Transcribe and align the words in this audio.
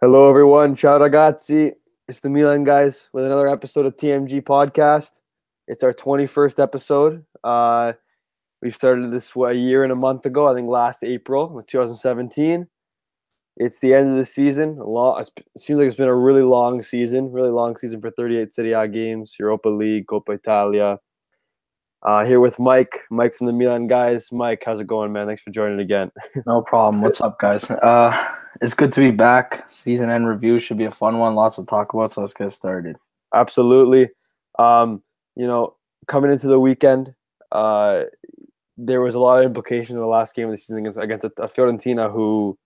Hello, 0.00 0.30
everyone. 0.30 0.76
Ciao, 0.76 0.96
ragazzi. 0.96 1.72
It's 2.06 2.20
the 2.20 2.30
Milan 2.30 2.62
guys 2.62 3.10
with 3.12 3.24
another 3.24 3.48
episode 3.48 3.84
of 3.84 3.96
TMG 3.96 4.42
Podcast. 4.42 5.18
It's 5.66 5.82
our 5.82 5.92
21st 5.92 6.62
episode. 6.62 7.24
Uh, 7.42 7.94
we 8.62 8.70
started 8.70 9.10
this 9.10 9.32
a 9.34 9.52
year 9.52 9.82
and 9.82 9.90
a 9.90 9.96
month 9.96 10.24
ago, 10.24 10.46
I 10.46 10.54
think 10.54 10.68
last 10.68 11.02
April, 11.02 11.64
2017. 11.66 12.68
It's 13.56 13.80
the 13.80 13.92
end 13.92 14.12
of 14.12 14.16
the 14.16 14.24
season. 14.24 14.76
Long, 14.76 15.20
it 15.20 15.32
seems 15.58 15.80
like 15.80 15.88
it's 15.88 15.96
been 15.96 16.06
a 16.06 16.14
really 16.14 16.42
long 16.42 16.80
season, 16.80 17.32
really 17.32 17.50
long 17.50 17.76
season 17.76 18.00
for 18.00 18.12
38 18.12 18.52
Serie 18.52 18.74
A 18.74 18.86
games, 18.86 19.34
Europa 19.36 19.68
League, 19.68 20.06
Coppa 20.06 20.36
Italia. 20.36 21.00
Uh, 22.02 22.24
here 22.24 22.38
with 22.38 22.58
Mike, 22.60 23.04
Mike 23.10 23.34
from 23.34 23.48
the 23.48 23.52
Milan 23.52 23.88
guys. 23.88 24.30
Mike, 24.30 24.62
how's 24.64 24.80
it 24.80 24.86
going, 24.86 25.12
man? 25.12 25.26
Thanks 25.26 25.42
for 25.42 25.50
joining 25.50 25.80
again. 25.80 26.12
no 26.46 26.62
problem. 26.62 27.02
What's 27.02 27.20
up, 27.20 27.40
guys? 27.40 27.68
Uh, 27.68 28.34
it's 28.60 28.74
good 28.74 28.92
to 28.92 29.00
be 29.00 29.10
back. 29.10 29.68
Season 29.68 30.08
end 30.08 30.28
review 30.28 30.60
should 30.60 30.78
be 30.78 30.84
a 30.84 30.92
fun 30.92 31.18
one. 31.18 31.34
Lots 31.34 31.56
to 31.56 31.64
talk 31.64 31.92
about. 31.92 32.12
So 32.12 32.20
let's 32.20 32.34
get 32.34 32.52
started. 32.52 32.96
Absolutely. 33.34 34.10
Um, 34.60 35.02
you 35.34 35.46
know, 35.46 35.74
coming 36.06 36.30
into 36.30 36.46
the 36.46 36.60
weekend, 36.60 37.14
uh, 37.50 38.04
there 38.76 39.00
was 39.00 39.16
a 39.16 39.20
lot 39.20 39.40
of 39.40 39.44
implication 39.44 39.96
in 39.96 40.00
the 40.00 40.06
last 40.06 40.36
game 40.36 40.46
of 40.46 40.52
the 40.52 40.58
season 40.58 40.78
against, 40.78 40.98
against 40.98 41.24
a, 41.24 41.32
a 41.42 41.48
Fiorentina 41.48 42.12
who, 42.12 42.56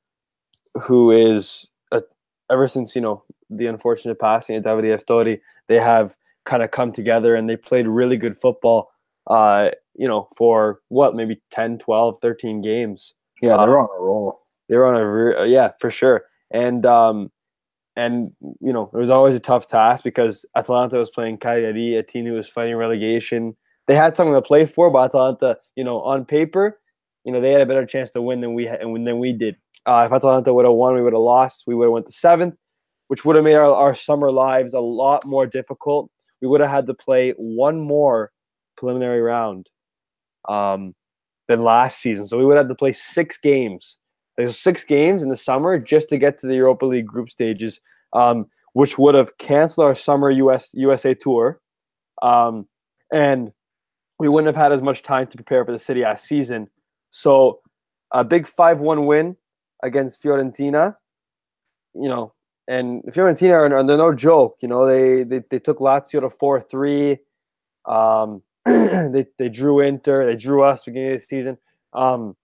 who 0.82 1.10
is 1.10 1.70
a, 1.90 2.02
ever 2.50 2.68
since 2.68 2.94
you 2.94 3.00
know 3.00 3.24
the 3.48 3.66
unfortunate 3.66 4.18
passing 4.18 4.56
of 4.56 4.64
Davide 4.64 4.94
Astori, 4.94 5.40
they 5.68 5.80
have 5.80 6.16
kind 6.44 6.62
of 6.62 6.70
come 6.70 6.92
together 6.92 7.34
and 7.34 7.48
they 7.48 7.56
played 7.56 7.86
really 7.86 8.18
good 8.18 8.38
football 8.38 8.91
uh, 9.26 9.70
you 9.94 10.08
know, 10.08 10.28
for 10.36 10.80
what, 10.88 11.14
maybe 11.14 11.40
10, 11.50 11.78
12, 11.78 12.18
13 12.20 12.62
games. 12.62 13.14
Yeah, 13.40 13.56
they're 13.56 13.78
um, 13.78 13.86
on 13.86 13.98
a 13.98 14.02
roll. 14.02 14.40
They're 14.68 14.86
on 14.86 14.96
a, 14.96 15.40
uh, 15.40 15.44
yeah, 15.44 15.70
for 15.80 15.90
sure. 15.90 16.24
And, 16.50 16.86
um, 16.86 17.30
and 17.96 18.32
you 18.60 18.72
know, 18.72 18.90
it 18.92 18.96
was 18.96 19.10
always 19.10 19.34
a 19.34 19.40
tough 19.40 19.66
task 19.66 20.04
because 20.04 20.46
Atalanta 20.56 20.96
was 20.96 21.10
playing 21.10 21.38
Cagliari, 21.38 21.96
a 21.96 22.02
team 22.02 22.24
who 22.26 22.32
was 22.32 22.48
fighting 22.48 22.76
relegation. 22.76 23.56
They 23.86 23.94
had 23.94 24.16
something 24.16 24.34
to 24.34 24.42
play 24.42 24.64
for, 24.64 24.90
but 24.90 25.04
Atalanta, 25.04 25.58
you 25.76 25.84
know, 25.84 26.00
on 26.00 26.24
paper, 26.24 26.80
you 27.24 27.32
know, 27.32 27.40
they 27.40 27.50
had 27.50 27.60
a 27.60 27.66
better 27.66 27.86
chance 27.86 28.10
to 28.12 28.22
win 28.22 28.40
than 28.40 28.54
we 28.54 28.66
had, 28.66 28.80
and 28.80 29.06
than 29.06 29.18
we 29.18 29.32
did. 29.32 29.56
Uh, 29.84 30.04
if 30.06 30.12
Atalanta 30.12 30.54
would 30.54 30.64
have 30.64 30.74
won, 30.74 30.94
we 30.94 31.02
would 31.02 31.12
have 31.12 31.22
lost. 31.22 31.64
We 31.66 31.74
would 31.74 31.86
have 31.86 31.92
went 31.92 32.06
to 32.06 32.12
seventh, 32.12 32.54
which 33.08 33.24
would 33.24 33.36
have 33.36 33.44
made 33.44 33.54
our, 33.54 33.72
our 33.72 33.94
summer 33.94 34.30
lives 34.30 34.72
a 34.72 34.80
lot 34.80 35.26
more 35.26 35.46
difficult. 35.46 36.10
We 36.40 36.48
would 36.48 36.60
have 36.60 36.70
had 36.70 36.86
to 36.86 36.94
play 36.94 37.32
one 37.32 37.80
more 37.80 38.32
preliminary 38.82 39.20
round 39.20 39.68
um, 40.48 40.92
than 41.46 41.60
last 41.60 42.00
season. 42.00 42.26
So 42.26 42.36
we 42.36 42.44
would 42.44 42.56
have 42.56 42.68
to 42.68 42.74
play 42.74 42.92
six 42.92 43.38
games. 43.38 43.96
There's 44.36 44.58
six 44.58 44.84
games 44.84 45.22
in 45.22 45.28
the 45.28 45.36
summer 45.36 45.78
just 45.78 46.08
to 46.08 46.18
get 46.18 46.40
to 46.40 46.48
the 46.48 46.56
Europa 46.56 46.84
League 46.86 47.06
group 47.06 47.30
stages, 47.30 47.80
um, 48.12 48.46
which 48.72 48.98
would 48.98 49.14
have 49.14 49.38
canceled 49.38 49.86
our 49.86 49.94
summer 49.94 50.30
US 50.30 50.70
USA 50.74 51.14
tour, 51.14 51.60
um, 52.22 52.66
and 53.12 53.52
we 54.18 54.28
wouldn't 54.28 54.52
have 54.52 54.60
had 54.60 54.72
as 54.72 54.82
much 54.82 55.02
time 55.02 55.28
to 55.28 55.36
prepare 55.36 55.64
for 55.64 55.70
the 55.70 55.78
Serie 55.78 56.02
A 56.02 56.16
season. 56.18 56.68
So 57.10 57.60
a 58.10 58.24
big 58.24 58.48
five-one 58.48 59.06
win 59.06 59.36
against 59.84 60.22
Fiorentina, 60.22 60.96
you 61.94 62.08
know, 62.08 62.32
and 62.66 63.04
Fiorentina 63.04 63.54
are, 63.54 63.84
they're 63.84 63.96
no 63.96 64.12
joke. 64.12 64.56
You 64.60 64.68
know, 64.68 64.86
they 64.86 65.22
they, 65.22 65.40
they 65.50 65.60
took 65.60 65.78
Lazio 65.78 66.20
to 66.20 66.30
four-three. 66.30 67.18
Um, 67.84 68.42
they 69.12 69.26
they 69.38 69.48
drew 69.48 69.80
Inter, 69.80 70.26
they 70.26 70.36
drew 70.36 70.62
us 70.62 70.84
beginning 70.84 71.12
of 71.12 71.14
the 71.14 71.20
season. 71.20 71.58
Um, 71.92 72.36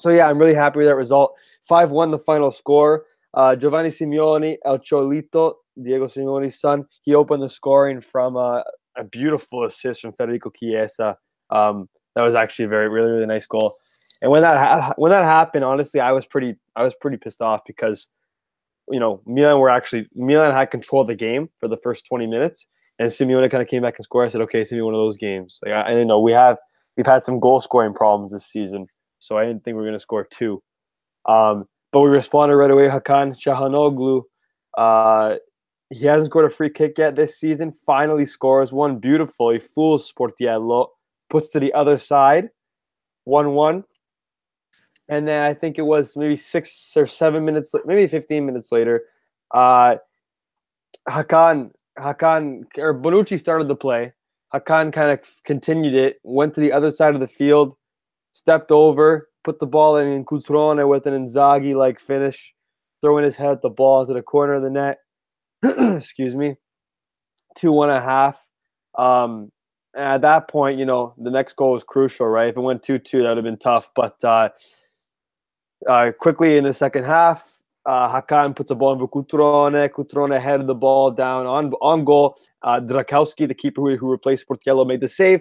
so 0.00 0.10
yeah, 0.10 0.28
I'm 0.28 0.38
really 0.38 0.54
happy 0.54 0.78
with 0.78 0.86
that 0.86 0.96
result. 0.96 1.36
Five 1.62 1.90
one, 1.90 2.10
the 2.10 2.18
final 2.18 2.50
score. 2.50 3.04
Uh, 3.34 3.56
Giovanni 3.56 3.88
Simeone, 3.88 4.58
El 4.64 4.78
Cholito, 4.78 5.54
Diego 5.82 6.06
Simeone's 6.06 6.60
son, 6.60 6.84
he 7.02 7.14
opened 7.14 7.42
the 7.42 7.48
scoring 7.48 8.00
from 8.00 8.36
uh, 8.36 8.60
a 8.96 9.04
beautiful 9.04 9.64
assist 9.64 10.02
from 10.02 10.12
Federico 10.12 10.50
Chiesa. 10.50 11.16
Um, 11.50 11.88
that 12.14 12.22
was 12.22 12.34
actually 12.34 12.66
a 12.66 12.68
very 12.68 12.88
really 12.88 13.10
really 13.10 13.26
nice 13.26 13.46
goal. 13.46 13.74
And 14.20 14.30
when 14.30 14.42
that 14.42 14.58
ha- 14.58 14.94
when 14.96 15.10
that 15.10 15.24
happened, 15.24 15.64
honestly, 15.64 16.00
I 16.00 16.12
was 16.12 16.26
pretty 16.26 16.56
I 16.76 16.82
was 16.84 16.94
pretty 17.00 17.16
pissed 17.16 17.42
off 17.42 17.62
because 17.66 18.08
you 18.88 19.00
know 19.00 19.22
Milan 19.26 19.58
were 19.58 19.70
actually 19.70 20.08
Milan 20.14 20.52
had 20.52 20.70
control 20.70 21.02
of 21.02 21.08
the 21.08 21.14
game 21.14 21.48
for 21.58 21.68
the 21.68 21.78
first 21.78 22.06
20 22.06 22.26
minutes, 22.26 22.66
and 23.02 23.10
Simeone 23.10 23.50
kind 23.50 23.60
of 23.60 23.68
came 23.68 23.82
back 23.82 23.96
and 23.98 24.04
scored. 24.04 24.26
I 24.26 24.30
said, 24.30 24.42
okay, 24.42 24.60
it's 24.60 24.70
one 24.70 24.94
of 24.94 24.98
those 24.98 25.16
games. 25.16 25.58
Like 25.64 25.74
I, 25.74 25.86
I 25.86 25.88
didn't 25.88 26.06
know 26.06 26.20
we 26.20 26.30
have 26.32 26.56
we've 26.96 27.04
had 27.04 27.24
some 27.24 27.40
goal 27.40 27.60
scoring 27.60 27.92
problems 27.92 28.30
this 28.30 28.46
season, 28.46 28.86
so 29.18 29.36
I 29.36 29.44
didn't 29.44 29.64
think 29.64 29.74
we 29.74 29.80
were 29.82 29.88
gonna 29.88 29.98
score 29.98 30.24
two. 30.24 30.62
Um, 31.28 31.64
but 31.90 32.00
we 32.00 32.10
responded 32.10 32.56
right 32.56 32.70
away. 32.70 32.88
Hakan 32.88 33.36
Çalhanoğlu, 33.36 34.22
uh, 34.78 35.34
he 35.90 36.06
hasn't 36.06 36.30
scored 36.30 36.44
a 36.44 36.54
free 36.54 36.70
kick 36.70 36.96
yet 36.96 37.16
this 37.16 37.40
season. 37.40 37.72
Finally 37.84 38.24
scores 38.24 38.72
one 38.72 38.98
beautiful. 38.98 39.50
He 39.50 39.58
fools 39.58 40.10
Sportiello, 40.10 40.86
puts 41.28 41.48
to 41.48 41.60
the 41.60 41.74
other 41.74 41.98
side, 41.98 42.50
one-one. 43.24 43.82
And 45.08 45.26
then 45.26 45.42
I 45.42 45.54
think 45.54 45.76
it 45.76 45.82
was 45.82 46.16
maybe 46.16 46.36
six 46.36 46.92
or 46.96 47.06
seven 47.06 47.44
minutes, 47.44 47.74
maybe 47.84 48.06
15 48.06 48.46
minutes 48.46 48.70
later, 48.70 49.02
uh, 49.52 49.96
Hakan 51.08 51.72
Hakan 51.98 52.64
or 52.78 52.94
Bonucci 52.94 53.38
started 53.38 53.68
the 53.68 53.76
play. 53.76 54.12
Hakan 54.54 54.92
kind 54.92 55.10
of 55.10 55.20
continued 55.44 55.94
it, 55.94 56.18
went 56.24 56.54
to 56.54 56.60
the 56.60 56.72
other 56.72 56.92
side 56.92 57.14
of 57.14 57.20
the 57.20 57.26
field, 57.26 57.74
stepped 58.32 58.70
over, 58.70 59.28
put 59.44 59.58
the 59.58 59.66
ball 59.66 59.96
in, 59.96 60.08
and 60.08 60.26
Cutrone 60.26 60.86
with 60.88 61.06
an 61.06 61.14
Inzaghi 61.14 61.74
like 61.74 61.98
finish, 61.98 62.54
throwing 63.00 63.24
his 63.24 63.36
head 63.36 63.52
at 63.52 63.62
the 63.62 63.70
ball 63.70 64.02
into 64.02 64.14
the 64.14 64.22
corner 64.22 64.54
of 64.54 64.62
the 64.62 64.70
net. 64.70 64.98
Excuse 65.96 66.36
me. 66.36 66.56
Two 67.56 67.72
one 67.72 67.90
and 67.90 67.98
a 67.98 68.02
half. 68.02 68.38
Um, 68.96 69.50
at 69.94 70.22
that 70.22 70.48
point, 70.48 70.78
you 70.78 70.86
know, 70.86 71.14
the 71.18 71.30
next 71.30 71.56
goal 71.56 71.72
was 71.72 71.84
crucial, 71.84 72.26
right? 72.26 72.48
If 72.48 72.56
it 72.56 72.60
went 72.60 72.82
2 72.82 72.98
2, 72.98 73.22
that 73.22 73.28
would 73.28 73.36
have 73.36 73.44
been 73.44 73.58
tough. 73.58 73.90
But 73.94 74.22
uh, 74.24 74.48
uh, 75.86 76.12
quickly 76.18 76.56
in 76.56 76.64
the 76.64 76.72
second 76.72 77.04
half, 77.04 77.51
uh, 77.84 78.20
Hakan 78.20 78.54
puts 78.54 78.70
a 78.70 78.74
ball 78.74 78.92
in 78.92 78.98
for 78.98 79.08
Cutrone. 79.08 79.88
Cutrone 79.90 80.40
headed 80.40 80.66
the 80.66 80.74
ball 80.74 81.10
down 81.10 81.46
on, 81.46 81.72
on 81.80 82.04
goal. 82.04 82.36
Uh, 82.62 82.80
Dragowski, 82.80 83.48
the 83.48 83.54
keeper 83.54 83.80
who, 83.80 83.96
who 83.96 84.10
replaced 84.10 84.46
Sportiello, 84.46 84.86
made 84.86 85.00
the 85.00 85.08
save. 85.08 85.40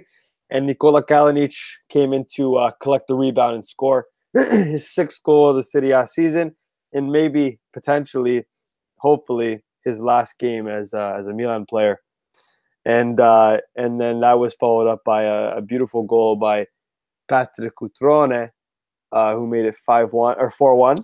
And 0.49 0.65
Nikola 0.65 1.03
Kalinic 1.03 1.55
came 1.89 2.13
in 2.13 2.25
to 2.35 2.57
uh, 2.57 2.71
collect 2.81 3.07
the 3.07 3.15
rebound 3.15 3.55
and 3.55 3.65
score 3.65 4.07
his 4.33 4.89
sixth 4.89 5.23
goal 5.23 5.49
of 5.49 5.55
the 5.55 5.63
Serie 5.63 5.91
A 5.91 6.05
season. 6.07 6.55
And 6.93 7.11
maybe, 7.11 7.59
potentially, 7.73 8.45
hopefully, 8.97 9.63
his 9.85 9.99
last 9.99 10.37
game 10.39 10.67
as, 10.67 10.93
uh, 10.93 11.17
as 11.19 11.27
a 11.27 11.33
Milan 11.33 11.65
player. 11.65 11.99
And 12.83 13.19
uh, 13.19 13.59
and 13.75 14.01
then 14.01 14.21
that 14.21 14.39
was 14.39 14.55
followed 14.55 14.87
up 14.87 15.01
by 15.05 15.23
a, 15.23 15.57
a 15.57 15.61
beautiful 15.61 16.01
goal 16.01 16.35
by 16.35 16.65
Patrick 17.29 17.73
Cutrone, 17.75 18.49
uh, 19.11 19.35
who 19.35 19.45
made 19.45 19.65
it 19.65 19.75
5 19.75 20.11
1 20.11 20.35
or 20.39 20.49
4 20.49 20.75
1 20.75 20.97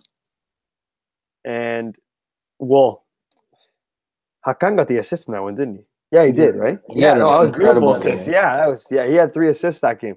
and 1.47 1.95
well, 2.59 3.05
Hakan 4.45 4.75
got 4.75 4.89
the 4.89 4.97
assist 4.97 5.27
in 5.27 5.33
that 5.33 5.41
one, 5.41 5.55
didn't 5.55 5.75
he? 5.75 5.85
Yeah, 6.11 6.25
he 6.25 6.31
did, 6.31 6.55
right? 6.55 6.79
Yeah, 6.89 7.13
no, 7.13 7.31
that 7.31 7.39
was 7.39 7.51
beautiful 7.51 7.93
assist. 7.93 8.27
Yeah, 8.29 8.57
that 8.57 8.67
was 8.67 8.87
yeah. 8.91 9.07
He 9.07 9.15
had 9.15 9.33
three 9.33 9.49
assists 9.49 9.81
that 9.81 9.99
game. 9.99 10.15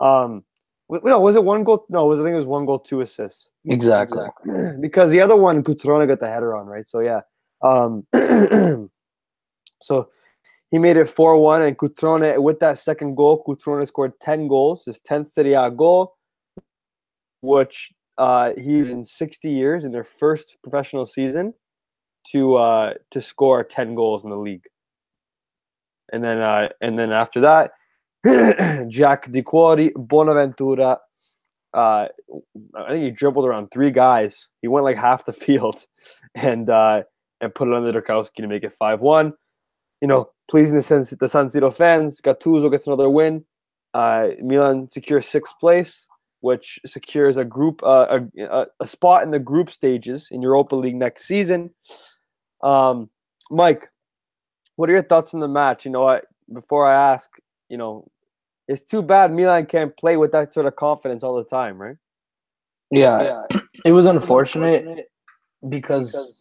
Um, 0.00 0.44
no, 0.88 1.20
was 1.20 1.36
it 1.36 1.44
one 1.44 1.64
goal? 1.64 1.86
No, 1.88 2.06
was 2.06 2.20
I 2.20 2.24
think 2.24 2.34
it 2.34 2.36
was 2.36 2.46
one 2.46 2.66
goal, 2.66 2.78
two 2.78 3.00
assists. 3.00 3.48
Exactly. 3.64 4.26
Because 4.80 5.10
the 5.10 5.20
other 5.20 5.36
one, 5.36 5.62
Cutrone 5.62 6.06
got 6.06 6.20
the 6.20 6.28
header 6.28 6.56
on, 6.56 6.66
right? 6.66 6.86
So 6.86 7.00
yeah. 7.00 7.20
Um, 7.62 8.06
so 9.82 10.08
he 10.70 10.78
made 10.78 10.96
it 10.96 11.08
four 11.08 11.36
one, 11.40 11.62
and 11.62 11.76
Cutrone 11.76 12.40
with 12.42 12.60
that 12.60 12.78
second 12.78 13.16
goal, 13.16 13.42
Cutrone 13.44 13.86
scored 13.86 14.18
ten 14.20 14.48
goals, 14.48 14.84
his 14.84 15.00
tenth 15.00 15.30
Serie 15.30 15.54
A 15.54 15.70
goal, 15.70 16.16
which 17.40 17.92
uh, 18.20 18.52
he 18.58 18.80
in 18.80 19.02
60 19.02 19.50
years 19.50 19.86
in 19.86 19.92
their 19.92 20.04
first 20.04 20.58
professional 20.62 21.06
season 21.06 21.54
to 22.30 22.54
uh, 22.56 22.92
to 23.12 23.20
score 23.20 23.64
10 23.64 23.94
goals 23.94 24.24
in 24.24 24.30
the 24.30 24.36
league. 24.36 24.66
And 26.12 26.22
then 26.22 26.38
uh, 26.38 26.68
and 26.82 26.98
then 26.98 27.12
after 27.12 27.40
that, 27.40 27.70
Jack 28.90 29.32
Di 29.32 29.42
Cuori, 29.42 29.90
Bonaventura. 29.96 30.98
Uh, 31.72 32.08
I 32.74 32.88
think 32.88 33.04
he 33.04 33.10
dribbled 33.10 33.46
around 33.46 33.70
three 33.70 33.90
guys. 33.90 34.48
He 34.60 34.68
went 34.68 34.84
like 34.84 34.98
half 34.98 35.24
the 35.24 35.32
field, 35.46 35.86
and 36.34 36.68
uh, 36.68 37.04
and 37.40 37.54
put 37.54 37.68
it 37.68 37.74
on 37.74 37.84
the 37.84 37.92
Dragowski 37.92 38.42
to 38.42 38.48
make 38.48 38.64
it 38.64 38.74
five 38.74 39.00
one. 39.00 39.32
You 40.02 40.08
know, 40.08 40.30
pleasing 40.50 40.76
the 40.76 40.82
San, 40.82 41.04
the 41.18 41.28
San 41.28 41.46
Siro 41.46 41.74
fans. 41.74 42.20
Gattuso 42.20 42.70
gets 42.70 42.86
another 42.86 43.08
win. 43.08 43.46
Uh, 43.94 44.28
Milan 44.42 44.90
secures 44.90 45.26
sixth 45.26 45.54
place 45.58 46.06
which 46.40 46.78
secures 46.86 47.36
a 47.36 47.44
group 47.44 47.82
uh, 47.82 48.20
a, 48.38 48.66
a 48.80 48.86
spot 48.86 49.22
in 49.22 49.30
the 49.30 49.38
group 49.38 49.70
stages 49.70 50.28
in 50.30 50.42
Europa 50.42 50.74
League 50.74 50.96
next 50.96 51.24
season. 51.24 51.70
Um, 52.62 53.10
Mike, 53.50 53.88
what 54.76 54.88
are 54.88 54.92
your 54.92 55.02
thoughts 55.02 55.34
on 55.34 55.40
the 55.40 55.48
match? 55.48 55.84
You 55.84 55.90
know 55.90 56.02
what? 56.02 56.24
Before 56.52 56.86
I 56.86 57.12
ask, 57.12 57.30
you 57.68 57.76
know, 57.76 58.06
it's 58.68 58.82
too 58.82 59.02
bad 59.02 59.32
Milan 59.32 59.66
can't 59.66 59.96
play 59.96 60.16
with 60.16 60.32
that 60.32 60.54
sort 60.54 60.66
of 60.66 60.76
confidence 60.76 61.22
all 61.22 61.36
the 61.36 61.44
time, 61.44 61.80
right? 61.80 61.96
Yeah, 62.90 63.22
yeah. 63.50 63.60
it 63.84 63.92
was 63.92 64.06
unfortunate 64.06 65.10
because 65.68 66.39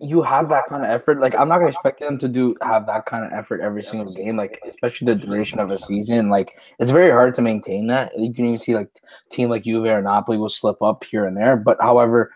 you 0.00 0.22
have 0.22 0.48
that 0.48 0.66
kind 0.68 0.84
of 0.84 0.90
effort. 0.90 1.20
Like 1.20 1.34
I'm 1.34 1.48
not 1.48 1.58
gonna 1.58 1.68
expect 1.68 2.00
them 2.00 2.18
to 2.18 2.28
do 2.28 2.56
have 2.62 2.86
that 2.86 3.06
kind 3.06 3.24
of 3.24 3.32
effort 3.32 3.60
every 3.60 3.82
single 3.82 4.12
game. 4.12 4.36
Like 4.36 4.60
especially 4.66 5.06
the 5.06 5.14
duration 5.14 5.60
of 5.60 5.70
a 5.70 5.78
season. 5.78 6.28
Like 6.28 6.58
it's 6.78 6.90
very 6.90 7.10
hard 7.10 7.34
to 7.34 7.42
maintain 7.42 7.86
that. 7.88 8.12
You 8.16 8.32
can 8.32 8.44
even 8.46 8.58
see 8.58 8.74
like 8.74 8.90
team 9.30 9.50
like 9.50 9.64
Juve 9.64 9.84
or 9.84 10.02
Napoli 10.02 10.38
will 10.38 10.48
slip 10.48 10.82
up 10.82 11.04
here 11.04 11.26
and 11.26 11.36
there. 11.36 11.56
But 11.56 11.78
however, 11.80 12.32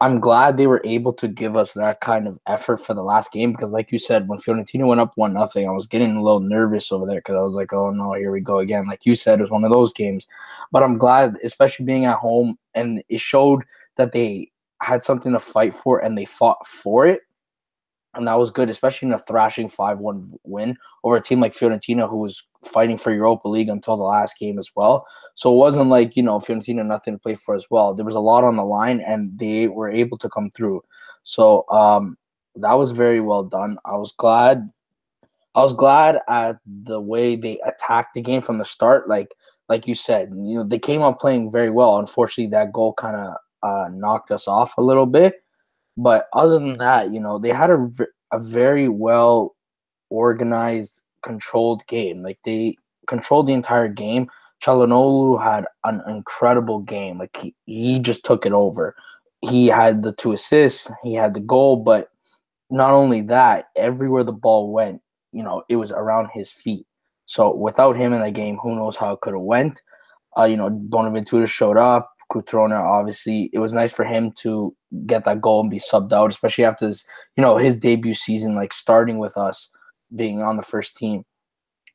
I'm 0.00 0.20
glad 0.20 0.56
they 0.56 0.68
were 0.68 0.82
able 0.84 1.12
to 1.14 1.26
give 1.26 1.56
us 1.56 1.72
that 1.72 2.00
kind 2.00 2.28
of 2.28 2.38
effort 2.46 2.76
for 2.76 2.94
the 2.94 3.02
last 3.02 3.32
game 3.32 3.50
because, 3.50 3.72
like 3.72 3.90
you 3.90 3.98
said, 3.98 4.28
when 4.28 4.38
Fiorentina 4.38 4.86
went 4.86 5.00
up 5.00 5.12
one 5.16 5.32
nothing, 5.32 5.66
I 5.66 5.72
was 5.72 5.88
getting 5.88 6.16
a 6.16 6.22
little 6.22 6.38
nervous 6.40 6.92
over 6.92 7.04
there 7.04 7.18
because 7.18 7.34
I 7.34 7.40
was 7.40 7.56
like, 7.56 7.72
"Oh 7.72 7.90
no, 7.90 8.12
here 8.12 8.30
we 8.30 8.40
go 8.40 8.58
again." 8.58 8.86
Like 8.86 9.06
you 9.06 9.16
said, 9.16 9.40
it 9.40 9.42
was 9.42 9.50
one 9.50 9.64
of 9.64 9.70
those 9.72 9.92
games. 9.92 10.28
But 10.70 10.84
I'm 10.84 10.98
glad, 10.98 11.36
especially 11.42 11.84
being 11.84 12.04
at 12.04 12.18
home, 12.18 12.58
and 12.74 13.02
it 13.08 13.18
showed 13.18 13.64
that 13.96 14.12
they 14.12 14.52
had 14.80 15.02
something 15.02 15.32
to 15.32 15.38
fight 15.38 15.74
for 15.74 15.98
and 15.98 16.16
they 16.16 16.24
fought 16.24 16.66
for 16.66 17.06
it. 17.06 17.20
And 18.14 18.26
that 18.26 18.38
was 18.38 18.50
good, 18.50 18.70
especially 18.70 19.08
in 19.08 19.14
a 19.14 19.18
thrashing 19.18 19.68
5 19.68 19.98
1 19.98 20.32
win 20.44 20.76
over 21.04 21.16
a 21.16 21.20
team 21.20 21.40
like 21.40 21.54
Fiorentina, 21.54 22.08
who 22.08 22.16
was 22.16 22.42
fighting 22.64 22.96
for 22.96 23.12
Europa 23.12 23.48
League 23.48 23.68
until 23.68 23.96
the 23.96 24.02
last 24.02 24.38
game 24.38 24.58
as 24.58 24.70
well. 24.74 25.06
So 25.34 25.52
it 25.52 25.56
wasn't 25.56 25.90
like, 25.90 26.16
you 26.16 26.22
know, 26.22 26.38
Fiorentina 26.38 26.84
nothing 26.84 27.14
to 27.14 27.18
play 27.18 27.34
for 27.34 27.54
as 27.54 27.66
well. 27.70 27.94
There 27.94 28.04
was 28.04 28.14
a 28.14 28.20
lot 28.20 28.44
on 28.44 28.56
the 28.56 28.64
line 28.64 29.00
and 29.00 29.38
they 29.38 29.68
were 29.68 29.90
able 29.90 30.18
to 30.18 30.28
come 30.28 30.50
through. 30.50 30.82
So 31.22 31.68
um, 31.68 32.16
that 32.56 32.74
was 32.74 32.92
very 32.92 33.20
well 33.20 33.44
done. 33.44 33.78
I 33.84 33.96
was 33.96 34.12
glad. 34.16 34.68
I 35.54 35.62
was 35.62 35.74
glad 35.74 36.18
at 36.28 36.58
the 36.66 37.00
way 37.00 37.36
they 37.36 37.60
attacked 37.66 38.14
the 38.14 38.22
game 38.22 38.40
from 38.40 38.58
the 38.58 38.64
start. 38.64 39.08
Like, 39.08 39.34
like 39.68 39.86
you 39.86 39.94
said, 39.94 40.30
you 40.30 40.58
know, 40.58 40.64
they 40.64 40.78
came 40.78 41.02
out 41.02 41.20
playing 41.20 41.52
very 41.52 41.70
well. 41.70 41.98
Unfortunately, 41.98 42.50
that 42.50 42.72
goal 42.72 42.94
kind 42.94 43.16
of 43.16 43.36
uh, 43.62 43.88
knocked 43.92 44.30
us 44.30 44.48
off 44.48 44.76
a 44.76 44.82
little 44.82 45.06
bit. 45.06 45.42
But 45.96 46.28
other 46.32 46.58
than 46.58 46.78
that, 46.78 47.12
you 47.12 47.20
know, 47.20 47.38
they 47.38 47.50
had 47.50 47.70
a, 47.70 47.88
a 48.32 48.38
very 48.38 48.88
well 48.88 49.56
organized, 50.10 51.02
controlled 51.22 51.86
game. 51.86 52.22
Like 52.22 52.38
they 52.44 52.76
controlled 53.06 53.46
the 53.46 53.52
entire 53.52 53.88
game. 53.88 54.28
Calhanoglu 54.62 55.42
had 55.42 55.66
an 55.84 56.02
incredible 56.08 56.80
game. 56.80 57.18
Like 57.18 57.36
he, 57.36 57.54
he 57.66 57.98
just 57.98 58.24
took 58.24 58.46
it 58.46 58.52
over. 58.52 58.94
He 59.40 59.68
had 59.68 60.02
the 60.02 60.12
two 60.12 60.32
assists, 60.32 60.90
he 61.04 61.14
had 61.14 61.34
the 61.34 61.40
goal, 61.40 61.76
but 61.76 62.08
not 62.70 62.90
only 62.90 63.20
that, 63.22 63.66
everywhere 63.76 64.24
the 64.24 64.32
ball 64.32 64.72
went, 64.72 65.00
you 65.32 65.42
know, 65.42 65.62
it 65.68 65.76
was 65.76 65.92
around 65.92 66.30
his 66.32 66.50
feet. 66.50 66.86
So 67.26 67.54
without 67.54 67.96
him 67.96 68.12
in 68.12 68.20
the 68.20 68.30
game, 68.30 68.56
who 68.56 68.74
knows 68.74 68.96
how 68.96 69.12
it 69.12 69.20
could 69.20 69.34
have 69.34 69.42
went. 69.42 69.82
Uh, 70.36 70.44
you 70.44 70.56
know, 70.56 70.70
Bonaventura 70.70 71.46
showed 71.46 71.76
up. 71.76 72.10
Cutrone, 72.30 72.72
obviously, 72.72 73.50
it 73.52 73.58
was 73.58 73.72
nice 73.72 73.92
for 73.92 74.04
him 74.04 74.32
to 74.32 74.74
get 75.06 75.24
that 75.24 75.40
goal 75.40 75.60
and 75.60 75.70
be 75.70 75.78
subbed 75.78 76.12
out, 76.12 76.30
especially 76.30 76.64
after 76.64 76.86
his, 76.86 77.04
you 77.36 77.42
know, 77.42 77.56
his 77.56 77.76
debut 77.76 78.14
season, 78.14 78.54
like 78.54 78.72
starting 78.72 79.18
with 79.18 79.36
us, 79.36 79.70
being 80.14 80.42
on 80.42 80.56
the 80.56 80.62
first 80.62 80.96
team. 80.96 81.24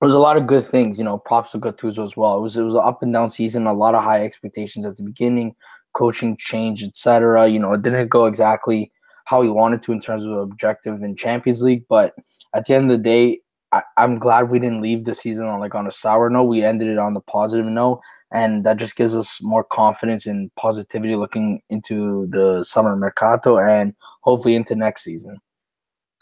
It 0.01 0.06
was 0.06 0.15
a 0.15 0.19
lot 0.19 0.38
of 0.38 0.47
good 0.47 0.63
things, 0.63 0.97
you 0.97 1.03
know. 1.03 1.18
Props 1.18 1.51
to 1.51 1.59
Gattuso 1.59 2.03
as 2.03 2.18
well. 2.18 2.35
It 2.38 2.41
was 2.41 2.57
it 2.57 2.63
was 2.63 2.75
an 2.75 2.81
up 2.83 3.01
and 3.03 3.13
down 3.13 3.30
season, 3.30 3.68
a 3.68 3.74
lot 3.74 3.95
of 3.95 4.03
high 4.03 4.24
expectations 4.24 4.85
at 4.85 4.97
the 4.97 5.03
beginning, 5.03 5.56
coaching 5.94 6.36
change, 6.38 6.83
etc. 6.83 7.47
You 7.47 7.59
know, 7.59 7.74
it 7.74 7.83
didn't 7.83 8.09
go 8.09 8.25
exactly 8.25 8.91
how 9.25 9.41
he 9.41 9.50
wanted 9.50 9.81
to 9.83 9.94
in 9.94 10.01
terms 10.01 10.25
of 10.25 10.31
objective 10.31 11.01
in 11.01 11.15
Champions 11.15 11.62
League, 11.62 11.86
but 11.88 12.13
at 12.53 12.65
the 12.65 12.74
end 12.74 12.91
of 12.91 12.97
the 12.97 13.03
day, 13.03 13.39
I, 13.74 13.81
am 13.98 14.20
glad 14.20 14.50
we 14.50 14.60
didn't 14.60 14.81
leave 14.81 15.04
the 15.04 15.16
season 15.16 15.46
on 15.46 15.60
like 15.60 15.74
on 15.74 15.88
a 15.88 15.92
sour 15.92 16.30
note. 16.30 16.44
We 16.44 16.64
ended 16.64 16.90
it 16.90 17.00
on 17.00 17.16
the 17.16 17.22
positive 17.22 17.66
note, 17.66 18.02
and 18.31 18.64
that 18.64 18.78
just 18.78 18.96
gives 18.96 19.16
us 19.16 19.42
more 19.42 19.64
confidence 19.64 20.28
and 20.28 20.54
positivity 20.56 21.16
looking 21.16 21.62
into 21.70 22.28
the 22.28 22.62
summer 22.62 22.96
mercato 22.96 23.58
and 23.58 23.96
hopefully 24.22 24.56
into 24.56 24.75
next 24.75 25.04
season. 25.04 25.40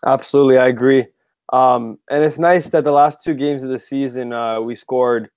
Absolutely, 0.06 0.58
I 0.58 0.68
agree. 0.68 1.08
Um, 1.52 2.00
and 2.10 2.24
it's 2.24 2.40
nice 2.40 2.70
that 2.70 2.86
the 2.86 2.94
last 2.94 3.22
two 3.22 3.34
games 3.34 3.64
of 3.64 3.70
the 3.70 3.80
season 3.80 4.32
uh, 4.32 4.62
we 4.62 4.74
scored 4.74 5.30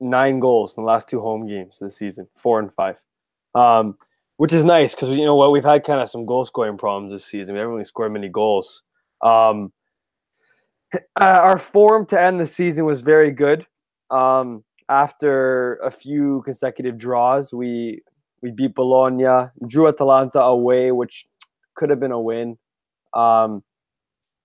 nine 0.00 0.38
goals 0.38 0.76
in 0.76 0.84
the 0.84 0.86
last 0.86 1.08
two 1.08 1.20
home 1.20 1.48
games 1.48 1.82
of 1.82 1.88
the 1.88 1.92
season, 1.92 2.28
four 2.36 2.60
and 2.60 2.72
five, 2.72 2.96
um, 3.56 3.98
which 4.36 4.52
is 4.52 4.62
nice 4.62 4.94
because 4.94 5.08
you 5.08 5.24
know 5.24 5.34
what 5.34 5.50
we've 5.50 5.64
had 5.64 5.82
kind 5.82 6.00
of 6.00 6.08
some 6.08 6.24
goal 6.24 6.44
scoring 6.44 6.78
problems 6.78 7.10
this 7.10 7.24
season. 7.24 7.54
We 7.54 7.58
haven't 7.58 7.72
really 7.72 7.84
scored 7.84 8.12
many 8.12 8.28
goals. 8.28 8.84
Um, 9.20 9.72
uh, 10.94 10.98
our 11.20 11.58
form 11.58 12.06
to 12.06 12.20
end 12.20 12.40
the 12.40 12.46
season 12.46 12.84
was 12.84 13.00
very 13.00 13.30
good. 13.30 13.66
Um, 14.10 14.64
after 14.88 15.76
a 15.76 15.90
few 15.90 16.42
consecutive 16.42 16.96
draws, 16.96 17.52
we 17.52 18.02
we 18.40 18.50
beat 18.50 18.74
Bologna, 18.74 19.50
drew 19.66 19.88
Atalanta 19.88 20.40
away, 20.40 20.92
which 20.92 21.26
could 21.74 21.90
have 21.90 22.00
been 22.00 22.12
a 22.12 22.20
win. 22.20 22.56
Um, 23.14 23.62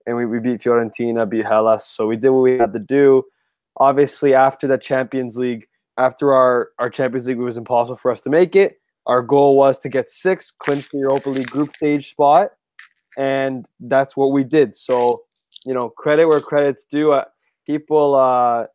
and 0.06 0.16
we, 0.16 0.26
we 0.26 0.40
beat 0.40 0.60
Fiorentina, 0.60 1.28
beat 1.28 1.46
Hellas. 1.46 1.86
So 1.86 2.06
we 2.06 2.16
did 2.16 2.30
what 2.30 2.40
we 2.42 2.58
had 2.58 2.72
to 2.72 2.78
do. 2.78 3.22
Obviously, 3.78 4.34
after 4.34 4.66
the 4.66 4.78
Champions 4.78 5.36
League, 5.36 5.66
after 5.96 6.32
our, 6.32 6.70
our 6.78 6.90
Champions 6.90 7.26
League, 7.26 7.38
it 7.38 7.42
was 7.42 7.56
impossible 7.56 7.96
for 7.96 8.10
us 8.10 8.20
to 8.22 8.30
make 8.30 8.56
it. 8.56 8.78
Our 9.06 9.22
goal 9.22 9.56
was 9.56 9.78
to 9.80 9.88
get 9.88 10.10
six, 10.10 10.50
clinch 10.50 10.88
the 10.90 10.98
Europa 10.98 11.30
League 11.30 11.50
group 11.50 11.74
stage 11.74 12.10
spot. 12.10 12.50
And 13.16 13.66
that's 13.80 14.16
what 14.16 14.32
we 14.32 14.44
did. 14.44 14.74
So 14.74 15.22
you 15.64 15.74
know, 15.74 15.88
credit 15.88 16.26
where 16.26 16.40
credit's 16.40 16.84
due. 16.84 17.12
Uh, 17.12 17.24
people, 17.66 18.14
uh, 18.14 18.66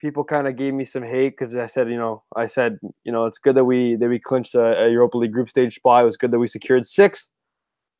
people 0.00 0.24
kind 0.24 0.46
of 0.46 0.56
gave 0.56 0.74
me 0.74 0.84
some 0.84 1.02
hate 1.02 1.36
because 1.36 1.56
I 1.56 1.66
said, 1.66 1.88
you 1.88 1.96
know, 1.96 2.22
I 2.36 2.46
said, 2.46 2.78
you 3.04 3.12
know, 3.12 3.26
it's 3.26 3.38
good 3.38 3.56
that 3.56 3.64
we 3.64 3.96
that 3.96 4.08
we 4.08 4.18
clinched 4.18 4.54
a, 4.54 4.84
a 4.84 4.90
Europa 4.90 5.18
League 5.18 5.32
group 5.32 5.48
stage 5.48 5.76
spot. 5.76 6.02
It 6.02 6.06
was 6.06 6.16
good 6.16 6.30
that 6.30 6.38
we 6.38 6.46
secured 6.46 6.86
sixth, 6.86 7.30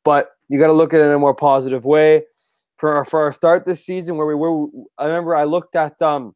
but 0.05 0.31
you 0.49 0.59
got 0.59 0.67
to 0.67 0.73
look 0.73 0.93
at 0.93 1.01
it 1.01 1.05
in 1.05 1.13
a 1.13 1.19
more 1.19 1.35
positive 1.35 1.85
way. 1.85 2.25
For 2.77 2.93
our, 2.93 3.05
for 3.05 3.21
our 3.21 3.33
start 3.33 3.65
this 3.65 3.87
season, 3.87 4.17
where 4.17 4.27
we 4.27 4.35
were, 4.35 4.67
I 4.99 5.07
remember 5.07 5.37
I 5.37 5.45
looked 5.45 5.77
at 5.77 6.03
um 6.03 6.35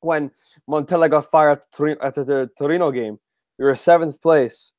when 0.00 0.30
Montella 0.68 1.08
got 1.08 1.30
fired 1.30 1.60
after 2.02 2.24
the 2.24 2.50
Torino 2.58 2.90
game. 2.90 3.18
We 3.58 3.64
were 3.64 3.76
seventh 3.76 4.20
place 4.20 4.72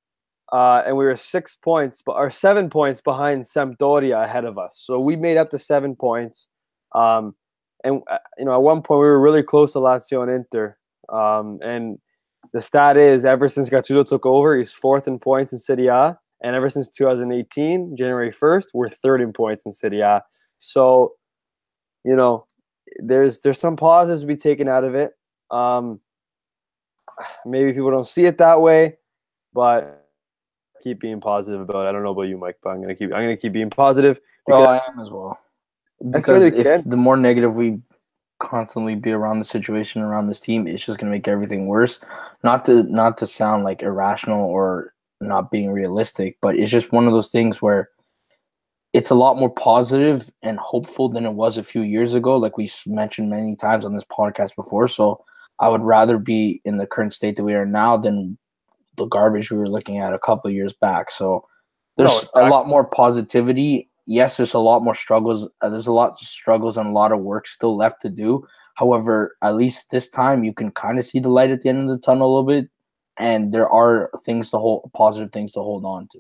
uh, 0.54 0.84
and 0.86 0.96
we 0.96 1.04
were 1.04 1.16
six 1.16 1.56
points, 1.56 2.04
but 2.06 2.12
or 2.12 2.30
seven 2.30 2.70
points 2.70 3.02
behind 3.02 3.44
Sampdoria 3.44 4.24
ahead 4.24 4.46
of 4.46 4.60
us. 4.60 4.80
So 4.86 5.00
we 5.00 5.16
made 5.16 5.36
up 5.36 5.50
to 5.50 5.58
seven 5.58 5.96
points. 5.96 6.48
Um, 6.94 7.34
and 7.84 8.04
uh, 8.10 8.20
you 8.38 8.46
know, 8.46 8.54
at 8.54 8.62
one 8.62 8.84
point 8.84 9.00
we 9.00 9.08
were 9.08 9.20
really 9.20 9.42
close 9.42 9.74
to 9.74 9.80
Lazio 9.80 10.22
and 10.22 10.32
Inter. 10.32 10.78
Um, 11.10 11.58
and 11.64 11.98
the 12.54 12.62
stat 12.62 12.98
is, 12.98 13.26
ever 13.26 13.48
since 13.48 13.68
Gattuso 13.68 14.08
took 14.08 14.28
over, 14.28 14.56
he's 14.56 14.72
fourth 14.72 15.08
in 15.08 15.18
points 15.18 15.54
in 15.54 15.58
Serie 15.58 15.88
A, 15.88 16.20
and 16.44 16.56
ever 16.56 16.70
since 16.70 16.88
2018, 16.88 17.98
January 17.98 18.32
1st, 18.32 18.66
we're 18.76 18.90
third 18.90 19.22
in 19.22 19.34
points 19.34 19.66
in 19.66 19.72
Serie 19.72 20.02
A. 20.02 20.22
So, 20.60 21.14
you 22.06 22.16
know, 22.16 22.46
there's 23.00 23.40
there's 23.40 23.60
some 23.60 23.76
positives 23.76 24.22
to 24.22 24.28
be 24.28 24.36
taken 24.36 24.68
out 24.70 24.84
of 24.84 24.94
it. 24.94 25.14
Um, 25.50 26.00
maybe 27.44 27.74
people 27.74 27.90
don't 27.90 28.06
see 28.06 28.26
it 28.26 28.38
that 28.38 28.62
way, 28.62 28.98
but 29.52 30.03
keep 30.84 31.00
being 31.00 31.22
positive 31.22 31.62
about 31.62 31.86
it. 31.86 31.90
I 31.90 31.92
don't 31.92 32.04
know 32.04 32.12
about 32.12 32.24
you, 32.24 32.38
Mike, 32.38 32.58
but 32.62 32.72
I'm 32.72 32.82
gonna 32.82 32.96
keep 32.96 33.14
I'm 33.14 33.24
gonna 33.24 33.38
keep 33.38 33.54
being 33.54 33.70
positive. 33.70 34.20
Well, 34.48 34.68
I 34.68 34.82
am 34.88 35.00
as 35.00 35.10
well. 35.10 35.40
Because 36.12 36.44
if 36.44 36.84
the 36.84 36.98
more 36.98 37.16
negative 37.16 37.56
we 37.56 37.80
constantly 38.40 38.96
be 38.96 39.12
around 39.12 39.40
the 39.40 39.46
situation 39.46 40.02
around 40.02 40.28
this 40.28 40.40
team, 40.40 40.68
it's 40.68 40.86
just 40.86 41.00
gonna 41.00 41.12
make 41.12 41.28
everything 41.28 41.68
worse. 41.68 42.00
Not 42.44 42.66
to 42.66 42.84
not 42.84 43.18
to 43.20 43.28
sound 43.28 43.64
like 43.64 43.82
irrational 43.82 44.44
or 44.44 44.92
not 45.22 45.52
being 45.52 45.72
realistic, 45.72 46.38
but 46.42 46.56
it's 46.58 46.72
just 46.72 46.92
one 46.92 47.08
of 47.08 47.14
those 47.14 47.30
things 47.30 47.62
where 47.62 47.90
it's 48.92 49.10
a 49.10 49.16
lot 49.16 49.40
more 49.40 49.50
positive 49.50 50.30
and 50.44 50.60
hopeful 50.60 51.10
than 51.10 51.26
it 51.26 51.34
was 51.34 51.58
a 51.58 51.64
few 51.64 51.82
years 51.82 52.14
ago, 52.14 52.38
like 52.38 52.58
we 52.58 52.70
mentioned 52.86 53.30
many 53.30 53.56
times 53.56 53.86
on 53.86 53.94
this 53.94 54.04
podcast 54.04 54.56
before. 54.56 54.88
So 54.88 55.24
I 55.60 55.68
would 55.68 55.82
rather 55.82 56.20
be 56.20 56.62
in 56.64 56.78
the 56.78 56.86
current 56.86 57.14
state 57.14 57.36
that 57.38 57.44
we 57.44 57.56
are 57.56 57.66
now 57.66 57.98
than 57.98 58.38
the 58.98 59.06
garbage 59.06 59.52
we 59.52 59.58
were 59.58 59.70
looking 59.70 59.98
at 59.98 60.14
a 60.14 60.20
couple 60.20 60.50
years 60.52 60.74
back. 60.74 61.10
So 61.12 61.48
there's 61.98 62.26
no, 62.36 62.48
a 62.48 62.50
lot 62.50 62.68
more 62.68 62.84
positivity. 62.84 63.90
Yes, 64.06 64.38
there's 64.38 64.54
a 64.54 64.60
lot 64.60 64.84
more 64.84 64.96
struggles. 64.96 65.48
Uh, 65.62 65.70
there's 65.70 65.88
a 65.88 65.94
lot 65.94 66.12
of 66.12 66.18
struggles 66.18 66.78
and 66.78 66.90
a 66.90 66.92
lot 66.92 67.12
of 67.12 67.20
work 67.20 67.48
still 67.48 67.78
left 67.78 68.02
to 68.02 68.10
do. 68.10 68.46
However, 68.76 69.38
at 69.42 69.56
least 69.56 69.92
this 69.92 70.10
time 70.10 70.44
you 70.44 70.54
can 70.54 70.72
kind 70.72 70.98
of 70.98 71.06
see 71.06 71.20
the 71.20 71.30
light 71.30 71.52
at 71.52 71.62
the 71.62 71.70
end 71.70 71.82
of 71.82 71.88
the 71.88 72.00
tunnel 72.00 72.28
a 72.28 72.32
little 72.34 72.62
bit, 72.62 72.70
and 73.18 73.52
there 73.52 73.70
are 73.70 74.10
things 74.26 74.50
to 74.50 74.58
hold, 74.58 74.90
positive 74.94 75.32
things 75.32 75.54
to 75.54 75.60
hold 75.60 75.86
on 75.86 76.08
to. 76.12 76.20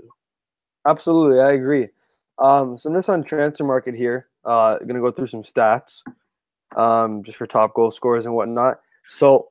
Absolutely, 0.88 1.40
I 1.40 1.54
agree. 1.54 1.90
Um, 2.40 2.78
so 2.78 2.90
I'm 2.90 2.96
just 2.96 3.10
on 3.10 3.24
transfer 3.24 3.64
market 3.64 3.96
here. 3.96 4.28
Uh, 4.46 4.78
going 4.80 4.96
to 4.96 5.02
go 5.02 5.12
through 5.12 5.28
some 5.28 5.44
stats, 5.44 6.04
um, 6.76 7.24
just 7.24 7.38
for 7.38 7.48
top 7.48 7.74
goal 7.74 7.92
scorers 7.92 8.26
and 8.26 8.36
whatnot. 8.36 8.80
So 9.08 9.50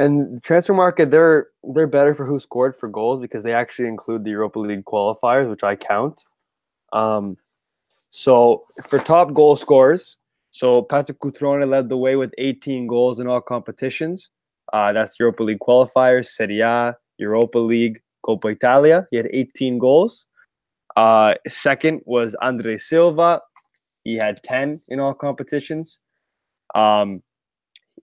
and 0.00 0.36
the 0.38 0.40
transfer 0.40 0.72
market, 0.72 1.10
they're 1.10 1.48
they're 1.74 1.86
better 1.86 2.14
for 2.14 2.24
who 2.24 2.40
scored 2.40 2.74
for 2.74 2.88
goals 2.88 3.20
because 3.20 3.42
they 3.42 3.52
actually 3.52 3.88
include 3.88 4.24
the 4.24 4.30
Europa 4.30 4.58
League 4.58 4.84
qualifiers, 4.84 5.48
which 5.48 5.62
I 5.62 5.76
count. 5.76 6.24
Um, 6.92 7.36
so 8.10 8.64
for 8.86 8.98
top 8.98 9.34
goal 9.34 9.56
scorers, 9.56 10.16
so 10.50 10.82
Patrick 10.82 11.20
Cutrone 11.20 11.68
led 11.68 11.88
the 11.88 11.98
way 11.98 12.16
with 12.16 12.32
18 12.38 12.86
goals 12.86 13.20
in 13.20 13.26
all 13.28 13.42
competitions. 13.42 14.30
Uh, 14.72 14.92
that's 14.92 15.20
Europa 15.20 15.42
League 15.42 15.60
qualifiers, 15.60 16.26
Serie 16.26 16.60
A, 16.60 16.96
Europa 17.18 17.58
League, 17.58 18.00
Coppa 18.24 18.52
Italia. 18.52 19.06
He 19.10 19.18
had 19.18 19.28
18 19.30 19.78
goals. 19.78 20.26
Uh, 20.96 21.34
second 21.46 22.00
was 22.06 22.34
Andre 22.40 22.78
Silva. 22.78 23.42
He 24.04 24.16
had 24.16 24.42
10 24.42 24.80
in 24.88 24.98
all 24.98 25.14
competitions. 25.14 25.98
Um, 26.74 27.22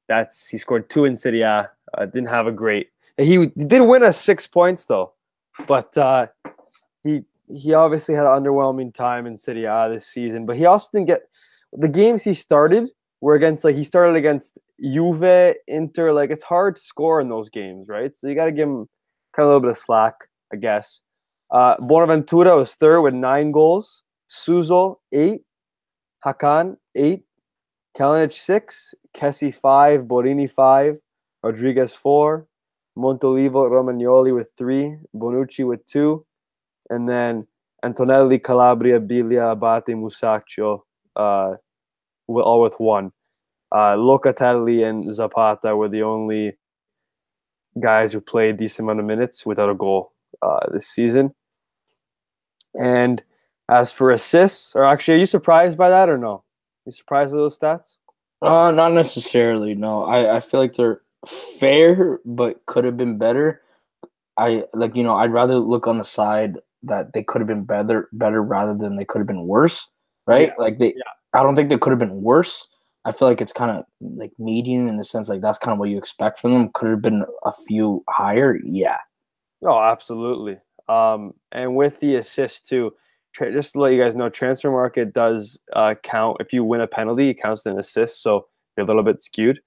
that's 0.07 0.47
he 0.47 0.57
scored 0.57 0.89
two 0.89 1.05
in 1.05 1.15
A. 1.25 1.69
Uh, 1.97 2.05
didn't 2.05 2.27
have 2.27 2.47
a 2.47 2.51
great. 2.51 2.89
He, 3.17 3.47
did 3.47 3.81
win 3.81 4.03
us 4.03 4.19
six 4.19 4.45
points 4.45 4.85
though, 4.85 5.13
but 5.67 5.97
uh, 5.97 6.27
he 7.03 7.23
he 7.53 7.73
obviously 7.73 8.13
had 8.15 8.25
an 8.25 8.43
underwhelming 8.43 8.93
time 8.93 9.25
in 9.25 9.37
Serie 9.37 9.65
A 9.65 9.89
this 9.89 10.05
season. 10.07 10.45
But 10.45 10.57
he 10.57 10.65
also 10.65 10.89
didn't 10.93 11.07
get 11.07 11.21
the 11.73 11.87
games 11.87 12.23
he 12.23 12.33
started 12.33 12.89
were 13.21 13.35
against 13.35 13.63
like 13.63 13.75
he 13.75 13.83
started 13.83 14.15
against 14.15 14.57
Juve, 14.81 15.55
Inter. 15.67 16.11
Like 16.13 16.29
it's 16.29 16.43
hard 16.43 16.75
to 16.75 16.81
score 16.81 17.21
in 17.21 17.29
those 17.29 17.49
games, 17.49 17.87
right? 17.87 18.13
So 18.13 18.27
you 18.27 18.35
got 18.35 18.45
to 18.45 18.51
give 18.51 18.69
him 18.69 18.87
kind 19.35 19.43
of 19.43 19.45
a 19.45 19.47
little 19.47 19.61
bit 19.61 19.71
of 19.71 19.77
slack, 19.77 20.15
I 20.53 20.57
guess. 20.57 21.01
Uh, 21.49 21.75
Bonaventura 21.79 22.55
was 22.55 22.75
third 22.75 23.01
with 23.01 23.13
nine 23.13 23.51
goals. 23.51 24.03
Suso 24.27 24.99
eight, 25.13 25.41
Hakan 26.25 26.77
eight, 26.95 27.23
Kalinic 27.98 28.32
six, 28.32 28.94
Kessie 29.16 29.54
five, 29.54 30.01
Borini 30.01 30.50
five, 30.50 31.00
Rodriguez 31.42 31.96
four, 31.96 32.48
Montolivo 32.96 33.70
Romagnoli 33.70 34.36
with 34.36 34.50
three, 34.58 34.98
Bonucci 35.16 35.66
with 35.66 35.84
two, 35.86 36.25
and 36.89 37.10
then 37.10 37.48
Antonelli, 37.84 38.38
Calabria, 38.38 39.00
Biglia, 39.00 39.51
Abate, 39.51 39.96
Musacchio, 39.96 40.82
uh, 41.16 41.56
all 42.27 42.62
with 42.62 42.80
one. 42.80 43.12
Uh, 43.72 43.96
Locatelli 43.96 44.88
and 44.88 45.12
Zapata 45.12 45.75
were 45.75 45.89
the 45.89 46.04
only 46.04 46.58
guys 47.80 48.13
who 48.13 48.22
played 48.22 48.56
a 48.56 48.58
decent 48.58 48.86
amount 48.86 49.00
of 49.00 49.06
minutes 49.06 49.46
without 49.46 49.70
a 49.70 49.75
goal 49.75 50.13
uh, 50.42 50.70
this 50.72 50.88
season. 50.88 51.34
And 52.80 53.24
as 53.70 53.92
for 53.92 54.12
assists, 54.12 54.75
or 54.75 54.84
actually, 54.84 55.16
are 55.16 55.20
you 55.20 55.25
surprised 55.25 55.77
by 55.77 55.89
that 55.89 56.10
or 56.10 56.18
no? 56.18 56.44
You 56.88 56.94
surprised 56.94 57.34
with 57.34 57.41
those 57.41 57.60
stats? 57.60 57.98
Uh, 58.41 58.72
not 58.72 58.94
necessarily. 58.94 59.75
No, 59.75 60.06
I, 60.06 60.38
I 60.38 60.39
feel 60.39 60.62
like 60.62 60.75
they're 60.75 61.01
fair, 61.27 62.22
but 62.24 62.65
could 62.65 62.86
have 62.86 62.96
been 62.96 63.17
better. 63.17 63.62
I 64.38 64.63
like 64.74 64.96
you 64.96 65.03
know 65.03 65.17
I'd 65.17 65.34
rather 65.34 65.58
look 65.58 65.86
on 65.86 65.98
the 65.98 66.06
side 66.06 66.60
that 66.84 67.12
they 67.12 67.24
could 67.24 67.41
have 67.41 67.48
been 67.48 67.65
better, 67.65 68.08
better 68.13 68.41
rather 68.41 68.74
than 68.74 68.96
they 68.96 69.03
could 69.03 69.20
have 69.20 69.27
been 69.27 69.48
worse. 69.48 69.89
Right? 70.27 70.48
Yeah. 70.48 70.63
Like 70.63 70.79
they, 70.79 70.94
yeah. 70.96 71.12
I 71.34 71.44
don't 71.44 71.58
think 71.58 71.70
they 71.70 71.77
could 71.77 71.89
have 71.89 72.00
been 72.00 72.22
worse. 72.22 72.70
I 73.03 73.12
feel 73.12 73.27
like 73.27 73.41
it's 73.41 73.51
kind 73.51 73.72
of 73.72 73.84
like 74.00 74.32
median 74.39 74.88
in 74.88 74.96
the 74.96 75.03
sense 75.03 75.27
like 75.27 75.41
that's 75.41 75.58
kind 75.58 75.74
of 75.74 75.79
what 75.79 75.89
you 75.89 75.98
expect 75.98 76.39
from 76.39 76.53
them. 76.53 76.70
Could 76.74 76.89
have 76.89 77.01
been 77.01 77.25
a 77.44 77.51
few 77.51 78.01
higher, 78.10 78.58
yeah. 78.63 79.00
Oh, 79.62 79.82
absolutely. 79.82 80.58
Um, 80.88 81.34
and 81.51 81.75
with 81.75 82.00
the 82.00 82.15
assist 82.15 82.65
too, 82.65 82.94
tra- 83.38 83.53
just 83.53 83.74
to 83.74 83.79
let 83.79 83.94
you 83.94 84.01
guys 84.01 84.15
know, 84.15 84.29
transfer 84.29 84.72
market 84.72 85.13
does 85.13 85.60
uh, 85.74 85.96
count 86.03 86.38
if 86.39 86.51
you 86.51 86.63
win 86.63 86.82
a 86.82 86.88
penalty, 86.88 87.29
it 87.29 87.41
counts 87.41 87.65
as 87.65 87.72
an 87.72 87.79
assist, 87.79 88.22
so 88.22 88.48
you're 88.75 88.86
a 88.86 88.88
little 88.88 89.03
bit 89.03 89.22
skewed. 89.22 89.60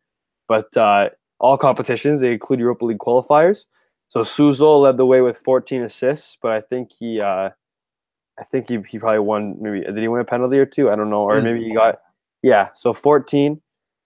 But 0.49 0.77
uh, 0.77 1.11
all 1.39 1.57
competitions 1.57 2.21
they 2.21 2.33
include 2.33 2.61
Europa 2.61 2.85
League 2.85 2.99
qualifiers. 2.99 3.65
So 4.09 4.23
Suso 4.25 4.79
led 4.79 4.97
the 4.97 5.07
way 5.07 5.21
with 5.21 5.39
14 5.39 5.83
assists, 5.83 6.37
but 6.43 6.51
I 6.51 6.61
think 6.61 6.91
he, 6.99 7.21
uh, 7.21 7.51
I 8.39 8.45
think 8.51 8.69
he, 8.69 8.79
he 8.89 8.99
probably 8.99 9.21
won. 9.21 9.57
Maybe 9.61 9.81
did 9.83 9.97
he 9.97 10.09
win 10.09 10.21
a 10.21 10.25
penalty 10.25 10.59
or 10.59 10.67
two? 10.67 10.91
I 10.91 10.97
don't 10.97 11.11
know, 11.11 11.23
or 11.23 11.41
maybe 11.41 11.63
he 11.63 11.73
got 11.73 12.01
yeah. 12.43 12.69
So 12.75 12.93
14, 12.93 13.61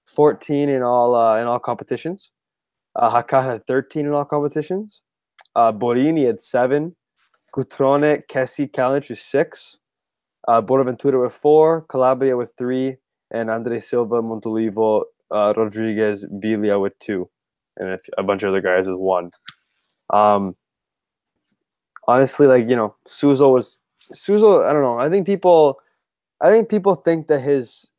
14 0.09 0.69
in 0.69 0.83
all 0.83 1.15
uh, 1.15 1.41
in 1.41 1.47
all 1.47 1.59
competitions. 1.59 2.31
Uh, 2.97 3.11
Hakan 3.11 3.45
had 3.45 3.67
13 3.67 4.07
in 4.07 4.13
all 4.13 4.25
competitions. 4.25 5.03
Uh, 5.57 5.73
Borini 5.73 6.27
had 6.27 6.41
seven. 6.41 6.95
Cutrone, 7.55 8.27
Kessie, 8.27 8.71
Kalinic 8.71 9.09
with 9.09 9.21
six. 9.21 9.79
Uh, 10.49 10.61
Bonaventura 10.61 11.21
with 11.21 11.33
four. 11.33 11.83
Calabria 11.83 12.37
with 12.37 12.53
three. 12.59 12.97
And 13.31 13.51
Andre 13.51 13.81
Silva, 13.81 14.23
Montolivo, 14.23 15.05
uh, 15.31 15.55
Rodriguez, 15.57 16.25
Biglia 16.25 16.81
with 16.81 16.99
two. 16.99 17.29
And 17.77 17.99
a, 18.19 18.23
bunch 18.23 18.43
of 18.43 18.51
other 18.51 18.61
guys 18.61 18.87
with 18.87 18.97
one. 18.97 19.31
Um, 20.11 20.57
honestly, 22.07 22.47
like, 22.47 22.69
you 22.69 22.77
know, 22.77 22.95
Suso 23.07 23.49
was. 23.51 23.79
Suso, 23.97 24.65
I 24.65 24.73
don't 24.73 24.83
know. 24.83 24.99
I 24.99 25.09
think 25.09 25.27
people. 25.27 25.79
I 26.41 26.51
think 26.51 26.69
people 26.69 26.97
think 26.97 27.29
that 27.29 27.41
his 27.41 27.91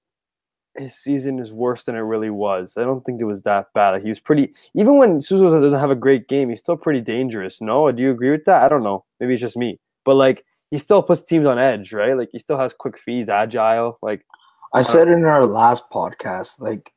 his 0.77 0.95
season 0.95 1.39
is 1.39 1.53
worse 1.53 1.83
than 1.83 1.95
it 1.95 1.99
really 1.99 2.29
was. 2.29 2.75
I 2.77 2.83
don't 2.83 3.03
think 3.05 3.21
it 3.21 3.25
was 3.25 3.43
that 3.43 3.67
bad. 3.73 4.01
He 4.01 4.09
was 4.09 4.19
pretty 4.19 4.53
even 4.73 4.97
when 4.97 5.21
Suso 5.21 5.59
doesn't 5.59 5.79
have 5.79 5.91
a 5.91 5.95
great 5.95 6.27
game, 6.27 6.49
he's 6.49 6.59
still 6.59 6.77
pretty 6.77 7.01
dangerous. 7.01 7.61
No, 7.61 7.91
do 7.91 8.03
you 8.03 8.11
agree 8.11 8.31
with 8.31 8.45
that? 8.45 8.63
I 8.63 8.69
don't 8.69 8.83
know. 8.83 9.05
Maybe 9.19 9.33
it's 9.33 9.41
just 9.41 9.57
me. 9.57 9.79
But 10.03 10.15
like 10.15 10.45
he 10.71 10.77
still 10.77 11.01
puts 11.03 11.23
teams 11.23 11.47
on 11.47 11.59
edge, 11.59 11.93
right? 11.93 12.17
Like 12.17 12.29
he 12.31 12.39
still 12.39 12.57
has 12.57 12.73
quick 12.73 12.97
feeds, 12.99 13.29
agile. 13.29 13.97
Like 14.01 14.25
I 14.73 14.79
uh, 14.79 14.83
said 14.83 15.07
in 15.07 15.23
our 15.25 15.45
last 15.45 15.89
podcast, 15.89 16.59
like 16.59 16.93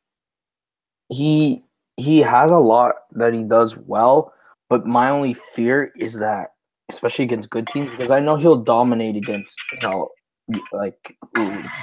he 1.09 1.63
he 1.97 2.21
has 2.21 2.51
a 2.53 2.59
lot 2.59 2.95
that 3.13 3.35
he 3.35 3.45
does 3.45 3.77
well, 3.77 4.33
but 4.69 4.87
my 4.87 5.11
only 5.11 5.35
fear 5.35 5.93
is 5.97 6.19
that 6.19 6.51
especially 6.91 7.25
against 7.25 7.51
good 7.51 7.67
teams 7.67 7.91
because 7.91 8.11
I 8.11 8.21
know 8.21 8.37
he'll 8.37 8.63
dominate 8.63 9.17
against 9.17 9.57
you 9.73 9.81
know 9.81 10.09
like 10.73 11.17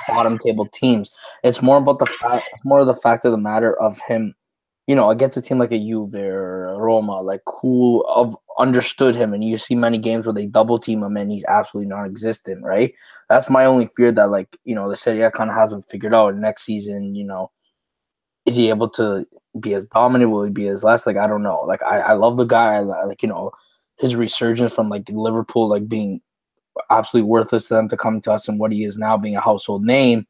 bottom 0.08 0.38
table 0.38 0.68
teams. 0.68 1.12
It's 1.44 1.62
more 1.62 1.78
about 1.78 2.00
the 2.00 2.06
fact, 2.06 2.48
more 2.64 2.80
of 2.82 2.88
the 2.88 2.94
fact 2.94 3.26
of 3.26 3.32
the 3.32 3.38
matter 3.38 3.80
of 3.82 4.00
him, 4.08 4.36
you 4.88 4.96
know, 4.96 5.10
against 5.10 5.38
a 5.38 5.42
team 5.42 5.60
like 5.60 5.72
a 5.72 5.80
Juve 5.80 6.16
or 6.16 6.78
Roma, 6.80 7.22
like 7.22 7.42
who 7.62 8.04
of 8.08 8.36
understood 8.60 9.16
him, 9.16 9.34
and 9.34 9.44
you 9.44 9.58
see 9.58 9.76
many 9.76 9.98
games 9.98 10.26
where 10.26 10.34
they 10.34 10.46
double 10.46 10.80
team 10.80 11.04
him 11.04 11.18
and 11.18 11.32
he's 11.32 11.46
absolutely 11.48 11.90
non-existent, 11.90 12.64
right? 12.64 12.94
That's 13.30 13.50
my 13.50 13.66
only 13.66 13.88
fear 13.88 14.12
that 14.12 14.32
like 14.32 14.58
you 14.64 14.76
know 14.76 14.90
the 14.90 14.98
Serie 14.98 15.30
kind 15.32 15.50
of 15.50 15.56
hasn't 15.56 15.90
figured 15.90 16.14
out. 16.14 16.36
Next 16.36 16.64
season, 16.64 17.16
you 17.16 17.26
know, 17.26 17.52
is 18.46 18.56
he 18.56 18.70
able 18.70 18.90
to 18.92 19.26
be 19.60 19.74
as 19.74 19.86
dominant? 19.86 20.32
Will 20.32 20.44
he 20.44 20.52
be 20.52 20.68
as 20.68 20.84
less? 20.84 21.08
Like 21.08 21.18
I 21.18 21.28
don't 21.28 21.44
know. 21.44 21.62
Like 21.62 21.82
I, 21.84 22.00
I 22.00 22.14
love 22.14 22.38
the 22.38 22.46
guy. 22.46 22.76
I 22.76 22.80
like 22.82 23.24
you 23.24 23.30
know 23.30 23.52
his 24.00 24.16
resurgence 24.16 24.74
from 24.74 24.90
like 24.90 25.04
Liverpool, 25.10 25.70
like 25.70 25.88
being 25.88 26.22
absolutely 26.90 27.30
worthless 27.30 27.68
to 27.68 27.76
them 27.76 27.90
to 27.90 27.98
come 27.98 28.22
to 28.22 28.32
us 28.32 28.48
and 28.48 28.60
what 28.60 28.72
he 28.72 28.84
is 28.84 28.98
now 28.98 29.18
being 29.18 29.36
a 29.36 29.42
household 29.42 29.84
name 29.84 30.26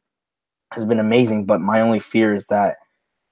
has 0.72 0.86
been 0.86 1.00
amazing. 1.00 1.46
But 1.46 1.62
my 1.62 1.82
only 1.82 2.00
fear 2.00 2.34
is 2.34 2.48
that 2.48 2.78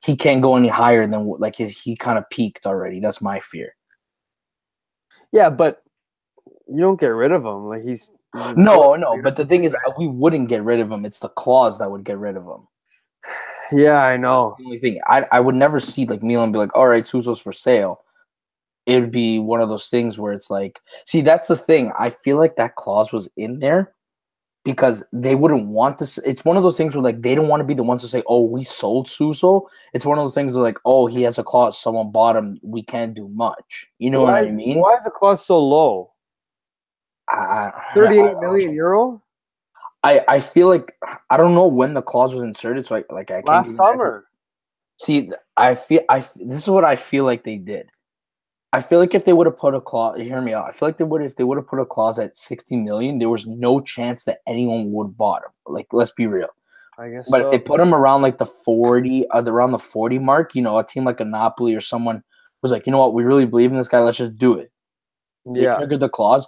he 0.03 0.15
can't 0.15 0.41
go 0.41 0.55
any 0.55 0.67
higher 0.67 1.07
than 1.07 1.27
like 1.39 1.55
he, 1.55 1.67
he 1.67 1.95
kind 1.95 2.17
of 2.17 2.29
peaked 2.29 2.65
already. 2.65 2.99
That's 2.99 3.21
my 3.21 3.39
fear. 3.39 3.75
Yeah, 5.31 5.49
but 5.49 5.81
you 6.67 6.79
don't 6.79 6.99
get 6.99 7.07
rid 7.07 7.31
of 7.31 7.45
him. 7.45 7.67
Like 7.67 7.83
he's 7.83 8.11
no, 8.55 8.95
no. 8.95 9.21
But 9.21 9.35
the 9.35 9.45
thing 9.45 9.63
is, 9.63 9.75
we 9.97 10.07
wouldn't 10.07 10.49
get 10.49 10.63
rid 10.63 10.79
of 10.79 10.91
him. 10.91 11.05
It's 11.05 11.19
the 11.19 11.29
clause 11.29 11.77
that 11.79 11.91
would 11.91 12.03
get 12.03 12.17
rid 12.17 12.37
of 12.37 12.43
him. 12.43 12.67
Yeah, 13.71 14.03
I 14.03 14.17
know. 14.17 14.55
the 14.59 14.65
only 14.65 14.77
thing 14.77 14.99
I 15.07 15.25
I 15.31 15.39
would 15.39 15.55
never 15.55 15.79
see 15.79 16.05
like 16.05 16.21
Milan 16.21 16.51
be 16.51 16.59
like, 16.59 16.75
all 16.75 16.87
right, 16.87 17.05
Suso's 17.05 17.39
for 17.39 17.53
sale 17.53 18.01
it 18.85 18.99
would 18.99 19.11
be 19.11 19.39
one 19.39 19.61
of 19.61 19.69
those 19.69 19.87
things 19.87 20.19
where 20.19 20.33
it's 20.33 20.49
like, 20.49 20.81
see, 21.05 21.21
that's 21.21 21.47
the 21.47 21.55
thing. 21.55 21.91
I 21.97 22.09
feel 22.09 22.37
like 22.37 22.55
that 22.57 22.75
clause 22.75 23.11
was 23.11 23.29
in 23.37 23.59
there 23.59 23.93
because 24.65 25.03
they 25.11 25.35
wouldn't 25.35 25.67
want 25.67 25.99
to. 25.99 26.21
It's 26.25 26.45
one 26.45 26.57
of 26.57 26.63
those 26.63 26.77
things 26.77 26.95
where 26.95 27.03
like 27.03 27.21
they 27.21 27.35
don't 27.35 27.47
want 27.47 27.61
to 27.61 27.65
be 27.65 27.73
the 27.73 27.83
ones 27.83 28.01
to 28.01 28.07
say, 28.07 28.23
"Oh, 28.27 28.41
we 28.41 28.63
sold 28.63 29.09
Suso." 29.09 29.67
It's 29.93 30.05
one 30.05 30.17
of 30.17 30.23
those 30.23 30.33
things 30.33 30.53
where 30.53 30.63
like, 30.63 30.79
"Oh, 30.85 31.07
he 31.07 31.21
has 31.23 31.37
a 31.37 31.43
clause. 31.43 31.79
Someone 31.79 32.11
bought 32.11 32.35
him. 32.35 32.59
We 32.61 32.83
can't 32.83 33.13
do 33.13 33.27
much." 33.29 33.87
You 33.99 34.09
know 34.09 34.23
why 34.23 34.41
what 34.41 34.49
I 34.49 34.51
mean? 34.51 34.79
Why 34.79 34.93
is 34.93 35.03
the 35.03 35.11
clause 35.11 35.45
so 35.45 35.59
low? 35.59 36.11
I, 37.29 37.71
Thirty-eight 37.93 38.39
million 38.39 38.73
euro. 38.73 39.21
I 40.03 40.23
I 40.27 40.39
feel 40.39 40.67
like 40.67 40.93
I 41.29 41.37
don't 41.37 41.55
know 41.55 41.67
when 41.67 41.93
the 41.93 42.01
clause 42.01 42.33
was 42.33 42.43
inserted. 42.43 42.85
So 42.85 42.97
I 42.97 43.03
like 43.09 43.31
I 43.31 43.41
last 43.45 43.75
summer. 43.75 44.25
See, 44.99 45.31
I 45.57 45.75
feel 45.75 46.01
I 46.09 46.19
this 46.19 46.63
is 46.63 46.69
what 46.69 46.85
I 46.85 46.95
feel 46.95 47.25
like 47.25 47.43
they 47.43 47.57
did. 47.57 47.89
I 48.73 48.81
feel 48.81 48.97
like 48.97 49.13
if 49.13 49.25
they 49.25 49.33
would 49.33 49.45
have 49.45 49.57
put 49.57 49.75
a 49.75 49.79
clause, 49.79 50.19
hear 50.19 50.41
me 50.41 50.51
out. 50.51 50.65
I 50.65 50.71
feel 50.71 50.89
like 50.89 50.97
they 50.97 51.03
would 51.03 51.21
if 51.21 51.35
they 51.35 51.43
would 51.43 51.59
have 51.59 51.67
put 51.67 51.79
a 51.79 51.85
clause 51.85 52.17
at 52.17 52.35
sixty 52.35 52.75
million, 52.75 53.19
there 53.19 53.29
was 53.29 53.45
no 53.45 53.79
chance 53.79 54.23
that 54.23 54.39
anyone 54.47 54.91
would 54.91 55.15
bought 55.15 55.43
him. 55.43 55.51
Like, 55.67 55.87
let's 55.91 56.09
be 56.09 56.25
real. 56.25 56.49
I 56.97 57.09
guess. 57.09 57.29
But 57.29 57.41
so. 57.41 57.45
if 57.45 57.51
they 57.51 57.59
put 57.59 57.79
him 57.79 57.93
around 57.93 58.23
like 58.23 58.39
the 58.39 58.47
forty, 58.47 59.29
uh, 59.29 59.43
around 59.43 59.73
the 59.73 59.79
forty 59.79 60.17
mark, 60.17 60.55
you 60.55 60.63
know, 60.63 60.79
a 60.79 60.83
team 60.83 61.05
like 61.05 61.19
a 61.19 61.25
Napoli 61.25 61.75
or 61.75 61.81
someone 61.81 62.23
was 62.63 62.71
like, 62.71 62.87
you 62.87 62.91
know 62.91 62.97
what, 62.97 63.13
we 63.13 63.23
really 63.23 63.45
believe 63.45 63.69
in 63.69 63.77
this 63.77 63.87
guy. 63.87 63.99
Let's 63.99 64.17
just 64.17 64.37
do 64.37 64.55
it. 64.57 64.71
They 65.45 65.61
yeah. 65.61 65.77
triggered 65.77 65.99
the 65.99 66.09
clause, 66.09 66.47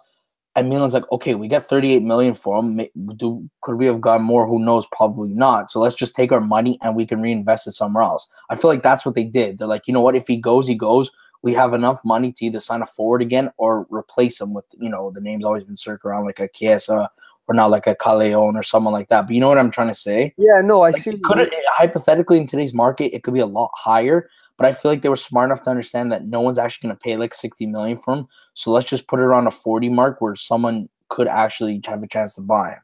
and 0.56 0.68
Milan's 0.68 0.96
like, 0.96 1.12
okay, 1.12 1.36
we 1.36 1.48
got 1.48 1.66
thirty-eight 1.66 2.02
million 2.02 2.34
for 2.34 2.60
him. 2.60 2.82
Do 3.18 3.48
could 3.62 3.76
we 3.76 3.86
have 3.86 4.02
gotten 4.02 4.26
more? 4.26 4.48
Who 4.48 4.58
knows? 4.58 4.88
Probably 4.92 5.34
not. 5.36 5.70
So 5.70 5.80
let's 5.80 5.96
just 5.96 6.16
take 6.16 6.32
our 6.32 6.42
money 6.42 6.80
and 6.82 6.96
we 6.96 7.06
can 7.06 7.22
reinvest 7.22 7.68
it 7.68 7.74
somewhere 7.74 8.04
else. 8.04 8.28
I 8.50 8.56
feel 8.56 8.72
like 8.72 8.82
that's 8.82 9.06
what 9.06 9.14
they 9.14 9.26
did. 9.26 9.60
They're 9.60 9.68
like, 9.68 9.88
you 9.88 9.94
know 9.94 10.02
what, 10.02 10.16
if 10.16 10.26
he 10.26 10.38
goes, 10.38 10.68
he 10.68 10.74
goes 10.74 11.12
we 11.46 11.54
have 11.54 11.76
enough 11.76 12.02
money 12.04 12.32
to 12.32 12.46
either 12.46 12.60
sign 12.60 12.82
a 12.82 12.88
forward 12.88 13.22
again 13.22 13.52
or 13.58 13.86
replace 13.92 14.42
him 14.42 14.56
with, 14.56 14.66
you 14.80 14.90
know, 14.90 15.12
the 15.12 15.22
name's 15.22 15.46
always 15.46 15.64
been 15.64 15.76
circled 15.76 16.10
around 16.10 16.26
like 16.26 16.40
a 16.40 16.48
Chiesa 16.48 17.08
or 17.48 17.54
not 17.54 17.70
like 17.70 17.86
a 17.86 17.94
Callejon 17.94 18.56
or 18.56 18.64
someone 18.64 18.92
like 18.92 19.10
that. 19.10 19.28
But 19.28 19.36
you 19.36 19.40
know 19.40 19.48
what 19.48 19.60
I'm 19.60 19.70
trying 19.70 19.90
to 19.90 19.94
say? 19.94 20.34
Yeah, 20.38 20.62
no, 20.62 20.82
I 20.82 20.90
like 20.90 21.04
see. 21.04 21.20
Could 21.20 21.48
hypothetically 21.78 22.40
in 22.40 22.48
today's 22.48 22.74
market, 22.74 23.16
it 23.16 23.22
could 23.24 23.36
be 23.36 23.42
a 23.42 23.46
lot 23.46 23.70
higher. 23.76 24.28
But 24.58 24.66
I 24.66 24.74
feel 24.74 24.90
like 24.90 25.04
they 25.04 25.10
were 25.10 25.16
smart 25.16 25.50
enough 25.50 25.62
to 25.64 25.70
understand 25.70 26.12
that 26.12 26.26
no 26.26 26.42
one's 26.42 26.58
actually 26.58 26.88
going 26.88 26.98
to 26.98 27.04
pay 27.04 27.16
like 27.16 27.36
60 27.36 27.68
million 27.68 28.00
for 28.00 28.16
him. 28.16 28.28
So 28.56 28.72
let's 28.72 28.88
just 28.88 29.06
put 29.06 29.20
it 29.20 29.30
on 29.30 29.46
a 29.46 29.52
40 29.52 29.90
mark 29.90 30.22
where 30.22 30.36
someone 30.36 30.90
could 31.10 31.28
actually 31.28 31.80
have 31.86 32.02
a 32.02 32.08
chance 32.08 32.34
to 32.36 32.42
buy 32.42 32.72
him. 32.72 32.80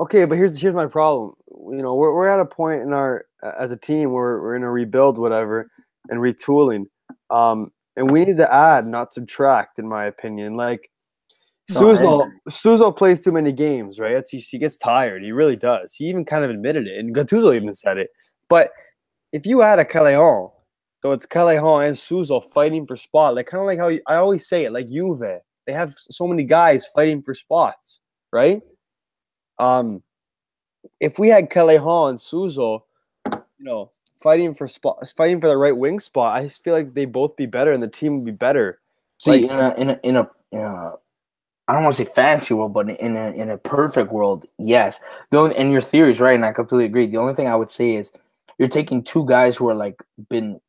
Okay, 0.00 0.24
but 0.24 0.36
here's 0.36 0.58
here's 0.58 0.74
my 0.74 0.86
problem. 0.86 1.34
You 1.48 1.82
know, 1.82 1.94
we're 1.94 2.12
we're 2.12 2.26
at 2.26 2.40
a 2.40 2.44
point 2.44 2.82
in 2.82 2.92
our 2.92 3.26
as 3.56 3.70
a 3.70 3.76
team 3.76 4.10
where 4.10 4.40
we're 4.40 4.56
in 4.56 4.64
a 4.64 4.70
rebuild, 4.70 5.16
whatever, 5.16 5.70
and 6.08 6.18
retooling. 6.18 6.86
Um, 7.28 7.70
and 7.96 8.10
we 8.10 8.24
need 8.24 8.36
to 8.38 8.52
add, 8.52 8.86
not 8.86 9.12
subtract, 9.12 9.78
in 9.78 9.88
my 9.88 10.06
opinion. 10.06 10.56
Like 10.56 10.90
Suso. 11.68 12.30
Suso 12.48 12.90
plays 12.90 13.20
too 13.20 13.32
many 13.32 13.52
games, 13.52 13.98
right? 13.98 14.12
It's, 14.16 14.30
he, 14.30 14.38
he 14.38 14.58
gets 14.58 14.76
tired. 14.76 15.22
He 15.22 15.32
really 15.32 15.56
does. 15.56 15.94
He 15.94 16.06
even 16.06 16.24
kind 16.24 16.44
of 16.44 16.50
admitted 16.50 16.86
it, 16.86 16.98
and 16.98 17.14
Gattuso 17.14 17.54
even 17.54 17.72
said 17.74 17.98
it. 17.98 18.10
But 18.48 18.70
if 19.32 19.46
you 19.46 19.62
add 19.62 19.78
a 19.78 19.84
Callejon, 19.84 20.50
so 21.02 21.12
it's 21.12 21.26
Callejon 21.26 21.86
and 21.86 21.96
Suso 21.96 22.40
fighting 22.40 22.86
for 22.86 22.96
spot, 22.96 23.34
like 23.34 23.46
kind 23.46 23.60
of 23.60 23.66
like 23.66 23.78
how 23.78 23.88
you- 23.88 24.02
I 24.06 24.16
always 24.16 24.48
say 24.48 24.64
it, 24.64 24.72
like 24.72 24.88
Juve, 24.88 25.40
they 25.66 25.72
have 25.72 25.94
so 25.96 26.26
many 26.26 26.44
guys 26.44 26.86
fighting 26.86 27.22
for 27.22 27.34
spots, 27.34 28.00
right? 28.32 28.60
Um, 29.58 30.02
if 30.98 31.18
we 31.18 31.28
had 31.28 31.50
Callejon 31.50 32.10
and 32.10 32.20
Suso, 32.20 32.84
you 33.32 33.40
know, 33.60 33.90
fighting 34.20 34.54
for 34.54 34.68
spot, 34.68 35.12
fighting 35.16 35.40
for 35.40 35.48
the 35.48 35.56
right 35.56 35.76
wing 35.76 36.00
spot, 36.00 36.36
I 36.36 36.44
just 36.44 36.62
feel 36.62 36.74
like 36.74 36.94
they 36.94 37.04
both 37.04 37.36
be 37.36 37.46
better, 37.46 37.72
and 37.72 37.82
the 37.82 37.88
team 37.88 38.16
would 38.16 38.24
be 38.24 38.32
better. 38.32 38.78
See, 39.18 39.46
Like- 39.46 39.50
in 39.50 39.50
a 39.50 39.74
in 39.76 39.90
a 39.90 40.00
in 40.02 40.16
a, 40.16 40.30
in 40.52 40.60
a 40.60 40.92
I 41.68 41.72
don't 41.72 41.84
want 41.84 41.94
to 41.94 42.04
say 42.04 42.10
fancy 42.10 42.52
world, 42.54 42.72
but 42.72 42.90
in 42.90 43.16
a 43.16 43.30
in 43.32 43.48
a 43.48 43.56
perfect 43.58 44.10
world, 44.12 44.44
yes. 44.58 44.98
The 45.30 45.38
only, 45.38 45.56
and 45.56 45.70
your 45.70 45.80
theory 45.80 46.10
is 46.10 46.20
right, 46.20 46.34
and 46.34 46.44
I 46.44 46.52
completely 46.52 46.86
agree. 46.86 47.06
The 47.06 47.18
only 47.18 47.34
thing 47.34 47.46
I 47.48 47.54
would 47.54 47.70
say 47.70 47.94
is 47.94 48.12
you're 48.58 48.68
taking 48.68 49.02
two 49.02 49.24
guys 49.26 49.56
who 49.56 49.68
are 49.68 49.74
like 49.74 50.02
been 50.28 50.60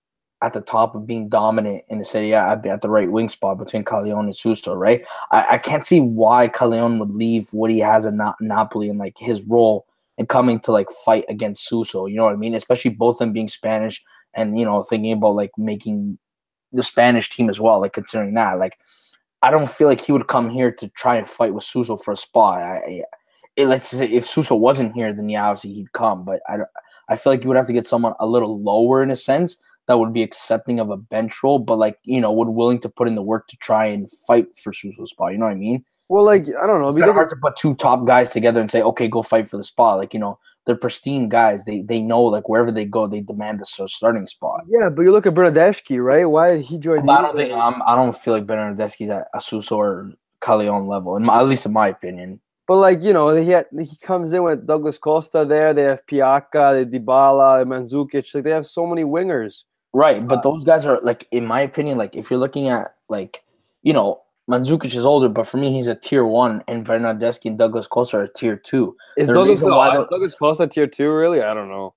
at 0.43 0.53
the 0.53 0.61
top 0.61 0.95
of 0.95 1.05
being 1.05 1.29
dominant 1.29 1.83
in 1.89 1.99
the 1.99 2.05
Serie 2.05 2.31
A 2.31 2.39
at, 2.41 2.65
at 2.65 2.81
the 2.81 2.89
right 2.89 3.11
wing 3.11 3.29
spot 3.29 3.59
between 3.59 3.83
Callejon 3.83 4.21
and 4.21 4.35
Suso, 4.35 4.73
right? 4.73 5.05
I, 5.31 5.45
I 5.51 5.57
can't 5.59 5.85
see 5.85 5.99
why 6.01 6.47
Callejon 6.47 6.99
would 6.99 7.11
leave 7.11 7.51
what 7.53 7.69
he 7.69 7.77
has 7.79 8.05
in 8.05 8.15
Na- 8.17 8.33
Napoli 8.39 8.89
and 8.89 8.97
like 8.97 9.17
his 9.19 9.41
role 9.43 9.85
and 10.17 10.29
coming 10.29 10.59
to 10.61 10.71
like 10.71 10.87
fight 11.05 11.25
against 11.29 11.67
Suso. 11.67 12.05
You 12.05 12.17
know 12.17 12.25
what 12.25 12.33
I 12.33 12.37
mean? 12.37 12.55
Especially 12.55 12.91
both 12.91 13.17
them 13.17 13.33
being 13.33 13.47
Spanish 13.47 14.03
and 14.33 14.57
you 14.57 14.65
know 14.65 14.83
thinking 14.83 15.13
about 15.13 15.35
like 15.35 15.51
making 15.57 16.17
the 16.71 16.83
Spanish 16.83 17.29
team 17.29 17.49
as 17.49 17.59
well. 17.59 17.81
Like 17.81 17.93
considering 17.93 18.33
that, 18.35 18.59
like 18.59 18.77
I 19.41 19.51
don't 19.51 19.69
feel 19.69 19.87
like 19.87 20.01
he 20.01 20.11
would 20.11 20.27
come 20.27 20.49
here 20.49 20.71
to 20.71 20.87
try 20.89 21.15
and 21.15 21.27
fight 21.27 21.53
with 21.53 21.63
Suso 21.63 21.97
for 21.97 22.11
a 22.11 22.17
spot. 22.17 22.61
I, 22.61 22.77
I 22.77 23.03
it, 23.57 23.67
let's 23.67 23.87
say 23.87 24.09
if 24.09 24.25
Suso 24.25 24.55
wasn't 24.55 24.93
here, 24.93 25.11
then 25.13 25.29
yeah, 25.29 25.47
obviously 25.47 25.73
he'd 25.73 25.91
come. 25.93 26.23
But 26.23 26.41
I 26.47 26.57
don't. 26.57 26.69
I 27.09 27.15
feel 27.15 27.33
like 27.33 27.43
you 27.43 27.49
would 27.49 27.57
have 27.57 27.67
to 27.67 27.73
get 27.73 27.85
someone 27.85 28.13
a 28.19 28.25
little 28.25 28.61
lower 28.61 29.03
in 29.03 29.11
a 29.11 29.15
sense 29.15 29.57
that 29.87 29.99
would 29.99 30.13
be 30.13 30.23
accepting 30.23 30.79
of 30.79 30.89
a 30.89 30.97
bench 30.97 31.43
role, 31.43 31.59
but 31.59 31.77
like 31.77 31.97
you 32.03 32.21
know, 32.21 32.31
would 32.31 32.49
willing 32.49 32.79
to 32.79 32.89
put 32.89 33.07
in 33.07 33.15
the 33.15 33.21
work 33.21 33.47
to 33.47 33.57
try 33.57 33.85
and 33.85 34.09
fight 34.11 34.45
for 34.57 34.71
Suso's 34.71 35.11
spot. 35.11 35.33
You 35.33 35.39
know 35.39 35.45
what 35.45 35.51
I 35.51 35.55
mean? 35.55 35.83
Well, 36.11 36.25
like 36.25 36.45
I 36.61 36.67
don't 36.67 36.81
know. 36.81 36.89
It's 36.89 36.95
we 36.95 37.01
kinda 37.03 37.13
hard 37.13 37.29
to 37.29 37.37
put 37.37 37.55
two 37.55 37.73
top 37.73 38.05
guys 38.05 38.31
together 38.31 38.59
and 38.59 38.69
say, 38.69 38.81
okay, 38.81 39.07
go 39.07 39.21
fight 39.21 39.47
for 39.47 39.55
the 39.55 39.63
spot. 39.63 39.97
Like 39.97 40.13
you 40.13 40.19
know, 40.19 40.39
they're 40.65 40.75
pristine 40.75 41.29
guys. 41.29 41.63
They 41.63 41.83
they 41.83 42.01
know 42.01 42.21
like 42.23 42.49
wherever 42.49 42.69
they 42.69 42.83
go, 42.83 43.07
they 43.07 43.21
demand 43.21 43.61
a 43.61 43.87
starting 43.87 44.27
spot. 44.27 44.65
yeah, 44.67 44.89
but 44.89 45.03
you 45.03 45.13
look 45.13 45.25
at 45.25 45.33
Bernardeschi, 45.33 46.03
right? 46.03 46.25
Why 46.25 46.57
did 46.57 46.63
he 46.63 46.77
join? 46.79 47.09
I 47.09 47.21
don't 47.21 47.37
think 47.37 47.53
um, 47.53 47.81
I 47.87 47.95
don't 47.95 48.13
feel 48.13 48.33
like 48.33 48.45
Bernardeschi's 48.45 49.09
at 49.09 49.29
a 49.33 49.39
Suso 49.39 49.77
or 49.77 50.11
Callejon 50.41 50.85
level, 50.85 51.15
in 51.15 51.23
my, 51.23 51.39
at 51.39 51.47
least 51.47 51.65
in 51.65 51.71
my 51.71 51.87
opinion. 51.87 52.41
But 52.67 52.79
like 52.79 53.01
you 53.01 53.13
know, 53.13 53.33
he 53.33 53.51
had, 53.51 53.67
he 53.71 53.95
comes 54.01 54.33
in 54.33 54.43
with 54.43 54.67
Douglas 54.67 54.97
Costa 54.97 55.45
there. 55.45 55.73
They 55.73 55.83
have 55.83 56.05
Pjaca, 56.07 56.73
they 56.73 56.79
have 56.79 56.89
Dybala, 56.89 57.63
Mandzukic. 57.65 58.35
Like 58.35 58.43
they 58.43 58.51
have 58.51 58.65
so 58.65 58.85
many 58.85 59.05
wingers. 59.05 59.63
Right, 59.93 60.27
but 60.27 60.43
those 60.43 60.65
guys 60.65 60.85
are 60.85 60.99
like, 61.03 61.25
in 61.31 61.45
my 61.45 61.61
opinion, 61.61 61.97
like 61.97 62.17
if 62.17 62.29
you're 62.29 62.39
looking 62.39 62.67
at 62.67 62.95
like, 63.07 63.45
you 63.81 63.93
know, 63.93 64.21
Mandzukic 64.51 64.95
is 64.95 65.05
older, 65.05 65.29
but 65.29 65.47
for 65.47 65.57
me, 65.57 65.71
he's 65.71 65.87
a 65.87 65.95
tier 65.95 66.25
one, 66.25 66.63
and 66.67 66.85
Bernardeschi 66.85 67.45
and 67.45 67.57
Douglas 67.57 67.87
Costa 67.87 68.17
are 68.17 68.23
a 68.23 68.33
tier 68.33 68.57
two. 68.57 68.95
Is 69.17 69.27
The 69.29 69.33
Douglas, 69.35 69.61
why 69.61 69.89
uh, 69.89 69.99
the- 70.01 70.07
Douglas 70.07 70.35
Costa 70.35 70.67
tier 70.67 70.87
two? 70.87 71.11
Really? 71.11 71.41
I 71.41 71.53
don't 71.53 71.69
know. 71.69 71.93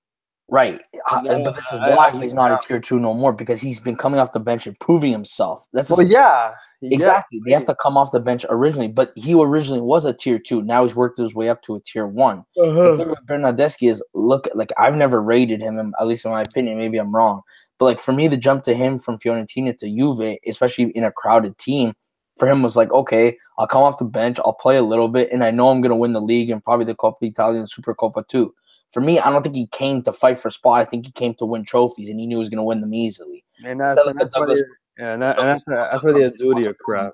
Right, 0.47 0.79
Uh, 1.09 1.21
No, 1.23 1.43
but 1.43 1.55
this 1.55 1.65
is 1.73 1.79
I- 1.79 1.89
I 1.89 1.95
why 1.95 2.11
he's 2.11 2.35
not 2.35 2.51
a 2.51 2.59
tier 2.67 2.79
two 2.79 2.99
no 2.99 3.15
more 3.15 3.33
because 3.33 3.59
he's 3.59 3.81
been 3.81 3.95
coming 3.95 4.19
off 4.19 4.31
the 4.31 4.39
bench 4.39 4.67
and 4.67 4.79
proving 4.79 5.11
himself. 5.11 5.65
That's 5.73 5.89
Well, 5.89 6.05
yeah, 6.05 6.51
yeah. 6.81 6.95
exactly. 6.95 7.41
They 7.43 7.51
have 7.51 7.65
to 7.65 7.73
come 7.73 7.97
off 7.97 8.11
the 8.11 8.19
bench 8.19 8.45
originally, 8.49 8.87
but 8.87 9.11
he 9.15 9.33
originally 9.33 9.81
was 9.81 10.05
a 10.05 10.13
tier 10.13 10.37
two. 10.37 10.61
Now 10.61 10.83
he's 10.83 10.95
worked 10.95 11.17
his 11.17 11.33
way 11.33 11.49
up 11.49 11.63
to 11.63 11.73
a 11.75 11.79
tier 11.79 12.05
one. 12.05 12.45
The 12.55 12.61
Uh-huh. 12.61 12.95
thing 12.97 13.09
with 13.09 13.25
Bernardeschi 13.25 13.89
is 13.89 14.03
look 14.13 14.47
like 14.53 14.71
I've 14.77 14.95
never 14.95 15.19
rated 15.19 15.61
him, 15.61 15.93
at 15.99 16.05
least 16.05 16.25
in 16.25 16.31
my 16.31 16.43
opinion. 16.43 16.77
Maybe 16.77 16.99
I'm 16.99 17.13
wrong, 17.15 17.41
but 17.79 17.85
like 17.85 17.99
for 17.99 18.11
me, 18.13 18.27
the 18.27 18.37
jump 18.37 18.63
to 18.65 18.75
him 18.75 18.99
from 18.99 19.17
Fiorentina 19.17 19.75
to 19.79 19.87
Juve, 19.89 20.37
especially 20.47 20.91
in 20.93 21.03
a 21.03 21.11
crowded 21.11 21.57
team, 21.57 21.93
for 22.37 22.47
him 22.47 22.61
was 22.61 22.75
like, 22.75 22.91
okay, 22.91 23.37
I'll 23.57 23.67
come 23.67 23.81
off 23.83 23.97
the 23.97 24.05
bench, 24.05 24.39
I'll 24.39 24.53
play 24.53 24.77
a 24.77 24.81
little 24.83 25.07
bit, 25.07 25.29
and 25.31 25.43
I 25.43 25.51
know 25.51 25.69
I'm 25.69 25.81
gonna 25.81 25.95
win 25.95 26.13
the 26.13 26.21
league 26.21 26.49
and 26.49 26.63
probably 26.63 26.85
the 26.85 26.95
Coppa 26.95 27.15
Italia 27.21 27.59
and 27.59 27.69
Super 27.69 27.95
Coppa 27.95 28.27
too. 28.27 28.53
For 28.91 29.01
me, 29.01 29.19
I 29.19 29.29
don't 29.29 29.41
think 29.41 29.55
he 29.55 29.67
came 29.67 30.01
to 30.03 30.13
fight 30.13 30.37
for 30.37 30.49
spot. 30.49 30.79
I 30.81 30.85
think 30.85 31.05
he 31.05 31.11
came 31.11 31.33
to 31.35 31.45
win 31.45 31.63
trophies, 31.65 32.09
and 32.09 32.19
he 32.19 32.27
knew 32.27 32.37
he 32.37 32.39
was 32.39 32.49
gonna 32.49 32.63
win 32.63 32.81
them 32.81 32.93
easily. 32.93 33.43
And 33.65 33.79
that's, 33.79 33.99
and 34.05 34.19
that's 34.19 34.33
why 34.35 34.41
Douglas- 34.41 34.61
they, 34.97 35.03
yeah, 35.03 35.13
and, 35.13 35.21
that, 35.21 35.39
and 35.39 35.47
that's, 35.49 35.63
that's 35.65 36.03
why 36.03 36.11
the 36.13 36.19
Azudio 36.19 36.77
crap. 36.77 37.13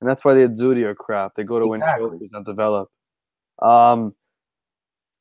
And 0.00 0.08
that's 0.08 0.24
why 0.24 0.32
the 0.34 0.48
Azudio 0.48 0.96
crap. 0.96 1.34
They 1.34 1.44
go 1.44 1.58
to 1.58 1.72
Exactly. 1.72 2.02
win 2.02 2.10
trophies, 2.12 2.30
not 2.32 2.44
develop. 2.46 2.88
Um, 3.60 4.14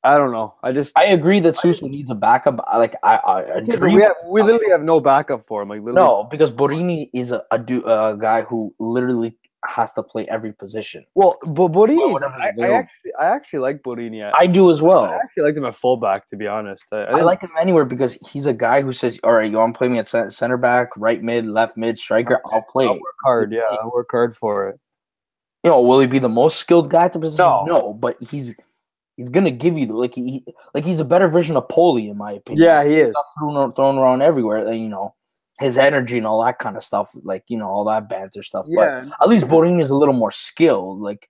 I 0.04 0.18
don't 0.18 0.32
know. 0.32 0.56
I 0.64 0.72
just 0.72 0.98
I 0.98 1.06
agree 1.06 1.40
that 1.42 1.58
Suso 1.58 1.88
needs 1.88 2.10
a 2.10 2.16
backup. 2.16 2.60
Like 2.74 2.96
I, 3.04 3.16
I, 3.16 3.56
I 3.56 3.60
dream 3.60 3.96
we 3.96 4.02
have, 4.02 4.16
we 4.28 4.42
literally 4.42 4.70
have 4.70 4.82
no 4.82 5.00
backup 5.02 5.46
for 5.46 5.62
him. 5.62 5.70
Like 5.70 5.80
literally, 5.80 5.96
No, 5.96 6.24
because 6.32 6.52
Borini 6.52 7.10
is 7.14 7.32
a, 7.32 7.44
a, 7.52 7.58
a 7.58 8.18
guy 8.18 8.44
who 8.44 8.74
literally 8.80 9.36
has 9.66 9.92
to 9.94 10.04
play 10.04 10.26
every 10.30 10.54
position. 10.54 11.06
Well, 11.16 11.38
but 11.44 11.74
Borini, 11.74 11.98
Well, 11.98 12.24
I, 12.24 12.54
I 12.62 12.72
actually, 12.72 13.12
I 13.20 13.26
actually 13.26 13.60
like 13.60 13.82
Borini. 13.84 14.24
I, 14.24 14.32
I 14.40 14.48
do 14.48 14.70
as 14.70 14.82
well. 14.82 15.04
I 15.04 15.16
actually 15.16 15.44
like 15.44 15.58
him 15.58 15.66
at 15.66 15.76
fullback, 15.76 16.26
to 16.28 16.38
be 16.38 16.48
honest. 16.48 16.86
I, 16.94 17.04
I, 17.04 17.20
I 17.20 17.22
like 17.22 17.42
him 17.42 17.52
anywhere 17.60 17.84
because 17.84 18.18
he's 18.32 18.46
a 18.46 18.54
guy 18.54 18.82
who 18.82 18.94
says, 18.94 19.20
"All 19.24 19.34
right, 19.34 19.52
you 19.52 19.58
want 19.58 19.74
to 19.74 19.78
play 19.78 19.90
me 19.90 20.00
at 20.00 20.08
center 20.08 20.58
back, 20.58 20.90
right 20.96 21.22
mid, 21.22 21.46
left 21.46 21.76
mid, 21.76 21.98
striker? 21.98 22.42
I'll 22.46 22.62
play." 22.62 22.86
I'll 22.86 22.94
work 22.94 23.16
hard. 23.26 23.52
Yeah, 23.52 23.62
I'll 23.82 23.92
work 23.92 24.08
hard 24.12 24.36
for 24.36 24.70
it. 24.70 24.80
You 25.66 25.72
know, 25.72 25.82
will 25.82 26.00
he 26.00 26.08
be 26.08 26.20
the 26.20 26.30
most 26.30 26.58
skilled 26.58 26.90
guy 26.90 27.06
at 27.06 27.14
the 27.14 27.20
position? 27.20 27.46
No. 27.46 27.66
No, 27.66 27.94
but 27.94 28.16
he's 28.24 28.56
he's 29.20 29.28
gonna 29.30 29.52
give 29.52 29.78
you 29.78 29.86
the 29.86 29.94
like 29.94 30.16
he 30.16 30.44
like 30.74 30.86
he's 30.86 31.02
a 31.02 31.06
better 31.06 31.28
version 31.28 31.58
of 31.58 31.68
Poli 31.68 32.08
in 32.08 32.18
my 32.18 32.32
opinion. 32.32 32.64
Yeah, 32.64 32.86
he 32.86 32.96
is. 32.96 33.14
Thrown, 33.38 33.74
thrown 33.74 33.98
around 33.98 34.22
everywhere. 34.22 34.66
And, 34.66 34.80
you 34.82 34.88
know, 34.88 35.14
his 35.60 35.78
energy 35.78 36.18
and 36.18 36.26
all 36.26 36.42
that 36.46 36.58
kind 36.58 36.78
of 36.78 36.84
stuff, 36.84 37.12
like 37.24 37.44
you 37.50 37.58
know, 37.58 37.68
all 37.68 37.84
that 37.86 38.08
banter 38.08 38.44
stuff. 38.44 38.66
But 38.74 38.82
Yeah, 38.82 39.10
at 39.22 39.28
least 39.28 39.46
Borini 39.46 39.82
is 39.82 39.90
a 39.90 39.96
little 39.96 40.14
more 40.14 40.32
skilled. 40.32 41.02
Like 41.02 41.30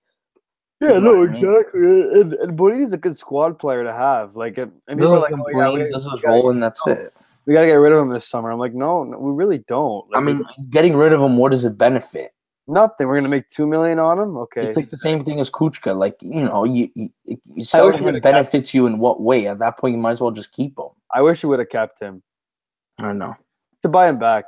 yeah, 0.80 0.94
You 0.94 1.00
know 1.00 1.12
no, 1.12 1.18
what 1.20 1.28
I 1.30 1.32
mean? 1.32 1.44
exactly. 1.44 1.80
And, 2.20 2.32
and 2.34 2.58
Borini's 2.58 2.92
a 2.92 2.96
good 2.98 3.16
squad 3.16 3.58
player 3.58 3.82
to 3.84 3.92
have. 3.92 4.36
Like, 4.36 4.56
and 4.56 4.70
and 4.88 4.98
does 5.00 5.08
people 5.10 5.16
are 5.16 5.30
like, 5.30 5.32
oh, 5.34 5.48
yeah, 5.50 5.56
Borini 5.66 5.92
does 5.92 6.04
his 6.04 6.22
role, 6.24 6.50
and 6.50 6.62
that's 6.62 6.80
it. 6.86 7.08
we 7.44 7.52
gotta 7.54 7.66
get 7.66 7.74
rid 7.74 7.92
of 7.92 7.98
him 8.00 8.10
this 8.10 8.26
summer. 8.28 8.50
I'm 8.52 8.58
like, 8.60 8.72
no, 8.72 9.02
no 9.04 9.18
we 9.18 9.32
really 9.32 9.58
don't. 9.66 10.06
I 10.14 10.18
Like, 10.20 10.26
we- 10.26 10.34
mean, 10.34 10.44
getting 10.70 10.94
rid 10.96 11.12
of 11.12 11.20
him, 11.20 11.36
what 11.36 11.50
does 11.50 11.64
it 11.64 11.76
benefit? 11.76 12.32
Nothing. 12.70 13.08
We're 13.08 13.16
gonna 13.16 13.28
make 13.28 13.48
two 13.48 13.66
million 13.66 13.98
on 13.98 14.18
him. 14.18 14.36
Okay, 14.36 14.62
It's 14.62 14.76
like 14.76 14.90
the 14.90 14.96
same 14.96 15.24
thing 15.24 15.40
as 15.40 15.50
Kucka. 15.50 15.96
Like 15.96 16.16
you 16.20 16.44
know, 16.44 16.64
you, 16.64 16.88
you, 16.94 17.08
you 17.24 17.64
him 17.74 18.20
benefits 18.20 18.72
you 18.72 18.86
in 18.86 18.98
what 18.98 19.20
way? 19.20 19.48
At 19.48 19.58
that 19.58 19.76
point, 19.76 19.94
you 19.96 20.00
might 20.00 20.12
as 20.12 20.20
well 20.20 20.30
just 20.30 20.52
keep 20.52 20.78
him. 20.78 20.86
I 21.12 21.20
wish 21.20 21.42
you 21.42 21.48
would 21.48 21.58
have 21.58 21.68
kept 21.68 21.98
him 21.98 22.22
I 22.98 23.02
don't 23.02 23.18
know. 23.18 23.34
to 23.82 23.88
buy 23.88 24.08
him 24.08 24.20
back. 24.20 24.44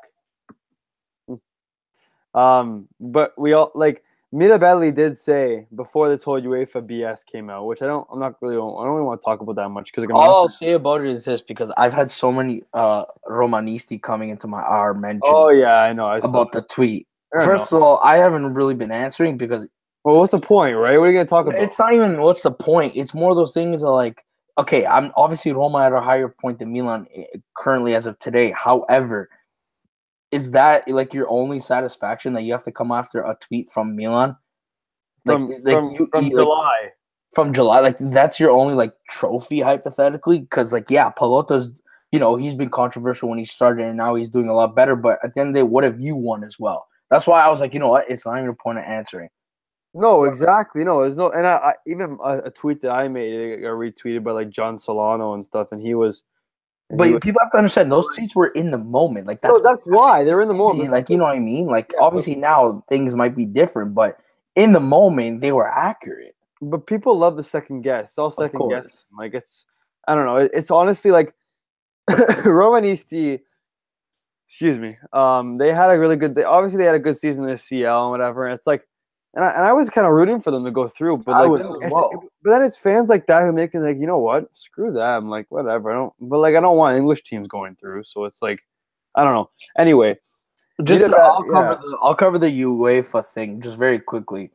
Um, 2.34 2.88
but 3.00 3.32
we 3.36 3.54
all 3.54 3.72
like 3.74 4.04
Mirabelli 4.32 4.94
did 4.94 5.18
say 5.18 5.66
before 5.74 6.08
this 6.08 6.22
whole 6.22 6.40
UEFA 6.40 6.80
BS 6.86 7.26
came 7.26 7.50
out, 7.50 7.66
which 7.66 7.82
I 7.82 7.86
don't, 7.86 8.06
I'm 8.10 8.18
not 8.18 8.36
really, 8.40 8.54
I 8.54 8.58
don't 8.58 8.94
really 8.94 9.02
want 9.02 9.20
to 9.20 9.24
talk 9.24 9.40
about 9.40 9.56
that 9.56 9.68
much 9.68 9.92
because 9.92 10.08
All 10.14 10.22
I'll 10.22 10.48
say 10.48 10.72
about 10.72 11.02
it 11.02 11.08
is 11.08 11.24
this: 11.24 11.42
because 11.42 11.72
I've 11.76 11.92
had 11.92 12.10
so 12.10 12.30
many 12.30 12.62
uh 12.72 13.04
Romanisti 13.28 14.00
coming 14.00 14.30
into 14.30 14.46
my 14.46 14.62
R 14.62 14.94
mention 14.94 15.22
oh 15.24 15.50
yeah, 15.50 15.74
I 15.74 15.92
know. 15.92 16.06
I 16.06 16.20
saw 16.20 16.28
about 16.28 16.52
the 16.52 16.62
tweet. 16.62 17.06
I 17.34 17.38
don't 17.38 17.46
know. 17.46 17.58
First 17.58 17.72
of 17.72 17.82
all, 17.82 17.98
I 18.02 18.18
haven't 18.18 18.54
really 18.54 18.74
been 18.74 18.92
answering 18.92 19.36
because 19.36 19.66
well, 20.04 20.16
what's 20.16 20.32
the 20.32 20.40
point, 20.40 20.76
right? 20.76 20.98
What 20.98 21.04
are 21.04 21.08
you 21.08 21.14
gonna 21.14 21.26
talk 21.26 21.46
about? 21.46 21.60
it's 21.60 21.78
not 21.78 21.92
even 21.92 22.20
what's 22.20 22.42
the 22.42 22.50
point. 22.50 22.94
It's 22.96 23.14
more 23.14 23.34
those 23.34 23.54
things 23.54 23.84
are 23.84 23.94
like, 23.94 24.24
okay, 24.58 24.84
I'm 24.84 25.12
obviously 25.16 25.52
Roma 25.52 25.78
at 25.84 25.92
a 25.92 26.00
higher 26.00 26.28
point 26.28 26.58
than 26.58 26.72
Milan 26.72 27.06
eh, 27.14 27.24
currently 27.56 27.94
as 27.94 28.06
of 28.06 28.18
today. 28.18 28.50
However, 28.50 29.30
is 30.32 30.50
that 30.52 30.88
like 30.88 31.14
your 31.14 31.30
only 31.30 31.58
satisfaction 31.58 32.32
that 32.34 32.42
you 32.42 32.52
have 32.52 32.64
to 32.64 32.72
come 32.72 32.90
after 32.90 33.22
a 33.22 33.36
tweet 33.40 33.70
from 33.70 33.94
Milan? 33.94 34.36
Like, 35.24 35.36
from 35.36 35.46
like 35.46 35.62
from, 35.62 35.90
you- 35.92 36.08
from 36.10 36.24
you, 36.26 36.36
like, 36.36 36.44
July. 36.44 36.88
from 37.32 37.52
July, 37.52 37.80
like 37.80 37.96
that's 37.98 38.40
your 38.40 38.50
only 38.50 38.74
like 38.74 38.92
trophy 39.08 39.60
hypothetically, 39.60 40.40
because 40.40 40.72
like 40.72 40.90
yeah, 40.90 41.10
Pallotta's 41.12 41.70
you 42.10 42.18
know 42.18 42.34
he's 42.34 42.56
been 42.56 42.70
controversial 42.70 43.28
when 43.28 43.38
he 43.38 43.44
started 43.44 43.86
and 43.86 43.96
now 43.96 44.16
he's 44.16 44.28
doing 44.28 44.48
a 44.48 44.54
lot 44.54 44.74
better. 44.74 44.96
But 44.96 45.18
at 45.22 45.34
the 45.34 45.40
end 45.40 45.50
of 45.50 45.54
the 45.54 45.60
day, 45.60 45.64
what 45.64 45.84
have 45.84 46.00
you 46.00 46.16
won 46.16 46.42
as 46.42 46.58
well? 46.58 46.88
That's 47.12 47.26
why 47.26 47.44
I 47.44 47.48
was 47.48 47.60
like, 47.60 47.74
you 47.74 47.80
know 47.80 47.88
what, 47.90 48.08
it's 48.08 48.24
not 48.26 48.36
even 48.38 48.48
a 48.48 48.54
point 48.54 48.78
of 48.78 48.84
answering. 48.84 49.28
No, 49.94 50.24
exactly. 50.24 50.82
No, 50.84 51.02
there's 51.02 51.18
no, 51.18 51.30
and 51.30 51.46
I, 51.46 51.56
I 51.56 51.74
even 51.86 52.16
a, 52.24 52.38
a 52.46 52.50
tweet 52.50 52.80
that 52.80 52.90
I 52.92 53.08
made 53.08 53.32
it 53.34 53.60
got 53.60 53.68
retweeted 53.72 54.24
by 54.24 54.32
like 54.32 54.48
John 54.48 54.78
Solano 54.78 55.34
and 55.34 55.44
stuff, 55.44 55.68
and 55.70 55.82
he 55.82 55.94
was. 55.94 56.22
and 56.88 56.96
But 56.96 57.08
he 57.08 57.12
was- 57.14 57.20
people 57.20 57.40
have 57.42 57.52
to 57.52 57.58
understand 57.58 57.92
those 57.92 58.08
tweets 58.08 58.34
were 58.34 58.48
in 58.48 58.70
the 58.70 58.78
moment. 58.78 59.26
Like 59.26 59.42
that's 59.42 59.52
no, 59.52 59.60
that's 59.60 59.84
why 59.84 60.24
they're 60.24 60.40
in 60.40 60.48
the 60.48 60.54
what 60.54 60.70
I 60.70 60.72
mean, 60.72 60.78
moment. 60.86 60.92
like 60.94 61.10
you 61.10 61.18
know 61.18 61.24
what 61.24 61.36
I 61.36 61.40
mean. 61.40 61.66
Like 61.66 61.92
Yeah, 61.92 62.00
obviously 62.04 62.36
now 62.36 62.82
things 62.88 63.14
might 63.14 63.36
be 63.36 63.44
different, 63.44 63.94
but 63.94 64.18
in 64.56 64.72
the 64.72 64.80
moment 64.80 65.42
they 65.42 65.52
were 65.52 65.68
accurate. 65.68 66.34
But 66.62 66.86
people 66.86 67.18
love 67.18 67.36
the 67.36 67.42
second 67.42 67.82
guess. 67.82 68.10
It's 68.12 68.18
all 68.18 68.30
second 68.30 68.66
guess. 68.70 68.88
Like 69.18 69.34
it's, 69.34 69.66
I 70.08 70.14
don't 70.14 70.24
know. 70.24 70.36
it- 70.36 70.52
It's 70.54 70.70
honestly 70.70 71.10
like 71.10 71.34
Romanisti. 72.10 73.40
Excuse 74.52 74.78
me. 74.78 74.98
Um, 75.14 75.56
they 75.56 75.72
had 75.72 75.90
a 75.90 75.98
really 75.98 76.16
good. 76.16 76.34
They, 76.34 76.44
obviously, 76.44 76.76
they 76.76 76.84
had 76.84 76.94
a 76.94 76.98
good 76.98 77.16
season 77.16 77.44
in 77.44 77.50
the 77.50 77.56
CL 77.56 78.02
and 78.02 78.10
whatever. 78.10 78.44
And 78.44 78.54
it's 78.54 78.66
like, 78.66 78.86
and 79.32 79.46
I, 79.46 79.50
and 79.52 79.64
I 79.64 79.72
was 79.72 79.88
kind 79.88 80.06
of 80.06 80.12
rooting 80.12 80.42
for 80.42 80.50
them 80.50 80.62
to 80.66 80.70
go 80.70 80.88
through. 80.88 81.16
But 81.24 81.48
like, 81.48 81.48
was 81.48 82.20
but 82.42 82.50
then 82.50 82.60
it's 82.60 82.76
fans 82.76 83.08
like 83.08 83.26
that 83.28 83.44
who 83.44 83.52
make 83.52 83.74
it 83.74 83.80
like, 83.80 83.96
you 83.96 84.06
know 84.06 84.18
what? 84.18 84.54
Screw 84.54 84.92
that. 84.92 85.00
I'm 85.00 85.30
like, 85.30 85.46
whatever. 85.48 85.90
I 85.90 85.94
don't. 85.94 86.12
But 86.20 86.40
like, 86.40 86.54
I 86.54 86.60
don't 86.60 86.76
want 86.76 86.98
English 86.98 87.22
teams 87.22 87.48
going 87.48 87.76
through. 87.76 88.04
So 88.04 88.26
it's 88.26 88.42
like, 88.42 88.62
I 89.14 89.24
don't 89.24 89.32
know. 89.32 89.48
Anyway, 89.78 90.18
Just 90.84 91.02
that- 91.02 91.18
I'll 91.18 91.44
cover 91.44 91.72
yeah. 91.72 91.78
the 91.80 91.98
I'll 92.02 92.14
cover 92.14 92.38
the 92.38 92.62
UEFA 92.62 93.24
thing 93.24 93.58
just 93.62 93.78
very 93.78 94.00
quickly. 94.00 94.50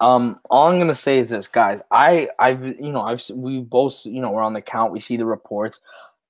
Um, 0.00 0.40
all 0.48 0.68
I'm 0.68 0.78
gonna 0.78 0.94
say 0.94 1.18
is 1.18 1.28
this, 1.28 1.48
guys. 1.48 1.82
I 1.90 2.30
I've 2.38 2.64
you 2.64 2.92
know 2.92 3.02
I've 3.02 3.22
we 3.34 3.60
both 3.60 4.06
you 4.06 4.22
know 4.22 4.30
we're 4.30 4.42
on 4.42 4.54
the 4.54 4.62
count. 4.62 4.90
We 4.90 5.00
see 5.00 5.18
the 5.18 5.26
reports. 5.26 5.80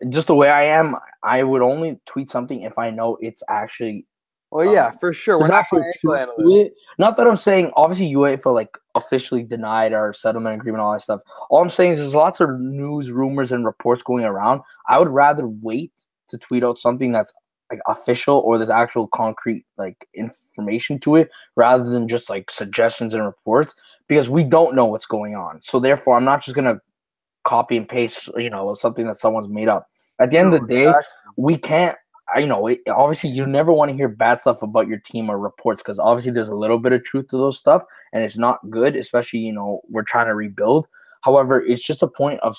Just 0.08 0.28
the 0.28 0.34
way 0.34 0.48
I 0.48 0.62
am, 0.62 0.96
I 1.22 1.42
would 1.42 1.62
only 1.62 2.00
tweet 2.06 2.30
something 2.30 2.62
if 2.62 2.78
I 2.78 2.90
know 2.90 3.18
it's 3.20 3.42
actually 3.48 4.06
well, 4.50 4.72
yeah, 4.72 4.88
Um, 4.88 4.98
for 4.98 5.12
sure. 5.12 5.38
We're 5.38 5.46
not 5.46 5.60
actual 5.60 5.78
financial 5.78 6.00
truth 6.00 6.18
to 6.18 6.22
analysts. 6.22 6.56
it. 6.58 6.74
Not 6.98 7.16
that 7.16 7.26
I'm 7.28 7.36
saying 7.36 7.70
obviously 7.76 8.12
UEFA 8.12 8.52
like 8.52 8.76
officially 8.94 9.44
denied 9.44 9.92
our 9.92 10.12
settlement 10.12 10.60
agreement, 10.60 10.82
all 10.82 10.92
that 10.92 11.02
stuff. 11.02 11.20
All 11.50 11.62
I'm 11.62 11.70
saying 11.70 11.92
is 11.92 12.00
there's 12.00 12.14
lots 12.14 12.40
of 12.40 12.58
news, 12.58 13.12
rumors, 13.12 13.52
and 13.52 13.64
reports 13.64 14.02
going 14.02 14.24
around. 14.24 14.62
I 14.88 14.98
would 14.98 15.08
rather 15.08 15.46
wait 15.46 15.92
to 16.28 16.38
tweet 16.38 16.64
out 16.64 16.78
something 16.78 17.12
that's 17.12 17.32
like 17.70 17.80
official 17.86 18.38
or 18.38 18.58
there's 18.58 18.70
actual 18.70 19.06
concrete 19.06 19.64
like 19.78 20.08
information 20.14 20.98
to 20.98 21.14
it 21.14 21.30
rather 21.54 21.88
than 21.88 22.08
just 22.08 22.28
like 22.28 22.50
suggestions 22.50 23.14
and 23.14 23.24
reports 23.24 23.76
because 24.08 24.28
we 24.28 24.42
don't 24.42 24.74
know 24.74 24.86
what's 24.86 25.06
going 25.06 25.36
on. 25.36 25.62
So 25.62 25.78
therefore 25.78 26.16
I'm 26.16 26.24
not 26.24 26.42
just 26.42 26.56
gonna 26.56 26.80
copy 27.44 27.76
and 27.76 27.88
paste, 27.88 28.30
you 28.36 28.50
know, 28.50 28.74
something 28.74 29.06
that 29.06 29.18
someone's 29.18 29.48
made 29.48 29.68
up. 29.68 29.86
At 30.18 30.30
the 30.30 30.38
end 30.38 30.54
of 30.54 30.60
the 30.60 30.66
day, 30.66 30.92
we 31.36 31.56
can't 31.56 31.96
I 32.34 32.40
you 32.40 32.46
know 32.46 32.66
it, 32.66 32.80
obviously 32.88 33.30
you 33.30 33.46
never 33.46 33.72
want 33.72 33.90
to 33.90 33.96
hear 33.96 34.08
bad 34.08 34.40
stuff 34.40 34.62
about 34.62 34.88
your 34.88 34.98
team 34.98 35.30
or 35.30 35.38
reports 35.38 35.82
because 35.82 35.98
obviously 35.98 36.32
there's 36.32 36.48
a 36.48 36.54
little 36.54 36.78
bit 36.78 36.92
of 36.92 37.02
truth 37.04 37.28
to 37.28 37.36
those 37.36 37.58
stuff 37.58 37.82
and 38.12 38.22
it's 38.22 38.38
not 38.38 38.58
good 38.70 38.96
especially 38.96 39.40
you 39.40 39.52
know 39.52 39.80
we're 39.88 40.02
trying 40.02 40.26
to 40.26 40.34
rebuild. 40.34 40.88
However 41.22 41.60
it's 41.60 41.82
just 41.82 42.02
a 42.02 42.08
point 42.08 42.40
of 42.40 42.56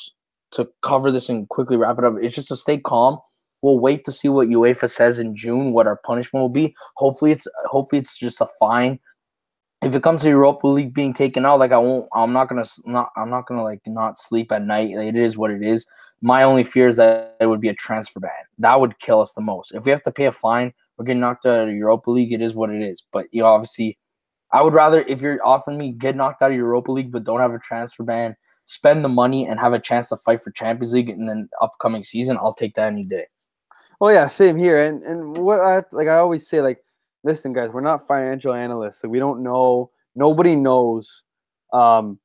to 0.51 0.67
cover 0.81 1.11
this 1.11 1.29
and 1.29 1.47
quickly 1.49 1.77
wrap 1.77 1.97
it 1.97 2.03
up 2.03 2.15
it's 2.21 2.35
just 2.35 2.49
to 2.49 2.55
stay 2.55 2.77
calm. 2.77 3.19
We'll 3.61 3.79
wait 3.79 4.05
to 4.05 4.11
see 4.11 4.27
what 4.27 4.47
UEFA 4.47 4.89
says 4.89 5.19
in 5.19 5.35
June 5.35 5.71
what 5.71 5.87
our 5.87 5.97
punishment 5.97 6.41
will 6.41 6.49
be. 6.49 6.75
Hopefully 6.95 7.31
it's 7.31 7.47
hopefully 7.65 7.99
it's 7.99 8.17
just 8.17 8.41
a 8.41 8.47
fine 8.59 8.99
if 9.81 9.95
it 9.95 10.03
comes 10.03 10.21
to 10.21 10.29
Europa 10.29 10.67
League 10.67 10.93
being 10.93 11.13
taken 11.13 11.45
out, 11.45 11.59
like 11.59 11.71
I 11.71 11.77
won't, 11.77 12.07
I'm 12.13 12.33
not 12.33 12.49
gonna, 12.49 12.65
not, 12.85 13.09
I'm 13.17 13.29
not 13.29 13.47
gonna 13.47 13.63
like 13.63 13.81
not 13.87 14.19
sleep 14.19 14.51
at 14.51 14.63
night. 14.63 14.95
Like, 14.95 15.07
It 15.07 15.15
is 15.15 15.37
what 15.37 15.51
it 15.51 15.63
is. 15.63 15.85
My 16.21 16.43
only 16.43 16.63
fear 16.63 16.87
is 16.87 16.97
that 16.97 17.35
it 17.39 17.47
would 17.47 17.61
be 17.61 17.69
a 17.69 17.73
transfer 17.73 18.19
ban. 18.19 18.31
That 18.59 18.79
would 18.79 18.99
kill 18.99 19.21
us 19.21 19.31
the 19.33 19.41
most. 19.41 19.71
If 19.73 19.85
we 19.85 19.91
have 19.91 20.03
to 20.03 20.11
pay 20.11 20.25
a 20.25 20.31
fine, 20.31 20.71
we're 20.97 21.05
getting 21.05 21.21
knocked 21.21 21.47
out 21.47 21.67
of 21.67 21.73
Europa 21.73 22.11
League. 22.11 22.31
It 22.31 22.43
is 22.43 22.53
what 22.53 22.69
it 22.69 22.81
is. 22.81 23.03
But 23.11 23.25
you 23.31 23.41
know, 23.41 23.47
obviously, 23.47 23.97
I 24.53 24.61
would 24.61 24.73
rather 24.73 25.01
if 25.07 25.21
you're 25.21 25.39
offering 25.45 25.79
me 25.79 25.93
get 25.93 26.15
knocked 26.15 26.43
out 26.43 26.51
of 26.51 26.57
Europa 26.57 26.91
League, 26.91 27.11
but 27.11 27.23
don't 27.23 27.39
have 27.39 27.53
a 27.53 27.59
transfer 27.59 28.03
ban, 28.03 28.35
spend 28.65 29.03
the 29.03 29.09
money 29.09 29.47
and 29.47 29.59
have 29.59 29.73
a 29.73 29.79
chance 29.79 30.09
to 30.09 30.17
fight 30.17 30.43
for 30.43 30.51
Champions 30.51 30.93
League 30.93 31.09
in 31.09 31.25
the 31.25 31.47
upcoming 31.59 32.03
season. 32.03 32.37
I'll 32.37 32.53
take 32.53 32.75
that 32.75 32.87
any 32.87 33.05
day. 33.05 33.25
Well, 33.99 34.13
yeah, 34.13 34.27
same 34.27 34.57
here. 34.57 34.79
And 34.83 35.01
and 35.03 35.37
what 35.37 35.59
I 35.59 35.83
like 35.91 36.07
I 36.07 36.17
always 36.17 36.47
say, 36.47 36.61
like, 36.61 36.83
listen, 37.23 37.53
guys, 37.53 37.69
we're 37.71 37.81
not 37.81 38.07
financial 38.07 38.53
analysts. 38.53 39.03
We 39.03 39.19
don't 39.19 39.43
know. 39.43 39.91
Nobody 40.15 40.55
knows. 40.55 41.23
Um, 41.73 42.19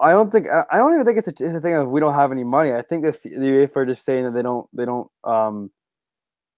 I- 0.00 0.10
don't 0.12 0.30
think. 0.30 0.46
I 0.50 0.78
don't 0.78 0.92
even 0.94 1.06
think 1.06 1.18
it's 1.18 1.28
a, 1.28 1.30
it's 1.30 1.54
a 1.54 1.60
thing 1.60 1.74
of 1.74 1.88
we 1.88 2.00
don't 2.00 2.14
have 2.14 2.30
any 2.32 2.44
money. 2.44 2.72
I 2.72 2.82
think 2.82 3.04
if 3.06 3.22
the 3.22 3.30
UEFA 3.30 3.76
are 3.76 3.86
just 3.86 4.04
saying 4.04 4.24
that 4.24 4.34
they 4.34 4.42
don't, 4.42 4.68
they 4.74 4.84
don't, 4.84 5.10
um, 5.24 5.70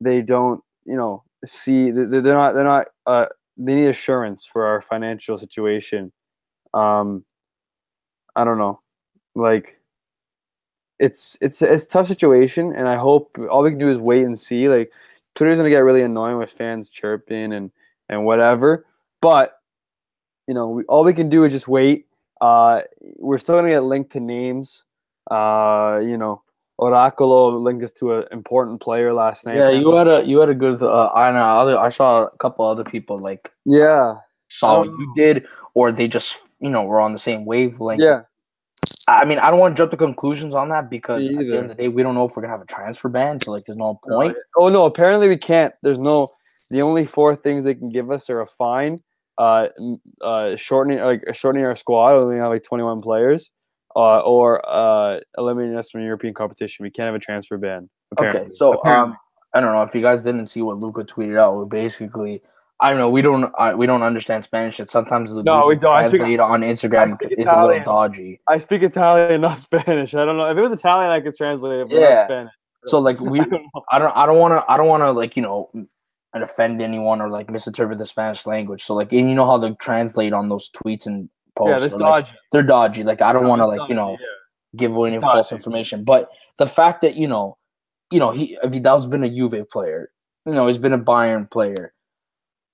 they 0.01 0.21
don't, 0.23 0.63
you 0.85 0.97
know, 0.97 1.23
see. 1.45 1.91
they- 1.91 2.07
They're 2.07 2.35
not. 2.35 2.55
They're 2.55 2.65
not. 2.65 2.89
Uh, 3.07 3.27
they 3.57 3.77
need 3.77 3.87
assurance 3.87 4.45
for 4.45 4.67
our 4.67 4.83
financial 4.83 5.39
situation. 5.39 6.13
Um, 6.75 7.25
I 8.35 8.45
don't 8.45 8.59
know, 8.59 8.81
like 9.37 9.79
it's 10.99 11.37
it's 11.41 11.63
it's 11.63 11.85
a 11.85 11.89
tough 11.89 12.09
situation, 12.09 12.73
and 12.75 12.89
I 12.89 12.97
hope 12.97 13.37
all 13.51 13.63
we 13.63 13.71
can 13.71 13.79
do 13.79 13.91
is 13.91 13.99
wait 13.99 14.25
and 14.25 14.39
see. 14.39 14.69
Like 14.69 14.91
Twitter's 15.35 15.57
gonna 15.57 15.71
get 15.71 15.79
really 15.79 16.03
annoying 16.03 16.39
with 16.39 16.51
fans 16.53 16.91
chirping 16.91 17.53
and 17.53 17.71
and 18.09 18.25
whatever, 18.25 18.87
but 19.21 19.59
you 20.47 20.55
know, 20.55 20.69
we, 20.69 20.85
all 20.85 21.05
we 21.05 21.15
can 21.15 21.29
do 21.29 21.45
is 21.45 21.53
just 21.53 21.69
wait. 21.69 22.07
Uh, 22.41 22.83
we're 23.17 23.39
still 23.39 23.57
gonna 23.57 23.71
get 23.71 23.85
linked 23.85 24.13
to 24.13 24.21
names. 24.21 24.85
Uh, 25.31 26.01
you 26.03 26.19
know, 26.19 26.43
Oracolo 26.81 27.59
linked 27.63 27.83
us 27.85 27.91
to 27.93 28.15
an 28.17 28.25
important 28.31 28.81
player 28.81 29.13
last 29.15 29.47
night. 29.47 29.57
Yeah, 29.57 29.71
you 29.71 29.95
had 29.95 30.07
a 30.09 30.23
you 30.25 30.39
had 30.41 30.51
a 30.51 30.55
good. 30.55 30.83
Uh, 30.83 31.11
I 31.15 31.33
know. 31.33 31.39
Other, 31.61 31.79
I 31.79 31.89
saw 31.89 32.25
a 32.25 32.37
couple 32.39 32.67
other 32.67 32.85
people 32.85 33.19
like 33.19 33.51
yeah, 33.65 34.17
saw 34.49 34.81
what 34.81 34.89
Um, 34.89 34.97
you 35.01 35.13
did, 35.17 35.47
or 35.75 35.93
they 35.93 36.09
just 36.09 36.37
you 36.61 36.69
know 36.71 36.83
were 36.83 37.01
on 37.01 37.13
the 37.13 37.19
same 37.19 37.45
wavelength. 37.47 38.03
yeah. 38.03 38.23
I 39.07 39.25
mean, 39.25 39.39
I 39.39 39.51
don't 39.51 39.59
want 39.59 39.77
to 39.77 39.81
jump 39.81 39.91
to 39.91 39.97
conclusions 39.97 40.55
on 40.55 40.71
that 40.71 40.89
because 40.89 41.29
at 41.29 41.37
the 41.37 41.57
end 41.57 41.71
of 41.71 41.77
the 41.77 41.83
day, 41.83 41.89
we 41.89 42.03
don't 42.03 42.15
know 42.15 42.25
if 42.25 42.37
we're 42.37 42.43
gonna 42.43 42.53
have 42.53 42.63
a 42.63 42.67
transfer 42.67 43.09
ban. 43.09 43.39
So 43.41 43.51
like, 43.51 43.65
there's 43.67 43.77
no 43.77 44.01
point. 44.03 44.37
Oh 44.57 44.69
no, 44.69 44.87
apparently 44.87 45.29
we 45.29 45.37
can't. 45.37 45.75
There's 45.83 45.99
no. 45.99 46.29
The 46.71 46.81
only 46.81 47.05
four 47.05 47.37
things 47.37 47.65
they 47.65 47.75
can 47.75 47.91
give 47.91 48.11
us 48.11 48.31
are 48.31 48.41
a 48.41 48.47
fine, 48.47 48.99
uh, 49.37 49.69
uh, 50.23 50.57
shortening 50.57 51.01
like 51.01 51.23
shortening 51.35 51.67
our 51.67 51.77
squad. 51.77 52.17
We 52.17 52.25
only 52.25 52.39
have 52.39 52.51
like 52.51 52.63
21 52.63 53.03
players, 53.03 53.51
uh, 53.95 54.21
or 54.21 54.63
uh, 54.67 55.21
eliminating 55.37 55.77
us 55.77 55.91
from 55.91 56.03
European 56.03 56.33
competition. 56.33 56.85
We 56.85 56.91
can't 56.91 57.07
have 57.07 57.15
a 57.15 57.19
transfer 57.19 57.59
ban. 57.59 57.91
Okay, 58.19 58.47
so 58.49 58.75
Apparently. 58.75 59.13
um, 59.13 59.19
I 59.53 59.61
don't 59.61 59.75
know 59.75 59.83
if 59.83 59.95
you 59.95 60.01
guys 60.01 60.23
didn't 60.23 60.47
see 60.47 60.63
what 60.63 60.79
Luca 60.79 61.05
tweeted 61.05 61.39
out. 61.39 61.69
Basically, 61.69 62.43
I 62.81 62.91
don't 62.91 62.99
know. 62.99 63.09
We 63.09 63.23
don't 63.23 63.53
I, 63.59 63.75
we 63.75 63.87
don't 63.87 64.03
understand 64.03 64.45
Spanish. 64.45 64.81
And 64.81 64.89
sometimes 64.89 65.33
the 65.33 65.43
No, 65.43 65.67
we 65.67 65.77
don't. 65.77 65.95
I 65.95 66.09
speak- 66.09 66.21
translate 66.21 66.41
on 66.41 66.63
Instagram 66.63 67.17
is 67.39 67.49
a 67.49 67.67
little 67.67 67.85
dodgy. 67.85 68.41
I 68.49 68.59
speak 68.59 68.83
Italian, 68.83 69.41
not 69.43 69.61
Spanish. 69.61 70.15
I 70.15 70.25
don't 70.25 70.37
know 70.37 70.51
if 70.51 70.59
it 70.59 70.61
was 70.61 70.73
Italian, 70.73 71.11
I 71.11 71.21
could 71.21 71.37
translate 71.37 71.81
it, 71.81 71.89
but 71.89 71.99
Yeah. 71.99 72.25
Spanish. 72.27 72.53
So 72.87 72.99
like 72.99 73.21
we, 73.33 73.41
I 73.41 73.45
don't. 73.45 73.67
I 73.91 73.99
don't 73.99 74.17
I 74.17 74.27
don't 74.27 74.39
want 74.39 74.53
to 74.53 74.71
I 74.71 74.77
don't 74.77 74.89
want 74.89 75.03
to 75.03 75.13
like 75.13 75.37
you 75.37 75.43
know 75.43 75.71
and 76.35 76.43
offend 76.43 76.83
anyone 76.83 77.21
or 77.21 77.31
like 77.31 77.49
misinterpret 77.49 77.99
the 77.99 78.07
Spanish 78.07 78.45
language. 78.45 78.83
So 78.83 78.95
like 78.95 79.13
and 79.13 79.29
you 79.29 79.35
know 79.35 79.47
how 79.47 79.57
they 79.57 79.73
translate 79.75 80.33
on 80.33 80.49
those 80.49 80.69
tweets 80.71 81.07
and 81.07 81.29
posts. 81.57 81.71
Yeah, 81.71 81.79
this 81.79 81.93
or, 81.93 81.99
like, 82.01 82.27
dodgy. 82.27 82.39
they're 82.53 82.63
dodgy. 82.63 83.05
Like 83.05 83.23
I 83.23 83.33
don't 83.33 83.47
want 83.47 83.61
to 83.61 83.67
like 83.67 83.89
you 83.89 83.95
know 83.95 84.13
yeah. 84.13 84.27
give 84.77 84.93
away 84.95 85.09
any 85.09 85.17
It's 85.17 85.25
false 85.25 85.53
information. 85.53 86.05
But 86.05 86.29
the 86.59 86.67
fact 86.67 87.01
that 87.03 87.15
you 87.15 87.29
know, 87.29 87.57
you 88.11 88.19
know, 88.19 88.33
he 88.33 88.59
Vidal's 88.65 89.07
been 89.07 89.25
a 89.25 89.31
Juve 89.31 89.69
player. 89.71 90.11
You 90.45 90.53
know, 90.53 90.67
he's 90.67 90.79
been 90.79 90.93
a 90.93 90.99
Bayern 90.99 91.51
player, 91.51 91.95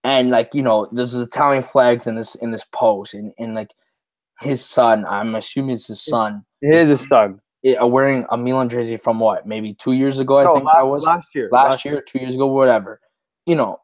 and 0.05 0.31
like 0.31 0.55
you 0.55 0.63
know, 0.63 0.89
there's 0.93 1.15
Italian 1.15 1.63
flags 1.63 2.07
in 2.07 2.15
this 2.15 2.35
in 2.37 2.51
this 2.51 2.65
post, 2.73 3.15
and 3.15 3.33
and 3.39 3.55
like 3.55 3.73
his 4.41 4.65
son. 4.65 5.05
I'm 5.07 5.35
assuming 5.35 5.75
it's 5.75 5.89
his 5.89 6.03
son. 6.03 6.45
He 6.61 6.69
is 6.69 6.89
his 6.89 7.09
son. 7.09 7.41
uh, 7.81 7.87
wearing 7.87 8.27
a 8.31 8.37
Milan 8.37 8.69
jersey 8.69 8.97
from 8.97 9.21
what 9.21 9.47
maybe 9.47 9.75
two 9.75 9.93
years 9.93 10.19
ago. 10.19 10.39
I 10.39 10.45
No, 10.45 10.55
think 10.55 10.65
last, 10.67 10.75
that 10.77 10.87
was 10.87 11.05
last 11.05 11.35
year. 11.35 11.49
last 11.53 11.85
year, 11.85 12.01
two 12.03 12.19
years 12.19 12.35
ago, 12.35 12.47
whatever. 12.47 13.01
You 13.47 13.57
know, 13.57 13.81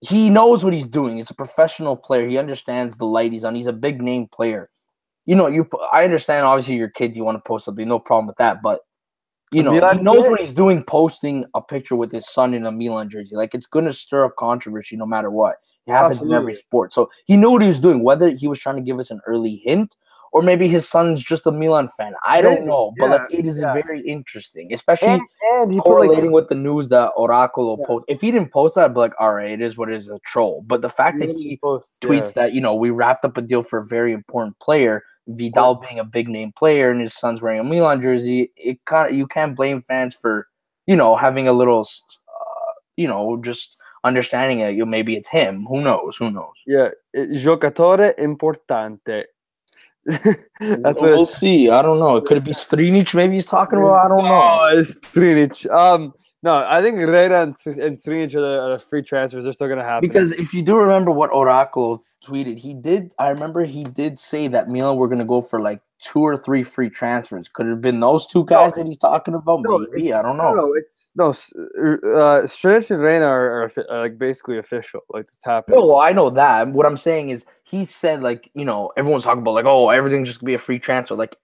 he 0.00 0.28
knows 0.30 0.64
what 0.64 0.74
he's 0.74 0.86
doing. 0.86 1.16
He's 1.16 1.30
a 1.30 1.34
professional 1.34 1.96
player. 1.96 2.28
He 2.28 2.36
understands 2.38 2.96
the 2.98 3.06
light 3.06 3.32
he's 3.32 3.44
on. 3.44 3.54
He's 3.54 3.66
a 3.66 3.72
big 3.72 4.02
name 4.02 4.26
player. 4.28 4.70
You 5.26 5.36
know, 5.36 5.46
you. 5.46 5.66
I 5.92 6.04
understand. 6.04 6.44
Obviously, 6.44 6.74
your 6.76 6.90
kid. 6.90 7.16
You 7.16 7.24
want 7.24 7.36
to 7.42 7.48
post 7.48 7.64
something. 7.64 7.88
No 7.88 7.98
problem 7.98 8.26
with 8.26 8.36
that. 8.36 8.60
But 8.62 8.80
you 9.54 9.62
know, 9.62 9.72
Milan 9.72 9.98
he 9.98 10.02
knows 10.02 10.28
what 10.28 10.40
he's 10.40 10.52
doing. 10.52 10.82
Posting 10.84 11.44
a 11.54 11.62
picture 11.62 11.96
with 11.96 12.12
his 12.12 12.28
son 12.28 12.54
in 12.54 12.66
a 12.66 12.72
Milan 12.72 13.08
jersey, 13.08 13.36
like 13.36 13.54
it's 13.54 13.66
going 13.66 13.84
to 13.84 13.92
stir 13.92 14.24
up 14.24 14.36
controversy 14.36 14.96
no 14.96 15.06
matter 15.06 15.30
what. 15.30 15.56
It 15.86 15.92
happens 15.92 16.22
in 16.22 16.32
every 16.32 16.54
sport. 16.54 16.94
So 16.94 17.10
he 17.26 17.36
knew 17.36 17.50
what 17.50 17.62
he 17.62 17.68
was 17.68 17.80
doing. 17.80 18.02
Whether 18.02 18.30
he 18.30 18.48
was 18.48 18.58
trying 18.58 18.76
to 18.76 18.82
give 18.82 18.98
us 18.98 19.10
an 19.10 19.20
early 19.26 19.56
hint. 19.56 19.96
Or 20.32 20.42
maybe 20.42 20.66
his 20.66 20.88
son's 20.88 21.22
just 21.22 21.46
a 21.46 21.52
Milan 21.52 21.86
fan. 21.86 22.12
I 22.26 22.42
don't 22.42 22.66
know, 22.66 22.92
but 22.98 23.08
like 23.08 23.30
it 23.30 23.46
is 23.46 23.60
yeah. 23.60 23.72
very 23.72 24.00
interesting, 24.00 24.72
especially 24.74 25.12
And, 25.12 25.22
and 25.52 25.70
he 25.70 25.78
put 25.78 25.90
like 25.90 26.08
correlating 26.08 26.32
with 26.32 26.48
the 26.48 26.56
news 26.56 26.88
that 26.88 27.12
Oracle 27.16 27.76
Yeah. 27.78 27.86
post. 27.86 28.04
If 28.08 28.20
he 28.20 28.32
didn't 28.32 28.50
post 28.50 28.74
that, 28.74 28.86
I'd 28.86 28.94
be 28.94 28.98
like, 28.98 29.12
all 29.20 29.32
right, 29.32 29.52
it 29.52 29.60
is 29.60 29.76
what 29.76 29.90
it 29.90 29.94
is, 29.94 30.08
a 30.08 30.18
troll. 30.26 30.64
But 30.66 30.82
the 30.82 30.88
fact 30.88 31.20
that 31.20 31.28
he 31.28 31.56
posts 31.62 32.00
tweets 32.00 32.34
that, 32.34 32.52
you 32.52 32.60
know, 32.60 32.74
we 32.74 32.90
wrapped 32.90 33.24
up 33.24 33.36
a 33.36 33.42
deal 33.42 33.62
for 33.62 33.78
a 33.78 33.86
very 33.86 34.12
important 34.12 34.58
player, 34.58 35.04
Vidal 35.26 35.76
being 35.76 35.98
a 35.98 36.04
big 36.04 36.28
name 36.28 36.52
player, 36.52 36.90
and 36.90 37.00
his 37.00 37.14
son's 37.14 37.40
wearing 37.40 37.60
a 37.60 37.64
Milan 37.64 38.02
jersey, 38.02 38.50
it 38.56 38.84
kind 38.84 39.10
of 39.10 39.16
you 39.16 39.26
can't 39.26 39.56
blame 39.56 39.82
fans 39.82 40.14
for, 40.14 40.48
you 40.86 40.96
know, 40.96 41.16
having 41.16 41.48
a 41.48 41.52
little, 41.52 41.88
uh, 42.28 42.72
you 42.96 43.08
know, 43.08 43.40
just 43.42 43.76
understanding 44.04 44.60
it. 44.60 44.74
You 44.74 44.86
maybe 44.86 45.16
it's 45.16 45.28
him. 45.28 45.64
Who 45.66 45.80
knows? 45.80 46.16
Who 46.18 46.30
knows? 46.30 46.54
Yeah, 46.66 46.90
eh, 47.14 47.26
giocatore 47.34 48.14
importante. 48.18 49.24
That's 50.60 51.00
we'll 51.00 51.24
see. 51.24 51.70
I 51.70 51.80
don't 51.80 51.98
know. 51.98 52.16
It 52.16 52.26
could 52.26 52.44
be 52.44 52.52
Strinic. 52.52 53.14
Maybe 53.14 53.34
he's 53.34 53.46
talking 53.46 53.78
about. 53.78 54.04
I 54.04 54.08
don't 54.08 54.24
know. 54.24 54.58
Oh, 54.60 54.78
it's 54.78 54.94
Trinic. 54.96 55.70
Um, 55.70 56.12
No, 56.44 56.62
I 56.62 56.82
think 56.82 56.98
Reina 56.98 57.42
and, 57.42 57.56
and 57.64 57.96
Strinic 57.98 58.34
are 58.34 58.40
the, 58.42 58.60
are 58.74 58.78
free 58.78 59.00
transfers. 59.00 59.44
They're 59.44 59.54
still 59.54 59.66
going 59.66 59.78
to 59.78 59.84
happen. 59.84 60.06
Because 60.06 60.32
if 60.32 60.52
you 60.52 60.60
do 60.60 60.76
remember 60.76 61.10
what 61.10 61.32
Oracle 61.32 62.04
tweeted, 62.22 62.58
he 62.58 62.74
did. 62.74 63.14
I 63.18 63.28
remember 63.30 63.64
he 63.64 63.82
did 63.82 64.18
say 64.18 64.48
that 64.48 64.68
Milan 64.68 64.96
were 64.98 65.08
going 65.08 65.20
to 65.20 65.24
go 65.24 65.40
for 65.40 65.58
like 65.58 65.80
two 66.02 66.20
or 66.20 66.36
three 66.36 66.62
free 66.62 66.90
transfers. 66.90 67.48
Could 67.48 67.64
it 67.64 67.70
have 67.70 67.80
been 67.80 67.98
those 68.00 68.26
two 68.26 68.44
guys 68.44 68.72
No, 68.76 68.82
that 68.82 68.86
he's 68.88 68.98
talking 68.98 69.32
about? 69.32 69.62
no, 69.62 69.86
Maybe 69.90 70.12
I 70.12 70.20
don't 70.20 70.36
know. 70.36 70.52
No, 70.54 70.74
it's 70.74 71.12
no. 71.16 71.30
s- 71.30 71.50
Uh, 71.56 72.42
Strinic 72.44 72.90
and 72.90 73.00
Reina 73.00 73.24
are, 73.24 73.62
are, 73.62 73.70
are 73.88 74.00
like 74.02 74.18
basically 74.18 74.58
official. 74.58 75.00
Like 75.08 75.24
it's 75.24 75.42
happening. 75.46 75.78
No, 75.80 75.86
well, 75.86 76.00
I 76.00 76.12
know 76.12 76.28
that. 76.28 76.68
What 76.68 76.84
I'm 76.84 76.98
saying 76.98 77.30
is, 77.30 77.46
he 77.62 77.86
said 77.86 78.22
like 78.22 78.50
you 78.54 78.66
know 78.66 78.92
everyone's 78.98 79.24
talking 79.24 79.40
about 79.40 79.54
like 79.54 79.64
oh 79.64 79.88
everything's 79.88 80.28
just 80.28 80.40
gonna 80.40 80.48
be 80.48 80.54
a 80.54 80.58
free 80.58 80.78
transfer. 80.78 81.14
Like 81.14 81.36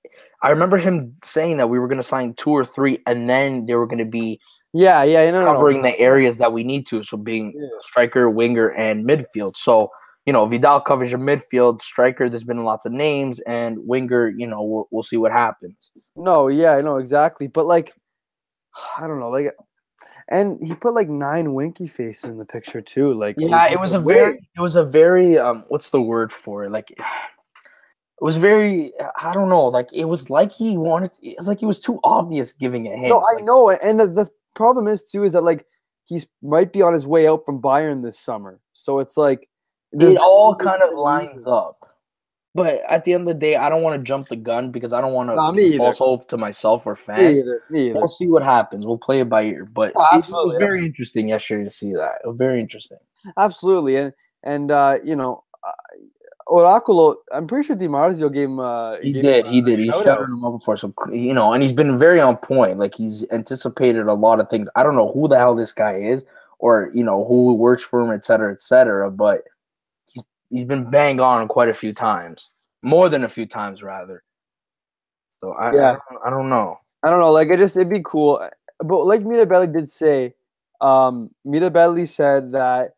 I 0.42 0.50
remember 0.50 0.76
him 0.76 1.16
saying 1.24 1.56
that 1.56 1.70
we 1.70 1.78
were 1.78 1.88
gonna 1.88 2.02
sign 2.02 2.34
two 2.34 2.50
or 2.50 2.66
three, 2.66 2.98
and 3.06 3.30
then 3.30 3.64
they 3.64 3.74
were 3.76 3.86
gonna 3.86 4.04
be 4.04 4.38
Yeah, 4.72 5.02
yeah, 5.02 5.30
no, 5.30 5.40
no, 5.40 5.46
no. 5.46 5.52
covering 5.52 5.83
the 5.83 5.98
areas 5.98 6.37
that 6.37 6.52
we 6.52 6.62
need 6.64 6.87
to. 6.88 7.02
So 7.02 7.16
being 7.16 7.52
Yeah. 7.56 7.68
striker, 7.80 8.30
winger, 8.30 8.68
and 8.70 9.04
midfield. 9.04 9.56
So 9.56 9.90
you 10.26 10.33
know 10.33 10.46
Vidal 10.46 10.80
covers 10.80 11.11
your 11.11 11.18
midfield. 11.20 11.83
Striker, 11.83 12.28
there's 12.28 12.44
been 12.44 12.64
lots 12.64 12.85
of 12.87 12.92
names, 12.92 13.40
and 13.40 13.78
winger, 13.87 14.28
you 14.28 14.46
know 14.46 14.62
we'll, 14.62 14.88
we'll 14.90 15.02
see 15.02 15.16
what 15.16 15.33
happens. 15.33 15.90
No, 16.14 16.48
yeah, 16.48 16.72
I 16.76 16.83
know 16.83 16.96
exactly. 16.98 17.46
But 17.48 17.66
like, 17.66 17.92
I 18.98 19.06
don't 19.09 19.18
know, 19.18 19.30
like, 19.30 19.52
and 20.28 20.64
he 20.64 20.74
put 20.74 20.94
like 20.94 21.09
nine 21.09 21.54
winky 21.54 21.88
faces 21.88 22.24
in 22.24 22.38
the 22.38 22.44
picture 22.44 22.80
too. 22.80 23.12
Like, 23.14 23.35
Yeah, 23.38 23.66
it 23.72 23.80
was 23.80 23.92
a 23.94 24.00
weird. 24.00 24.18
very, 24.18 24.48
it 24.56 24.61
was 24.61 24.76
a 24.76 24.85
very, 24.85 25.38
um, 25.38 25.64
what's 25.68 25.90
the 25.90 26.00
word 26.02 26.33
for 26.33 26.64
it? 26.64 26.70
Like, 26.70 26.90
it 26.92 27.04
was 28.20 28.37
very, 28.37 28.92
I 29.20 29.33
don't 29.33 29.48
know, 29.48 29.64
like 29.66 29.88
it 29.94 30.04
was 30.04 30.28
like 30.30 30.52
he 30.52 30.76
wanted. 30.76 31.12
It's 31.22 31.48
like 31.48 31.62
it 31.62 31.66
was 31.66 31.80
too 31.80 31.98
obvious 32.04 32.52
giving 32.52 32.85
it 32.87 32.96
him. 32.98 33.09
No, 33.09 33.18
I 33.18 33.37
Like, 33.37 33.44
know, 33.44 33.68
it. 33.70 33.80
and 33.83 33.98
the, 33.98 34.06
the 34.06 34.30
problem 34.54 34.86
is 34.88 35.02
too 35.04 35.24
is 35.24 35.32
that 35.32 35.42
like 35.44 35.66
he's 36.04 36.26
might 36.42 36.72
be 36.72 36.82
on 36.82 36.92
his 36.92 37.06
way 37.06 37.28
out 37.28 37.44
from 37.44 37.60
Bayern 37.62 38.02
this 38.02 38.18
summer. 38.18 38.60
So 38.72 38.98
it's 38.98 39.16
like 39.16 39.48
it 39.92 40.16
all 40.18 40.54
kind 40.54 40.82
of 40.82 40.96
lines 40.96 41.46
up. 41.46 41.86
But 42.52 42.80
at 42.88 43.04
the 43.04 43.12
end 43.14 43.22
of 43.22 43.28
the 43.28 43.34
day, 43.34 43.54
I 43.54 43.68
don't 43.68 43.82
want 43.82 43.96
to 43.96 44.02
jump 44.04 44.28
the 44.28 44.34
gun 44.34 44.72
because 44.72 44.92
I 44.92 45.00
don't 45.00 45.12
want 45.12 45.32
Nah, 45.32 45.50
to 45.52 45.56
me 45.56 45.66
either. 45.66 45.78
false 45.78 45.98
hope 45.98 46.28
to 46.30 46.36
myself 46.36 46.84
or 46.84 46.94
Me 46.94 47.00
fans. 47.06 47.40
either. 47.42 47.62
Me 47.70 47.86
either. 47.90 47.98
We'll 48.00 48.08
see 48.08 48.26
what 48.26 48.42
happens. 48.42 48.84
We'll 48.84 48.98
play 48.98 49.20
it 49.20 49.28
by 49.28 49.42
ear. 49.44 49.64
But 49.66 49.92
Oh, 49.94 50.06
it 50.18 50.26
was 50.28 50.56
very 50.58 50.84
interesting 50.84 51.28
yesterday 51.28 51.62
to 51.62 51.70
see 51.70 51.92
that. 51.92 52.16
Very 52.26 52.60
interesting. 52.60 52.98
Absolutely, 53.38 53.96
and 53.96 54.12
and 54.42 54.72
uh, 54.72 54.98
you 55.04 55.14
know, 55.14 55.44
Oraculo. 56.50 57.16
I'm 57.32 57.46
pretty 57.46 57.66
sure 57.66 57.76
Di 57.76 57.86
Marzio 57.86 58.32
gave 58.32 58.48
him. 58.48 58.58
Uh, 58.60 58.96
He 59.00 59.12
gave 59.12 59.22
did. 59.22 59.46
him 59.46 59.52
He 59.52 59.60
did. 59.62 59.78
He 59.78 59.86
shout 59.86 60.04
shouted 60.04 60.22
out. 60.24 60.28
him 60.28 60.44
up 60.44 60.52
before. 60.58 60.76
So 60.76 60.92
you 61.12 61.32
know, 61.32 61.52
and 61.52 61.62
he's 61.62 61.72
been 61.72 61.96
very 61.98 62.20
on 62.20 62.36
point. 62.36 62.78
Like 62.78 62.94
he's 62.94 63.24
anticipated 63.30 64.06
a 64.06 64.14
lot 64.14 64.40
of 64.40 64.48
things. 64.48 64.68
I 64.76 64.82
don't 64.82 64.96
know 64.96 65.12
who 65.12 65.28
the 65.28 65.38
hell 65.38 65.54
this 65.54 65.72
guy 65.72 65.96
is, 66.00 66.24
or 66.58 66.90
you 66.94 67.04
know 67.04 67.24
who 67.24 67.54
works 67.54 67.82
for 67.84 68.00
him, 68.00 68.10
et 68.10 68.24
cetera, 68.24 68.52
et 68.52 68.60
cetera. 68.60 69.10
But 69.10 69.44
he's 70.12 70.24
he's 70.50 70.64
been 70.64 70.90
bang 70.90 71.20
on 71.20 71.46
quite 71.48 71.68
a 71.68 71.74
few 71.74 71.94
times, 71.94 72.50
more 72.82 73.08
than 73.08 73.24
a 73.24 73.28
few 73.28 73.46
times 73.46 73.82
rather. 73.82 74.22
So 75.42 75.52
I 75.52 75.72
Yeah. 75.72 75.90
I, 75.92 75.92
don't, 76.12 76.26
I 76.26 76.30
don't 76.30 76.48
know. 76.50 76.78
I 77.02 77.10
don't 77.10 77.20
know. 77.20 77.32
Like 77.32 77.48
it 77.48 77.58
just 77.58 77.76
it'd 77.76 77.88
be 77.88 78.02
cool, 78.04 78.46
but 78.80 79.04
like 79.06 79.20
Mirabelli 79.22 79.72
did 79.72 79.90
say, 79.90 80.34
um, 80.80 81.30
Mirabelli 81.46 82.06
said 82.08 82.52
that 82.52 82.94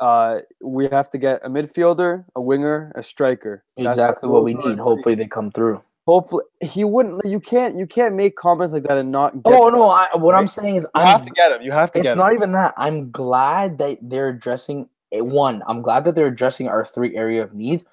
uh, 0.00 0.40
we 0.62 0.88
have 0.88 1.10
to 1.10 1.18
get 1.18 1.40
a 1.44 1.48
midfielder, 1.48 2.24
a 2.36 2.40
winger, 2.40 2.92
a 2.94 3.02
striker. 3.02 3.64
That's- 3.76 3.94
Exactly 3.94 4.28
what 4.28 4.44
we 4.44 4.54
need. 4.54 4.78
Hopefully 4.78 5.14
they 5.14 5.26
come 5.26 5.50
through. 5.50 5.82
Hopefully, 6.06 6.44
he 6.62 6.84
wouldn't. 6.84 7.22
You 7.26 7.38
can't. 7.38 7.76
You 7.76 7.86
can't 7.86 8.14
make 8.14 8.34
comments 8.34 8.72
like 8.72 8.84
that 8.84 8.96
and 8.96 9.12
not. 9.12 9.42
Get 9.42 9.52
Oh 9.52 9.68
no! 9.68 9.90
I, 9.90 10.08
what 10.14 10.34
I'm 10.34 10.46
saying 10.46 10.76
is, 10.76 10.86
I'm 10.94 11.06
have 11.06 11.20
to 11.20 11.30
get 11.30 11.52
him. 11.52 11.60
You 11.60 11.70
have 11.70 11.90
to 11.90 11.98
it's 11.98 12.16
not 12.16 12.30
him. 12.30 12.36
even 12.36 12.52
that. 12.52 12.72
I'm 12.78 13.10
glad 13.10 13.76
that 13.76 13.98
they're 14.00 14.28
addressing. 14.28 14.88
One, 15.12 15.62
I'm 15.66 15.82
glad 15.82 16.06
that 16.06 16.14
they're 16.14 16.28
addressing 16.28 16.66
our 16.66 16.86
three 16.86 17.14
area 17.14 17.42
of 17.42 17.52
needs. 17.52 17.84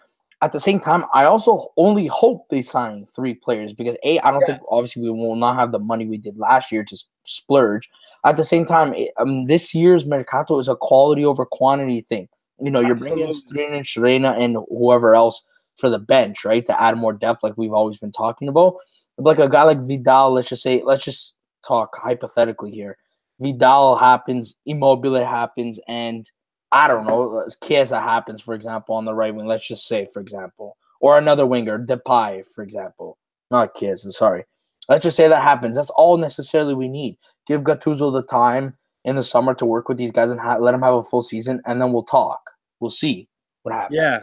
At 0.41 0.51
the 0.51 0.59
same 0.59 0.79
time, 0.79 1.05
I 1.13 1.25
also 1.25 1.67
only 1.77 2.07
hope 2.07 2.49
they 2.49 2.61
sign 2.61 3.05
three 3.05 3.33
players 3.33 3.73
because 3.73 3.95
a, 4.03 4.19
I 4.19 4.31
don't 4.31 4.41
Yeah. 4.41 4.47
think 4.57 4.61
obviously 4.69 5.01
we 5.03 5.09
will 5.09 5.35
not 5.35 5.55
have 5.55 5.71
the 5.71 5.79
money 5.79 6.05
we 6.05 6.17
did 6.17 6.37
last 6.37 6.71
year 6.71 6.83
to 6.83 6.97
splurge. 7.23 7.89
At 8.25 8.37
the 8.37 8.43
same 8.43 8.65
time, 8.65 8.93
it- 8.93 9.13
um, 9.17 9.45
this 9.45 9.73
year's 9.73 10.05
mercato 10.05 10.59
is 10.59 10.67
a 10.67 10.75
quality 10.75 11.23
over 11.25 11.45
quantity 11.45 12.01
thing. 12.01 12.27
You 12.59 12.71
know, 12.71 12.79
you're 12.79 12.95
bringing 12.95 13.29
Absolutely. 13.29 13.81
Strinic, 13.81 14.01
Reina, 14.01 14.31
and 14.31 14.57
whoever 14.69 15.15
else 15.15 15.43
for 15.77 15.89
the 15.89 15.99
bench, 15.99 16.45
right, 16.45 16.65
to 16.65 16.81
add 16.81 16.97
more 16.97 17.13
depth, 17.13 17.43
like 17.43 17.57
we've 17.57 17.73
always 17.73 17.97
been 17.97 18.11
talking 18.11 18.47
about. 18.47 18.75
Like 19.17 19.39
a 19.39 19.49
guy 19.49 19.63
like 19.63 19.79
Vidal, 19.79 20.31
let's 20.33 20.49
just 20.49 20.63
say, 20.63 20.81
let's 20.85 21.03
just 21.03 21.35
talk 21.65 21.97
hypothetically 21.97 22.71
here. 22.71 22.97
Vidal 23.39 23.97
happens, 23.97 24.55
Immobile 24.65 25.25
happens, 25.25 25.79
and 25.87 26.29
I 26.71 26.87
don't 26.87 27.05
know, 27.05 27.45
Chiesa 27.63 27.99
happens, 27.99 28.41
for 28.41 28.53
example, 28.53 28.95
on 28.95 29.05
the 29.05 29.13
right 29.13 29.33
wing. 29.33 29.47
Let's 29.47 29.67
just 29.67 29.87
say, 29.87 30.07
for 30.11 30.19
example, 30.19 30.77
or 30.99 31.17
another 31.17 31.45
winger, 31.45 31.79
Depay, 31.79 32.45
for 32.53 32.63
example. 32.63 33.17
Not 33.51 33.75
Chiesa, 33.75 34.11
sorry. 34.11 34.45
Let's 34.89 35.03
just 35.03 35.17
say 35.17 35.27
that 35.27 35.41
happens. 35.41 35.77
That's 35.77 35.89
all 35.91 36.17
necessarily 36.17 36.73
we 36.73 36.87
need. 36.87 37.17
Give 37.47 37.61
Gattuso 37.61 38.11
the 38.11 38.23
time 38.23 38.75
in 39.03 39.15
the 39.15 39.23
summer 39.23 39.53
to 39.55 39.65
work 39.65 39.87
with 39.87 39.97
these 39.97 40.11
guys 40.11 40.31
and 40.31 40.39
ha- 40.39 40.57
let 40.57 40.73
him 40.73 40.81
have 40.81 40.93
a 40.95 41.03
full 41.03 41.21
season, 41.21 41.61
and 41.65 41.81
then 41.81 41.93
we'll 41.93 42.03
talk. 42.03 42.51
We'll 42.79 42.89
see 42.89 43.27
what 43.63 43.73
happens. 43.73 43.97
Yeah. 43.97 44.19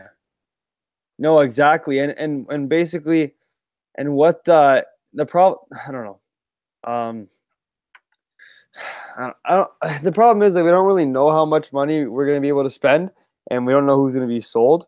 No, 1.18 1.40
exactly, 1.40 2.00
and 2.00 2.12
and 2.18 2.46
and 2.48 2.68
basically, 2.68 3.34
and 3.96 4.14
what 4.14 4.48
uh 4.48 4.82
the 5.12 5.26
problem? 5.26 5.60
I 5.88 5.92
don't 5.92 6.04
know. 6.04 6.20
Um, 6.84 7.28
I 9.16 9.20
don't, 9.20 9.36
I 9.44 9.54
don't. 9.56 10.02
The 10.02 10.12
problem 10.12 10.42
is 10.42 10.54
that 10.54 10.64
we 10.64 10.70
don't 10.70 10.86
really 10.86 11.04
know 11.04 11.30
how 11.30 11.44
much 11.44 11.72
money 11.72 12.04
we're 12.06 12.26
going 12.26 12.36
to 12.38 12.40
be 12.42 12.48
able 12.48 12.64
to 12.64 12.70
spend, 12.70 13.10
and 13.50 13.66
we 13.66 13.72
don't 13.72 13.86
know 13.86 13.96
who's 13.96 14.14
going 14.14 14.26
to 14.26 14.32
be 14.32 14.40
sold. 14.40 14.86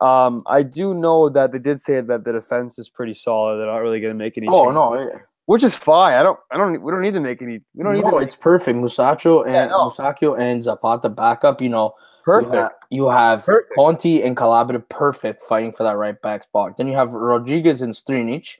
Um, 0.00 0.42
I 0.46 0.62
do 0.62 0.92
know 0.94 1.28
that 1.30 1.52
they 1.52 1.58
did 1.58 1.80
say 1.80 2.00
that 2.00 2.24
the 2.24 2.32
defense 2.32 2.78
is 2.78 2.88
pretty 2.88 3.14
solid. 3.14 3.58
They're 3.58 3.66
not 3.66 3.78
really 3.78 4.00
going 4.00 4.12
to 4.12 4.18
make 4.18 4.36
any. 4.36 4.46
Oh 4.48 4.64
changes, 4.64 4.74
no, 4.74 4.94
it- 4.94 5.22
which 5.46 5.62
is 5.62 5.76
fine. 5.76 6.14
I 6.14 6.22
don't. 6.22 6.38
I 6.50 6.56
don't. 6.56 6.82
We 6.82 6.92
don't 6.92 7.02
need 7.02 7.14
to 7.14 7.20
make 7.20 7.40
any. 7.40 7.60
We 7.74 7.84
don't 7.84 7.94
need 7.94 8.04
no, 8.04 8.10
to. 8.12 8.18
it's 8.18 8.36
perfect. 8.36 8.78
Musacchio 8.78 9.44
and 9.44 9.54
Yeah, 9.54 9.66
no. 9.66 9.88
Musacchio 9.88 10.38
and 10.38 10.62
Zapata 10.62 11.08
backup. 11.08 11.62
You 11.62 11.68
know, 11.68 11.94
perfect. 12.24 12.52
You 12.52 12.60
have, 12.60 12.72
you 12.90 13.08
have 13.08 13.46
Perfect. 13.46 13.74
Conti 13.76 14.22
and 14.22 14.36
Calabria 14.36 14.80
perfect 14.80 15.42
fighting 15.42 15.72
for 15.72 15.84
that 15.84 15.96
right 15.96 16.20
back 16.20 16.42
spot. 16.42 16.76
Then 16.76 16.88
you 16.88 16.94
have 16.94 17.12
Rodriguez 17.12 17.80
and 17.80 17.94
Strinic 17.94 18.58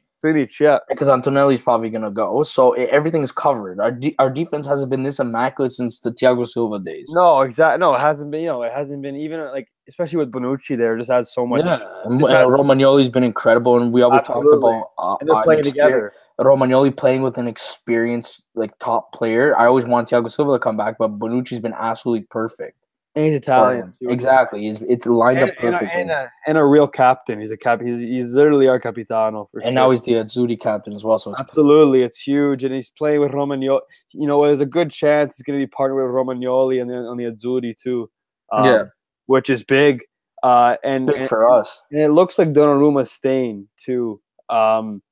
Yeah. 0.61 0.79
because 0.89 1.09
Antonelli's 1.09 1.61
probably 1.61 1.91
gonna 1.91 2.11
go. 2.11 2.43
So 2.43 2.75
i- 2.77 2.81
everything 2.81 3.23
is 3.23 3.33
covered. 3.33 3.81
Our 3.81 3.91
de- 3.93 4.15
our 4.19 4.31
defense 4.31 4.67
hasn't 4.67 4.91
been 4.91 5.03
this 5.03 5.19
immaculate 5.21 5.73
since 5.73 6.01
the 6.01 6.11
Thiago 6.12 6.47
Silva 6.47 6.79
days. 6.79 7.12
No, 7.15 7.41
exactly. 7.43 7.79
No, 7.81 7.95
it 7.95 8.01
hasn't 8.01 8.31
been. 8.31 8.41
You 8.43 8.49
know, 8.49 8.62
it 8.62 8.73
hasn't 8.73 9.03
been 9.03 9.17
even 9.17 9.41
like, 9.47 9.69
especially 9.89 10.19
with 10.19 10.33
Bonucci 10.33 10.77
there. 10.77 10.97
Just 10.99 11.11
adds 11.11 11.31
so 11.31 11.47
much. 11.47 11.65
Yeah, 11.65 11.79
and, 12.05 12.21
and 12.21 12.31
has- 12.31 12.47
Romagnoli's 12.47 13.09
been 13.09 13.25
incredible, 13.25 13.77
and 13.81 13.93
we 13.93 14.03
always 14.03 14.21
Absolutely. 14.21 14.51
talked 14.61 14.65
about 14.65 14.91
uh, 14.99 15.17
And 15.21 15.29
they're 15.29 15.37
uh, 15.37 15.43
playing 15.43 15.61
exper- 15.62 15.65
together. 15.65 16.12
Romagnoli 16.41 16.95
playing 16.97 17.23
with 17.23 17.39
an 17.39 17.47
experienced 17.49 18.43
like 18.55 18.79
top 18.79 19.12
player. 19.12 19.57
I 19.59 19.67
always 19.67 19.85
want 19.87 20.09
Thiago 20.09 20.31
Silva 20.31 20.53
to 20.55 20.59
come 20.59 20.77
back, 20.77 20.97
but 20.99 21.19
Bonucci's 21.19 21.61
been 21.61 21.75
absolutely 21.77 22.27
perfect. 22.31 22.77
And 23.17 23.25
he's 23.25 23.35
Italian. 23.37 23.83
him. 23.85 23.95
too. 23.99 24.11
Exactly, 24.11 24.61
He's 24.61 24.83
it's 24.83 25.07
lined 25.07 25.39
And, 25.39 25.51
up 25.51 25.57
and, 25.61 25.69
a, 25.69 25.73
perfectly. 25.79 26.01
and, 26.03 26.11
a, 26.11 26.31
and 26.47 26.59
a 26.59 26.65
real 26.65 26.87
captain. 26.87 27.41
He's 27.41 27.51
a 27.51 27.57
cap. 27.57 27.81
He's, 27.81 27.99
he's 28.01 28.35
literally 28.35 28.69
our 28.69 28.79
capitano 28.79 29.49
for 29.51 29.61
sure. 29.61 29.67
and 29.67 29.75
sure. 29.75 29.83
now 29.85 29.91
he's 29.91 30.03
the 30.03 30.13
Azzurri 30.13 30.61
captain 30.61 30.93
as 30.93 31.03
well. 31.03 31.19
So 31.19 31.31
it's 31.33 31.41
absolutely 31.41 32.03
it's 32.03 32.21
huge, 32.21 32.63
and 32.63 32.75
he's 32.75 32.91
playing 32.91 33.21
with 33.21 33.33
Romagnoli. 33.33 33.81
You 34.13 34.27
know, 34.27 34.45
there's 34.45 34.61
a 34.61 34.67
good 34.67 34.91
chance 34.91 35.37
he's 35.37 35.43
going 35.45 35.59
to 35.59 35.67
be 35.67 35.71
partnered 35.71 35.97
with 36.07 36.15
Romagnoli 36.15 36.81
and 36.81 36.91
then 36.91 36.99
on 36.99 37.17
the 37.17 37.25
Azzurri 37.25 37.75
too. 37.77 38.11
um, 38.53 38.65
Yeah. 38.67 38.85
which 39.27 39.49
is 39.51 39.65
big. 39.65 40.03
Uh, 40.43 40.77
it's 40.85 40.99
and 40.99 41.07
big 41.07 41.17
and, 41.21 41.29
for 41.29 41.51
us. 41.51 41.83
and 41.91 42.01
it 42.03 42.11
looks 42.11 42.39
like 42.39 42.49
Donnarumma's 42.53 43.11
staying 43.11 43.67
too. 43.79 44.21
Um, 44.51 45.03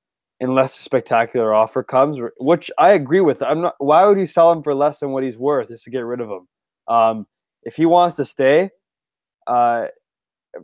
unless 0.41 0.79
a 0.79 0.83
spectacular 0.83 1.55
offer 1.55 1.83
comes, 1.83 2.19
which 2.39 2.71
I 2.77 2.91
agree 2.91 3.21
with. 3.23 3.43
I'm 3.43 3.63
not. 3.63 3.77
Why 3.79 4.05
would 4.05 4.19
you 4.21 4.27
sell 4.27 4.53
him 4.53 4.63
for 4.63 4.75
less 4.75 5.01
than 5.01 5.11
what 5.13 5.23
he's 5.25 5.39
worth 5.39 5.69
just 5.69 5.85
to 5.85 5.91
get 5.91 6.01
rid 6.01 6.21
of 6.21 6.29
him? 6.29 6.47
Um, 6.87 7.27
if 7.65 7.77
he 7.77 7.87
wants 7.87 8.17
to 8.17 8.25
stay, 8.25 8.71
uh, 9.47 9.87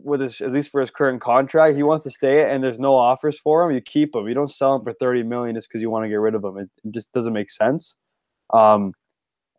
with 0.03 0.21
his 0.21 0.39
at 0.41 0.51
least 0.51 0.71
for 0.71 0.79
his 0.81 0.89
current 0.89 1.21
contract, 1.21 1.75
he 1.75 1.83
wants 1.83 2.03
to 2.05 2.11
stay, 2.11 2.49
and 2.49 2.63
there's 2.63 2.79
no 2.79 2.95
offers 2.95 3.37
for 3.39 3.63
him. 3.63 3.75
You 3.75 3.81
keep 3.81 4.15
him. 4.15 4.27
You 4.27 4.33
don't 4.33 4.49
sell 4.51 4.75
him 4.75 4.83
for 4.83 4.93
thirty 4.93 5.23
million 5.23 5.55
just 5.55 5.67
because 5.67 5.81
you 5.81 5.89
want 5.89 6.05
to 6.05 6.09
get 6.09 6.15
rid 6.15 6.35
of 6.35 6.43
him. 6.43 6.57
It, 6.57 6.69
it 6.83 6.91
just 6.93 7.11
doesn't 7.11 7.33
make 7.33 7.49
sense. 7.49 7.95
Um, 8.53 8.93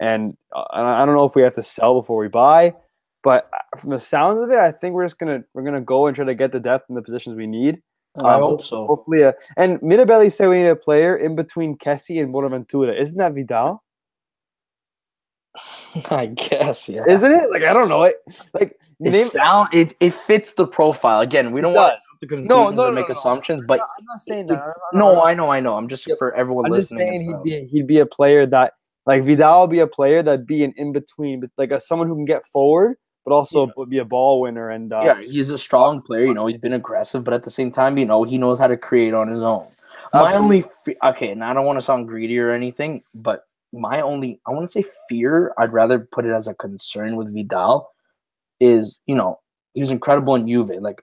and 0.00 0.36
uh, 0.54 0.64
I 0.70 1.02
I 1.02 1.06
don't 1.06 1.14
know 1.14 1.24
if 1.24 1.34
we 1.34 1.42
have 1.42 1.54
to 1.54 1.62
sell 1.62 2.00
before 2.00 2.18
we 2.18 2.28
buy, 2.28 2.74
but 3.22 3.50
uh, 3.52 3.78
from 3.78 3.90
the 3.90 3.98
sounds 3.98 4.38
of 4.38 4.50
it, 4.50 4.58
I 4.58 4.72
think 4.72 4.94
we're 4.94 5.04
just 5.04 5.18
gonna 5.18 5.44
we're 5.54 5.64
gonna 5.64 5.80
go 5.80 6.06
and 6.06 6.16
try 6.16 6.24
to 6.24 6.34
get 6.34 6.52
the 6.52 6.60
depth 6.60 6.88
in 6.88 6.94
the 6.94 7.02
positions 7.02 7.36
we 7.36 7.46
need. 7.46 7.82
I 8.18 8.34
Um, 8.34 8.42
hope 8.42 8.62
so. 8.62 8.86
Hopefully, 8.86 9.24
uh, 9.24 9.32
and 9.56 9.80
Mirabelli 9.80 10.30
said 10.30 10.48
we 10.48 10.62
need 10.62 10.68
a 10.68 10.76
player 10.76 11.16
in 11.16 11.34
between 11.34 11.76
Kessie 11.78 12.22
and 12.22 12.32
Bonaventura. 12.32 12.94
Isn't 12.94 13.18
that 13.18 13.34
Vidal? 13.34 13.82
I 16.10 16.26
guess, 16.26 16.88
yeah. 16.88 17.04
Isn't 17.08 17.32
it? 17.32 17.50
Like 17.50 17.62
I 17.64 17.72
don't 17.72 17.88
know. 17.88 18.04
It 18.04 18.16
like 18.54 18.76
It 19.00 19.12
name. 19.12 19.28
sound 19.28 19.68
it, 19.72 19.94
it 20.00 20.14
fits 20.14 20.54
the 20.54 20.66
profile. 20.66 21.20
Again, 21.20 21.52
we 21.52 21.60
don't 21.60 21.74
want 21.74 21.98
to 22.20 22.26
conclusions 22.26 22.48
no, 22.48 22.68
or 22.68 22.72
no, 22.72 22.90
make 22.90 23.06
no. 23.08 23.12
assumptions, 23.12 23.60
I'm 23.60 23.66
but 23.66 23.78
not, 23.78 23.88
I'm 23.98 24.04
not 24.06 24.20
saying 24.20 24.46
that. 24.46 24.58
I'm 24.60 24.66
not- 24.66 24.76
no, 24.94 25.24
I'm 25.24 25.36
know, 25.36 25.50
I 25.50 25.60
know. 25.60 25.74
I'm 25.74 25.88
just 25.88 26.06
Yeah, 26.06 26.14
for 26.18 26.34
everyone 26.34 26.66
I'm 26.66 26.72
just 26.72 26.92
listening. 26.92 27.16
saying 27.18 27.28
he'd 27.28 27.42
be 27.42 27.66
he'd 27.66 27.86
be 27.86 27.98
a 27.98 28.06
player 28.06 28.46
that 28.46 28.72
Like 29.04 29.24
Vidal 29.24 29.66
be 29.66 29.80
a 29.80 29.86
player 29.86 30.22
that'd 30.22 30.46
be 30.46 30.62
an 30.64 30.72
in 30.76 30.92
between, 30.92 31.40
but 31.40 31.50
like 31.58 31.72
a 31.72 31.80
someone 31.80 32.08
who 32.08 32.14
can 32.14 32.24
get 32.24 32.46
forward, 32.46 32.96
but 33.24 33.32
also 33.34 33.66
Yeah. 33.66 33.72
would 33.76 33.90
be 33.90 33.98
a 33.98 34.04
ball 34.04 34.40
winner. 34.40 34.70
And 34.70 34.92
uh, 34.92 35.02
Yeah, 35.04 35.20
he's 35.20 35.50
a 35.50 35.58
strong 35.58 36.00
player. 36.02 36.24
You 36.24 36.34
know, 36.34 36.46
he's 36.46 36.58
been 36.58 36.72
aggressive, 36.74 37.24
but 37.24 37.34
at 37.34 37.42
the 37.42 37.50
same 37.50 37.72
time, 37.72 37.98
you 37.98 38.06
know, 38.06 38.22
he 38.22 38.38
knows 38.38 38.58
how 38.60 38.68
to 38.68 38.76
create 38.76 39.12
on 39.12 39.28
his 39.28 39.42
own. 39.42 39.66
My 40.14 40.34
only 40.34 40.62
okay, 41.02 41.30
and 41.30 41.42
I 41.42 41.52
don't 41.54 41.64
want 41.66 41.78
to 41.78 41.82
sound 41.82 42.06
greedy 42.06 42.38
or 42.38 42.50
anything, 42.50 43.02
but 43.14 43.44
my 43.72 44.00
only 44.00 44.40
I 44.46 44.50
want 44.52 44.64
to 44.68 44.72
say 44.72 44.84
fear. 45.08 45.52
I'd 45.58 45.72
rather 45.72 45.98
put 45.98 46.24
it 46.26 46.32
as 46.32 46.48
a 46.48 46.54
concern 46.54 47.16
with 47.16 47.32
Vidal 47.34 47.88
is 48.60 49.00
you 49.06 49.14
know 49.14 49.38
he 49.74 49.80
was 49.80 49.90
incredible 49.90 50.34
in 50.34 50.46
Juve, 50.48 50.70
like, 50.80 51.02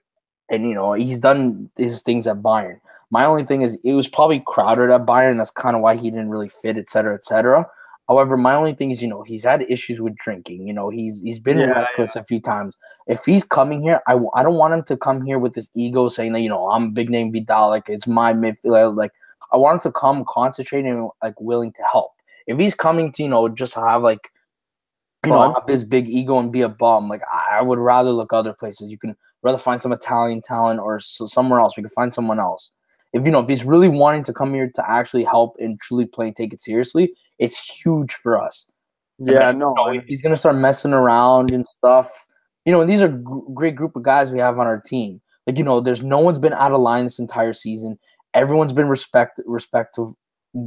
and 0.50 0.68
you 0.68 0.74
know 0.74 0.92
he's 0.94 1.20
done 1.20 1.70
his 1.76 2.02
things 2.02 2.26
at 2.26 2.38
Bayern. 2.42 2.80
My 3.10 3.24
only 3.24 3.44
thing 3.44 3.62
is 3.62 3.78
it 3.84 3.94
was 3.94 4.08
probably 4.08 4.42
crowded 4.46 4.90
at 4.90 5.06
Bayern. 5.06 5.38
That's 5.38 5.50
kind 5.50 5.76
of 5.76 5.82
why 5.82 5.96
he 5.96 6.10
didn't 6.10 6.30
really 6.30 6.48
fit, 6.48 6.76
et 6.76 6.88
cetera, 6.88 7.14
et 7.14 7.24
cetera. 7.24 7.66
However, 8.08 8.36
my 8.36 8.54
only 8.54 8.74
thing 8.74 8.90
is, 8.90 9.02
you 9.02 9.08
know, 9.08 9.22
he's 9.22 9.44
had 9.44 9.62
issues 9.70 10.00
with 10.00 10.16
drinking. 10.16 10.66
You 10.66 10.74
know, 10.74 10.90
he's 10.90 11.20
he's 11.20 11.38
been 11.38 11.58
Yeah, 11.58 11.66
reckless 11.66 12.16
a 12.16 12.24
few 12.24 12.40
times. 12.40 12.76
If 13.06 13.24
he's 13.24 13.44
coming 13.44 13.82
here, 13.82 14.00
I, 14.08 14.12
w- 14.12 14.30
I 14.34 14.42
don't 14.42 14.56
want 14.56 14.74
him 14.74 14.82
to 14.84 14.96
come 14.96 15.24
here 15.24 15.38
with 15.38 15.54
this 15.54 15.70
ego 15.74 16.08
saying 16.08 16.32
that 16.32 16.40
you 16.40 16.48
know 16.48 16.68
I'm 16.70 16.92
big 16.92 17.10
name 17.10 17.32
Vidal, 17.32 17.68
like 17.70 17.88
it's 17.88 18.06
my 18.06 18.32
midfielder. 18.32 18.96
Like 18.96 19.12
I 19.52 19.56
want 19.56 19.84
him 19.84 19.92
to 19.92 19.98
come 19.98 20.24
concentrating 20.28 20.90
and 20.90 21.10
like 21.22 21.40
willing 21.40 21.72
to 21.74 21.82
help. 21.90 22.12
If 22.46 22.58
he's 22.58 22.74
coming 22.74 23.12
to 23.12 23.22
you 23.22 23.28
know 23.28 23.48
just 23.48 23.74
have 23.74 24.02
like 24.02 24.30
you 25.24 25.30
know 25.30 25.52
have 25.52 25.66
this 25.66 25.84
big 25.84 26.08
ego 26.08 26.38
and 26.38 26.52
be 26.52 26.62
a 26.62 26.68
bum, 26.68 27.08
like 27.08 27.22
I, 27.30 27.62
would 27.62 27.78
rather 27.78 28.10
look 28.10 28.32
other 28.32 28.52
places. 28.52 28.90
You 28.90 28.98
can 28.98 29.16
rather 29.42 29.58
find 29.58 29.80
some 29.80 29.92
Italian 29.92 30.42
talent 30.42 30.80
or 30.80 31.00
somewhere 31.00 31.60
else. 31.60 31.76
We 31.76 31.82
can 31.82 31.90
find 31.90 32.12
someone 32.12 32.40
else. 32.40 32.70
If 33.12 33.24
you 33.24 33.32
know 33.32 33.40
if 33.40 33.48
he's 33.48 33.64
really 33.64 33.88
wanting 33.88 34.22
to 34.24 34.32
come 34.32 34.54
here 34.54 34.70
to 34.74 34.90
actually 34.90 35.24
help 35.24 35.56
and 35.58 35.78
truly 35.80 36.06
play 36.06 36.28
and 36.28 36.36
take 36.36 36.52
it 36.52 36.60
seriously, 36.60 37.14
it's 37.38 37.58
huge 37.58 38.14
for 38.14 38.40
us. 38.40 38.66
yeah, 39.18 39.50
And, 39.50 39.58
no, 39.58 39.70
you 39.70 39.74
know, 39.74 40.00
if 40.00 40.04
he's 40.06 40.22
gonna 40.22 40.36
start 40.36 40.56
messing 40.56 40.92
around 40.92 41.52
and 41.52 41.66
stuff, 41.66 42.26
you 42.64 42.72
know, 42.72 42.80
and 42.80 42.88
these 42.88 43.02
are 43.02 43.08
gr- 43.08 43.52
great 43.52 43.76
group 43.76 43.96
of 43.96 44.02
guys 44.02 44.30
we 44.30 44.38
have 44.38 44.58
on 44.58 44.66
our 44.66 44.80
team. 44.80 45.20
Like 45.46 45.58
you 45.58 45.64
know, 45.64 45.80
there's 45.80 46.02
no 46.02 46.18
one's 46.18 46.38
been 46.38 46.52
out 46.52 46.72
of 46.72 46.80
line 46.80 47.04
this 47.04 47.18
entire 47.18 47.52
season. 47.52 47.98
Everyone's 48.32 48.72
been 48.72 48.88
respect 48.88 49.40
respectful 49.44 50.16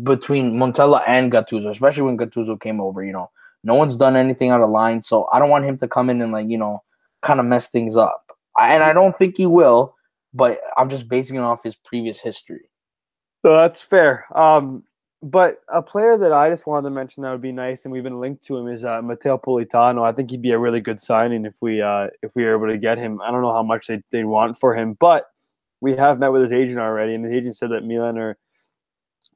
between 0.04 0.54
Montella 0.54 1.04
and 1.08 1.32
Gattuso, 1.32 1.70
especially 1.70 2.04
when 2.04 2.18
Gattuso 2.18 2.60
came 2.60 2.80
over. 2.80 3.04
You 3.04 3.14
know, 3.14 3.32
no 3.64 3.76
one's 3.76 3.96
done 3.96 4.16
anything 4.16 4.50
out 4.50 4.62
of 4.62 4.70
line, 4.70 5.04
so 5.04 5.28
I 5.32 5.40
don't 5.40 5.50
want 5.50 5.66
him 5.66 5.78
to 5.80 5.88
come 5.88 6.10
in 6.10 6.22
and 6.22 6.32
like 6.32 6.50
you 6.50 6.58
know, 6.58 6.84
kind 7.22 7.40
of 7.40 7.46
mess 7.46 7.70
things 7.70 7.96
up. 7.96 8.32
I, 8.58 8.74
and 8.74 8.84
I 8.84 8.94
don't 8.94 9.16
think 9.16 9.38
he 9.38 9.46
will, 9.46 9.96
but 10.34 10.60
I'm 10.78 10.90
just 10.90 11.08
basing 11.08 11.38
it 11.38 11.42
off 11.42 11.64
his 11.64 11.76
previous 11.76 12.20
history. 12.20 12.70
So 13.44 13.56
that's 13.56 13.82
fair. 13.82 14.26
Um, 14.34 14.84
but 15.22 15.62
a 15.70 15.82
player 15.82 16.18
that 16.18 16.34
I 16.34 16.50
just 16.50 16.68
wanted 16.68 16.90
to 16.90 16.94
mention 16.94 17.24
that 17.24 17.32
would 17.32 17.42
be 17.42 17.54
nice, 17.54 17.86
and 17.86 17.92
we've 17.92 18.04
been 18.04 18.20
linked 18.20 18.44
to 18.46 18.58
him, 18.58 18.68
is 18.68 18.84
uh, 18.84 19.02
Matteo 19.02 19.38
Politano. 19.38 20.04
I 20.04 20.12
think 20.12 20.30
he'd 20.30 20.42
be 20.42 20.52
a 20.52 20.60
really 20.60 20.82
good 20.82 21.00
signing 21.00 21.46
if 21.46 21.56
we 21.62 21.82
uh, 21.82 22.08
if 22.22 22.32
we 22.36 22.44
were 22.44 22.56
able 22.56 22.68
to 22.68 22.78
get 22.78 22.98
him. 22.98 23.22
I 23.22 23.32
don't 23.32 23.42
know 23.42 23.54
how 23.54 23.64
much 23.64 23.88
they 23.88 24.02
they 24.12 24.26
want 24.26 24.60
for 24.60 24.76
him, 24.76 24.98
but 25.00 25.28
we 25.80 25.96
have 25.96 26.20
met 26.20 26.34
with 26.34 26.42
his 26.42 26.52
agent 26.52 26.80
already, 26.80 27.16
and 27.16 27.24
his 27.24 27.34
agent 27.34 27.58
said 27.58 27.72
that 27.72 27.86
Milan 27.86 28.18
or 28.18 28.38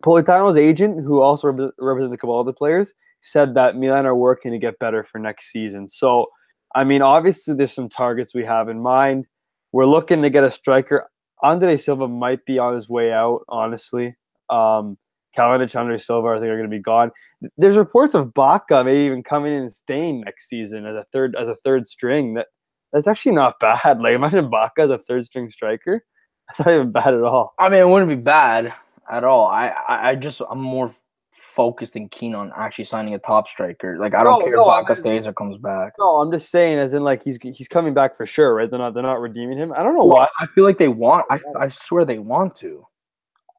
Politano's 0.03 0.57
agent, 0.57 1.03
who 1.03 1.21
also 1.21 1.51
rep- 1.51 1.73
represents 1.79 2.13
a 2.13 2.17
couple 2.17 2.39
other 2.39 2.53
players, 2.53 2.93
said 3.21 3.55
that 3.55 3.75
Milan 3.75 4.05
are 4.05 4.15
working 4.15 4.51
to 4.51 4.59
get 4.59 4.79
better 4.79 5.03
for 5.03 5.19
next 5.19 5.51
season. 5.51 5.89
So, 5.89 6.27
I 6.75 6.83
mean, 6.83 7.01
obviously, 7.01 7.55
there's 7.55 7.73
some 7.73 7.89
targets 7.89 8.35
we 8.35 8.45
have 8.45 8.69
in 8.69 8.81
mind. 8.81 9.25
We're 9.71 9.85
looking 9.85 10.21
to 10.21 10.29
get 10.29 10.43
a 10.43 10.51
striker. 10.51 11.09
Andre 11.41 11.77
Silva 11.77 12.07
might 12.07 12.45
be 12.45 12.59
on 12.59 12.73
his 12.73 12.89
way 12.89 13.11
out, 13.11 13.41
honestly. 13.49 14.15
Um, 14.49 14.97
Kalinic, 15.35 15.77
Andre 15.77 15.97
Silva, 15.97 16.29
I 16.29 16.35
think 16.35 16.49
are 16.49 16.57
going 16.57 16.69
to 16.69 16.75
be 16.75 16.81
gone. 16.81 17.11
There's 17.57 17.77
reports 17.77 18.15
of 18.15 18.27
Bacca 18.27 18.83
maybe 18.83 19.01
even 19.01 19.23
coming 19.23 19.53
in 19.53 19.63
and 19.63 19.71
staying 19.71 20.21
next 20.21 20.49
season 20.49 20.85
as 20.85 20.95
a 20.95 21.05
third 21.11 21.35
as 21.35 21.47
a 21.47 21.55
third 21.63 21.87
string. 21.87 22.33
That 22.35 22.47
that's 22.91 23.07
actually 23.07 23.33
not 23.33 23.59
bad. 23.59 23.99
Like 23.99 24.15
imagine 24.15 24.49
Bacca 24.49 24.79
as 24.79 24.89
a 24.89 24.97
third 24.97 25.25
string 25.25 25.49
striker. 25.49 26.03
That's 26.47 26.59
not 26.59 26.73
even 26.73 26.91
bad 26.91 27.13
at 27.13 27.23
all. 27.23 27.53
I 27.59 27.69
mean, 27.69 27.81
it 27.81 27.87
wouldn't 27.87 28.09
be 28.09 28.15
bad 28.15 28.73
at 29.11 29.23
all. 29.23 29.47
I, 29.47 29.67
I, 29.87 30.09
I 30.09 30.15
just 30.15 30.41
I'm 30.49 30.61
more 30.61 30.91
focused 31.31 31.95
and 31.95 32.09
keen 32.09 32.33
on 32.33 32.51
actually 32.57 32.83
signing 32.85 33.13
a 33.13 33.19
top 33.19 33.47
striker. 33.47 33.97
Like 33.99 34.15
I 34.15 34.23
don't 34.23 34.39
No, 34.39 34.45
care 34.45 34.55
no, 34.55 34.63
if 34.63 34.67
I 34.69 34.81
Bacca 34.83 34.87
mean- 34.89 34.95
stays 34.97 35.27
or 35.27 35.33
comes 35.33 35.57
back. 35.57 35.93
No, 35.99 36.05
I'm 36.17 36.31
just 36.31 36.49
saying, 36.49 36.79
as 36.79 36.93
in 36.93 37.03
like 37.03 37.23
he's 37.23 37.37
he's 37.41 37.67
coming 37.67 37.93
back 37.93 38.15
for 38.15 38.25
sure, 38.25 38.55
right? 38.55 38.69
They're 38.69 38.79
not 38.79 38.93
they're 38.93 39.03
not 39.03 39.21
redeeming 39.21 39.57
him. 39.57 39.71
I 39.75 39.83
don't 39.83 39.95
know 39.95 40.05
why. 40.05 40.27
I 40.39 40.47
feel 40.55 40.63
like 40.63 40.77
they 40.77 40.87
want. 40.87 41.25
I, 41.29 41.39
I 41.57 41.69
swear 41.69 42.05
they 42.05 42.19
want 42.19 42.55
to. 42.57 42.85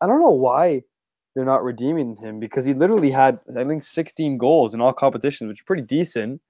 I 0.00 0.06
don't 0.06 0.20
know 0.20 0.30
why 0.30 0.82
they're 1.34 1.44
not 1.44 1.62
redeeming 1.62 2.16
him 2.16 2.40
because 2.40 2.64
he 2.66 2.74
literally 2.74 3.10
had 3.10 3.38
I 3.56 3.64
think 3.64 3.82
16 3.82 4.38
goals 4.38 4.74
in 4.74 4.80
all 4.80 4.92
competitions, 4.92 5.48
which 5.48 5.58
is 5.60 5.64
pretty 5.64 5.82
decent. 5.82 6.40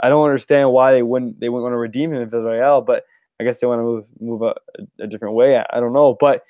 I 0.00 0.08
don't 0.08 0.24
understand 0.24 0.70
why 0.72 0.92
they 0.92 1.02
wouldn't 1.02 1.40
they 1.40 1.48
wouldn't 1.48 1.64
want 1.64 1.72
to 1.74 1.78
redeem 1.78 2.12
him 2.12 2.22
in 2.22 2.30
Villarreal, 2.30 2.84
but 2.84 3.04
I 3.40 3.44
guess 3.44 3.60
they 3.60 3.66
want 3.66 3.80
to 3.80 3.84
move 3.84 4.04
move 4.20 4.42
a, 4.42 4.54
a 5.02 5.06
different 5.06 5.34
way. 5.34 5.58
I, 5.58 5.66
I 5.70 5.80
don't 5.80 5.92
know, 5.92 6.16
but 6.18 6.42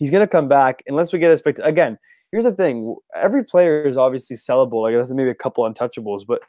he's 0.00 0.10
gonna 0.10 0.26
come 0.26 0.48
back 0.48 0.82
unless 0.88 1.12
we 1.12 1.20
get 1.20 1.30
a 1.30 1.38
spect. 1.38 1.60
Again, 1.62 1.96
here's 2.32 2.44
the 2.44 2.52
thing: 2.52 2.96
every 3.14 3.44
player 3.44 3.82
is 3.82 3.96
obviously 3.96 4.34
sellable. 4.34 4.82
Like 4.82 4.94
there's 4.94 5.14
maybe 5.14 5.30
a 5.30 5.34
couple 5.34 5.62
untouchables, 5.70 6.22
but 6.26 6.42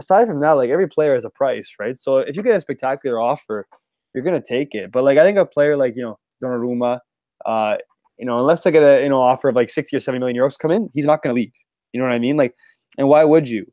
aside 0.00 0.28
from 0.28 0.40
that, 0.40 0.52
like 0.52 0.70
every 0.70 0.88
player 0.88 1.14
has 1.14 1.24
a 1.24 1.30
price, 1.30 1.74
right? 1.80 1.96
So 1.96 2.18
if 2.18 2.36
you 2.36 2.42
get 2.42 2.54
a 2.54 2.60
spectacular 2.60 3.20
offer, 3.20 3.66
you're 4.14 4.22
gonna 4.22 4.40
take 4.40 4.74
it. 4.74 4.92
But 4.92 5.02
like 5.02 5.18
I 5.18 5.24
think 5.24 5.38
a 5.38 5.46
player 5.46 5.76
like 5.76 5.96
you 5.96 6.02
know 6.02 6.18
Donnarumma, 6.42 7.00
uh, 7.46 7.76
you 8.18 8.26
know, 8.26 8.38
unless 8.38 8.64
I 8.66 8.70
get 8.70 8.82
a 8.82 9.02
you 9.02 9.08
know 9.08 9.20
offer 9.20 9.48
of 9.48 9.56
like 9.56 9.70
sixty 9.70 9.96
or 9.96 10.00
seventy 10.00 10.20
million 10.20 10.40
euros 10.40 10.58
come 10.58 10.70
in, 10.70 10.88
he's 10.94 11.06
not 11.06 11.22
gonna 11.22 11.34
leave. 11.34 11.52
You 11.92 12.00
know 12.00 12.06
what 12.06 12.14
I 12.14 12.18
mean? 12.18 12.36
Like, 12.36 12.54
and 12.98 13.08
why 13.08 13.24
would 13.24 13.48
you? 13.48 13.66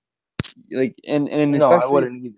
Like, 0.72 0.96
and 1.08 1.28
and 1.30 1.52
No, 1.52 1.72
I 1.72 1.86
wouldn't 1.86 2.26
either. 2.26 2.36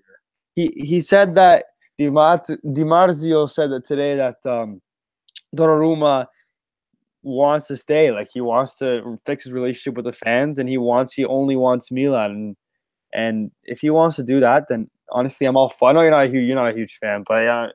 he 0.55 0.71
he 0.75 1.01
said 1.01 1.35
that 1.35 1.65
Di 1.97 2.07
Marzio 2.07 3.49
said 3.49 3.71
that 3.71 3.85
today 3.85 4.15
that 4.15 4.37
um, 4.45 4.81
Donnarumma 5.55 6.27
wants 7.21 7.67
to 7.67 7.77
stay. 7.77 8.11
Like 8.11 8.29
he 8.33 8.41
wants 8.41 8.73
to 8.75 9.17
fix 9.25 9.43
his 9.45 9.53
relationship 9.53 9.95
with 9.95 10.05
the 10.05 10.13
fans, 10.13 10.59
and 10.59 10.67
he 10.69 10.77
wants 10.77 11.13
he 11.13 11.25
only 11.25 11.55
wants 11.55 11.91
Milan. 11.91 12.31
And, 12.31 12.55
and 13.13 13.51
if 13.63 13.79
he 13.81 13.89
wants 13.89 14.15
to 14.17 14.23
do 14.23 14.39
that, 14.39 14.67
then 14.67 14.89
honestly, 15.11 15.47
I'm 15.47 15.57
all 15.57 15.69
for. 15.69 15.89
I 15.89 15.91
know 15.93 16.01
you're 16.01 16.11
not 16.11 16.25
a 16.25 16.27
huge 16.27 16.45
you're 16.47 16.55
not 16.55 16.69
a 16.69 16.73
huge 16.75 16.97
fan, 16.99 17.23
but 17.27 17.45
uh, 17.47 17.69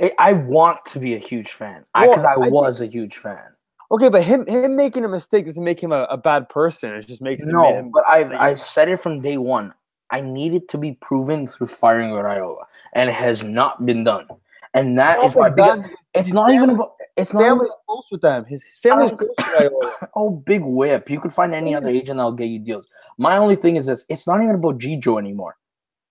I, 0.00 0.12
I 0.18 0.32
want 0.34 0.84
to 0.86 0.98
be 1.00 1.14
a 1.14 1.18
huge 1.18 1.50
fan 1.50 1.84
Well, 1.94 2.08
because 2.08 2.24
I, 2.24 2.32
I 2.32 2.40
think- 2.42 2.52
was 2.54 2.80
a 2.80 2.86
huge 2.86 3.16
fan. 3.16 3.42
okay. 3.90 4.08
But 4.08 4.22
him 4.22 4.46
him 4.46 4.76
making 4.76 5.04
a 5.04 5.08
mistake 5.08 5.46
doesn't 5.46 5.64
make 5.64 5.82
him 5.82 5.92
a, 5.92 6.04
a 6.10 6.16
bad 6.16 6.48
person. 6.48 6.92
It 6.94 7.06
just 7.06 7.22
makes 7.22 7.44
him, 7.44 7.52
No, 7.54 7.74
him 7.74 7.90
but 7.92 8.04
I've 8.08 8.30
like- 8.30 8.40
I've 8.40 8.60
said 8.60 8.88
it 8.88 9.02
from 9.02 9.20
day 9.20 9.38
one. 9.38 9.72
I 10.10 10.20
needed 10.20 10.68
to 10.68 10.78
be 10.78 10.92
proven 11.00 11.48
through 11.48 11.66
firing 11.68 12.10
Raiola, 12.10 12.64
and 12.92 13.10
it 13.10 13.14
has 13.14 13.42
not 13.42 13.84
been 13.84 14.04
done. 14.04 14.26
And 14.74 14.98
that 14.98 15.24
is 15.24 15.34
why 15.34 15.48
because 15.50 15.80
it's 16.14 16.32
not 16.32 16.50
even 16.50 16.70
about 16.70 16.92
it's 17.16 17.30
his 17.30 17.34
not 17.34 17.40
even, 17.42 17.52
family's 17.52 17.74
close 17.86 18.06
with 18.10 18.20
them. 18.22 18.44
His, 18.44 18.64
his 18.64 18.78
family's 18.78 19.12
close 19.12 19.30
with 19.36 19.46
Raiola. 19.46 20.08
oh 20.16 20.30
big 20.30 20.62
whip. 20.64 21.08
You 21.08 21.20
could 21.20 21.32
find 21.32 21.54
any 21.54 21.74
other 21.74 21.88
agent 21.88 22.18
that'll 22.18 22.32
get 22.32 22.46
you 22.46 22.58
deals. 22.58 22.88
My 23.18 23.36
only 23.36 23.56
thing 23.56 23.76
is 23.76 23.86
this: 23.86 24.04
it's 24.08 24.26
not 24.26 24.42
even 24.42 24.56
about 24.56 24.78
Gigio 24.78 25.18
anymore. 25.18 25.56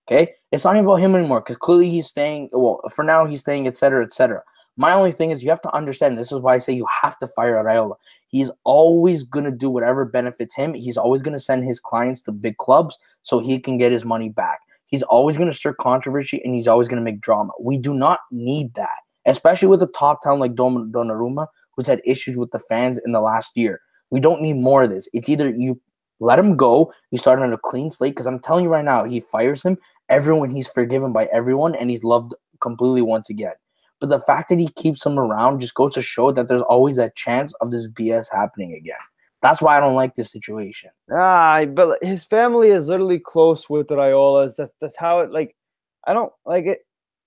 Okay, 0.06 0.34
it's 0.52 0.64
not 0.64 0.74
even 0.74 0.84
about 0.84 1.00
him 1.00 1.14
anymore 1.14 1.40
because 1.40 1.56
clearly 1.56 1.90
he's 1.90 2.06
staying. 2.06 2.48
Well, 2.52 2.80
for 2.94 3.04
now 3.04 3.26
he's 3.26 3.40
staying, 3.40 3.66
etc., 3.66 4.04
etc. 4.04 4.42
My 4.76 4.92
only 4.92 5.12
thing 5.12 5.30
is 5.30 5.42
you 5.42 5.50
have 5.50 5.62
to 5.62 5.74
understand. 5.74 6.18
This 6.18 6.32
is 6.32 6.40
why 6.40 6.54
I 6.54 6.58
say 6.58 6.72
you 6.72 6.86
have 7.02 7.18
to 7.20 7.26
fire 7.26 7.62
Raiola. 7.62 7.94
He's 8.28 8.50
always 8.64 9.24
gonna 9.24 9.52
do 9.52 9.70
whatever 9.70 10.04
benefits 10.04 10.54
him. 10.54 10.74
He's 10.74 10.96
always 10.96 11.22
gonna 11.22 11.38
send 11.38 11.64
his 11.64 11.80
clients 11.80 12.20
to 12.22 12.32
big 12.32 12.56
clubs 12.56 12.98
so 13.22 13.38
he 13.38 13.58
can 13.60 13.78
get 13.78 13.92
his 13.92 14.04
money 14.04 14.28
back. 14.28 14.60
He's 14.86 15.02
always 15.04 15.38
gonna 15.38 15.52
stir 15.52 15.74
controversy 15.74 16.42
and 16.44 16.54
he's 16.54 16.68
always 16.68 16.88
gonna 16.88 17.02
make 17.02 17.20
drama. 17.20 17.52
We 17.60 17.78
do 17.78 17.94
not 17.94 18.20
need 18.32 18.74
that, 18.74 19.00
especially 19.26 19.68
with 19.68 19.82
a 19.82 19.88
top 19.88 20.22
talent 20.22 20.40
like 20.40 20.54
Don- 20.54 20.90
Donnarumma, 20.92 21.46
who's 21.76 21.86
had 21.86 22.02
issues 22.04 22.36
with 22.36 22.50
the 22.50 22.58
fans 22.58 23.00
in 23.04 23.12
the 23.12 23.20
last 23.20 23.52
year. 23.54 23.80
We 24.10 24.20
don't 24.20 24.42
need 24.42 24.54
more 24.54 24.84
of 24.84 24.90
this. 24.90 25.08
It's 25.12 25.28
either 25.28 25.48
you 25.50 25.80
let 26.20 26.38
him 26.38 26.56
go, 26.56 26.92
you 27.10 27.18
start 27.18 27.40
on 27.40 27.52
a 27.52 27.58
clean 27.58 27.90
slate. 27.90 28.12
Because 28.12 28.26
I'm 28.26 28.38
telling 28.38 28.64
you 28.64 28.70
right 28.70 28.84
now, 28.84 29.04
he 29.04 29.20
fires 29.20 29.62
him, 29.62 29.78
everyone 30.08 30.50
he's 30.50 30.68
forgiven 30.68 31.12
by 31.12 31.26
everyone, 31.26 31.74
and 31.74 31.90
he's 31.90 32.04
loved 32.04 32.34
completely 32.60 33.02
once 33.02 33.28
again. 33.28 33.54
But 34.00 34.10
the 34.10 34.20
fact 34.20 34.48
that 34.50 34.58
he 34.58 34.68
keeps 34.68 35.04
him 35.04 35.18
around 35.18 35.60
just 35.60 35.74
goes 35.74 35.94
to 35.94 36.02
show 36.02 36.30
that 36.32 36.48
there's 36.48 36.62
always 36.62 36.96
that 36.96 37.16
chance 37.16 37.54
of 37.60 37.70
this 37.70 37.88
BS 37.88 38.26
happening 38.30 38.74
again. 38.74 38.98
That's 39.40 39.60
why 39.60 39.76
I 39.76 39.80
don't 39.80 39.94
like 39.94 40.14
this 40.14 40.32
situation. 40.32 40.90
Ah, 41.12 41.64
but 41.66 42.02
his 42.02 42.24
family 42.24 42.68
is 42.68 42.88
literally 42.88 43.18
close 43.18 43.68
with 43.68 43.88
the 43.88 43.96
Raiolas. 43.96 44.56
That's 44.56 44.72
that's 44.80 44.96
how 44.96 45.20
it 45.20 45.30
like. 45.30 45.54
I 46.06 46.12
don't 46.12 46.32
like 46.44 46.66
it. 46.66 46.80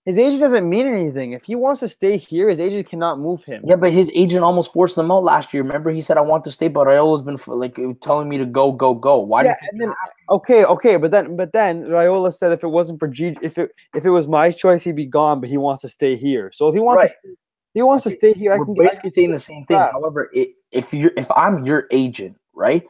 His 0.07 0.17
agent 0.17 0.39
doesn't 0.39 0.69
mean 0.69 0.87
anything. 0.87 1.33
If 1.33 1.43
he 1.43 1.55
wants 1.55 1.81
to 1.81 1.89
stay 1.89 2.15
here, 2.15 2.47
his 2.47 2.61
agent 2.61 2.87
cannot 2.87 3.19
move 3.19 3.43
him. 3.43 3.61
Yeah, 3.65 3.75
but 3.75 3.91
his 3.91 4.09
agent 4.15 4.41
almost 4.41 4.71
forced 4.71 4.97
him 4.97 5.11
out 5.11 5.25
last 5.25 5.53
year. 5.53 5.63
Remember, 5.63 5.91
he 5.91 5.99
said, 5.99 6.15
"I 6.15 6.21
want 6.21 6.45
to 6.45 6.51
stay," 6.51 6.69
but 6.69 6.87
Raiola's 6.87 7.21
been 7.21 7.37
like 7.45 7.77
telling 7.99 8.29
me 8.29 8.37
to 8.37 8.45
go, 8.45 8.71
go, 8.71 8.93
go. 8.93 9.17
Why 9.19 9.43
Yeah, 9.43 9.55
and 9.69 9.81
then 9.81 9.93
okay, 10.29 10.63
okay, 10.63 10.95
but 10.95 11.11
then 11.11 11.35
but 11.35 11.51
then 11.51 11.83
Raiola 11.83 12.33
said 12.33 12.53
if 12.53 12.63
it 12.63 12.69
wasn't 12.69 12.99
for 12.99 13.09
G, 13.09 13.35
if 13.41 13.57
it 13.57 13.69
if 13.95 14.05
it 14.05 14.09
was 14.09 14.29
my 14.29 14.49
choice, 14.49 14.81
he'd 14.81 14.95
be 14.95 15.05
gone. 15.05 15.41
But 15.41 15.49
he 15.49 15.57
wants 15.57 15.81
to 15.81 15.89
stay 15.89 16.15
here. 16.15 16.53
So 16.53 16.69
if 16.69 16.73
he 16.73 16.79
wants 16.79 17.01
Right. 17.03 17.09
to, 17.09 17.17
stay, 17.19 17.35
he 17.73 17.81
wants 17.81 18.05
to 18.05 18.11
stay 18.11 18.31
here. 18.31 18.53
I 18.53 18.59
we're 18.59 18.65
can, 18.65 18.79
I 18.79 18.83
basically 18.87 19.11
can 19.11 19.23
saying 19.23 19.31
the 19.33 19.39
same 19.39 19.65
thing. 19.65 19.77
that. 19.77 19.91
However, 19.91 20.29
i 20.33 20.47
if 20.71 20.93
you 20.93 21.07
are 21.07 21.13
if 21.17 21.29
I'm 21.31 21.65
your 21.65 21.85
agent, 21.91 22.37
right, 22.53 22.85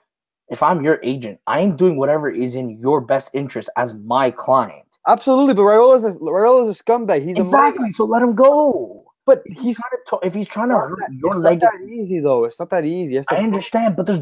if 0.50 0.62
I'm 0.62 0.84
your 0.84 1.00
agent, 1.02 1.40
I 1.48 1.62
am 1.62 1.76
doing 1.76 1.98
whatever 1.98 2.30
is 2.30 2.54
in 2.54 2.78
your 2.78 3.02
best 3.02 3.32
interest 3.34 3.72
as 3.76 3.96
my 3.96 4.30
client. 4.30 4.87
Absolutely, 5.08 5.54
but 5.54 5.62
Raiola's 5.62 6.04
a 6.04 6.12
Raiola's 6.14 6.80
a 6.80 6.84
scumbag. 6.84 7.24
He's 7.24 7.38
exactly. 7.40 7.92
so 7.92 8.06
let 8.06 8.22
him 8.22 8.36
go. 8.36 9.06
But 9.26 9.42
If 9.46 9.58
he's 9.58 9.64
he's 9.64 9.78
trying 9.78 9.92
to, 10.22 10.28
if 10.28 10.34
he's 10.34 10.48
trying 10.48 10.70
to 10.70 10.76
hurt 10.76 11.00
that, 11.00 11.12
your 11.14 11.34
it's 11.34 11.40
leg, 11.42 11.62
not 11.62 11.74
that 11.74 11.90
easy 11.90 12.20
though. 12.20 12.46
It's 12.46 12.60
not 12.60 12.70
that 12.70 12.86
easy. 12.86 13.18
It's 13.18 13.28
I 13.32 13.38
understand, 13.38 13.96
but 13.96 14.06
there's 14.06 14.20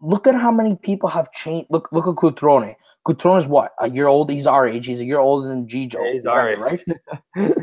look 0.00 0.26
at 0.26 0.34
how 0.34 0.50
many 0.50 0.76
people 0.76 1.08
have 1.08 1.30
changed. 1.32 1.66
Look, 1.70 1.88
look 1.92 2.06
at 2.06 2.14
Cutrone. 2.14 2.74
Cutrone 3.06 3.38
is 3.38 3.46
what 3.46 3.72
a 3.80 3.88
year 3.90 4.06
old. 4.08 4.30
He's 4.30 4.46
our 4.46 4.66
age. 4.66 4.86
He's 4.86 5.00
a 5.00 5.04
year 5.04 5.18
older 5.18 5.48
than 5.48 5.66
Gigio. 5.66 5.94
Yeah, 6.04 6.12
he's 6.12 6.26
our 6.26 6.48
age. 6.50 6.58
right? 6.58 6.80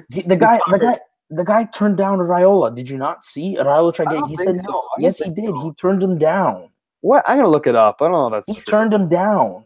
He- 0.10 0.22
the 0.22 0.36
guy, 0.40 0.60
the 0.72 0.80
guy, 0.80 1.00
the 1.30 1.44
guy 1.44 1.66
turned 1.66 1.98
down 1.98 2.20
Raiola. 2.20 2.74
Did 2.74 2.90
you 2.90 2.98
not 2.98 3.26
see? 3.26 3.58
Raiola 3.58 3.94
tried 3.94 4.10
to 4.12 4.16
don't 4.20 4.30
He 4.30 4.38
said 4.38 4.58
so. 4.58 4.72
no. 4.72 4.84
Yes, 5.00 5.18
he 5.20 5.30
did. 5.30 5.46
so. 5.50 5.62
He 5.64 5.72
turned 5.74 6.02
him 6.04 6.18
down. 6.18 6.70
what? 7.02 7.24
I'm 7.28 7.38
gonna 7.38 7.50
look 7.50 7.68
it 7.68 7.76
up. 7.76 8.02
I 8.02 8.08
don't 8.08 8.32
know 8.32 8.38
if 8.38 8.46
He 8.46 8.54
that's 8.54 8.64
true. 8.66 8.72
turned 8.72 8.94
him 8.94 9.10
down. 9.10 9.66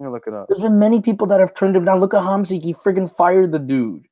I'm 0.00 0.06
gonna 0.06 0.14
look 0.14 0.26
it 0.26 0.32
up. 0.32 0.48
There's 0.48 0.60
been 0.60 0.78
many 0.78 1.02
people 1.02 1.26
that 1.26 1.40
have 1.40 1.52
turned 1.52 1.76
him 1.76 1.84
down. 1.84 2.00
Look 2.00 2.14
at 2.14 2.22
Hamsik. 2.22 2.62
He 2.62 2.72
friggin' 2.72 3.14
fired 3.14 3.52
the 3.52 3.58
dude. 3.58 4.06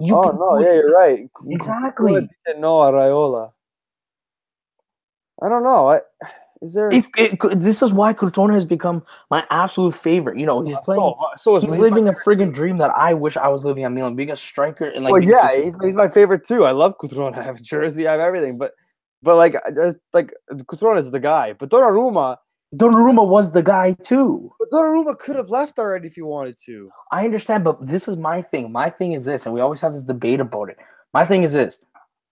You 0.00 0.16
oh 0.16 0.30
no, 0.32 0.66
yeah, 0.66 0.74
you're 0.74 0.90
right. 0.90 1.28
Exactly. 1.48 2.28
Know 2.56 2.78
Raiola. 2.92 3.52
I 5.42 5.48
don't 5.50 5.62
know. 5.62 5.88
I, 5.88 6.00
is 6.62 6.72
there? 6.72 6.90
If 6.90 7.08
it, 7.18 7.38
this 7.56 7.82
is 7.82 7.92
why 7.92 8.14
Cutrone 8.14 8.54
has 8.54 8.64
become 8.64 9.04
my 9.30 9.46
absolute 9.50 9.94
favorite. 9.94 10.38
You 10.38 10.46
know, 10.46 10.62
he's 10.62 10.74
uh, 10.74 10.80
playing. 10.80 11.14
so, 11.36 11.58
so 11.58 11.60
He's 11.60 11.78
living 11.78 12.08
a 12.08 12.12
friggin' 12.12 12.54
dream 12.54 12.78
that 12.78 12.90
I 12.90 13.12
wish 13.12 13.36
I 13.36 13.48
was 13.48 13.66
living 13.66 13.84
at 13.84 13.92
Milan, 13.92 14.16
being 14.16 14.30
a 14.30 14.36
striker 14.36 14.86
and 14.86 15.04
like. 15.04 15.12
well, 15.12 15.22
yeah, 15.22 15.54
he's, 15.54 15.74
he's 15.82 15.94
my 15.94 16.08
favorite 16.08 16.46
too. 16.46 16.64
I 16.64 16.70
love 16.70 16.96
Cutrone. 16.98 17.36
I 17.36 17.42
have 17.42 17.56
a 17.56 17.60
jersey. 17.60 18.08
I 18.08 18.12
have 18.12 18.20
everything. 18.20 18.56
But, 18.56 18.72
but 19.22 19.36
like, 19.36 19.56
like 20.14 20.32
Cutrone 20.50 20.98
is 20.98 21.10
the 21.10 21.20
guy. 21.20 21.52
But 21.52 21.68
Donnarumma, 21.68 22.38
Donnarumma 22.76 23.26
was 23.26 23.52
the 23.52 23.62
guy 23.62 23.94
too. 24.02 24.52
but 24.58 24.68
Donnarumma 24.70 25.18
could 25.18 25.36
have 25.36 25.50
left 25.50 25.78
already 25.78 26.08
if 26.08 26.14
he 26.14 26.22
wanted 26.22 26.56
to. 26.66 26.90
I 27.12 27.24
understand, 27.24 27.64
but 27.64 27.84
this 27.86 28.08
is 28.08 28.16
my 28.16 28.42
thing. 28.42 28.72
My 28.72 28.90
thing 28.90 29.12
is 29.12 29.24
this, 29.24 29.46
and 29.46 29.54
we 29.54 29.60
always 29.60 29.80
have 29.80 29.92
this 29.92 30.04
debate 30.04 30.40
about 30.40 30.70
it. 30.70 30.78
My 31.12 31.24
thing 31.24 31.42
is 31.42 31.52
this. 31.52 31.78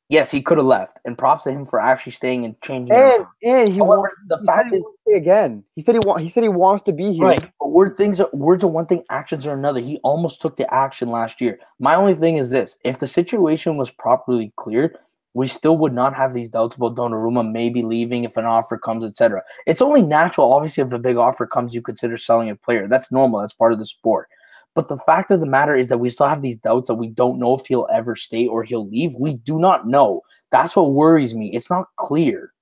Yes, 0.08 0.30
he 0.30 0.42
could 0.42 0.58
have 0.58 0.66
left, 0.66 1.00
and 1.06 1.16
props 1.16 1.44
to 1.44 1.52
him 1.52 1.64
for 1.64 1.80
actually 1.80 2.12
staying 2.12 2.44
and 2.44 2.60
changing. 2.60 2.94
And 2.94 3.24
and 3.42 3.68
he 3.68 3.78
However, 3.78 4.00
wants. 4.02 4.16
the 4.28 4.38
he 4.38 4.44
said 4.44 4.52
fact 4.54 4.68
he 4.70 4.76
is, 4.76 4.82
wants 4.82 4.98
to 4.98 5.02
stay 5.10 5.16
again. 5.16 5.64
He 5.74 5.80
said 5.80 5.94
he 5.94 6.00
want. 6.04 6.20
He 6.20 6.28
said 6.28 6.42
he 6.42 6.48
wants 6.50 6.82
to 6.84 6.92
be 6.92 7.12
here. 7.14 7.28
Right. 7.28 7.46
But 7.58 7.70
word 7.70 7.96
things 7.96 8.20
are 8.20 8.28
words 8.34 8.62
are 8.62 8.68
one 8.68 8.84
thing, 8.86 9.04
actions 9.08 9.46
are 9.46 9.54
another. 9.54 9.80
He 9.80 9.98
almost 9.98 10.42
took 10.42 10.56
the 10.56 10.72
action 10.74 11.10
last 11.10 11.40
year. 11.40 11.58
My 11.78 11.94
only 11.94 12.14
thing 12.14 12.36
is 12.36 12.50
this 12.50 12.76
if 12.84 12.98
the 12.98 13.06
situation 13.06 13.78
was 13.78 13.90
properly 13.90 14.52
cleared, 14.56 14.98
we 15.34 15.46
still 15.46 15.78
would 15.78 15.92
not 15.92 16.14
have 16.14 16.34
these 16.34 16.48
doubts 16.48 16.76
about 16.76 16.94
Donnarumma 16.94 17.50
maybe 17.50 17.82
leaving 17.82 18.24
if 18.24 18.36
an 18.36 18.44
offer 18.44 18.76
comes, 18.76 19.04
etc. 19.04 19.42
It's 19.66 19.82
only 19.82 20.02
natural, 20.02 20.52
obviously, 20.52 20.82
if 20.82 20.92
a 20.92 20.98
big 20.98 21.16
offer 21.16 21.46
comes, 21.46 21.74
you 21.74 21.82
consider 21.82 22.16
selling 22.16 22.50
a 22.50 22.56
player. 22.56 22.86
That's 22.86 23.10
normal, 23.10 23.40
that's 23.40 23.54
part 23.54 23.72
of 23.72 23.78
the 23.78 23.86
sport. 23.86 24.28
But 24.74 24.88
the 24.88 24.98
fact 24.98 25.30
of 25.30 25.40
the 25.40 25.46
matter 25.46 25.74
is 25.74 25.88
that 25.88 25.98
we 25.98 26.10
still 26.10 26.28
have 26.28 26.42
these 26.42 26.56
doubts 26.56 26.88
that 26.88 26.94
we 26.94 27.08
don't 27.08 27.38
know 27.38 27.54
if 27.54 27.66
he'll 27.66 27.88
ever 27.92 28.16
stay 28.16 28.46
or 28.46 28.62
he'll 28.62 28.88
leave. 28.88 29.14
We 29.14 29.34
do 29.34 29.58
not 29.58 29.86
know. 29.86 30.22
That's 30.50 30.74
what 30.74 30.92
worries 30.92 31.34
me. 31.34 31.52
It's 31.52 31.68
not 31.68 31.86
clear. 31.96 32.52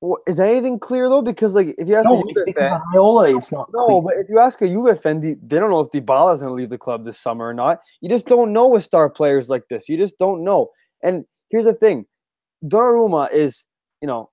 Well, 0.00 0.18
is 0.28 0.38
anything 0.38 0.78
clear 0.78 1.08
though? 1.08 1.22
Because 1.22 1.54
like, 1.54 1.74
if 1.76 1.88
you 1.88 1.96
ask 1.96 2.04
No, 2.04 2.20
a 2.20 2.32
Juve 2.32 2.54
fan, 2.54 2.80
Iola, 2.94 3.36
it's 3.36 3.50
not 3.50 3.68
No, 3.72 4.00
clear. 4.00 4.02
but 4.02 4.12
if 4.22 4.28
you 4.28 4.38
ask 4.38 4.62
a 4.62 4.68
Juve 4.68 5.00
fan, 5.00 5.20
they 5.20 5.34
they 5.42 5.58
don't 5.58 5.70
know 5.70 5.80
if 5.80 5.90
Dybala 5.90 6.34
is 6.34 6.40
going 6.40 6.50
to 6.50 6.54
leave 6.54 6.68
the 6.68 6.78
club 6.78 7.04
this 7.04 7.18
summer 7.18 7.48
or 7.48 7.54
not. 7.54 7.80
You 8.00 8.08
just 8.08 8.26
don't 8.26 8.52
know 8.52 8.68
with 8.68 8.84
star 8.84 9.10
players 9.10 9.48
like 9.48 9.66
this. 9.68 9.88
You 9.88 9.96
just 9.96 10.16
don't 10.16 10.44
know. 10.44 10.70
And 11.02 11.24
here's 11.50 11.64
the 11.64 11.74
thing: 11.74 12.06
Donnarumma 12.64 13.32
is, 13.32 13.64
you 14.00 14.08
know, 14.08 14.30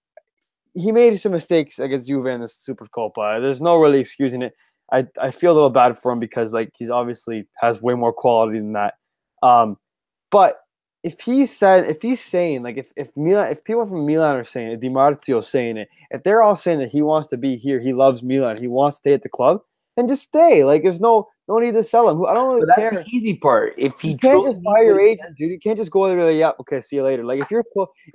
he 0.74 0.91
made 0.91 1.20
some 1.20 1.32
mistakes 1.32 1.80
against 1.80 2.07
Juve 2.07 2.26
in 2.28 2.41
the 2.41 2.47
Super 2.47 2.88
Copa. 2.88 3.39
There's 3.41 3.61
no 3.61 3.78
really 3.78 3.99
excusing 3.99 4.41
it. 4.41 4.53
I, 4.91 5.07
I 5.20 5.32
feel 5.32 5.51
a 5.51 5.55
little 5.55 5.70
bad 5.70 5.97
for 5.97 6.11
him 6.11 6.20
because 6.20 6.53
like 6.53 6.72
he's 6.78 6.89
obviously 6.89 7.47
has 7.59 7.82
way 7.82 7.95
more 7.95 8.13
quality 8.13 8.59
than 8.59 8.74
that. 8.74 8.95
Um, 9.41 9.78
but 10.32 10.59
if 11.03 11.22
he 11.22 11.45
said 11.45 11.86
if 11.86 12.01
he's 12.01 12.22
saying 12.22 12.63
like 12.63 12.78
if 12.78 12.91
if 12.95 13.16
Milan 13.16 13.51
if 13.51 13.63
people 13.63 13.86
from 13.86 14.05
Milan 14.05 14.38
are 14.38 14.43
saying 14.43 14.72
it, 14.72 14.80
Di 14.82 14.89
Marzio 14.89 15.43
saying 15.43 15.78
it, 15.78 15.88
if 16.11 16.24
they're 16.24 16.43
all 16.43 16.55
saying 16.55 16.80
that 16.80 16.89
he 16.89 17.01
wants 17.01 17.28
to 17.30 17.38
be 17.38 17.55
here, 17.55 17.80
he 17.80 17.93
loves 17.93 18.22
Milan, 18.22 18.57
he 18.57 18.68
wants 18.68 18.97
to 18.97 19.01
stay 19.01 19.13
at 19.13 19.24
the 19.24 19.30
club, 19.30 19.61
then 19.95 20.07
just 20.07 20.24
stay. 20.24 20.63
Like 20.63 20.84
there's 20.84 20.99
no 20.99 21.30
no 21.48 21.60
need 21.60 21.74
to 21.74 21.84
sell 21.84 22.10
him. 22.10 22.26
I 22.26 22.34
don't 22.34 22.48
really 22.54 22.66
that's 22.66 22.91
care. 22.93 23.04
the 23.04 23.10
easy 23.10 23.36
part. 23.36 23.74
If 23.78 24.00
he 24.00 24.12
You 24.12 24.18
can't 24.18 24.46
just 24.46 24.64
fire 24.64 24.84
your 24.84 25.00
agent, 25.00 25.38
dude. 25.38 25.52
You 25.52 25.60
can't 25.60 25.78
just 25.78 25.91
go 25.91 26.08
there 26.08 26.18
and 26.18 26.28
be 26.28 26.34
like, 26.34 26.39
yeah, 26.39 26.52
okay, 26.62 26.82
see 26.82 26.96
you 26.96 27.04
later. 27.04 27.24
Like 27.24 27.41
if 27.41 27.52
you're 27.52 27.64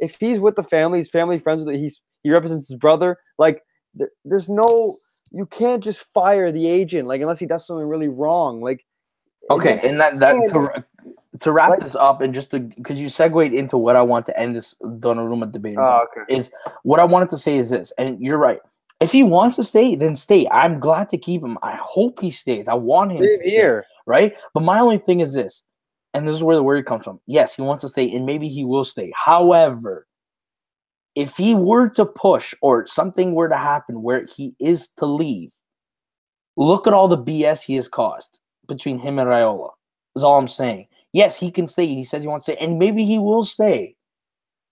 if 0.00 0.16
he's 0.18 0.40
with 0.40 0.56
the 0.56 0.64
family, 0.64 0.98
his 0.98 1.10
family 1.10 1.38
friends 1.38 1.64
with 1.64 1.74
it, 1.74 1.78
he's 1.78 2.02
he 2.22 2.30
represents 2.30 2.68
his 2.68 2.76
brother. 2.76 3.18
Like 3.38 3.62
th- 3.98 4.10
there's 4.24 4.48
no 4.48 4.96
you 5.32 5.46
can't 5.46 5.82
just 5.82 6.00
fire 6.12 6.50
the 6.50 6.66
agent 6.68 7.06
like 7.06 7.20
unless 7.20 7.38
he 7.38 7.46
does 7.46 7.66
something 7.66 7.86
really 7.86 8.08
wrong. 8.08 8.60
Like 8.60 8.84
Okay, 9.50 9.74
just- 9.74 9.84
and 9.84 10.00
that 10.00 10.18
that 10.20 10.32
to, 10.52 10.84
to 11.38 11.52
wrap 11.52 11.70
Like- 11.70 11.80
this 11.80 11.94
up 11.94 12.20
and 12.20 12.34
just 12.34 12.50
to 12.50 12.58
because 12.58 13.00
you 13.00 13.08
segued 13.08 13.54
into 13.54 13.76
what 13.78 13.94
I 13.96 14.02
want 14.02 14.26
to 14.26 14.38
end 14.38 14.54
this 14.56 14.74
Donnarumma 14.82 15.50
debate. 15.52 15.76
oh, 15.78 16.06
okay. 16.18 16.34
is 16.34 16.50
what 16.82 16.98
I 17.00 17.04
wanted 17.04 17.30
to 17.30 17.38
say 17.38 17.56
is 17.58 17.70
this, 17.70 17.92
and 17.96 18.20
you're 18.20 18.38
right. 18.38 18.60
If 19.00 19.12
he 19.12 19.22
wants 19.22 19.56
to 19.56 19.64
stay, 19.64 19.94
then 19.94 20.14
stay. 20.14 20.46
I'm 20.50 20.78
glad 20.78 21.08
to 21.10 21.18
keep 21.18 21.42
him. 21.42 21.56
I 21.62 21.76
hope 21.80 22.20
he 22.20 22.30
stays. 22.30 22.68
I 22.68 22.74
want 22.74 23.12
him 23.12 23.22
to 23.22 23.34
stay, 23.36 23.50
here. 23.50 23.86
right? 24.06 24.34
But 24.52 24.62
my 24.62 24.78
only 24.78 24.98
thing 24.98 25.20
is 25.20 25.32
this, 25.32 25.62
and 26.12 26.28
this 26.28 26.36
is 26.36 26.44
where 26.44 26.56
the 26.56 26.62
worry 26.62 26.82
comes 26.82 27.04
from. 27.04 27.18
Yes, 27.26 27.56
he 27.56 27.62
wants 27.62 27.80
to 27.82 27.88
stay, 27.88 28.14
and 28.14 28.26
maybe 28.26 28.48
he 28.48 28.64
will 28.64 28.84
stay. 28.84 29.10
However, 29.16 30.06
if 31.14 31.36
he 31.36 31.54
were 31.54 31.88
to 31.90 32.04
push 32.04 32.54
or 32.60 32.86
something 32.86 33.34
were 33.34 33.48
to 33.48 33.56
happen 33.56 34.02
where 34.02 34.26
he 34.26 34.54
is 34.60 34.88
to 34.98 35.06
leave, 35.06 35.52
look 36.56 36.86
at 36.86 36.92
all 36.92 37.08
the 37.08 37.18
BS 37.18 37.64
he 37.64 37.76
has 37.76 37.88
caused 37.88 38.40
between 38.68 38.98
him 38.98 39.18
and 39.18 39.28
Raiola. 39.28 39.70
Is 40.14 40.24
all 40.24 40.38
I'm 40.38 40.48
saying. 40.48 40.88
Yes, 41.12 41.38
he 41.38 41.50
can 41.50 41.66
stay. 41.66 41.86
He 41.86 42.04
says 42.04 42.22
he 42.22 42.28
wants 42.28 42.46
to 42.46 42.52
stay, 42.52 42.64
and 42.64 42.78
maybe 42.78 43.04
he 43.06 43.18
will 43.18 43.44
stay. 43.44 43.96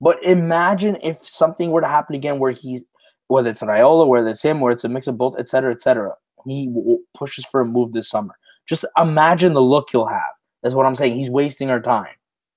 But 0.01 0.23
imagine 0.23 0.99
if 1.03 1.27
something 1.27 1.71
were 1.71 1.81
to 1.81 1.89
happen 1.89 2.15
again 2.15 2.39
where 2.39 2.53
he's 2.53 2.83
whether 3.29 3.51
it's 3.51 3.63
Raiola, 3.63 4.07
whether 4.07 4.29
it's 4.29 4.43
him, 4.43 4.63
or 4.63 4.71
it's 4.71 4.85
a 4.85 4.89
mix 4.89 5.07
of 5.07 5.17
both, 5.17 5.35
etc., 5.39 5.49
cetera, 5.49 5.73
etc. 5.73 5.81
Cetera, 5.83 6.15
he 6.47 6.67
w- 6.67 6.99
pushes 7.15 7.45
for 7.47 7.61
a 7.61 7.65
move 7.65 7.93
this 7.93 8.09
summer. 8.11 8.35
Just 8.69 8.85
imagine 8.97 9.55
the 9.55 9.63
look 9.63 9.89
he'll 9.91 10.07
have. 10.07 10.21
That's 10.63 10.75
what 10.75 10.87
I'm 10.87 10.95
saying. 10.97 11.15
He's 11.15 11.31
wasting 11.31 11.71
our 11.71 11.81
time. 11.81 12.15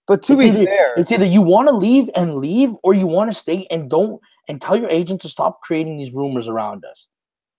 But 0.08 0.24
to 0.24 0.34
It's 0.34 0.40
be 0.42 0.48
either- 0.48 0.66
fair, 0.66 0.94
It's 0.98 1.12
either 1.12 1.26
you 1.26 1.42
want 1.42 1.68
to 1.70 1.76
leave 1.76 2.10
and 2.16 2.38
leave, 2.38 2.74
or 2.84 2.94
you 2.94 3.06
want 3.08 3.30
to 3.32 3.34
stay 3.38 3.68
and 3.70 3.90
don't 3.90 4.20
and 4.48 4.62
tell 4.62 4.76
your 4.76 4.90
agent 4.90 5.22
to 5.22 5.30
stop 5.30 5.62
creating 5.62 5.98
these 5.98 6.12
rumors 6.14 6.48
around 6.48 6.84
us. 6.86 7.08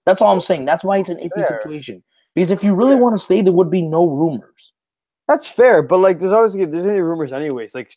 That's 0.04 0.20
all 0.20 0.32
I'm 0.32 0.40
saying. 0.40 0.64
That's 0.64 0.82
why 0.84 0.98
it's 0.98 1.08
an 1.10 1.18
iffy 1.18 1.46
Fair. 1.46 1.60
situation. 1.62 2.02
Because 2.34 2.50
if 2.50 2.64
you 2.64 2.74
really 2.74 2.94
Fair. 2.94 3.02
want 3.02 3.14
to 3.14 3.22
stay, 3.22 3.40
there 3.42 3.52
would 3.52 3.70
be 3.70 3.82
no 3.82 4.06
rumors. 4.06 4.72
That's 5.28 5.48
fair. 5.48 5.82
But 5.82 5.98
like, 5.98 6.18
there's 6.18 6.32
always 6.32 6.54
there's 6.54 6.86
any 6.86 7.00
rumors 7.00 7.32
anyways. 7.32 7.74
Like 7.74 7.96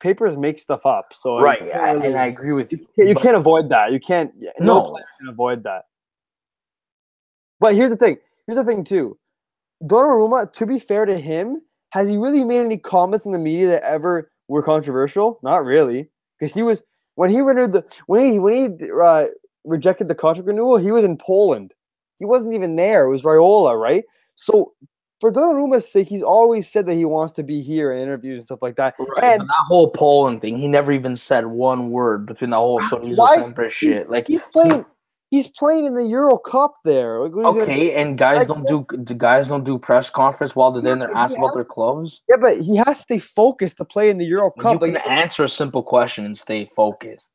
papers 0.00 0.36
make 0.36 0.58
stuff 0.58 0.84
up, 0.84 1.12
so 1.14 1.40
right. 1.40 1.60
really- 1.60 1.72
and 2.08 2.16
I 2.16 2.26
agree 2.26 2.52
with 2.52 2.72
you. 2.72 2.86
Yeah, 2.96 3.06
you 3.06 3.14
can't 3.14 3.36
avoid 3.36 3.68
that. 3.70 3.92
You 3.92 4.00
can't. 4.00 4.32
yeah, 4.38 4.50
No, 4.58 4.82
No. 4.82 4.90
player 4.90 5.04
can 5.18 5.28
avoid 5.28 5.62
that. 5.64 5.84
But 7.60 7.74
here's 7.74 7.90
the 7.90 7.96
thing. 7.96 8.18
Here's 8.46 8.58
the 8.58 8.64
thing 8.64 8.84
too. 8.84 9.16
Donnarumma, 9.84 10.52
to 10.52 10.66
be 10.66 10.78
fair 10.78 11.06
to 11.06 11.16
him, 11.18 11.62
has 11.90 12.08
he 12.08 12.16
really 12.16 12.44
made 12.44 12.60
any 12.60 12.76
comments 12.78 13.24
in 13.26 13.32
the 13.32 13.38
media 13.38 13.68
that 13.68 13.82
ever 13.84 14.30
were 14.48 14.62
controversial? 14.62 15.38
Not 15.42 15.64
really, 15.64 16.10
because 16.38 16.52
he 16.52 16.62
was 16.62 16.82
when 17.14 17.30
he 17.30 17.40
renewed 17.40 17.72
the 17.72 17.84
when 18.06 18.32
he 18.32 18.38
when 18.38 18.52
he 18.52 18.90
uh, 19.00 19.26
rejected 19.64 20.08
the 20.08 20.14
contract 20.14 20.48
renewal, 20.48 20.76
he 20.76 20.90
was 20.90 21.04
in 21.04 21.16
Poland. 21.16 21.72
He 22.18 22.24
wasn't 22.24 22.54
even 22.54 22.76
there. 22.76 23.04
It 23.06 23.10
was 23.10 23.22
Raiola, 23.22 23.80
right? 23.80 24.04
So. 24.34 24.72
For 25.24 25.32
Donnarumma's 25.32 25.90
sake, 25.90 26.06
he's 26.06 26.22
always 26.22 26.70
said 26.70 26.84
that 26.84 26.96
he 26.96 27.06
wants 27.06 27.32
to 27.32 27.42
be 27.42 27.62
here 27.62 27.94
in 27.94 28.02
interviews 28.02 28.40
and 28.40 28.44
stuff 28.44 28.58
like 28.60 28.76
that. 28.76 28.94
Right, 28.98 29.24
And 29.24 29.38
but 29.38 29.46
that 29.46 29.64
whole 29.66 29.88
Poland 29.88 30.42
thing, 30.42 30.58
he 30.58 30.68
never 30.68 30.92
even 30.92 31.16
said 31.16 31.46
one 31.46 31.88
word 31.88 32.26
between 32.26 32.50
the 32.50 32.58
whole 32.58 32.78
ah, 32.82 32.98
Why 33.00 33.36
is- 33.38 33.72
shit. 33.72 34.10
Like, 34.10 34.26
he's 34.28 34.42
playing, 34.52 34.84
he's 35.30 35.48
playing 35.48 35.86
in 35.86 35.94
the 35.94 36.04
Euro 36.08 36.36
Cup 36.36 36.74
there. 36.84 37.20
Like, 37.22 37.34
what 37.34 37.56
is 37.56 37.56
it- 37.56 37.62
okay, 37.62 37.94
and 37.94 38.18
guys 38.18 38.40
like- 38.40 38.48
don't 38.48 38.66
do 38.66 38.86
the 38.98 39.14
guys 39.14 39.48
don't 39.48 39.64
do 39.64 39.78
press 39.78 40.10
conference 40.10 40.54
while 40.54 40.70
they're 40.70 40.82
there 40.82 40.92
and 40.92 41.00
they're 41.00 41.10
Yeah, 41.10 41.22
asked 41.22 41.38
about 41.38 41.54
their 41.54 41.64
clubs. 41.64 42.20
Yeah, 42.28 42.36
but 42.38 42.58
he 42.58 42.76
has 42.76 42.98
to 42.98 43.02
stay 43.04 43.18
focused 43.18 43.78
to 43.78 43.86
play 43.86 44.10
in 44.10 44.18
the 44.18 44.26
Euro 44.26 44.52
You 44.58 44.62
Cup. 44.62 44.80
can 44.82 44.98
answer 44.98 45.44
a 45.44 45.48
simple 45.48 45.82
question 45.82 46.26
and 46.26 46.36
stay 46.36 46.66
focused. 46.66 47.32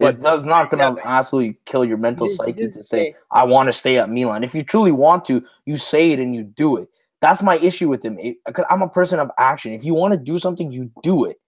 But- 0.00 0.20
does 0.20 0.44
not 0.44 0.70
gonna 0.70 0.96
absolutely 1.04 1.60
kill 1.66 1.84
your 1.84 1.98
mental 1.98 2.26
psyche 2.28 2.68
to 2.68 2.82
say- 2.82 3.14
I 3.30 3.44
want 3.44 3.68
to 3.68 3.72
stay 3.72 3.96
at 3.96 4.10
Milan. 4.10 4.42
If 4.42 4.56
you 4.56 4.64
truly 4.64 4.90
want 4.90 5.24
to, 5.26 5.44
you 5.66 5.76
say 5.76 6.10
it 6.10 6.18
and 6.18 6.34
you 6.34 6.42
do 6.42 6.76
it. 6.78 6.88
That's 7.20 7.42
my 7.42 7.56
issue 7.58 7.88
with 7.88 8.04
him. 8.04 8.18
Because 8.46 8.64
I'm 8.70 8.82
a 8.82 8.88
person 8.88 9.18
of 9.18 9.30
action. 9.38 9.72
If 9.72 9.84
you 9.84 9.94
want 9.94 10.12
to 10.14 10.18
do 10.18 10.38
something, 10.38 10.70
you 10.70 10.90
do 11.02 11.24
it. 11.24 11.38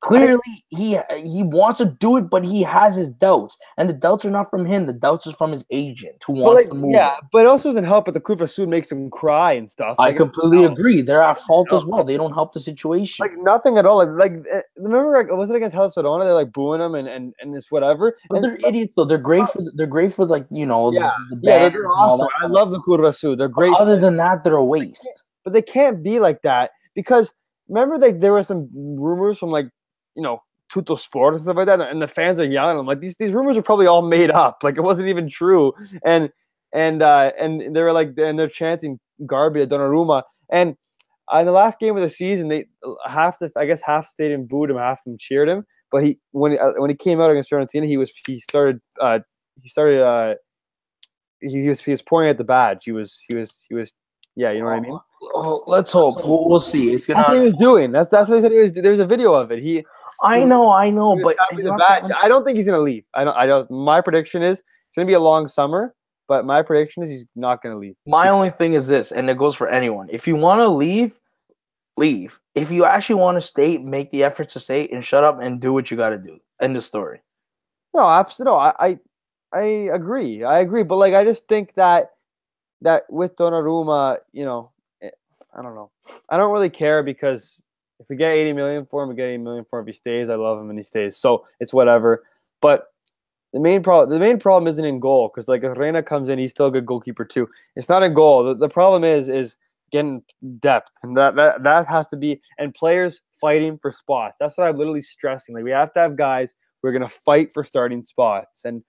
Clearly, 0.00 0.38
he 0.68 0.96
he 1.24 1.42
wants 1.42 1.78
to 1.78 1.86
do 1.86 2.16
it, 2.18 2.30
but 2.30 2.44
he 2.44 2.62
has 2.62 2.94
his 2.94 3.10
doubts, 3.10 3.58
and 3.76 3.88
the 3.88 3.92
doubts 3.92 4.24
are 4.24 4.30
not 4.30 4.48
from 4.48 4.64
him. 4.64 4.86
The 4.86 4.92
doubts 4.92 5.26
is 5.26 5.34
from 5.34 5.50
his 5.50 5.66
agent 5.72 6.22
who 6.24 6.34
wants 6.34 6.54
like, 6.62 6.68
to 6.68 6.74
move. 6.74 6.92
yeah, 6.92 7.16
but 7.32 7.40
it 7.44 7.48
also 7.48 7.70
doesn't 7.70 7.82
help. 7.84 8.04
But 8.04 8.14
the 8.14 8.20
Curva 8.20 8.48
Sud 8.48 8.68
makes 8.68 8.92
him 8.92 9.10
cry 9.10 9.52
and 9.54 9.68
stuff. 9.68 9.96
I 9.98 10.08
Like, 10.10 10.18
completely 10.18 10.64
agree. 10.64 11.00
They're 11.02 11.20
at 11.20 11.38
fault 11.38 11.72
as 11.72 11.84
well. 11.84 12.04
They 12.04 12.16
don't 12.16 12.32
help 12.32 12.52
the 12.52 12.60
situation. 12.60 13.24
Like 13.24 13.36
nothing 13.38 13.76
at 13.76 13.86
all. 13.86 13.96
Like, 13.96 14.10
like 14.36 14.46
eh, 14.48 14.60
remember, 14.76 15.10
like, 15.10 15.32
was 15.36 15.50
it 15.50 15.56
against 15.56 15.74
Hellas 15.74 15.94
Verona? 15.96 16.24
They're 16.24 16.32
like 16.34 16.52
booing 16.52 16.80
him 16.80 16.94
and 16.94 17.08
and 17.08 17.34
and 17.40 17.56
it's 17.56 17.72
whatever. 17.72 18.16
but 18.30 18.36
And- 18.36 18.44
they're 18.44 18.68
idiots 18.68 18.94
though. 18.94 19.04
They're 19.04 19.18
great 19.18 19.48
for 19.48 19.62
they're 19.74 19.86
great 19.88 20.12
for 20.14 20.24
like 20.26 20.46
you 20.50 20.64
know 20.66 20.92
Yeah, 20.92 21.10
the, 21.30 21.36
the 21.36 21.42
yeah, 21.42 21.68
they're 21.70 21.88
awesome. 21.88 22.28
I 22.40 22.46
love 22.46 22.70
the. 22.70 22.78
Curva 22.86 23.12
Sud. 23.12 23.38
They're 23.38 23.48
great. 23.48 23.74
Other 23.74 23.98
than 23.98 24.16
that, 24.18 24.44
they're 24.44 24.54
a 24.54 24.64
waste. 24.64 25.22
but 25.44 25.52
they 25.52 25.62
can't 25.62 26.04
be 26.04 26.20
like 26.20 26.40
that 26.42 26.70
because 26.94 27.34
remember 27.68 27.98
like 27.98 28.20
there 28.20 28.32
were 28.32 28.44
some 28.44 28.68
rumors 28.72 29.38
from 29.38 29.50
like 29.50 29.68
you 30.18 30.24
know 30.24 30.42
Tuttosport 30.68 31.32
and 31.32 31.40
stuff 31.40 31.56
like 31.56 31.66
that, 31.66 31.80
and 31.80 32.02
the 32.02 32.08
fans 32.08 32.40
are 32.40 32.44
yelling. 32.44 32.76
I'm 32.76 32.86
like 32.86 33.00
these 33.00 33.16
these 33.16 33.32
rumors 33.32 33.56
are 33.56 33.62
probably 33.62 33.86
all 33.86 34.02
made 34.02 34.30
up. 34.30 34.58
Like 34.62 34.76
it 34.76 34.82
wasn't 34.82 35.08
even 35.08 35.28
true. 35.28 35.72
And 36.04 36.30
and 36.74 37.02
uh 37.02 37.30
and 37.40 37.74
they 37.74 37.82
were 37.82 37.92
like 37.92 38.12
and 38.18 38.38
they're 38.38 38.48
chanting 38.48 38.98
Garbi 39.22 39.62
at 39.62 39.68
Donnarumma. 39.70 40.24
And 40.50 40.76
uh, 41.32 41.38
in 41.38 41.46
the 41.46 41.52
last 41.52 41.78
game 41.78 41.96
of 41.96 42.02
the 42.02 42.10
season, 42.10 42.48
they 42.48 42.66
half 43.06 43.38
the 43.38 43.50
I 43.56 43.64
guess 43.64 43.80
half 43.80 44.08
stadium 44.08 44.46
booed 44.46 44.70
him, 44.70 44.76
half 44.76 44.98
of 44.98 45.04
them 45.04 45.18
cheered 45.18 45.48
him. 45.48 45.64
But 45.90 46.04
he 46.04 46.18
when 46.32 46.52
he, 46.52 46.58
uh, 46.58 46.72
when 46.76 46.90
he 46.90 46.96
came 46.96 47.20
out 47.20 47.30
against 47.30 47.50
Fiorentina, 47.50 47.86
he 47.86 47.96
was 47.96 48.12
he 48.26 48.38
started 48.38 48.80
uh 49.00 49.20
he 49.62 49.68
started 49.68 50.02
uh 50.02 50.34
he, 51.40 51.62
he 51.62 51.68
was 51.68 51.80
he 51.80 51.92
was 51.92 52.02
pouring 52.02 52.28
at 52.28 52.36
the 52.36 52.44
badge. 52.44 52.84
He 52.84 52.92
was 52.92 53.24
he 53.28 53.36
was 53.36 53.64
he 53.68 53.74
was 53.74 53.92
yeah, 54.38 54.52
you 54.52 54.60
know 54.60 54.66
what 54.66 54.74
I 54.74 54.80
mean. 54.80 54.96
Oh, 55.34 55.64
let's 55.66 55.90
hope. 55.90 56.24
We'll, 56.24 56.48
we'll 56.48 56.60
see. 56.60 56.92
It's 56.92 57.08
That's 57.08 57.28
what 57.28 57.38
he 57.38 57.42
was 57.42 57.56
doing. 57.56 57.90
That's 57.90 58.08
that's 58.08 58.28
what 58.28 58.36
he 58.36 58.42
said. 58.42 58.52
He 58.52 58.58
was. 58.58 58.72
There's 58.72 59.00
a 59.00 59.06
video 59.06 59.34
of 59.34 59.50
it. 59.50 59.60
He. 59.60 59.84
I 60.20 60.44
know, 60.44 60.70
I 60.70 60.90
know, 60.90 61.14
but 61.16 61.24
was 61.24 61.36
tapping 61.36 61.58
you 61.58 61.64
the 61.64 61.70
have 61.72 62.02
to 62.02 62.08
badge. 62.08 62.18
I 62.20 62.28
don't 62.28 62.44
think 62.44 62.56
he's 62.56 62.66
gonna 62.66 62.78
leave. 62.78 63.04
I 63.14 63.24
don't. 63.24 63.36
I 63.36 63.46
don't. 63.46 63.70
My 63.70 64.00
prediction 64.00 64.42
is 64.42 64.58
it's 64.58 64.96
gonna 64.96 65.06
be 65.06 65.12
a 65.12 65.20
long 65.20 65.46
summer, 65.46 65.94
but 66.26 66.44
my 66.44 66.62
prediction 66.62 67.02
is 67.02 67.10
he's 67.10 67.26
not 67.36 67.62
gonna 67.62 67.78
leave. 67.78 67.94
My 68.06 68.28
only 68.28 68.50
thing 68.50 68.74
is 68.74 68.86
this, 68.86 69.12
and 69.12 69.30
it 69.30 69.38
goes 69.38 69.54
for 69.54 69.68
anyone. 69.68 70.08
If 70.10 70.26
you 70.26 70.36
want 70.36 70.60
to 70.60 70.68
leave, 70.68 71.18
leave. 71.96 72.40
If 72.54 72.70
you 72.70 72.84
actually 72.84 73.16
want 73.16 73.36
to 73.36 73.40
stay, 73.40 73.78
make 73.78 74.10
the 74.10 74.24
effort 74.24 74.48
to 74.50 74.60
stay 74.60 74.88
and 74.88 75.04
shut 75.04 75.24
up 75.24 75.40
and 75.40 75.60
do 75.60 75.72
what 75.72 75.90
you 75.90 75.96
got 75.96 76.10
to 76.10 76.18
do. 76.18 76.38
End 76.60 76.76
of 76.76 76.84
story. 76.84 77.20
No, 77.94 78.04
absolutely. 78.08 78.52
No, 78.52 78.58
I, 78.58 78.74
I, 78.78 78.98
I 79.52 79.62
agree. 79.92 80.44
I 80.44 80.60
agree. 80.60 80.82
But 80.82 80.96
like, 80.96 81.14
I 81.14 81.24
just 81.24 81.46
think 81.48 81.74
that 81.74 82.10
that 82.82 83.04
with 83.10 83.36
Donnarumma, 83.36 84.18
you 84.32 84.44
know, 84.44 84.70
eh, 85.02 85.10
I 85.54 85.62
don't 85.62 85.74
know. 85.74 85.90
I 86.28 86.36
don't 86.36 86.52
really 86.52 86.70
care 86.70 87.02
because 87.02 87.62
if 88.00 88.08
we 88.08 88.16
get 88.16 88.32
80 88.32 88.52
million 88.52 88.86
for 88.86 89.02
him, 89.02 89.08
we 89.08 89.14
get 89.14 89.26
80 89.26 89.38
million 89.38 89.64
for 89.68 89.78
him. 89.78 89.84
If 89.84 89.94
he 89.94 89.96
stays, 89.96 90.28
I 90.28 90.36
love 90.36 90.60
him 90.60 90.70
and 90.70 90.78
he 90.78 90.84
stays. 90.84 91.16
So 91.16 91.46
it's 91.60 91.74
whatever. 91.74 92.24
But 92.60 92.88
the 93.52 93.60
main 93.60 93.82
problem, 93.82 94.10
the 94.10 94.18
main 94.18 94.38
problem 94.38 94.68
isn't 94.68 94.84
in 94.84 95.00
goal 95.00 95.28
because 95.28 95.48
like 95.48 95.64
if 95.64 95.76
Reina 95.76 96.02
comes 96.02 96.28
in, 96.28 96.38
he's 96.38 96.50
still 96.50 96.66
a 96.66 96.70
good 96.70 96.86
goalkeeper 96.86 97.24
too. 97.24 97.48
It's 97.76 97.88
not 97.88 98.02
in 98.02 98.14
goal. 98.14 98.44
The, 98.44 98.54
the 98.54 98.68
problem 98.68 99.04
is 99.04 99.28
is 99.28 99.56
getting 99.90 100.22
depth, 100.58 100.92
and 101.02 101.16
that, 101.16 101.34
that 101.36 101.62
that 101.62 101.86
has 101.86 102.06
to 102.08 102.16
be 102.16 102.42
and 102.58 102.74
players 102.74 103.22
fighting 103.40 103.78
for 103.78 103.90
spots. 103.90 104.38
That's 104.38 104.58
what 104.58 104.68
I'm 104.68 104.76
literally 104.76 105.00
stressing. 105.00 105.54
Like 105.54 105.64
we 105.64 105.70
have 105.70 105.92
to 105.94 106.00
have 106.00 106.16
guys 106.16 106.54
who 106.82 106.88
are 106.88 106.92
gonna 106.92 107.08
fight 107.08 107.52
for 107.54 107.64
starting 107.64 108.02
spots. 108.02 108.64
And 108.64 108.82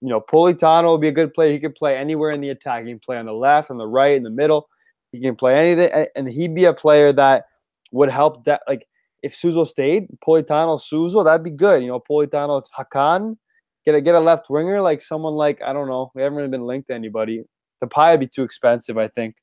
you 0.00 0.08
know, 0.08 0.20
Politano 0.20 0.84
will 0.84 0.98
be 0.98 1.08
a 1.08 1.12
good 1.12 1.34
player. 1.34 1.52
He 1.52 1.58
can 1.58 1.72
play 1.72 1.96
anywhere 1.96 2.30
in 2.30 2.40
the 2.40 2.50
attack. 2.50 2.84
He 2.84 2.90
can 2.90 3.00
play 3.00 3.18
on 3.18 3.26
the 3.26 3.32
left, 3.32 3.70
on 3.70 3.78
the 3.78 3.86
right, 3.86 4.16
in 4.16 4.22
the 4.22 4.30
middle. 4.30 4.68
He 5.12 5.20
can 5.20 5.36
play 5.36 5.58
anything, 5.58 6.06
and 6.16 6.28
he'd 6.28 6.54
be 6.54 6.66
a 6.66 6.72
player 6.72 7.12
that 7.14 7.46
would 7.90 8.10
help. 8.10 8.44
That 8.44 8.62
like 8.68 8.86
if 9.22 9.34
Suso 9.34 9.64
stayed, 9.64 10.08
Politano, 10.26 10.80
Suso, 10.80 11.22
that'd 11.22 11.44
be 11.44 11.50
good. 11.50 11.82
You 11.82 11.88
know, 11.88 12.00
Politano, 12.00 12.62
Hakan, 12.76 13.36
get 13.84 13.94
a 13.94 14.00
get 14.00 14.14
a 14.14 14.20
left 14.20 14.50
winger 14.50 14.80
like 14.80 15.00
someone 15.00 15.34
like 15.34 15.60
I 15.62 15.72
don't 15.72 15.88
know. 15.88 16.10
We 16.14 16.22
haven't 16.22 16.36
really 16.36 16.50
been 16.50 16.66
linked 16.66 16.88
to 16.88 16.94
anybody. 16.94 17.44
Depay 17.82 18.12
would 18.12 18.20
be 18.20 18.26
too 18.26 18.42
expensive, 18.42 18.98
I 18.98 19.08
think. 19.08 19.36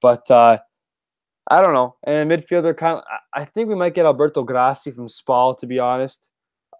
But 0.00 0.30
uh, 0.30 0.58
I 1.50 1.60
don't 1.62 1.74
know. 1.74 1.96
And 2.04 2.30
midfielder, 2.30 2.76
kind 2.76 2.98
of, 2.98 3.04
I 3.34 3.44
think 3.44 3.68
we 3.68 3.74
might 3.74 3.94
get 3.94 4.06
Alberto 4.06 4.42
Grassi 4.42 4.90
from 4.90 5.08
Spal, 5.08 5.54
to 5.56 5.66
be 5.66 5.78
honest, 5.78 6.28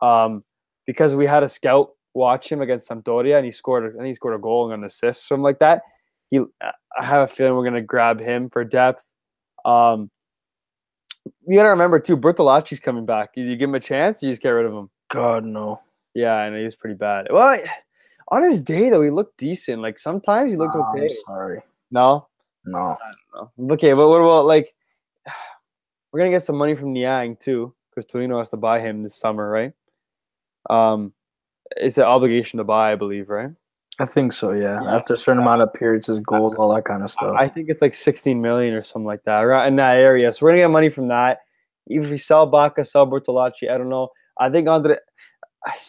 um, 0.03 0.45
because 0.87 1.15
we 1.15 1.27
had 1.27 1.43
a 1.43 1.49
scout 1.49 1.91
watch 2.15 2.51
him 2.51 2.61
against 2.61 2.89
Sampdoria, 2.89 3.37
and 3.37 3.45
he 3.45 3.51
scored. 3.51 3.93
Think 3.95 4.07
he 4.07 4.15
scored 4.15 4.35
a 4.35 4.39
goal 4.39 4.71
and 4.71 4.83
an 4.83 4.87
assist, 4.87 5.27
something 5.27 5.43
like 5.43 5.59
that. 5.61 5.83
He, 6.31 6.41
I 6.61 7.05
have 7.05 7.31
a 7.31 7.33
feeling 7.33 7.55
we're 7.55 7.65
gonna 7.65 7.81
grab 7.81 8.21
him 8.21 8.51
for 8.51 8.65
depth. 8.65 9.05
Um, 9.65 10.11
you 11.47 11.57
gotta 11.57 11.69
remember 11.71 11.99
too, 11.99 12.17
Bertolacci's 12.17 12.81
coming 12.81 13.07
back. 13.07 13.31
You, 13.37 13.45
you 13.45 13.57
give 13.57 13.69
him 13.69 13.75
a 13.75 13.81
chance, 13.81 14.23
you 14.23 14.31
just 14.31 14.43
get 14.43 14.51
rid 14.51 14.67
of 14.67 14.73
him. 14.73 14.91
God 15.11 15.45
no. 15.45 15.81
Yeah, 16.15 16.35
I 16.35 16.51
know 16.51 16.59
he 16.59 16.65
was 16.65 16.77
pretty 16.77 16.97
bad. 16.97 17.29
Well, 17.31 17.47
I- 17.47 17.65
on 18.31 18.43
his 18.43 18.61
day 18.63 18.91
though, 18.91 19.01
he 19.03 19.09
looked 19.11 19.39
decent. 19.39 19.81
Like 19.81 19.99
sometimes 19.99 20.51
he 20.51 20.57
looked 20.59 20.77
okay. 20.77 21.05
I'm 21.05 21.11
sorry. 21.27 21.63
No, 21.91 22.29
No. 22.67 22.99
no. 23.35 23.51
Okay, 23.73 23.95
but 23.95 24.09
what 24.09 24.21
about 24.21 24.45
like 24.47 24.75
we're 26.13 26.21
gonna 26.21 26.31
get 26.31 26.45
some 26.45 26.57
money 26.57 26.75
from 26.75 26.93
Niang 26.93 27.37
too, 27.37 27.75
because 27.91 28.05
Torino 28.05 28.39
has 28.39 28.51
to 28.51 28.57
buy 28.59 28.81
him 28.81 29.03
this 29.03 29.17
summer, 29.17 29.49
right? 29.49 29.73
Um, 30.69 31.13
it's 31.77 31.97
an 31.99 32.05
obligation 32.05 32.59
to 32.59 32.65
buy, 32.65 32.93
I 32.93 32.97
believe, 32.97 33.29
right? 33.31 33.51
I 33.99 34.07
think 34.07 34.33
so. 34.33 34.53
Yeah. 34.53 34.81
Yeah. 34.83 34.95
After 34.95 35.15
a 35.15 35.17
certain 35.17 35.43
amount 35.43 35.63
of 35.63 35.71
appearances, 35.75 36.21
goals, 36.21 36.55
all 36.57 36.73
that 36.75 36.85
kind 36.85 37.03
of 37.03 37.11
stuff. 37.11 37.35
I 37.37 37.49
think 37.49 37.69
it's 37.69 37.83
like 37.83 37.95
16 37.95 38.41
million 38.41 38.75
or 38.75 38.83
something 38.83 39.07
like 39.07 39.25
that, 39.25 39.41
right 39.41 39.67
in 39.67 39.77
that 39.77 39.97
area. 39.97 40.33
So 40.33 40.45
we're 40.45 40.53
gonna 40.53 40.63
get 40.63 40.71
money 40.71 40.89
from 40.89 41.09
that. 41.09 41.41
Even 41.89 42.05
if 42.05 42.11
we 42.11 42.17
sell 42.19 42.51
Bacca, 42.51 42.87
sell 42.87 43.07
Bertolacci, 43.07 43.71
I 43.71 43.79
don't 43.79 43.89
know. 43.89 44.11
I 44.39 44.51
think 44.51 44.69
Andre. 44.69 44.97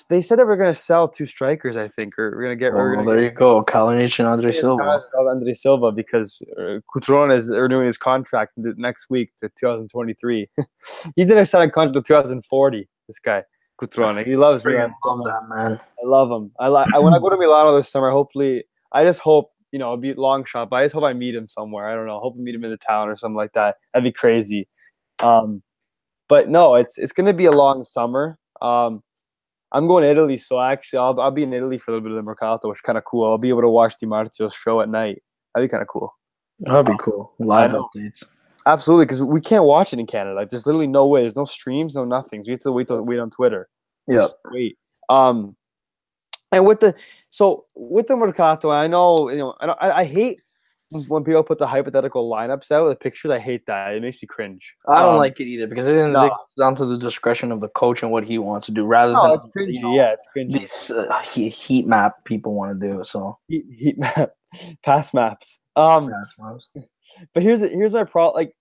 They 0.09 0.23
said 0.23 0.39
that 0.39 0.47
we're 0.47 0.57
gonna 0.57 0.73
sell 0.73 1.07
two 1.07 1.27
strikers. 1.27 1.77
I 1.77 1.87
think, 1.87 2.17
or 2.17 2.31
we're 2.35 2.41
gonna 2.41 2.55
get. 2.55 2.73
well, 2.73 2.95
gonna 2.95 3.05
there 3.05 3.23
you 3.23 3.29
go. 3.29 3.63
Kalinic 3.63 4.17
and 4.17 4.27
Andre 4.27 4.51
Silva. 4.51 5.03
Sell 5.11 5.29
Andre 5.29 5.53
Silva 5.53 5.91
because 5.91 6.41
uh, 6.57 7.29
is 7.29 7.51
renewing 7.51 7.85
his 7.85 7.97
contract 7.97 8.53
next 8.57 9.11
week 9.11 9.31
to 9.37 9.47
2023. 9.49 10.49
He's 11.15 11.27
gonna 11.27 11.45
sign 11.45 11.69
a 11.69 11.71
contract 11.71 11.93
to 11.93 12.01
2040. 12.01 12.89
This 13.07 13.19
guy, 13.19 13.43
Cutrone, 13.79 14.25
he 14.25 14.35
loves 14.35 14.65
me. 14.65 14.73
Freaking 14.73 14.93
love 15.05 15.23
that 15.25 15.47
man. 15.47 15.79
I 16.03 16.07
love 16.07 16.31
him. 16.31 16.51
I 16.59 16.67
like 16.67 16.93
when 16.99 17.13
I 17.13 17.19
go 17.19 17.29
to 17.29 17.37
Milano 17.37 17.75
this 17.77 17.89
summer. 17.89 18.09
Hopefully, 18.11 18.63
I 18.91 19.03
just 19.03 19.19
hope 19.19 19.51
you 19.71 19.79
know 19.79 19.85
it'll 19.85 19.97
be 19.97 20.11
a 20.11 20.15
long 20.15 20.45
shot, 20.45 20.69
but 20.69 20.77
I 20.77 20.85
just 20.85 20.93
hope 20.93 21.03
I 21.03 21.13
meet 21.13 21.35
him 21.35 21.47
somewhere. 21.47 21.87
I 21.87 21.95
don't 21.95 22.07
know. 22.07 22.19
Hope 22.19 22.35
I 22.37 22.41
meet 22.41 22.55
him 22.55 22.63
in 22.65 22.71
the 22.71 22.77
town 22.77 23.07
or 23.07 23.15
something 23.15 23.35
like 23.35 23.53
that. 23.53 23.75
That'd 23.93 24.03
be 24.03 24.11
crazy. 24.11 24.67
Um, 25.21 25.61
but 26.27 26.49
no, 26.49 26.75
it's 26.75 26.97
it's 26.97 27.13
gonna 27.13 27.33
be 27.33 27.45
a 27.45 27.51
long 27.51 27.83
summer. 27.83 28.37
Um, 28.61 29.01
I'm 29.71 29.87
going 29.87 30.03
to 30.03 30.09
Italy, 30.09 30.37
so 30.37 30.59
actually 30.59 30.99
I'll 30.99 31.19
I'll 31.19 31.31
be 31.31 31.43
in 31.43 31.53
Italy 31.53 31.77
for 31.77 31.91
a 31.91 31.93
little 31.93 32.03
bit 32.03 32.11
of 32.11 32.17
the 32.17 32.23
Mercato, 32.23 32.69
which 32.69 32.77
is 32.77 32.81
kind 32.81 32.97
of 32.97 33.03
cool. 33.05 33.29
I'll 33.29 33.37
be 33.37 33.49
able 33.49 33.61
to 33.61 33.69
watch 33.69 33.95
Di 33.99 34.07
Marzio's 34.07 34.53
show 34.53 34.81
at 34.81 34.89
night. 34.89 35.21
That'd 35.53 35.69
be 35.69 35.71
kind 35.71 35.81
of 35.81 35.87
cool. 35.87 36.13
That'd 36.59 36.85
be 36.85 36.97
cool. 36.99 37.33
Live 37.39 37.71
updates. 37.71 38.23
Absolutely, 38.71 39.05
because 39.05 39.21
we 39.23 39.41
can't 39.41 39.63
watch 39.63 39.93
it 39.93 39.99
in 39.99 40.05
Canada. 40.05 40.35
Like, 40.35 40.49
there's 40.49 40.65
literally 40.65 40.87
no 40.87 41.07
way. 41.07 41.21
There's 41.21 41.35
no 41.35 41.45
streams, 41.45 41.95
no 41.95 42.05
nothing. 42.05 42.43
We 42.45 42.51
have 42.53 42.59
to 42.61 42.71
wait 42.71 42.87
till 42.87 43.01
wait 43.01 43.19
on 43.19 43.29
Twitter. 43.29 43.67
Yeah. 44.07 44.27
Wait. 44.51 44.77
Um, 45.09 45.55
and 46.51 46.65
with 46.65 46.79
the 46.79 46.95
so 47.29 47.65
with 47.75 48.07
the 48.07 48.15
Mercato, 48.15 48.69
I 48.71 48.87
know 48.87 49.29
you 49.29 49.37
know 49.37 49.55
I, 49.59 50.01
I, 50.01 50.03
hate 50.03 50.41
when 51.07 51.23
people 51.23 51.43
put 51.43 51.59
the 51.59 51.67
hypothetical 51.67 52.29
lineups 52.31 52.71
out, 52.71 52.89
the 52.89 52.95
pictures. 52.95 53.29
I 53.31 53.39
hate 53.39 53.65
that. 53.67 53.93
It 53.93 54.01
makes 54.01 54.21
me 54.21 54.27
cringe. 54.27 54.73
I 54.87 55.01
don't 55.03 55.13
Um, 55.13 55.17
like 55.19 55.39
it 55.39 55.45
either 55.45 55.67
because 55.67 55.85
it 55.87 55.95
isn't 55.95 56.13
no. 56.13 56.35
down 56.57 56.73
to 56.75 56.85
the 56.85 56.97
discretion 56.97 57.51
of 57.51 57.61
the 57.61 57.69
coach 57.69 58.01
and 58.03 58.11
what 58.11 58.23
he 58.23 58.37
wants 58.39 58.65
to 58.67 58.71
do, 58.71 58.85
rather 58.85 59.13
No, 59.13 59.23
than 59.23 59.31
it's 59.33 59.45
cringy. 59.47 59.73
you 59.75 59.81
know, 59.81 59.93
yeah, 59.95 60.13
it's 60.13 60.27
cringy. 60.35 60.53
these 60.59 60.91
uh, 60.91 61.19
heat, 61.21 61.53
heat 61.53 61.85
map 61.87 62.23
people 62.25 62.55
want 62.55 62.79
to 62.79 62.87
do. 62.87 63.03
So 63.03 63.37
Heat, 63.47 63.65
heat 63.77 63.97
map, 64.05 64.31
pass 64.83 65.13
maps. 65.13 65.59
Um, 65.75 66.11
but 67.33 67.43
here's 67.43 67.61
here's 67.61 67.93
my 67.93 68.03
problem. 68.03 68.33
Like, 68.35 68.53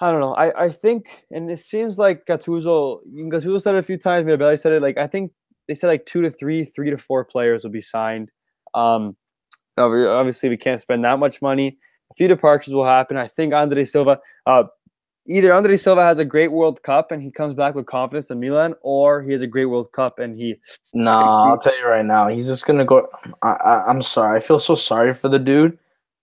I 0.00 0.10
don't 0.12 0.20
know. 0.20 0.34
I, 0.34 0.64
I 0.64 0.68
think, 0.68 1.24
and 1.30 1.50
it 1.50 1.58
seems 1.58 1.98
like 1.98 2.24
Gattuso. 2.26 3.00
Gattuso 3.06 3.60
said 3.60 3.74
it 3.74 3.78
a 3.78 3.82
few 3.82 3.96
times. 3.96 4.26
Mirabelli 4.26 4.58
said 4.58 4.72
it. 4.72 4.82
Like, 4.82 4.96
I 4.96 5.06
think 5.08 5.32
they 5.66 5.74
said 5.74 5.88
like 5.88 6.06
two 6.06 6.22
to 6.22 6.30
three, 6.30 6.64
three 6.64 6.90
to 6.90 6.96
four 6.98 7.24
players 7.24 7.64
will 7.64 7.70
be 7.70 7.80
signed. 7.80 8.30
Um, 8.74 9.16
obviously 9.76 10.48
we 10.48 10.56
can't 10.56 10.80
spend 10.80 11.04
that 11.04 11.18
much 11.18 11.40
money. 11.42 11.78
A 12.10 12.14
few 12.14 12.28
departures 12.28 12.74
will 12.74 12.86
happen. 12.86 13.16
I 13.16 13.28
think 13.28 13.52
Andre 13.52 13.84
Silva. 13.84 14.20
Uh, 14.46 14.64
either 15.26 15.52
Andre 15.52 15.76
Silva 15.76 16.02
has 16.02 16.18
a 16.18 16.24
great 16.24 16.52
World 16.52 16.82
Cup 16.82 17.12
and 17.12 17.22
he 17.22 17.30
comes 17.30 17.54
back 17.54 17.74
with 17.74 17.86
confidence 17.86 18.30
in 18.30 18.40
Milan, 18.40 18.74
or 18.82 19.22
he 19.22 19.32
has 19.32 19.42
a 19.42 19.46
great 19.46 19.66
World 19.66 19.92
Cup 19.92 20.18
and 20.18 20.38
he. 20.38 20.56
Nah, 20.94 21.50
I'll 21.50 21.58
tell 21.58 21.76
you 21.78 21.86
right 21.86 22.04
now, 22.04 22.28
he's 22.28 22.46
just 22.46 22.66
gonna 22.66 22.84
go. 22.84 23.06
I, 23.42 23.50
I, 23.50 23.84
I'm 23.86 24.02
sorry. 24.02 24.36
I 24.36 24.40
feel 24.40 24.58
so 24.58 24.74
sorry 24.74 25.12
for 25.12 25.28
the 25.28 25.38
dude 25.38 25.78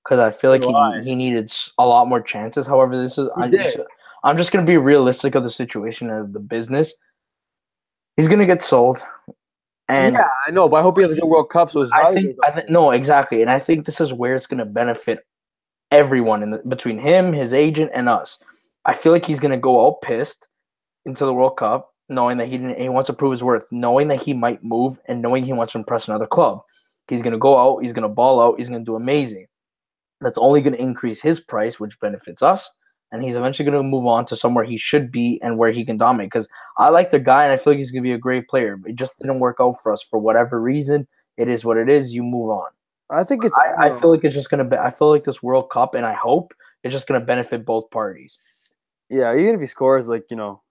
because 0.05 0.19
I 0.19 0.29
feel 0.29 0.51
like 0.51 0.61
So 0.61 0.69
do 0.69 0.75
I. 0.75 1.01
he, 1.01 1.09
he 1.09 1.15
needed 1.15 1.51
a 1.79 1.85
lot 1.85 2.07
more 2.07 2.21
chances. 2.21 2.67
However, 2.67 3.01
this 3.01 3.17
is 3.17 3.29
I, 3.35 3.49
I'm 4.23 4.37
just 4.37 4.51
gonna 4.51 4.65
be 4.65 4.77
realistic 4.77 5.35
of 5.35 5.43
the 5.43 5.49
situation 5.49 6.09
of 6.09 6.31
the 6.31 6.39
business. 6.39 6.93
He's 8.15 8.27
gonna 8.27 8.45
get 8.45 8.61
sold, 8.61 9.03
and 9.89 10.15
yeah, 10.15 10.29
I 10.47 10.51
know, 10.51 10.69
but 10.69 10.77
I 10.77 10.81
hope 10.83 10.97
he 10.97 11.03
has 11.03 11.11
a 11.11 11.15
good 11.15 11.25
World 11.25 11.49
Cup. 11.49 11.71
So 11.71 11.81
his 11.81 11.91
I 11.91 12.13
think 12.13 12.37
I 12.43 12.51
th- 12.51 12.69
no, 12.69 12.91
exactly, 12.91 13.41
and 13.41 13.49
I 13.49 13.59
think 13.59 13.85
this 13.85 13.99
is 13.99 14.13
where 14.13 14.35
it's 14.35 14.47
gonna 14.47 14.65
benefit 14.65 15.25
everyone 15.91 16.43
in 16.43 16.51
the, 16.51 16.57
between 16.59 16.99
him, 16.99 17.33
his 17.33 17.51
agent, 17.51 17.91
and 17.93 18.07
us. 18.07 18.37
I 18.85 18.93
feel 18.93 19.11
like 19.11 19.25
he's 19.25 19.39
gonna 19.39 19.57
go 19.57 19.87
out 19.87 20.01
pissed 20.01 20.47
into 21.05 21.25
the 21.25 21.33
World 21.33 21.57
Cup, 21.57 21.93
knowing 22.09 22.37
that 22.37 22.47
he 22.47 22.57
didn't, 22.57 22.79
he 22.79 22.89
wants 22.89 23.07
to 23.07 23.13
prove 23.13 23.31
his 23.31 23.43
worth, 23.43 23.65
knowing 23.71 24.07
that 24.09 24.21
he 24.21 24.33
might 24.33 24.63
move, 24.63 24.99
and 25.07 25.21
knowing 25.21 25.43
he 25.43 25.53
wants 25.53 25.73
to 25.73 25.79
impress 25.79 26.07
another 26.07 26.27
club. 26.27 26.61
He's 27.07 27.21
gonna 27.21 27.37
go 27.37 27.57
out, 27.57 27.83
he's 27.83 27.93
gonna 27.93 28.09
ball 28.09 28.39
out, 28.39 28.59
he's 28.59 28.69
gonna 28.69 28.83
do 28.83 28.95
amazing. 28.95 29.47
That's 30.21 30.37
only 30.37 30.61
gonna 30.61 30.77
increase 30.77 31.21
his 31.21 31.39
price, 31.39 31.79
which 31.79 31.99
benefits 31.99 32.41
us. 32.41 32.69
And 33.11 33.23
he's 33.23 33.35
eventually 33.35 33.69
gonna 33.69 33.83
move 33.83 34.05
on 34.07 34.25
to 34.27 34.35
somewhere 34.35 34.65
he 34.65 34.77
should 34.77 35.11
be 35.11 35.39
and 35.41 35.57
where 35.57 35.71
he 35.71 35.85
can 35.85 35.97
dominate. 35.97 36.31
Because 36.31 36.47
I 36.77 36.89
like 36.89 37.11
the 37.11 37.19
guy 37.19 37.43
and 37.43 37.53
I 37.53 37.57
feel 37.57 37.73
like 37.73 37.77
he's 37.77 37.91
gonna 37.91 38.01
be 38.01 38.13
a 38.13 38.17
great 38.17 38.47
player. 38.47 38.79
It 38.85 38.95
just 38.95 39.19
didn't 39.19 39.39
work 39.39 39.57
out 39.59 39.75
for 39.81 39.91
us 39.91 40.01
for 40.01 40.19
whatever 40.19 40.61
reason. 40.61 41.07
It 41.37 41.47
is 41.47 41.65
what 41.65 41.77
it 41.77 41.89
is. 41.89 42.13
You 42.13 42.23
move 42.23 42.49
on. 42.49 42.69
I 43.09 43.23
think 43.23 43.43
it's. 43.43 43.55
I, 43.57 43.87
I 43.87 43.99
feel 43.99 44.11
like 44.11 44.23
it's 44.23 44.33
just 44.33 44.49
gonna 44.49 44.63
be. 44.63 44.77
I 44.77 44.89
feel 44.89 45.11
like 45.11 45.23
this 45.23 45.43
World 45.43 45.69
Cup, 45.69 45.93
and 45.93 46.05
I 46.05 46.13
hope 46.13 46.53
it's 46.83 46.93
just 46.93 47.07
gonna 47.07 47.19
benefit 47.19 47.65
both 47.65 47.89
parties. 47.91 48.37
Yeah, 49.09 49.35
even 49.35 49.55
if 49.55 49.61
he 49.61 49.67
scores 49.67 50.07
like 50.07 50.25
you 50.31 50.37
know, 50.37 50.61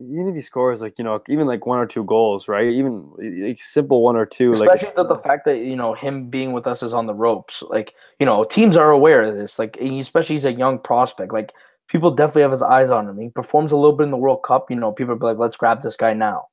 even 0.00 0.28
if 0.28 0.34
he 0.34 0.40
scores 0.40 0.80
like 0.80 0.98
you 0.98 1.04
know, 1.04 1.22
even 1.28 1.46
like 1.46 1.66
one 1.66 1.78
or 1.78 1.86
two 1.86 2.04
goals, 2.04 2.48
right? 2.48 2.66
Even 2.66 3.12
like 3.18 3.62
simple 3.62 4.02
one 4.02 4.16
or 4.16 4.26
two, 4.26 4.52
Especially 4.52 4.86
like 4.88 4.96
that 4.96 5.08
the 5.08 5.18
fact 5.18 5.44
that 5.44 5.58
you 5.58 5.76
know 5.76 5.94
him 5.94 6.28
being 6.28 6.52
with 6.52 6.66
us 6.66 6.82
is 6.82 6.92
on 6.92 7.06
the 7.06 7.14
ropes. 7.14 7.62
Like 7.68 7.94
you 8.18 8.26
know, 8.26 8.44
teams 8.44 8.76
are 8.76 8.90
aware 8.90 9.22
of 9.22 9.36
this. 9.36 9.58
Like 9.58 9.76
especially 9.76 10.34
he's 10.34 10.44
a 10.44 10.52
young 10.52 10.78
prospect. 10.78 11.32
Like 11.32 11.52
people 11.88 12.10
definitely 12.10 12.42
have 12.42 12.50
his 12.50 12.62
eyes 12.62 12.90
on 12.90 13.08
him. 13.08 13.18
He 13.18 13.28
performs 13.28 13.72
a 13.72 13.76
little 13.76 13.96
bit 13.96 14.04
in 14.04 14.10
the 14.10 14.16
World 14.16 14.42
Cup. 14.42 14.70
You 14.70 14.76
know, 14.76 14.92
people 14.92 15.14
are 15.14 15.18
like, 15.18 15.38
let's 15.38 15.56
grab 15.56 15.82
this 15.82 15.96
guy 15.96 16.12
now. 16.14 16.48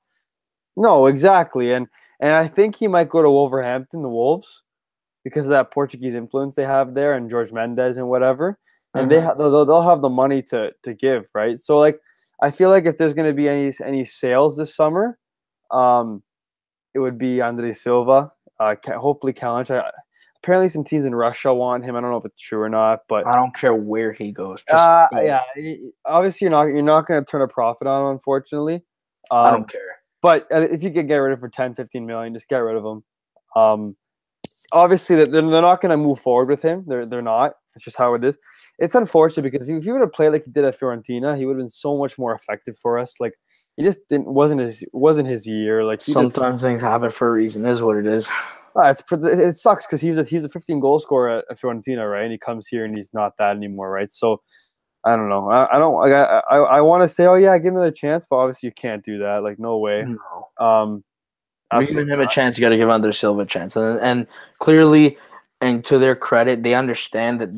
No, 0.78 1.08
exactly, 1.08 1.74
and 1.74 1.88
and 2.20 2.34
I 2.36 2.48
think 2.48 2.76
he 2.76 2.88
might 2.88 3.10
go 3.10 3.22
to 3.22 3.30
Wolverhampton, 3.30 4.04
the 4.04 4.10
Wolves, 4.10 4.62
because 5.24 5.46
of 5.46 5.52
that 5.52 5.72
Portuguese 5.72 6.14
influence 6.14 6.56
they 6.56 6.64
have 6.66 6.94
there, 6.94 7.14
and 7.16 7.30
George 7.30 7.52
Mendes 7.52 7.98
and 7.98 8.08
whatever. 8.08 8.60
And 8.94 9.10
they 9.10 9.18
Mhm. 9.18 9.24
ha- 9.24 9.34
they'll, 9.36 9.66
they'll 9.66 9.82
have 9.82 10.02
the 10.02 10.10
money 10.10 10.42
to 10.44 10.74
to 10.84 10.94
give, 10.94 11.26
right? 11.34 11.58
So 11.58 11.78
like, 11.80 12.00
I 12.42 12.52
feel 12.52 12.70
like 12.70 12.86
if 12.86 12.98
there's 12.98 13.14
going 13.14 13.28
to 13.28 13.34
be 13.34 13.48
any 13.48 13.72
any 13.86 14.04
sales 14.04 14.58
this 14.58 14.76
summer, 14.76 15.18
um, 15.70 16.24
it 16.94 17.00
would 17.00 17.18
be 17.18 17.42
Andre 17.42 17.74
Silva. 17.74 18.32
Uh, 18.60 18.76
hopefully 18.98 19.34
Kalinic. 19.34 19.90
Apparently, 20.44 20.70
some 20.70 20.84
teams 20.84 21.06
in 21.06 21.14
Russia 21.14 21.54
want 21.54 21.84
him. 21.84 21.96
I 21.96 22.02
don't 22.02 22.10
know 22.10 22.18
if 22.18 22.26
it's 22.26 22.42
true 22.42 22.62
or 22.62 22.70
not, 22.70 23.02
but 23.08 23.28
I 23.28 23.36
don't 23.36 23.56
care 23.56 23.76
where 23.76 24.12
he 24.12 24.32
goes. 24.32 24.64
Just 24.68 24.82
uh, 24.82 25.08
go. 25.14 25.22
yeah, 25.22 25.42
obviously 26.06 26.46
you're 26.46 26.52
not 26.52 26.64
you're 26.64 26.82
not 26.82 27.06
going 27.06 27.24
to 27.24 27.30
turn 27.30 27.42
a 27.42 27.48
profit 27.48 27.88
on, 27.88 28.02
him, 28.02 28.08
unfortunately. 28.10 28.82
Um, 29.30 29.46
I 29.46 29.52
don't 29.52 29.70
care. 29.70 29.82
but 30.22 30.48
uh, 30.52 30.62
if 30.62 30.82
you 30.82 30.90
could 30.90 31.08
get 31.08 31.18
rid 31.18 31.32
of 31.32 31.38
him 31.38 31.42
for 31.42 31.50
10, 31.50 31.76
15 31.76 32.06
million, 32.08 32.34
just 32.34 32.50
get 32.50 32.58
rid 32.58 32.76
of 32.76 32.84
him. 32.84 33.04
Um, 33.56 33.96
obviously, 34.72 35.16
that 35.18 35.32
they're, 35.32 35.48
they're 35.48 35.62
not 35.62 35.80
going 35.80 35.92
to 35.92 35.98
move 35.98 36.20
forward 36.20 36.50
with 36.50 36.64
him. 36.64 36.86
They're 36.88 37.06
they're 37.06 37.22
not. 37.22 37.54
It's 37.76 37.86
just 37.86 37.98
how 37.98 38.14
it 38.14 38.24
is. 38.24 38.38
It's 38.80 38.96
unfortunate 38.96 39.44
because 39.44 39.68
if 39.70 39.84
he 39.84 39.92
would 39.92 40.02
have 40.02 40.12
played 40.12 40.30
like 40.30 40.46
he 40.46 40.52
did 40.52 40.66
at 40.66 40.80
Fiorentina, 40.80 41.38
he 41.38 41.46
would 41.46 41.54
have 41.54 41.60
been 41.60 41.70
so 41.70 41.98
much 41.98 42.18
more 42.18 42.34
effective 42.34 42.78
for 42.78 42.98
us. 42.98 43.20
Like 43.20 43.34
he 43.78 43.84
just 43.84 44.00
didn't 44.10 44.28
wasn't 44.28 44.62
his 44.62 44.84
wasn't 44.94 45.30
his 45.30 45.48
year. 45.48 45.84
Like 45.84 46.02
Sometimes 46.02 46.62
things 46.62 46.82
happen 46.82 47.12
for 47.12 47.30
a 47.30 47.32
reason. 47.32 47.66
Is 47.66 47.82
what 47.82 47.98
it 47.98 48.06
is. 48.06 48.30
Ah, 48.76 48.90
it's 48.90 49.04
it 49.12 49.58
sucks 49.58 49.86
because 49.86 50.00
he 50.00 50.12
was 50.12 50.20
a, 50.20 50.24
he 50.24 50.38
was 50.38 50.46
a 50.46 50.50
15 50.50 50.80
goal 50.80 50.98
scorer 51.00 51.40
at, 51.40 51.46
at 51.52 51.60
Fiorentina, 51.60 52.10
right? 52.10 52.24
And 52.24 52.32
he 52.32 52.38
comes 52.38 52.68
here 52.68 52.86
and 52.86 52.96
he's 52.96 53.14
not 53.14 53.34
that 53.38 53.58
anymore, 53.58 53.92
right? 53.92 54.10
So 54.10 54.42
I 55.04 55.16
don't 55.16 55.30
know. 55.30 55.50
I, 55.50 55.76
I 55.76 55.80
don't. 55.80 55.96
Like, 55.96 56.14
I 56.14 56.42
I, 56.50 56.58
I 56.58 56.82
want 56.82 57.02
to 57.02 57.10
say, 57.10 57.26
oh 57.26 57.36
yeah, 57.36 57.58
give 57.58 57.68
him 57.68 57.78
another 57.78 57.92
chance, 57.92 58.26
but 58.30 58.38
obviously 58.38 58.68
you 58.68 58.74
can't 58.74 59.04
do 59.04 59.20
that. 59.20 59.44
Like 59.44 59.60
no 59.60 59.78
way. 59.78 60.06
No. 60.06 60.66
Um, 60.66 61.04
absolutely 61.72 62.04
giving 62.04 62.14
him 62.14 62.28
a 62.28 62.30
chance. 62.30 62.58
You 62.58 62.62
got 62.62 62.70
to 62.70 62.78
give 62.78 62.90
Andre 62.90 63.12
Silva 63.12 63.42
a 63.42 63.46
chance, 63.46 63.76
and 63.76 64.00
and 64.00 64.28
clearly, 64.60 65.18
and 65.62 65.84
to 65.86 65.98
their 66.00 66.16
credit, 66.16 66.64
they 66.64 66.74
understand 66.74 67.40
that 67.42 67.50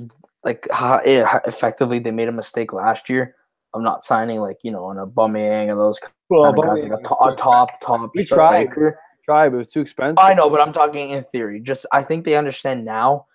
like 0.44 0.68
how, 0.72 0.98
eh, 1.06 1.24
how 1.24 1.42
effectively 1.46 2.00
they 2.00 2.12
made 2.12 2.28
a 2.28 2.32
mistake 2.34 2.74
last 2.74 3.10
year 3.10 3.36
of 3.74 3.82
not 3.82 4.04
signing 4.04 4.40
like 4.40 4.58
you 4.64 4.72
know 4.72 4.90
an 4.92 4.98
Aubameyang 4.98 5.72
and 5.72 5.80
those 5.80 6.00
kind 6.00 6.14
Well, 6.30 6.50
of 6.50 6.56
guys 6.66 6.84
like 6.84 7.00
a, 7.00 7.04
to- 7.04 7.24
a 7.24 7.36
top 7.36 7.80
top 7.82 8.12
We 8.14 8.26
tried. 8.26 8.66
striker. 8.66 9.00
Try, 9.26 9.48
but 9.48 9.56
it 9.56 9.60
was 9.60 9.68
too 9.68 9.80
expensive. 9.80 10.20
I 10.20 10.34
know, 10.34 10.50
but 10.50 10.60
I'm 10.60 10.74
talking 10.74 11.12
in 11.12 11.24
theory. 11.32 11.62
Just 11.62 11.86
I 11.94 12.04
think 12.04 12.26
they 12.26 12.36
understand 12.36 12.84
now. 12.84 13.26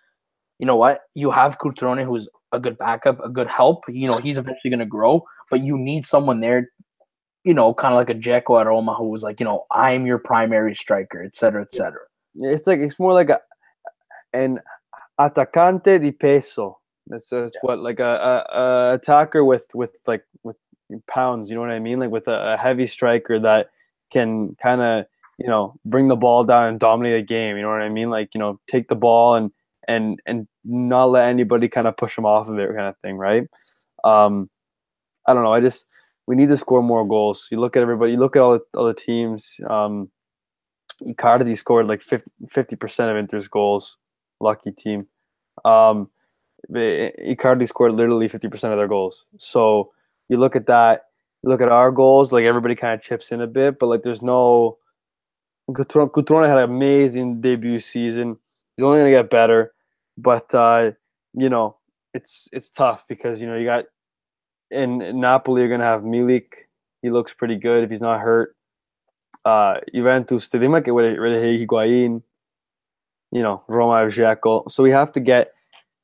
You 0.58 0.66
know 0.66 0.76
what? 0.76 1.00
You 1.14 1.30
have 1.30 1.58
Cutrone, 1.58 2.04
who's 2.04 2.28
a 2.52 2.60
good 2.60 2.76
backup, 2.76 3.24
a 3.24 3.28
good 3.30 3.46
help. 3.46 3.84
You 3.88 4.06
know 4.08 4.18
he's 4.18 4.36
eventually 4.36 4.70
going 4.70 4.80
to 4.80 4.86
grow, 4.86 5.24
but 5.50 5.64
you 5.64 5.78
need 5.78 6.04
someone 6.04 6.40
there. 6.40 6.70
You 7.44 7.54
know, 7.54 7.72
kind 7.72 7.94
of 7.94 7.98
like 7.98 8.10
a 8.10 8.14
Dzeko 8.14 8.60
at 8.60 8.66
Roma, 8.66 8.94
who 8.94 9.08
was 9.08 9.22
like, 9.22 9.40
you 9.40 9.44
know, 9.44 9.64
I'm 9.70 10.04
your 10.04 10.18
primary 10.18 10.74
striker, 10.74 11.22
et 11.22 11.34
cetera, 11.34 11.62
et 11.62 11.72
cetera. 11.72 12.00
It's 12.34 12.66
like 12.66 12.80
it's 12.80 12.98
more 12.98 13.14
like 13.14 13.30
a 13.30 13.40
an 14.32 14.60
attaccante 15.18 16.00
di 16.00 16.12
peso. 16.12 16.78
That's, 17.06 17.28
that's 17.30 17.56
what 17.62 17.78
like 17.78 18.00
a, 18.00 18.04
a, 18.04 18.58
a 18.58 18.94
attacker 18.94 19.44
with 19.44 19.64
with 19.74 19.90
like 20.06 20.24
with 20.42 20.56
pounds. 21.06 21.48
You 21.48 21.56
know 21.56 21.62
what 21.62 21.70
I 21.70 21.78
mean? 21.78 22.00
Like 22.00 22.10
with 22.10 22.28
a, 22.28 22.54
a 22.54 22.56
heavy 22.56 22.86
striker 22.86 23.38
that 23.40 23.70
can 24.10 24.54
kind 24.62 24.80
of 24.80 25.06
you 25.38 25.46
know 25.46 25.78
bring 25.84 26.08
the 26.08 26.16
ball 26.16 26.44
down 26.44 26.66
and 26.66 26.80
dominate 26.80 27.18
a 27.18 27.22
game. 27.22 27.56
You 27.56 27.62
know 27.62 27.70
what 27.70 27.82
I 27.82 27.88
mean? 27.88 28.10
Like 28.10 28.34
you 28.34 28.38
know 28.38 28.60
take 28.68 28.88
the 28.88 28.96
ball 28.96 29.34
and 29.34 29.50
and 29.86 30.20
and 30.26 30.46
not 30.64 31.06
let 31.06 31.28
anybody 31.28 31.68
kind 31.68 31.86
of 31.86 31.96
push 31.96 32.14
them 32.14 32.26
off 32.26 32.48
of 32.48 32.58
it, 32.58 32.68
kind 32.68 32.88
of 32.88 32.96
thing, 32.98 33.16
right? 33.16 33.44
Um, 34.04 34.50
I 35.26 35.34
don't 35.34 35.42
know. 35.42 35.52
I 35.52 35.60
just 35.60 35.86
we 36.26 36.36
need 36.36 36.50
to 36.50 36.56
score 36.56 36.82
more 36.82 37.06
goals. 37.08 37.48
You 37.50 37.58
look 37.58 37.76
at 37.76 37.82
everybody. 37.82 38.12
You 38.12 38.18
look 38.18 38.36
at 38.36 38.42
all 38.42 38.58
the, 38.58 38.78
all 38.78 38.86
the 38.86 38.94
teams. 38.94 39.58
Um, 39.68 40.10
Icardi 41.02 41.56
scored 41.56 41.86
like 41.86 42.02
50 42.02 42.76
percent 42.76 43.10
of 43.10 43.16
Inter's 43.16 43.48
goals. 43.48 43.96
Lucky 44.40 44.72
team. 44.72 45.06
Um, 45.64 46.10
Icardi 46.70 47.66
scored 47.66 47.92
literally 47.94 48.28
fifty 48.28 48.48
percent 48.48 48.72
of 48.72 48.78
their 48.78 48.88
goals. 48.88 49.24
So 49.38 49.92
you 50.28 50.38
look 50.38 50.56
at 50.56 50.66
that. 50.66 51.06
You 51.42 51.50
look 51.50 51.60
at 51.60 51.68
our 51.68 51.90
goals. 51.90 52.32
Like 52.32 52.44
everybody 52.44 52.74
kind 52.74 52.94
of 52.94 53.02
chips 53.02 53.32
in 53.32 53.40
a 53.40 53.46
bit, 53.46 53.78
but 53.78 53.86
like 53.86 54.02
there's 54.02 54.22
no. 54.22 54.78
Cutrone 55.70 56.48
had 56.48 56.56
an 56.56 56.64
amazing 56.64 57.40
debut 57.42 57.78
season. 57.80 58.38
He's 58.76 58.84
only 58.84 59.00
gonna 59.00 59.10
get 59.10 59.28
better, 59.28 59.74
but 60.16 60.54
uh, 60.54 60.92
you 61.34 61.50
know 61.50 61.76
it's 62.14 62.48
it's 62.52 62.70
tough 62.70 63.06
because 63.08 63.42
you 63.42 63.48
know 63.48 63.56
you 63.56 63.66
got 63.66 63.84
in, 64.70 65.20
Napoli 65.20 65.60
you're 65.60 65.70
gonna 65.70 65.84
have 65.84 66.02
Milik. 66.02 66.46
He 67.02 67.10
looks 67.10 67.32
pretty 67.34 67.56
good 67.56 67.84
if 67.84 67.90
he's 67.90 68.00
not 68.00 68.20
hurt. 68.20 68.56
Uh, 69.44 69.80
Juventus, 69.94 70.48
they 70.48 70.68
might 70.68 70.84
get 70.84 70.94
rid 70.94 71.16
of 71.16 71.42
Higuain. 71.42 72.22
You 73.32 73.42
know, 73.42 73.62
Roma 73.68 74.06
Dzeko. 74.08 74.70
So 74.70 74.82
we 74.82 74.90
have 74.90 75.12
to 75.12 75.20
get 75.20 75.52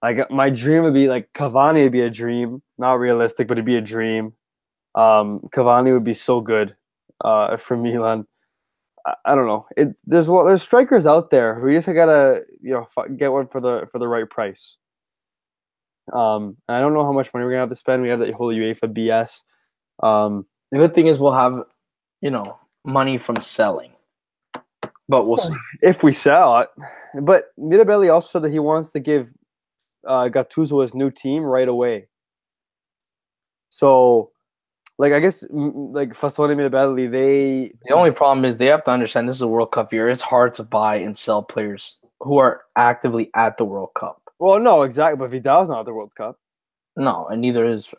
like 0.03 0.31
my 0.31 0.51
dream 0.51 0.83
would 0.85 0.95
be 0.95 1.09
like 1.09 1.33
Cavani 1.33 1.85
would 1.85 1.93
be 1.93 2.03
a 2.03 2.11
dream, 2.11 2.63
not 2.79 2.99
realistic, 2.99 3.49
but 3.49 3.55
it'd 3.57 3.65
be 3.65 3.77
a 3.77 3.81
dream. 3.81 4.35
Um, 4.95 5.41
Cavani 5.55 5.93
would 5.93 6.05
be 6.05 6.15
so 6.15 6.41
good 6.41 6.77
uh, 7.25 7.57
for 7.57 7.77
Milan. 7.77 8.27
I, 9.07 9.15
I 9.25 9.35
don't 9.35 9.47
know. 9.47 9.67
It 9.77 9.89
there's 10.07 10.29
well, 10.29 10.45
there's 10.45 10.63
strikers 10.63 11.07
out 11.07 11.31
there. 11.31 11.61
We 11.61 11.75
just 11.75 11.87
gotta 11.89 12.43
you 12.61 12.73
know 12.73 12.87
get 13.17 13.33
one 13.33 13.49
for 13.49 13.61
the 13.61 13.89
for 13.91 13.99
the 13.99 14.09
right 14.09 14.29
price. 14.29 14.77
Um, 16.13 16.59
I 16.69 16.81
don't 16.81 16.93
know 16.93 17.03
how 17.03 17.13
much 17.13 17.33
money 17.33 17.45
we're 17.47 17.53
gonna 17.53 17.63
have 17.63 17.71
to 17.71 17.77
spend. 17.77 18.03
We 18.03 18.11
have 18.11 18.21
that 18.21 18.35
whole 18.35 18.53
UEFA 18.53 18.93
BS. 18.93 19.43
Um, 20.07 20.47
The 20.71 20.79
good 20.79 20.95
thing 20.95 21.07
is 21.07 21.19
we'll 21.19 21.33
have, 21.33 21.63
you 22.21 22.31
know, 22.31 22.59
money 22.85 23.17
from 23.17 23.41
selling, 23.41 23.93
but 25.09 25.27
we'll 25.27 25.39
see. 25.39 25.55
if 25.83 26.03
we 26.03 26.13
sell 26.13 26.61
it. 26.61 26.69
But 27.23 27.47
Mirabelli 27.59 28.13
also 28.13 28.29
said 28.29 28.43
that 28.43 28.51
he 28.51 28.59
wants 28.59 28.91
to 28.91 29.01
give 29.01 29.33
uh, 30.07 30.29
Gattuso 30.29 30.83
his 30.83 30.95
new 30.95 31.11
team 31.11 31.43
right 31.43 31.69
away. 31.69 32.09
So, 33.69 34.31
like 34.99 35.13
I 35.13 35.21
guess 35.21 35.45
like 35.51 36.11
Fassone 36.11 36.55
Mirabelli, 36.57 37.11
they 37.11 37.73
The 37.85 37.95
only 37.95 38.13
problem 38.13 38.45
is 38.45 38.59
they 38.59 38.67
have 38.67 38.85
to 38.85 38.91
understand 38.91 39.29
this 39.29 39.37
is 39.37 39.43
a 39.43 39.49
World 39.49 39.73
Cup 39.73 39.93
year. 39.93 40.09
It's 40.09 40.23
hard 40.23 40.55
to 40.55 40.63
buy 40.63 40.97
and 40.97 41.17
sell 41.17 41.43
players 41.43 41.97
who 42.21 42.39
are 42.39 42.63
actively 42.77 43.31
at 43.35 43.57
the 43.57 43.65
World 43.65 43.91
Cup. 43.95 44.23
well 44.39 44.59
no 44.61 44.83
exactly, 44.83 45.19
but 45.19 45.31
Vidal's 45.31 45.69
not 45.69 45.81
at 45.81 45.87
the 45.87 45.95
World 45.95 46.15
Cup. 46.15 46.39
No, 46.97 47.27
and 47.27 47.41
neither 47.41 47.65
is, 47.65 47.93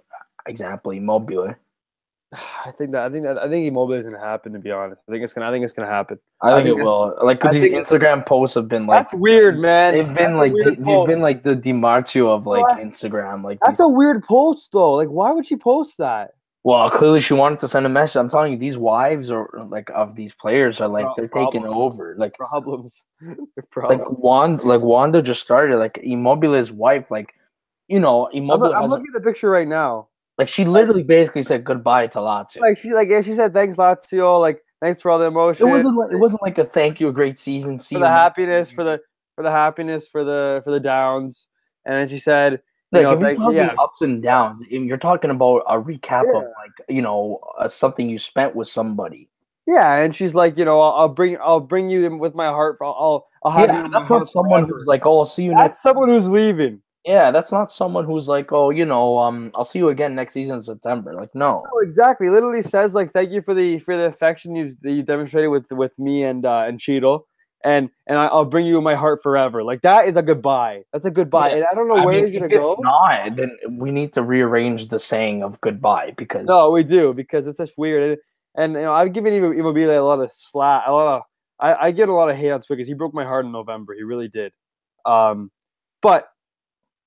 example, 0.48 0.92
Immobile. 0.92 1.56
I 2.66 2.72
think 2.72 2.92
that 2.92 3.04
I 3.04 3.10
think 3.10 3.24
that 3.24 3.38
I 3.38 3.48
think 3.48 3.66
Immobile 3.68 3.94
is 3.94 4.06
gonna 4.06 4.20
happen. 4.20 4.54
To 4.54 4.60
be 4.60 4.72
honest, 4.72 5.02
I 5.08 5.12
think 5.12 5.24
it's 5.24 5.34
gonna 5.34 5.48
I 5.48 5.52
think 5.52 5.64
it's 5.64 5.74
gonna 5.74 5.88
happen. 5.90 6.18
I 6.42 6.56
think 6.56 6.68
think 6.68 6.80
it 6.80 6.84
will. 6.84 7.18
Like 7.24 7.44
I 7.46 7.52
these 7.52 7.64
Instagram 7.72 8.26
posts 8.26 8.56
have 8.56 8.68
been 8.68 8.88
like 8.88 9.00
That's 9.02 9.14
weird, 9.14 9.60
man. 9.60 9.94
they've 9.94 10.06
been 10.06 10.34
That's 10.36 10.52
a 10.52 10.54
like 10.54 10.54
they've 10.54 11.06
been 11.08 11.22
like 11.22 11.44
the 11.44 11.56
Di 11.56 11.72
Marzio 11.72 12.28
of 12.30 12.46
like 12.46 12.62
What? 12.64 12.80
Instagram. 12.80 13.44
Like 13.44 13.60
That's 13.62 13.78
these- 13.78 13.86
a 13.86 13.90
weird 13.90 14.24
post 14.24 14.72
though. 14.74 14.94
Like, 14.94 15.10
why 15.10 15.32
would 15.32 15.46
she 15.46 15.56
post 15.56 15.98
that? 16.00 16.32
well, 16.64 16.90
clearly 16.90 17.20
she 17.20 17.36
wanted 17.36 17.60
to 17.60 17.68
send 17.68 17.86
a 17.86 17.90
message. 17.90 18.16
I'm 18.16 18.28
telling 18.28 18.54
you, 18.54 18.58
these 18.58 18.76
wives 18.76 19.30
or 19.30 19.68
like 19.70 19.92
of 19.94 20.16
these 20.16 20.34
players 20.34 20.82
are 20.82 20.88
like 20.88 21.06
they're 21.16 21.28
taking 21.28 21.64
over. 21.68 22.16
Like 22.18 22.34
Problems. 22.34 23.04
like 23.76 24.10
Wanda, 24.10 24.64
like 24.64 24.82
Wanda 24.82 25.22
just 25.22 25.42
started. 25.42 25.78
Like 25.78 26.00
Immobile's 26.02 26.72
wife, 26.72 27.12
like 27.12 27.36
you 27.88 28.00
know, 28.00 28.28
I'm, 28.34 28.38
Immobile 28.44 28.74
I'm 28.74 28.86
a- 28.86 28.88
looking 28.88 29.06
at 29.16 29.22
the 29.22 29.30
picture 29.30 29.50
right 29.50 29.68
now. 29.68 30.08
Like 30.38 30.48
she 30.48 30.66
literally 30.66 31.04
basically 31.04 31.44
said 31.44 31.64
goodbye 31.64 32.08
to 32.08 32.20
Lazio. 32.20 32.60
Like 32.60 32.78
she 32.78 32.94
like 32.94 33.10
yeah, 33.10 33.22
she 33.22 33.36
said 33.36 33.54
thanks 33.54 33.78
Lazio. 33.78 34.40
Like 34.40 34.62
thanks 34.82 35.02
for 35.02 35.12
all 35.12 35.20
the 35.20 35.26
it 35.26 35.30
emotion. 35.30 35.70
wasn't 35.70 35.98
like, 35.98 36.12
it 36.12 36.18
wasn't 36.18 36.42
like 36.42 36.58
a 36.58 36.66
thank 36.66 37.00
you, 37.00 37.08
a 37.08 37.14
great 37.14 37.40
season. 37.40 37.80
For 37.80 38.00
the 38.00 38.08
happiness, 38.08 38.72
for 38.72 38.84
the 38.84 39.02
for 39.36 39.44
the 39.44 39.52
happiness, 39.52 40.08
for 40.08 40.24
the 40.24 40.62
for 40.64 40.72
the 40.72 40.80
downs. 40.80 41.48
And 41.86 41.96
then 41.96 42.08
she 42.08 42.20
said, 42.20 42.62
Like 42.92 43.04
know, 43.04 43.12
if 43.12 43.20
you're 43.20 43.30
like, 43.30 43.38
talking 43.38 43.58
yeah. 43.58 43.76
ups 43.80 44.02
and 44.02 44.22
downs, 44.22 44.64
if 44.70 44.84
you're 44.84 44.98
talking 44.98 45.32
about 45.32 45.64
a 45.68 45.80
recap 45.80 46.28
of 46.36 46.44
like 46.44 46.90
you 46.90 47.02
know 47.02 47.40
uh, 47.58 47.68
something 47.68 48.10
you 48.10 48.18
spent 48.18 48.56
with 48.56 48.68
somebody. 48.68 49.30
Yeah, 49.68 49.98
and 49.98 50.16
she's 50.16 50.36
like, 50.36 50.60
you 50.60 50.66
know, 50.66 50.80
I'll, 50.80 50.94
I'll 50.94 51.10
bring 51.10 51.38
I'll 51.42 51.60
bring 51.60 51.90
you 51.90 52.06
in 52.06 52.20
with 52.20 52.36
my 52.36 52.48
heart. 52.48 52.78
I'll 52.82 52.96
I'll, 53.00 53.28
I'll 53.44 53.52
have. 53.52 53.70
Yeah, 53.70 53.84
my 53.84 54.00
that's 54.00 54.10
not 54.10 54.26
someone 54.28 54.64
forever. 54.64 54.74
who's 54.76 54.86
like, 54.86 55.06
oh, 55.06 55.20
I'll 55.20 55.26
see 55.26 55.44
you 55.44 55.52
next. 55.52 55.62
That's 55.64 55.82
someone 55.82 56.10
who's 56.10 56.30
leaving. 56.30 56.82
Yeah, 57.06 57.30
that's 57.30 57.52
not 57.52 57.72
someone 57.72 58.06
who's 58.06 58.28
like, 58.28 58.52
oh, 58.52 58.72
you 58.72 58.84
know, 58.84 59.20
um, 59.20 59.52
I'll 59.54 59.64
see 59.64 59.78
you 59.78 59.90
again 59.90 60.16
next 60.16 60.34
season 60.34 60.56
in 60.56 60.62
September. 60.64 61.14
Like, 61.14 61.34
no. 61.36 61.64
No, 61.72 61.80
exactly. 61.82 62.30
Literally 62.30 62.64
says 62.64 62.96
like, 62.96 63.14
thank 63.14 63.30
you 63.30 63.44
for 63.44 63.54
the 63.54 63.78
for 63.80 63.96
the 63.96 64.06
affection 64.06 64.56
you 64.56 64.70
that 64.82 64.92
you 64.92 65.04
demonstrated 65.04 65.52
with 65.52 65.72
with 65.72 65.98
me 66.00 66.24
and 66.24 66.46
uh, 66.48 66.64
and 66.68 66.80
Cheeto, 66.80 67.22
and 67.64 67.92
and 68.08 68.18
I, 68.18 68.26
I'll 68.26 68.46
bring 68.46 68.66
you 68.66 68.80
in 68.80 68.84
my 68.84 68.96
heart 68.96 69.22
forever. 69.22 69.64
Like 69.64 69.82
that 69.84 70.08
is 70.08 70.18
a 70.18 70.24
goodbye. 70.24 70.84
That's 70.94 71.06
a 71.06 71.12
goodbye. 71.12 71.50
Yeah. 71.50 71.56
And 71.58 71.66
I 71.72 71.76
don't 71.76 71.88
know 71.88 71.98
I 71.98 72.06
where 72.06 72.16
mean, 72.16 72.24
he's 72.26 72.34
gonna 72.34 72.46
if 72.48 72.54
it's 72.54 72.66
go. 72.66 72.78
not, 72.80 73.36
then 73.36 73.56
we 73.78 73.92
need 73.92 74.12
to 74.14 74.24
rearrange 74.24 74.88
the 74.88 74.98
saying 74.98 75.44
of 75.44 75.62
goodbye 75.62 76.16
because 76.18 76.46
No, 76.46 76.72
we 76.72 76.84
do 76.84 77.14
because 77.14 77.46
it's 77.46 77.60
just 77.60 77.78
weird. 77.78 78.12
And, 78.12 78.20
and 78.56 78.74
you 78.74 78.88
know, 78.88 78.94
I've 78.94 79.14
given 79.14 79.32
Immobile 79.32 79.92
a 79.92 80.02
lot 80.02 80.22
of 80.22 80.32
slack, 80.34 80.86
a 80.88 80.92
lot 80.92 81.08
of. 81.08 81.22
I, 81.60 81.88
I 81.88 81.92
get 81.92 82.10
a 82.10 82.14
lot 82.14 82.30
of 82.30 82.36
hate 82.36 82.52
on 82.52 82.62
Twitter 82.62 82.78
because 82.78 82.88
he 82.88 82.96
broke 82.96 83.14
my 83.14 83.24
heart 83.24 83.46
in 83.46 83.52
November. 83.52 83.94
He 83.94 84.04
really 84.04 84.28
did. 84.28 84.52
Um, 85.06 85.52
but 86.02 86.28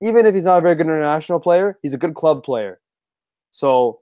even 0.01 0.25
if 0.25 0.33
he's 0.35 0.43
not 0.45 0.57
a 0.59 0.61
very 0.61 0.75
good 0.75 0.87
international 0.87 1.39
player, 1.39 1.77
he's 1.81 1.93
a 1.93 1.97
good 1.97 2.15
club 2.15 2.43
player. 2.43 2.79
So 3.51 3.99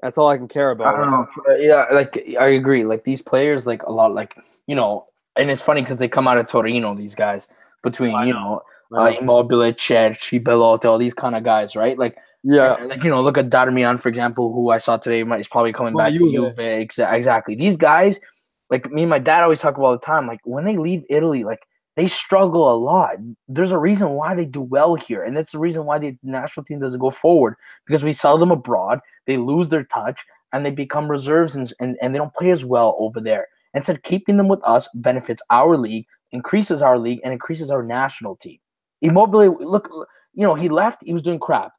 that's 0.00 0.18
all 0.18 0.28
I 0.28 0.36
can 0.36 0.48
care 0.48 0.70
about. 0.70 0.94
I 0.94 0.98
don't 0.98 1.10
know. 1.10 1.26
for- 1.34 1.56
Yeah, 1.56 1.86
like 1.92 2.22
I 2.38 2.48
agree. 2.48 2.84
Like 2.84 3.04
these 3.04 3.22
players, 3.22 3.66
like 3.66 3.82
a 3.84 3.92
lot, 3.92 4.14
like 4.14 4.36
you 4.66 4.76
know, 4.76 5.06
and 5.36 5.50
it's 5.50 5.62
funny 5.62 5.82
because 5.82 5.98
they 5.98 6.08
come 6.08 6.28
out 6.28 6.38
of 6.38 6.46
Torino. 6.46 6.94
These 6.94 7.14
guys 7.14 7.48
between 7.82 8.14
I 8.14 8.24
you 8.26 8.32
know, 8.34 8.62
uh, 8.92 9.02
Right? 9.04 9.20
Immobile, 9.20 9.72
Cerci, 9.72 10.42
Belotti, 10.42 10.86
all 10.86 10.98
these 10.98 11.14
kind 11.14 11.34
of 11.36 11.42
guys, 11.42 11.74
right? 11.76 11.98
Like 11.98 12.16
yeah, 12.42 12.72
Uh, 12.72 12.86
like 12.86 13.04
you 13.04 13.10
know, 13.10 13.22
look 13.22 13.36
at 13.38 13.50
Darmian 13.50 13.98
for 14.00 14.08
example, 14.08 14.52
who 14.52 14.70
I 14.70 14.78
saw 14.78 14.96
today. 14.96 15.22
Might 15.24 15.40
is 15.40 15.48
probably 15.48 15.72
coming 15.72 15.94
Well, 15.94 16.06
back 16.06 16.12
to 16.14 16.18
Juve. 16.18 16.32
Juve. 16.32 16.56
Exa- 16.56 17.12
Exactly. 17.12 17.54
These 17.54 17.76
guys, 17.76 18.18
like 18.70 18.90
me 18.90 19.02
and 19.02 19.10
my 19.10 19.18
dad 19.18 19.42
always 19.42 19.60
talk 19.60 19.76
about 19.76 19.84
all 19.86 19.92
the 19.92 19.98
time. 20.06 20.26
Like 20.26 20.40
when 20.44 20.64
they 20.64 20.76
leave 20.76 21.04
Italy, 21.10 21.44
like 21.44 21.60
they 21.96 22.06
struggle 22.06 22.72
a 22.72 22.76
lot. 22.76 23.16
There's 23.48 23.72
a 23.72 23.78
reason 23.78 24.10
why 24.10 24.34
they 24.34 24.46
do 24.46 24.60
well 24.60 24.94
here, 24.94 25.22
and 25.22 25.36
that's 25.36 25.52
the 25.52 25.58
reason 25.58 25.84
why 25.84 25.98
the 25.98 26.16
national 26.22 26.64
team 26.64 26.80
doesn't 26.80 27.00
go 27.00 27.10
forward 27.10 27.56
because 27.86 28.04
we 28.04 28.12
sell 28.12 28.38
them 28.38 28.50
abroad. 28.50 29.00
They 29.26 29.36
lose 29.36 29.68
their 29.68 29.84
touch 29.84 30.24
and 30.52 30.64
they 30.64 30.70
become 30.70 31.10
reserves, 31.10 31.56
and 31.56 31.72
and, 31.80 31.96
and 32.00 32.14
they 32.14 32.18
don't 32.18 32.34
play 32.34 32.50
as 32.50 32.64
well 32.64 32.96
over 32.98 33.20
there. 33.20 33.48
Instead, 33.74 34.02
keeping 34.02 34.36
them 34.36 34.48
with 34.48 34.60
us 34.64 34.88
benefits 34.94 35.42
our 35.50 35.76
league, 35.76 36.06
increases 36.32 36.82
our 36.82 36.98
league, 36.98 37.20
and 37.22 37.32
increases 37.32 37.70
our 37.70 37.82
national 37.82 38.36
team. 38.36 38.58
Immobile, 39.02 39.56
look, 39.60 39.88
you 40.34 40.46
know, 40.46 40.54
he 40.54 40.68
left. 40.68 41.04
He 41.04 41.12
was 41.12 41.22
doing 41.22 41.38
crap 41.38 41.72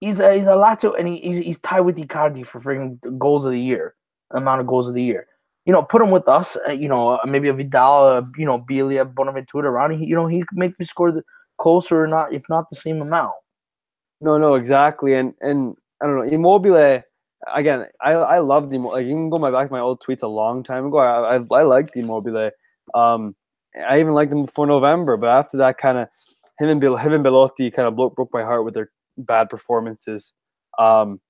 he's 0.00 0.20
a, 0.20 0.34
he's 0.34 0.46
a 0.46 0.50
Lazio 0.50 0.98
and 0.98 1.08
he, 1.08 1.20
he's, 1.20 1.38
he's 1.38 1.58
tied 1.60 1.80
with 1.80 1.96
Icardi 1.96 2.44
for 2.44 2.60
freaking 2.60 3.18
goals 3.18 3.44
of 3.44 3.52
the 3.52 3.60
year, 3.60 3.94
amount 4.30 4.60
of 4.60 4.66
goals 4.66 4.88
of 4.88 4.94
the 4.94 5.02
year. 5.02 5.26
You 5.66 5.72
know, 5.72 5.82
put 5.82 6.00
him 6.02 6.10
with 6.10 6.28
us. 6.28 6.56
Uh, 6.68 6.72
you 6.72 6.88
know, 6.88 7.10
uh, 7.10 7.18
maybe 7.26 7.48
a 7.48 7.52
Vidal, 7.52 8.28
you 8.38 8.46
know, 8.46 8.58
Biglia, 8.58 9.04
Bonaventura 9.04 9.70
around. 9.70 9.98
He, 10.00 10.06
you 10.06 10.14
know, 10.14 10.26
he 10.28 10.42
could 10.42 10.58
make 10.58 10.78
me 10.78 10.86
score 10.86 11.12
the 11.12 11.22
closer 11.58 12.00
or 12.02 12.06
not, 12.06 12.32
if 12.32 12.44
not 12.48 12.70
the 12.70 12.76
same 12.76 13.02
amount. 13.02 13.34
no, 14.20 14.38
no, 14.38 14.54
exactly. 14.54 15.14
And 15.14 15.34
and 15.40 15.76
I 16.00 16.06
don't 16.06 16.16
know, 16.16 16.32
Immobile. 16.32 17.02
Again, 17.54 17.86
I 18.00 18.12
I 18.12 18.38
loved 18.38 18.72
him. 18.72 18.84
Like 18.84 19.06
you 19.06 19.12
can 19.12 19.30
go 19.30 19.38
my 19.38 19.50
back 19.50 19.70
my 19.70 19.80
old 19.80 20.02
tweets 20.02 20.22
a 20.22 20.28
long 20.28 20.62
time 20.62 20.86
ago. 20.86 20.98
I 20.98 21.36
I, 21.36 21.60
I 21.60 21.62
liked 21.62 21.96
Immobile. 21.96 22.50
Um, 22.94 23.36
I 23.88 24.00
even 24.00 24.14
liked 24.14 24.32
him 24.32 24.46
before 24.46 24.66
November, 24.66 25.16
but 25.16 25.28
after 25.28 25.58
that, 25.58 25.78
kind 25.78 25.98
of 25.98 26.08
him 26.58 26.70
and 26.70 26.80
Bel- 26.80 26.96
him 26.96 27.12
and 27.12 27.22
Belotti 27.22 27.70
kind 27.70 27.86
of 27.88 27.96
broke, 27.96 28.16
broke 28.16 28.32
my 28.32 28.42
heart 28.42 28.64
with 28.64 28.74
their 28.74 28.90
bad 29.18 29.50
performances. 29.50 30.32
Um, 30.78 31.20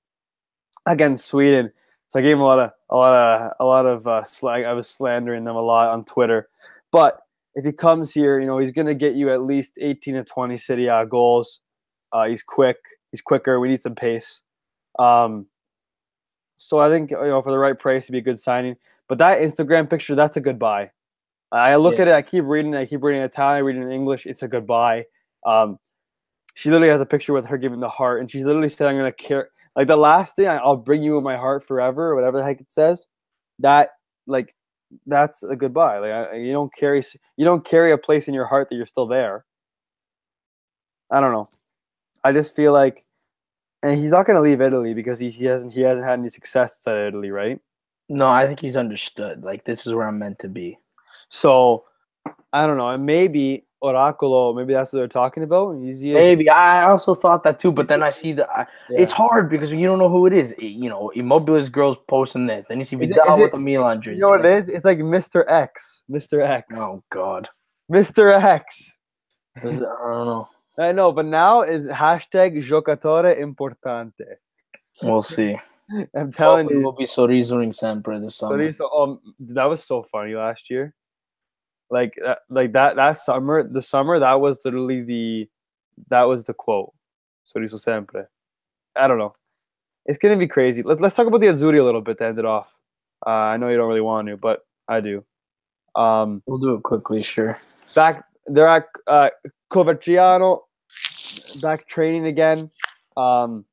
against 0.86 1.26
Sweden. 1.26 1.72
So 2.08 2.18
I 2.18 2.22
gave 2.22 2.32
him 2.36 2.40
a 2.40 2.44
lot 2.44 2.60
of 2.60 2.70
a 2.90 2.96
lot 2.96 3.14
of 3.14 3.52
a 3.60 3.64
lot 3.64 3.86
of 3.86 4.06
uh, 4.06 4.24
slag. 4.24 4.64
I 4.64 4.72
was 4.72 4.88
slandering 4.88 5.44
them 5.44 5.56
a 5.56 5.60
lot 5.62 5.88
on 5.88 6.04
Twitter. 6.04 6.48
But 6.92 7.20
if 7.54 7.64
he 7.64 7.72
comes 7.72 8.12
here, 8.12 8.38
you 8.40 8.46
know 8.46 8.58
he's 8.58 8.70
going 8.70 8.86
to 8.86 8.94
get 8.94 9.14
you 9.14 9.32
at 9.32 9.42
least 9.42 9.78
18 9.80 10.14
to 10.14 10.24
20 10.24 10.56
City 10.56 10.88
goals. 11.08 11.60
Uh, 12.12 12.26
he's 12.26 12.42
quick. 12.42 12.76
He's 13.10 13.20
quicker. 13.22 13.58
We 13.60 13.68
need 13.68 13.80
some 13.80 13.94
pace. 13.94 14.42
Um, 14.98 15.46
so 16.56 16.78
I 16.78 16.88
think 16.88 17.10
you 17.10 17.16
know 17.16 17.42
for 17.42 17.50
the 17.50 17.58
right 17.58 17.78
price, 17.78 18.06
he'd 18.06 18.12
be 18.12 18.18
a 18.18 18.22
good 18.22 18.38
signing. 18.38 18.76
But 19.08 19.18
that 19.18 19.40
Instagram 19.40 19.88
picture, 19.88 20.14
that's 20.14 20.36
a 20.36 20.40
goodbye. 20.40 20.90
I 21.52 21.76
look 21.76 21.94
Yeah. 21.96 22.02
at 22.02 22.08
it. 22.08 22.14
I 22.14 22.22
keep 22.22 22.44
reading. 22.44 22.74
I 22.74 22.86
keep 22.86 23.02
reading 23.02 23.22
Italian, 23.22 23.64
reading 23.64 23.82
in 23.82 23.90
English. 23.92 24.26
It's 24.26 24.42
a 24.42 24.48
goodbye. 24.48 25.04
Um, 25.44 25.78
she 26.54 26.70
literally 26.70 26.90
has 26.90 27.00
a 27.00 27.06
picture 27.06 27.32
with 27.32 27.46
her 27.46 27.58
giving 27.58 27.80
the 27.80 27.88
heart, 27.88 28.20
and 28.20 28.30
she's 28.30 28.44
literally 28.44 28.68
saying, 28.68 28.90
"I'm 28.90 28.96
gonna 28.96 29.12
care." 29.12 29.50
Like 29.76 29.88
the 29.88 29.96
last 29.96 30.36
thing, 30.36 30.48
I'll 30.48 30.76
bring 30.76 31.02
you 31.02 31.18
in 31.18 31.24
my 31.24 31.36
heart 31.36 31.66
forever, 31.66 32.10
or 32.10 32.14
whatever 32.14 32.38
the 32.38 32.44
heck 32.44 32.60
it 32.60 32.72
says. 32.72 33.06
That 33.58 33.90
like 34.26 34.54
that's 35.06 35.42
a 35.42 35.54
goodbye. 35.54 35.98
Like 35.98 36.10
I, 36.10 36.34
you 36.36 36.52
don't 36.52 36.74
carry 36.74 37.02
you 37.36 37.44
don't 37.44 37.64
carry 37.64 37.92
a 37.92 37.98
place 37.98 38.26
in 38.26 38.34
your 38.34 38.46
heart 38.46 38.68
that 38.70 38.76
you're 38.76 38.86
still 38.86 39.06
there. 39.06 39.44
I 41.10 41.20
don't 41.20 41.32
know. 41.32 41.48
I 42.24 42.32
just 42.32 42.56
feel 42.56 42.72
like, 42.72 43.04
and 43.82 43.98
he's 43.98 44.10
not 44.10 44.26
gonna 44.26 44.40
leave 44.40 44.60
Italy 44.60 44.94
because 44.94 45.18
he, 45.18 45.30
he 45.30 45.44
hasn't 45.44 45.72
he 45.74 45.82
hasn't 45.82 46.06
had 46.06 46.18
any 46.18 46.30
success 46.30 46.80
at 46.86 46.96
Italy, 46.96 47.30
right? 47.30 47.60
No, 48.08 48.28
I 48.28 48.46
think 48.46 48.60
he's 48.60 48.76
understood. 48.76 49.44
Like 49.44 49.64
this 49.64 49.86
is 49.86 49.92
where 49.92 50.08
I'm 50.08 50.18
meant 50.18 50.38
to 50.40 50.48
be. 50.48 50.78
So 51.28 51.84
I 52.52 52.66
don't 52.66 52.78
know, 52.78 52.88
and 52.88 53.04
maybe 53.04 53.65
Oracolo, 53.86 54.54
maybe 54.54 54.72
that's 54.74 54.92
what 54.92 54.98
they're 55.00 55.08
talking 55.08 55.42
about. 55.42 55.72
Is- 55.82 56.02
Maybe 56.02 56.48
I 56.50 56.84
also 56.90 57.14
thought 57.14 57.42
that 57.44 57.58
too, 57.58 57.72
but 57.72 57.88
then 57.88 58.02
I 58.02 58.10
see 58.10 58.32
that 58.34 58.48
I, 58.50 58.66
yeah. 58.90 59.00
it's 59.02 59.12
hard 59.12 59.48
because 59.50 59.72
you 59.72 59.86
don't 59.86 59.98
know 59.98 60.08
who 60.08 60.26
it 60.26 60.32
is. 60.32 60.54
You 60.58 60.88
know, 60.90 61.10
Immobile's 61.14 61.68
girls 61.68 61.96
posting 62.08 62.46
this. 62.46 62.66
Then 62.66 62.78
you 62.78 62.84
see 62.84 62.96
it- 62.96 63.08
Vidal 63.08 63.38
it- 63.38 63.42
with 63.42 63.52
the 63.52 63.58
Milan 63.58 64.00
jersey. 64.02 64.16
You 64.16 64.22
know 64.22 64.30
what 64.30 64.44
it 64.44 64.52
is? 64.52 64.68
It's 64.68 64.84
like 64.84 64.98
Mr. 64.98 65.44
X, 65.48 66.02
Mr. 66.10 66.40
X, 66.42 66.76
Oh 66.76 67.02
God, 67.10 67.48
Mr. 67.90 68.32
X. 68.34 68.96
I 69.56 69.62
don't 69.70 69.82
know. 70.26 70.48
I 70.78 70.92
know, 70.92 71.10
but 71.12 71.24
now 71.24 71.62
is 71.62 71.86
hashtag 71.86 72.62
giocatore 72.62 73.34
importante. 73.40 74.26
We'll 75.02 75.22
see. 75.22 75.56
I'm 76.14 76.32
telling 76.32 76.64
Hopefully 76.64 76.78
you. 76.80 76.82
we'll 76.82 76.92
be 76.92 77.04
sorrisoing 77.06 77.72
sempre 77.74 78.18
this 78.18 78.34
So 78.34 78.48
summer. 78.48 78.64
these, 78.66 78.80
um, 78.80 79.20
that 79.38 79.64
was 79.66 79.82
so 79.84 80.02
funny 80.02 80.34
last 80.34 80.68
year. 80.68 80.94
Like, 81.90 82.14
that, 82.22 82.38
like 82.50 82.72
that, 82.72 82.96
that 82.96 83.18
summer, 83.18 83.62
the 83.62 83.82
summer, 83.82 84.18
that 84.18 84.40
was 84.40 84.64
literally 84.64 85.02
the, 85.02 85.48
that 86.10 86.24
was 86.24 86.44
the 86.44 86.54
quote. 86.54 86.92
Sorriso 87.46 87.78
sempre. 87.78 88.26
I 88.96 89.06
don't 89.06 89.18
know. 89.18 89.32
It's 90.06 90.18
gonna 90.18 90.36
be 90.36 90.46
crazy. 90.46 90.82
Let's 90.82 91.00
let's 91.00 91.14
talk 91.16 91.26
about 91.26 91.40
the 91.40 91.48
Azzurri 91.48 91.80
a 91.80 91.82
little 91.82 92.00
bit 92.00 92.18
to 92.18 92.24
end 92.26 92.38
it 92.38 92.44
off. 92.44 92.74
Uh, 93.26 93.30
I 93.30 93.56
know 93.56 93.68
you 93.68 93.76
don't 93.76 93.88
really 93.88 94.00
want 94.00 94.28
to, 94.28 94.36
but 94.36 94.60
I 94.88 95.00
do. 95.00 95.24
Um, 95.94 96.42
We'll 96.46 96.58
do 96.58 96.74
it 96.74 96.82
quickly, 96.82 97.22
sure. 97.22 97.58
back 97.94 98.24
they're 98.46 98.68
at 98.68 98.86
uh, 99.06 99.30
Coverciano, 99.72 100.60
back 101.60 101.88
training 101.88 102.26
again. 102.26 102.70
Um, 103.16 103.64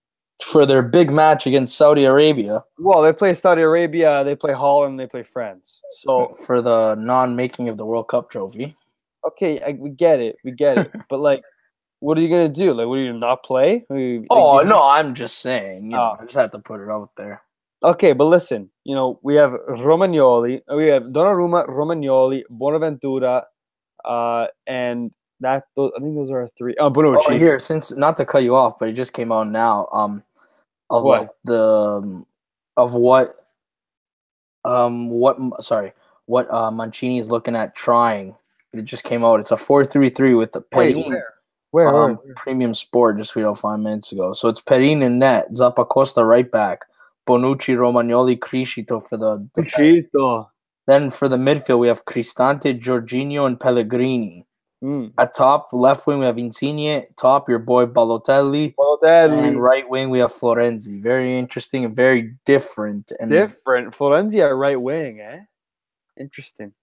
For 0.44 0.66
their 0.66 0.82
big 0.82 1.10
match 1.12 1.48
against 1.48 1.76
Saudi 1.78 2.04
Arabia, 2.06 2.64
well, 2.78 3.02
they 3.02 3.14
play 3.14 3.34
Saudi 3.34 3.62
Arabia, 3.62 4.24
they 4.24 4.36
play 4.36 4.54
Holland, 4.54 5.00
they 5.00 5.08
play 5.08 5.24
France. 5.24 5.82
So 6.02 6.36
for 6.46 6.62
the 6.62 6.96
non-making 6.96 7.70
of 7.70 7.78
the 7.78 7.86
World 7.86 8.08
Cup 8.10 8.30
trophy. 8.30 8.76
okay, 9.26 9.62
I, 9.62 9.72
we 9.80 9.90
get 9.90 10.20
it, 10.20 10.36
we 10.44 10.52
get 10.52 10.78
it. 10.78 10.92
but 11.10 11.20
like, 11.20 11.44
what 12.00 12.18
are 12.18 12.22
you 12.22 12.28
gonna 12.30 12.50
do? 12.50 12.74
Like, 12.74 12.88
what 12.88 12.96
are 13.00 13.04
you 13.04 13.14
not 13.14 13.44
play? 13.44 13.86
You- 13.90 14.26
Oh 14.30 14.62
you- 14.62 14.68
no, 14.68 14.84
I'm 14.84 15.16
just 15.16 15.40
saying. 15.40 15.86
You 15.86 15.92
know, 15.92 16.16
Oh. 16.18 16.18
I 16.20 16.24
just 16.26 16.36
had 16.36 16.52
to 16.52 16.60
put 16.60 16.82
it 16.82 16.90
out 16.92 17.12
there. 17.16 17.42
Okay, 17.82 18.14
but 18.14 18.26
listen, 18.26 18.70
you 18.84 18.96
know, 18.96 19.20
we 19.24 19.36
have 19.36 19.52
Romagnoli, 19.70 20.62
we 20.76 20.88
have 20.90 21.04
Donnarumma, 21.04 21.68
Romagnoli, 21.70 22.44
Bonaventura, 22.50 23.46
uh, 24.06 24.48
and 24.68 25.12
that 25.40 25.64
those, 25.76 25.92
I 25.98 26.00
think 26.02 26.16
those 26.16 26.32
are 26.32 26.42
our 26.42 26.50
three. 26.58 26.76
Oh, 26.80 26.90
Bonucci. 26.90 27.22
Oh, 27.28 27.32
here, 27.38 27.60
since 27.60 27.92
not 27.96 28.16
to 28.18 28.26
cut 28.26 28.44
you 28.44 28.56
off, 28.56 28.78
but 28.80 28.90
it 28.90 28.94
just 28.94 29.14
came 29.14 29.32
out 29.32 29.50
now. 29.50 29.88
Um, 29.92 30.24
of 30.90 31.04
What? 31.04 31.22
like 31.22 31.30
the 31.46 31.64
um, 31.64 32.26
of 32.78 32.94
what, 32.94 33.36
um, 34.66 35.10
what? 35.10 35.64
Sorry, 35.64 35.94
what 36.26 36.52
uh, 36.54 36.72
Mancini 36.72 37.20
is 37.20 37.30
looking 37.30 37.56
at 37.56 37.76
trying. 37.76 38.36
It 38.74 38.84
just 38.84 39.04
came 39.04 39.24
out. 39.24 39.40
It's 39.40 39.52
a 39.52 39.58
four-three-three 39.58 40.34
with 40.34 40.52
the 40.52 40.62
Perin 40.62 41.08
where? 41.08 41.34
Where? 41.72 41.92
where? 41.92 42.04
um, 42.04 42.20
premium 42.36 42.74
sport 42.74 43.18
just 43.18 43.36
we 43.36 43.44
five 43.56 43.80
minutes 43.80 44.12
ago. 44.12 44.34
So 44.34 44.48
it's 44.48 44.62
Perin 44.62 45.02
in 45.02 45.20
net, 45.20 45.52
Zappacosta 45.52 46.28
right 46.28 46.50
back, 46.50 46.86
Bonucci, 47.28 47.76
Romagnoli, 47.76 48.38
Criscito 48.38 49.02
for 49.02 49.18
the 49.18 49.48
defense. 49.54 50.08
Chito. 50.14 50.48
Then 50.86 51.10
for 51.10 51.30
the 51.30 51.38
midfield 51.38 51.80
we 51.80 51.88
have 51.88 52.06
Cristante, 52.06 52.80
Jorginho, 52.80 53.46
and 53.48 53.60
Pellegrini. 53.60 54.46
Mm. 54.84 55.14
At 55.18 55.34
top, 55.34 55.72
left 55.72 56.06
wing 56.06 56.20
we 56.20 56.26
have 56.26 56.38
Insigne. 56.38 57.06
Top, 57.16 57.48
your 57.48 57.60
boy 57.60 57.86
Balotelli. 57.86 58.76
Balotelli. 58.76 59.48
And 59.48 59.62
right 59.62 59.90
wing 59.90 60.10
we 60.10 60.20
have 60.20 60.32
Florenzi. 60.32 61.02
Very 61.02 61.38
interesting 61.38 61.86
and 61.86 61.96
very 61.96 62.36
different. 62.46 63.14
And 63.20 63.32
different. 63.32 63.96
Florenzi 63.96 64.40
at 64.40 64.54
right 64.54 64.80
wing, 64.80 65.22
eh? 65.22 65.40
Interesting. 66.20 66.74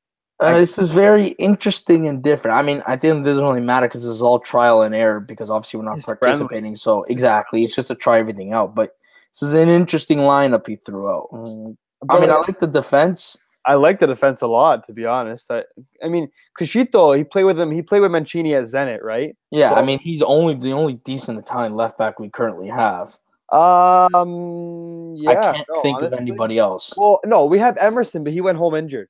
Uh, 0.40 0.56
this 0.56 0.78
is 0.78 0.90
very 0.90 1.28
interesting 1.32 2.08
and 2.08 2.22
different. 2.22 2.56
I 2.56 2.62
mean, 2.62 2.82
I 2.86 2.96
think 2.96 3.20
it 3.20 3.24
doesn't 3.28 3.44
really 3.44 3.60
matter 3.60 3.86
because 3.86 4.04
this 4.04 4.12
is 4.12 4.22
all 4.22 4.38
trial 4.38 4.80
and 4.80 4.94
error 4.94 5.20
because 5.20 5.50
obviously 5.50 5.78
we're 5.78 5.84
not 5.84 5.96
He's 5.96 6.06
participating. 6.06 6.74
So 6.76 7.02
exactly, 7.04 7.62
it's 7.62 7.74
just 7.74 7.88
to 7.88 7.94
try 7.94 8.18
everything 8.18 8.54
out. 8.54 8.74
But 8.74 8.96
this 9.32 9.42
is 9.42 9.52
an 9.52 9.68
interesting 9.68 10.18
lineup 10.20 10.66
he 10.66 10.76
threw 10.76 11.10
out. 11.10 11.28
Mm, 11.30 11.76
I 12.08 12.18
mean, 12.18 12.30
I 12.30 12.36
like 12.36 12.58
the 12.58 12.66
defense. 12.66 13.36
I 13.66 13.74
like 13.74 14.00
the 14.00 14.06
defense 14.06 14.40
a 14.40 14.46
lot, 14.46 14.86
to 14.86 14.92
be 14.92 15.04
honest. 15.04 15.50
I, 15.50 15.64
I 16.02 16.08
mean, 16.08 16.28
Criscito, 16.58 17.16
he 17.16 17.24
played 17.24 17.44
with 17.44 17.60
him. 17.60 17.70
He 17.70 17.82
played 17.82 18.00
with 18.00 18.10
Mancini 18.10 18.54
at 18.54 18.64
Zenit, 18.64 19.02
right? 19.02 19.36
Yeah, 19.50 19.74
I 19.74 19.82
mean, 19.82 19.98
he's 19.98 20.22
only 20.22 20.54
the 20.54 20.72
only 20.72 20.94
decent 20.94 21.38
Italian 21.38 21.74
left 21.74 21.98
back 21.98 22.18
we 22.18 22.30
currently 22.30 22.68
have. 22.68 23.18
Um, 23.50 25.14
yeah. 25.16 25.30
I 25.30 25.34
can't 25.34 25.68
no, 25.74 25.82
think 25.82 26.02
of 26.02 26.12
anybody 26.14 26.58
else. 26.58 26.94
Well, 26.96 27.20
no, 27.24 27.44
we 27.44 27.58
have 27.58 27.76
Emerson, 27.78 28.24
but 28.24 28.32
he 28.32 28.40
went 28.40 28.58
home 28.58 28.74
injured. 28.74 29.08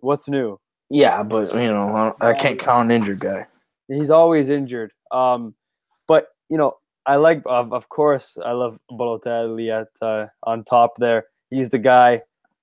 What's 0.00 0.28
new? 0.28 0.58
Yeah, 0.90 1.22
but 1.22 1.54
you 1.54 1.68
know, 1.68 2.14
I, 2.20 2.30
I 2.30 2.34
can't 2.34 2.58
count 2.58 2.90
an 2.90 2.96
injured 2.96 3.20
guy. 3.20 3.46
He's 3.88 4.10
always 4.10 4.48
injured. 4.48 4.92
Um, 5.10 5.54
but 6.06 6.28
you 6.50 6.58
know, 6.58 6.74
I 7.06 7.16
like 7.16 7.42
of 7.46 7.72
of 7.72 7.88
course 7.88 8.36
I 8.44 8.52
love 8.52 8.78
Balotelli 8.90 9.70
at 9.70 9.88
uh, 10.06 10.26
on 10.42 10.64
top 10.64 10.94
there. 10.98 11.26
He's 11.50 11.70
the 11.70 11.78
guy. 11.78 12.22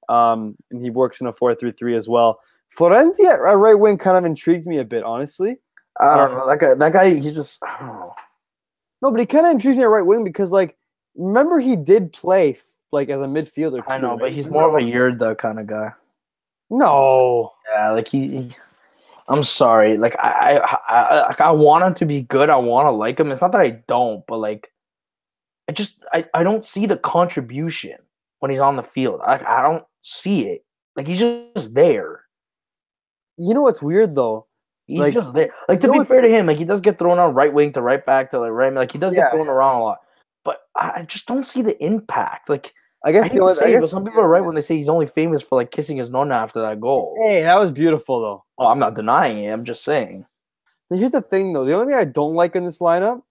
Um, 0.10 0.56
and 0.72 0.84
he 0.84 0.90
works 0.90 1.22
in 1.22 1.28
a 1.28 1.32
four 1.32 1.54
three 1.56 1.72
three 1.72 1.96
as 1.96 2.10
well. 2.10 2.40
Florenzi 2.78 3.26
at 3.26 3.36
right 3.40 3.74
wing 3.76 3.98
kind 3.98 4.18
of 4.18 4.26
intrigued 4.26 4.66
me 4.66 4.80
a 4.80 4.84
bit, 4.84 5.04
honestly. 5.04 5.58
I 6.00 6.18
don't 6.18 6.32
know 6.32 6.48
that 6.48 6.60
guy. 6.60 6.74
That 6.76 6.94
guy, 6.94 7.14
he 7.16 7.32
just. 7.34 7.62
I 7.64 7.78
don't 7.80 7.88
know. 7.88 8.16
No, 9.02 9.12
but 9.12 9.20
he 9.20 9.26
kind 9.26 9.46
of 9.46 9.52
intrigues 9.54 9.78
me 9.78 9.84
at 9.84 9.90
right 9.90 10.06
wing 10.06 10.24
because, 10.24 10.52
like, 10.52 10.78
remember 11.16 11.60
he 11.60 11.76
did 11.76 12.12
play 12.12 12.54
f- 12.54 12.64
like 12.92 13.10
as 13.10 13.22
a 13.22 13.26
midfielder. 13.26 13.84
I 13.88 13.98
know, 13.98 14.12
right? 14.12 14.20
but 14.20 14.32
he's 14.34 14.48
more 14.48 14.68
of 14.68 14.76
a 14.76 14.86
Yurda 14.86 15.38
kind 15.38 15.60
of 15.60 15.68
guy. 15.68 15.92
no. 16.70 17.52
Yeah, 17.72 17.92
like 17.92 18.08
he. 18.08 18.28
he- 18.28 18.56
I'm 19.28 19.44
sorry. 19.44 19.96
Like 19.96 20.16
I, 20.20 20.58
I, 20.58 20.78
I, 20.88 21.28
like, 21.28 21.40
I 21.40 21.52
want 21.52 21.84
him 21.84 21.94
to 21.94 22.06
be 22.08 22.24
good. 22.24 22.50
I 22.50 22.56
want 22.56 22.88
to 22.88 22.92
like 22.92 23.20
him. 23.20 23.32
It's 23.32 23.42
not 23.42 23.52
that 23.52 23.62
I 23.62 23.70
don't, 23.88 24.26
but 24.26 24.38
like, 24.38 24.72
I 25.68 25.72
just, 25.72 26.04
I, 26.12 26.26
I 26.34 26.42
don't 26.42 26.66
see 26.66 26.88
the 26.88 26.98
contribution 26.98 27.98
when 28.40 28.50
he's 28.50 28.60
on 28.60 28.76
the 28.76 28.82
field. 28.82 29.20
Like 29.20 29.48
I 29.48 29.62
don't 29.62 29.84
see 30.02 30.48
it. 30.48 30.64
Like 30.96 31.08
he's 31.08 31.20
just 31.20 31.74
there. 31.74 32.24
You 33.38 33.54
know 33.54 33.62
what's 33.62 33.82
weird 33.82 34.16
though? 34.16 34.48
He's 34.88 35.00
Like, 35.00 35.14
just 35.14 35.34
there. 35.34 35.52
Like 35.68 35.80
to 35.82 35.88
you 35.88 35.94
know 35.94 36.00
be 36.00 36.06
fair 36.06 36.22
to 36.22 36.30
him, 36.30 36.48
like 36.48 36.58
he 36.58 36.66
does 36.66 36.82
get 36.82 36.98
thrown 37.00 37.20
on 37.20 37.34
right 37.34 37.54
wing 37.54 37.72
to 37.74 37.82
right 37.82 38.04
back 38.06 38.32
to 38.32 38.40
like 38.40 38.52
right. 38.52 38.74
Like 38.74 38.92
he 38.92 38.98
does 38.98 39.14
Yeah. 39.14 39.22
get 39.24 39.32
thrown 39.34 39.48
around 39.48 39.76
a 39.80 39.84
lot, 39.84 40.00
but 40.44 40.62
I 40.76 40.92
I 40.98 41.02
just 41.04 41.26
don't 41.28 41.46
see 41.46 41.62
the 41.62 41.82
impact. 41.84 42.50
Like 42.50 42.74
I 43.06 43.10
I 43.10 43.12
guess 43.14 43.26
hate 43.26 43.34
the 43.34 43.36
to 43.38 43.44
only, 43.44 43.56
say 43.56 43.66
I 43.66 43.72
guess, 43.72 43.82
but 43.82 43.90
some 43.92 44.04
people 44.04 44.22
are 44.22 44.28
right 44.28 44.44
when 44.44 44.56
they 44.56 44.62
say 44.62 44.76
he's 44.76 44.90
only 44.90 45.06
famous 45.06 45.42
for 45.42 45.56
like 45.56 45.72
kissing 45.72 45.98
his 45.98 46.10
nonna 46.10 46.36
after 46.36 46.60
that 46.62 46.82
goal. 46.82 47.16
Hey, 47.24 47.44
that 47.44 47.56
was 47.56 47.72
beautiful 47.72 48.20
though. 48.20 48.44
Oh, 48.58 48.68
I'm 48.68 48.80
not 48.80 48.96
denying 48.96 49.44
it. 49.44 49.52
I'm 49.52 49.64
just 49.64 49.84
saying. 49.84 50.26
Now, 50.90 50.98
Here's 50.98 51.12
the 51.12 51.22
thing 51.22 51.54
though. 51.54 51.64
The 51.64 51.74
only 51.76 51.86
thing 51.94 52.00
I 52.00 52.06
don't 52.06 52.34
like 52.34 52.56
in 52.56 52.66
this 52.66 52.80
lineup 52.80 53.22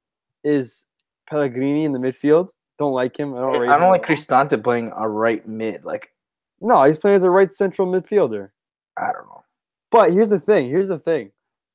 is 0.45 0.87
Pellegrini 1.29 1.85
in 1.85 1.93
the 1.93 1.99
midfield. 1.99 2.51
Don't 2.79 2.93
like 2.93 3.19
him. 3.19 3.35
I 3.35 3.41
don't. 3.41 3.69
I 3.69 3.77
don't 3.79 3.83
at 3.83 3.89
like. 3.91 4.07
Cristante 4.07 4.63
playing 4.63 4.93
a 4.97 5.09
right 5.09 5.47
mid. 5.47 5.85
Like 5.85 6.13
No, 6.61 6.85
he's 6.85 6.99
playing 6.99 7.19
as 7.19 7.25
a 7.25 7.31
right 7.31 7.53
central 7.53 7.87
midfielder. 7.89 8.51
I 8.97 9.13
don't 9.13 9.27
know. 9.27 9.45
But 9.91 10.13
here's 10.13 10.31
the 10.31 10.41
thing. 10.41 10.69
Here's 10.69 10.89
the 10.89 10.99
thing. 10.99 11.31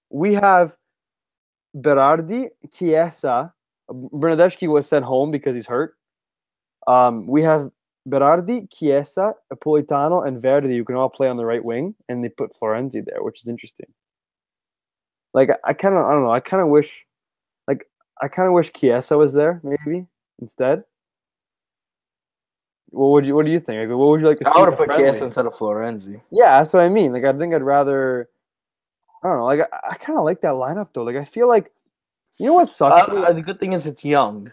We 0.10 0.34
have 0.36 0.76
Berardi, 1.76 2.50
Chiesa. 2.72 3.54
Bernardeschi 3.92 4.68
was 4.68 4.88
sent 4.88 5.06
home 5.06 5.32
because 5.32 5.56
he's 5.56 5.68
hurt. 5.68 5.96
Um, 6.88 7.28
we 7.28 7.42
have 7.44 7.72
Berardi, 8.10 8.70
Chiesa, 8.72 9.36
Napolitano, 9.54 10.26
and 10.28 10.42
Verdi 10.42 10.74
You 10.76 10.86
can 10.86 10.96
all 10.96 11.10
play 11.10 11.28
on 11.30 11.38
the 11.38 11.46
right 11.46 11.64
wing, 11.64 11.96
and 12.10 12.24
they 12.24 12.30
put 12.30 12.54
Florenzi 12.54 13.04
there, 13.06 13.24
which 13.24 13.42
is 13.42 13.48
interesting. 13.50 13.88
Like 15.34 15.50
I- 15.50 15.58
I 15.64 15.74
kind 15.74 15.96
of, 15.96 16.06
I 16.06 16.12
don't 16.14 16.24
know. 16.24 16.32
I 16.32 16.40
kind 16.40 16.62
of 16.62 16.70
wish, 16.70 17.06
like 17.68 17.88
I 18.22 18.28
kind 18.30 18.48
of 18.48 18.54
wish 18.54 18.74
Chiesa 18.74 19.18
was 19.18 19.34
there 19.34 19.62
maybe 19.64 20.08
instead. 20.42 20.86
What 22.94 23.08
would 23.10 23.26
you? 23.26 23.36
What 23.36 23.46
do 23.46 23.52
you 23.52 23.60
think? 23.60 23.80
Like, 23.80 23.98
what 23.98 24.08
would 24.10 24.22
you 24.22 24.28
like 24.28 24.38
to 24.40 24.46
see? 24.46 24.52
I 24.56 24.60
would 24.60 24.70
have 24.70 24.78
put? 24.78 24.92
Chiesa 24.92 25.26
instead 25.26 25.48
of 25.48 25.56
Florenzi. 25.56 26.22
Yeah, 26.30 26.60
that's 26.60 26.74
what 26.74 26.84
I 26.84 26.90
mean. 26.90 27.12
Like, 27.12 27.26
I 27.26 27.34
think 27.34 27.54
I'd 27.54 27.64
rather. 27.64 28.30
I 29.24 29.30
don't 29.30 29.38
know. 29.38 29.46
Like, 29.46 29.62
I, 29.62 29.92
I 29.92 29.96
kind 29.96 30.20
of 30.20 30.26
like 30.26 30.42
that 30.42 30.54
lineup 30.54 30.90
though. 30.94 31.04
Like, 31.04 31.16
I 31.16 31.26
feel 31.26 31.48
like, 31.48 31.72
you 32.38 32.46
know 32.46 32.54
what 32.54 32.70
sucks? 32.70 33.10
Uh, 33.10 33.34
the 33.34 33.42
good 33.42 33.60
thing 33.60 33.74
is 33.74 33.88
it's 33.88 34.06
young. 34.06 34.52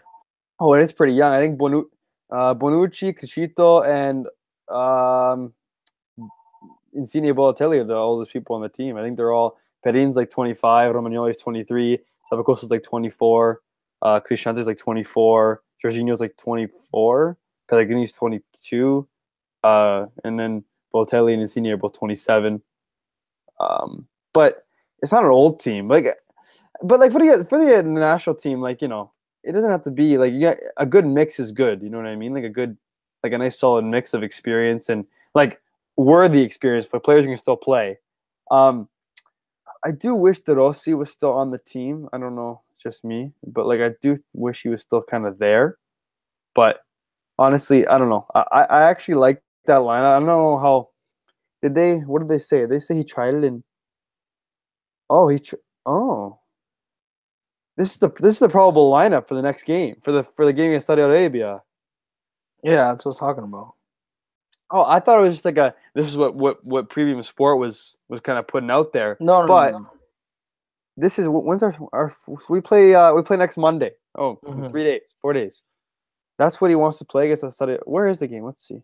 oh, 0.59 0.73
it 0.73 0.81
is 0.81 0.91
pretty 0.91 1.13
young. 1.13 1.33
I 1.33 1.39
think 1.39 1.59
Bonu, 1.59 1.83
uh, 2.31 2.55
Bonucci, 2.55 3.13
Criscito, 3.13 3.85
and 3.85 4.27
um, 4.73 5.53
Insigne 6.93 7.33
Balotelli 7.33 7.79
are 7.79 7.83
the 7.83 7.95
oldest 7.95 8.33
people 8.33 8.55
on 8.55 8.61
the 8.61 8.69
team. 8.69 8.97
I 8.97 9.03
think 9.03 9.17
they're 9.17 9.33
all. 9.33 9.57
Perin's 9.83 10.15
like 10.15 10.29
25, 10.29 10.93
Romagnoli's 10.93 11.37
23, 11.37 11.97
Zappacosta's 12.31 12.69
like 12.69 12.83
24, 12.83 13.61
uh, 14.03 14.19
Cristante's 14.19 14.67
like 14.67 14.77
24, 14.77 15.63
Jorginho's 15.83 16.19
like 16.19 16.37
24, 16.37 17.35
Pellegrini's 17.71 18.11
22, 18.11 19.07
uh, 19.63 20.05
and 20.25 20.37
then 20.37 20.63
Balotelli 20.93 21.33
and 21.33 21.41
Insigne 21.41 21.67
are 21.67 21.77
both 21.77 21.93
27. 21.93 22.61
Um, 23.61 24.07
but 24.33 24.65
it's 25.01 25.11
not 25.11 25.23
an 25.23 25.29
old 25.29 25.61
team. 25.61 25.87
Like, 25.87 26.05
but 26.83 26.99
like 26.99 27.13
for 27.13 27.19
the 27.19 27.45
for 27.45 27.57
the 27.57 27.81
national 27.83 28.35
team, 28.35 28.59
like 28.61 28.81
you 28.81 28.89
know, 28.89 29.11
it 29.43 29.53
doesn't 29.53 29.71
have 29.71 29.83
to 29.83 29.91
be 29.91 30.17
like 30.17 30.33
you 30.33 30.41
got 30.41 30.57
a 30.77 30.85
good 30.85 31.05
mix 31.05 31.39
is 31.39 31.51
good. 31.51 31.81
You 31.81 31.89
know 31.89 31.97
what 31.97 32.07
I 32.07 32.15
mean? 32.15 32.33
Like 32.33 32.43
a 32.43 32.49
good, 32.49 32.77
like 33.23 33.31
a 33.31 33.37
nice 33.37 33.57
solid 33.57 33.85
mix 33.85 34.13
of 34.13 34.21
experience 34.21 34.89
and 34.89 35.05
like 35.33 35.61
worthy 35.95 36.41
experience, 36.41 36.87
but 36.91 37.03
players 37.03 37.21
who 37.21 37.29
can 37.29 37.37
still 37.37 37.57
play. 37.57 37.99
Um, 38.49 38.89
I 39.85 39.91
do 39.91 40.13
wish 40.13 40.39
that 40.41 40.55
Rossi 40.55 40.93
was 40.93 41.09
still 41.09 41.31
on 41.31 41.51
the 41.51 41.57
team. 41.57 42.09
I 42.11 42.17
don't 42.17 42.35
know, 42.35 42.61
just 42.77 43.05
me, 43.05 43.31
but 43.47 43.65
like 43.65 43.79
I 43.79 43.91
do 44.01 44.17
wish 44.33 44.63
he 44.63 44.69
was 44.69 44.81
still 44.81 45.01
kind 45.01 45.25
of 45.25 45.39
there. 45.39 45.77
But 46.53 46.81
honestly, 47.41 47.85
I 47.87 47.97
don't 47.97 48.09
know. 48.09 48.25
I 48.35 48.65
I 48.69 48.83
actually 48.89 49.15
like 49.15 49.41
that 49.65 49.77
line. 49.77 50.03
I 50.03 50.17
don't 50.17 50.27
know 50.27 50.57
how 50.57 50.89
did 51.61 51.75
they. 51.75 51.99
What 51.99 52.19
did 52.19 52.29
they 52.29 52.37
say? 52.37 52.65
They 52.65 52.79
say 52.79 52.95
he 52.95 53.03
tried 53.03 53.33
it 53.35 53.43
in. 53.43 53.63
Oh, 55.09 55.27
he. 55.27 55.39
Oh. 55.85 56.39
This 57.77 57.93
is 57.93 57.99
the 57.99 58.09
this 58.19 58.35
is 58.35 58.39
the 58.39 58.49
probable 58.49 58.91
lineup 58.91 59.27
for 59.27 59.33
the 59.35 59.41
next 59.41 59.63
game 59.63 59.95
for 60.03 60.11
the 60.11 60.23
for 60.23 60.45
the 60.45 60.53
game 60.53 60.69
against 60.71 60.87
Saudi 60.87 61.01
Arabia. 61.01 61.61
Yeah, 62.63 62.91
that's 62.91 63.05
what 63.05 63.09
I 63.09 63.13
was 63.13 63.17
talking 63.17 63.43
about. 63.43 63.73
Oh, 64.69 64.85
I 64.85 64.99
thought 64.99 65.19
it 65.19 65.23
was 65.23 65.35
just 65.35 65.45
like 65.45 65.57
a. 65.57 65.73
This 65.95 66.05
is 66.05 66.17
what 66.17 66.35
what 66.35 66.63
what 66.65 66.89
Premium 66.89 67.23
Sport 67.23 67.57
was 67.59 67.95
was 68.09 68.19
kind 68.21 68.37
of 68.37 68.47
putting 68.47 68.69
out 68.69 68.93
there. 68.93 69.17
No, 69.19 69.41
no, 69.41 69.47
But- 69.47 69.71
no, 69.71 69.79
no. 69.79 69.89
This 70.97 71.17
is 71.17 71.27
when's 71.27 71.63
our 71.63 71.75
our 71.93 72.13
we 72.49 72.59
play 72.61 72.93
uh 72.93 73.13
we 73.13 73.21
play 73.23 73.37
next 73.37 73.57
Monday. 73.57 73.91
Oh, 74.17 74.37
Mhm. 74.43 74.69
three 74.69 74.83
days, 74.83 75.01
four 75.21 75.31
days. 75.33 75.63
That's 76.41 76.59
what 76.59 76.71
he 76.71 76.75
wants 76.75 76.97
to 76.97 77.05
play 77.05 77.29
against 77.29 77.55
Saudi. 77.55 77.77
Where 77.85 78.07
is 78.07 78.17
the 78.17 78.27
game? 78.27 78.43
Let's 78.43 78.67
see. 78.67 78.81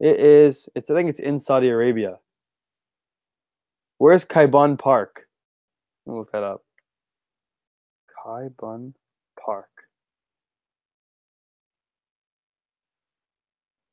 It 0.00 0.20
is. 0.20 0.68
It's. 0.74 0.90
I 0.90 0.94
think 0.94 1.08
it's 1.08 1.18
in 1.18 1.38
Saudi 1.38 1.70
Arabia. 1.70 2.18
Where's 3.96 4.26
Kybunpark? 4.26 5.08
Let 6.04 6.12
me 6.12 6.18
look 6.18 6.30
that 6.32 6.42
up. 6.42 6.62
Kaiban 8.26 8.92
Park. 9.42 9.70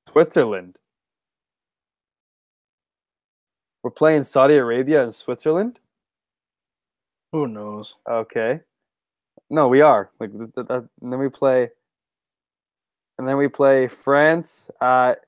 Switzerland. 0.09 0.75
We're 3.83 3.91
playing 3.91 4.23
Saudi 4.23 4.55
Arabia 4.55 5.01
and 5.01 5.15
Switzerland. 5.15 5.79
Who 7.31 7.47
knows? 7.47 7.95
Okay. 8.09 8.59
No, 9.49 9.69
we 9.69 9.79
are. 9.79 10.11
Like 10.19 10.37
th- 10.37 10.53
th- 10.53 10.67
that, 10.67 10.89
then 11.01 11.19
we 11.19 11.29
play 11.29 11.69
and 13.22 13.30
then 13.30 13.38
we 13.38 13.47
play 13.47 13.88
France 13.88 14.72
at 14.82 15.19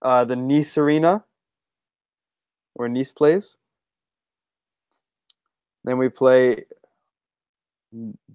uh, 0.00 0.24
the 0.24 0.34
Nice 0.34 0.78
Arena 0.78 1.26
where 2.72 2.88
Nice 2.88 3.12
plays. 3.12 3.56
Then 5.84 5.98
we 5.98 6.08
play 6.08 6.64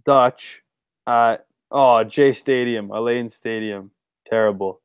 Dutch 0.06 0.62
at 1.08 1.48
oh 1.72 2.04
J 2.04 2.34
Stadium, 2.34 2.92
Elaine 2.92 3.30
Stadium. 3.30 3.90
Terrible. 4.30 4.80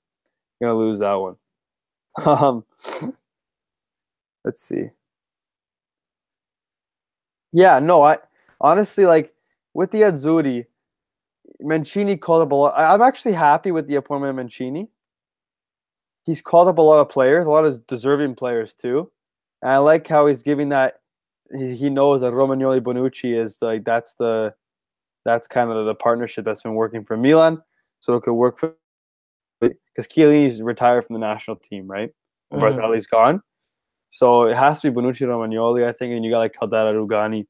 Gonna 0.63 0.75
lose 0.75 1.01
that 1.01 1.13
one. 1.13 1.37
Um 2.25 2.65
let's 4.43 4.63
see. 4.63 4.85
Yeah, 7.53 7.79
no, 7.79 8.01
I 8.01 8.17
honestly 8.59 9.05
like 9.05 9.35
with 9.75 9.91
the 9.91 10.01
Azzurri, 10.01 10.65
Mancini 11.63 12.17
called 12.17 12.43
up 12.43 12.53
a 12.53 12.55
lot. 12.55 12.75
I'm 12.77 13.03
actually 13.03 13.33
happy 13.33 13.71
with 13.71 13.87
the 13.87 13.97
appointment 13.97 14.31
of 14.31 14.37
Mancini. 14.37 14.89
He's 16.25 16.43
called 16.43 16.69
up 16.69 16.79
a 16.79 16.83
lot 16.83 17.01
of 17.01 17.09
players, 17.09 17.47
a 17.47 17.51
lot 17.51 17.65
of 17.65 17.87
deserving 17.87 18.37
players 18.37 18.75
too. 18.75 19.11
And 19.61 19.71
I 19.71 19.79
like 19.79 20.07
how 20.07 20.27
he's 20.27 20.43
giving 20.43 20.69
that. 20.71 21.01
He, 21.57 21.75
he 21.75 21.91
knows 21.91 22.21
that 22.21 22.33
Romagnoli 22.33 22.81
Bonucci 22.81 23.39
is 23.39 23.61
like 23.61 23.85
that's 23.85 24.15
the, 24.15 24.55
that's 25.25 25.49
kind 25.49 25.71
of 25.71 25.87
the 25.87 25.95
partnership 25.95 26.45
that's 26.45 26.63
been 26.63 26.75
working 26.75 27.05
for 27.05 27.17
Milan, 27.17 27.63
so 28.01 28.15
it 28.15 28.23
could 28.23 28.35
work 28.35 28.59
for. 28.59 28.75
Because 29.61 30.09
Chiellini's 30.09 30.63
retired 30.63 31.07
from 31.07 31.15
the 31.15 31.21
national 31.21 31.57
team, 31.57 31.87
right? 31.87 32.11
Mhm. 32.53 32.61
Barzagli's 32.61 33.07
gone. 33.07 33.41
So 34.09 34.43
it 34.45 34.57
has 34.57 34.81
to 34.81 34.91
be 34.91 35.01
Bonucci 35.01 35.27
Romagnoli, 35.27 35.87
I 35.87 35.93
think, 35.93 36.13
and 36.13 36.25
you 36.25 36.31
got 36.31 36.39
like 36.39 36.55
Caldara 36.55 36.93
Rugani 36.95 37.47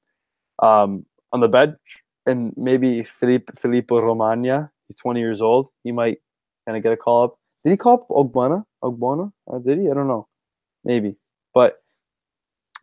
um, 0.62 1.04
on 1.32 1.40
the 1.40 1.48
bench, 1.48 2.01
and 2.26 2.52
maybe 2.56 3.02
Felipe 3.02 3.50
Filippo 3.58 4.00
Romagna. 4.00 4.70
He's 4.88 4.96
20 4.96 5.20
years 5.20 5.40
old. 5.40 5.68
He 5.84 5.92
might 5.92 6.18
kind 6.66 6.76
of 6.76 6.82
get 6.82 6.92
a 6.92 6.96
call 6.96 7.24
up. 7.24 7.38
Did 7.64 7.70
he 7.70 7.76
call 7.76 7.94
up 7.94 8.08
Ogbonna? 8.08 8.64
Ogbonna? 8.82 9.32
Uh, 9.50 9.58
did 9.58 9.78
he? 9.78 9.90
I 9.90 9.94
don't 9.94 10.08
know. 10.08 10.28
Maybe, 10.84 11.16
but 11.54 11.82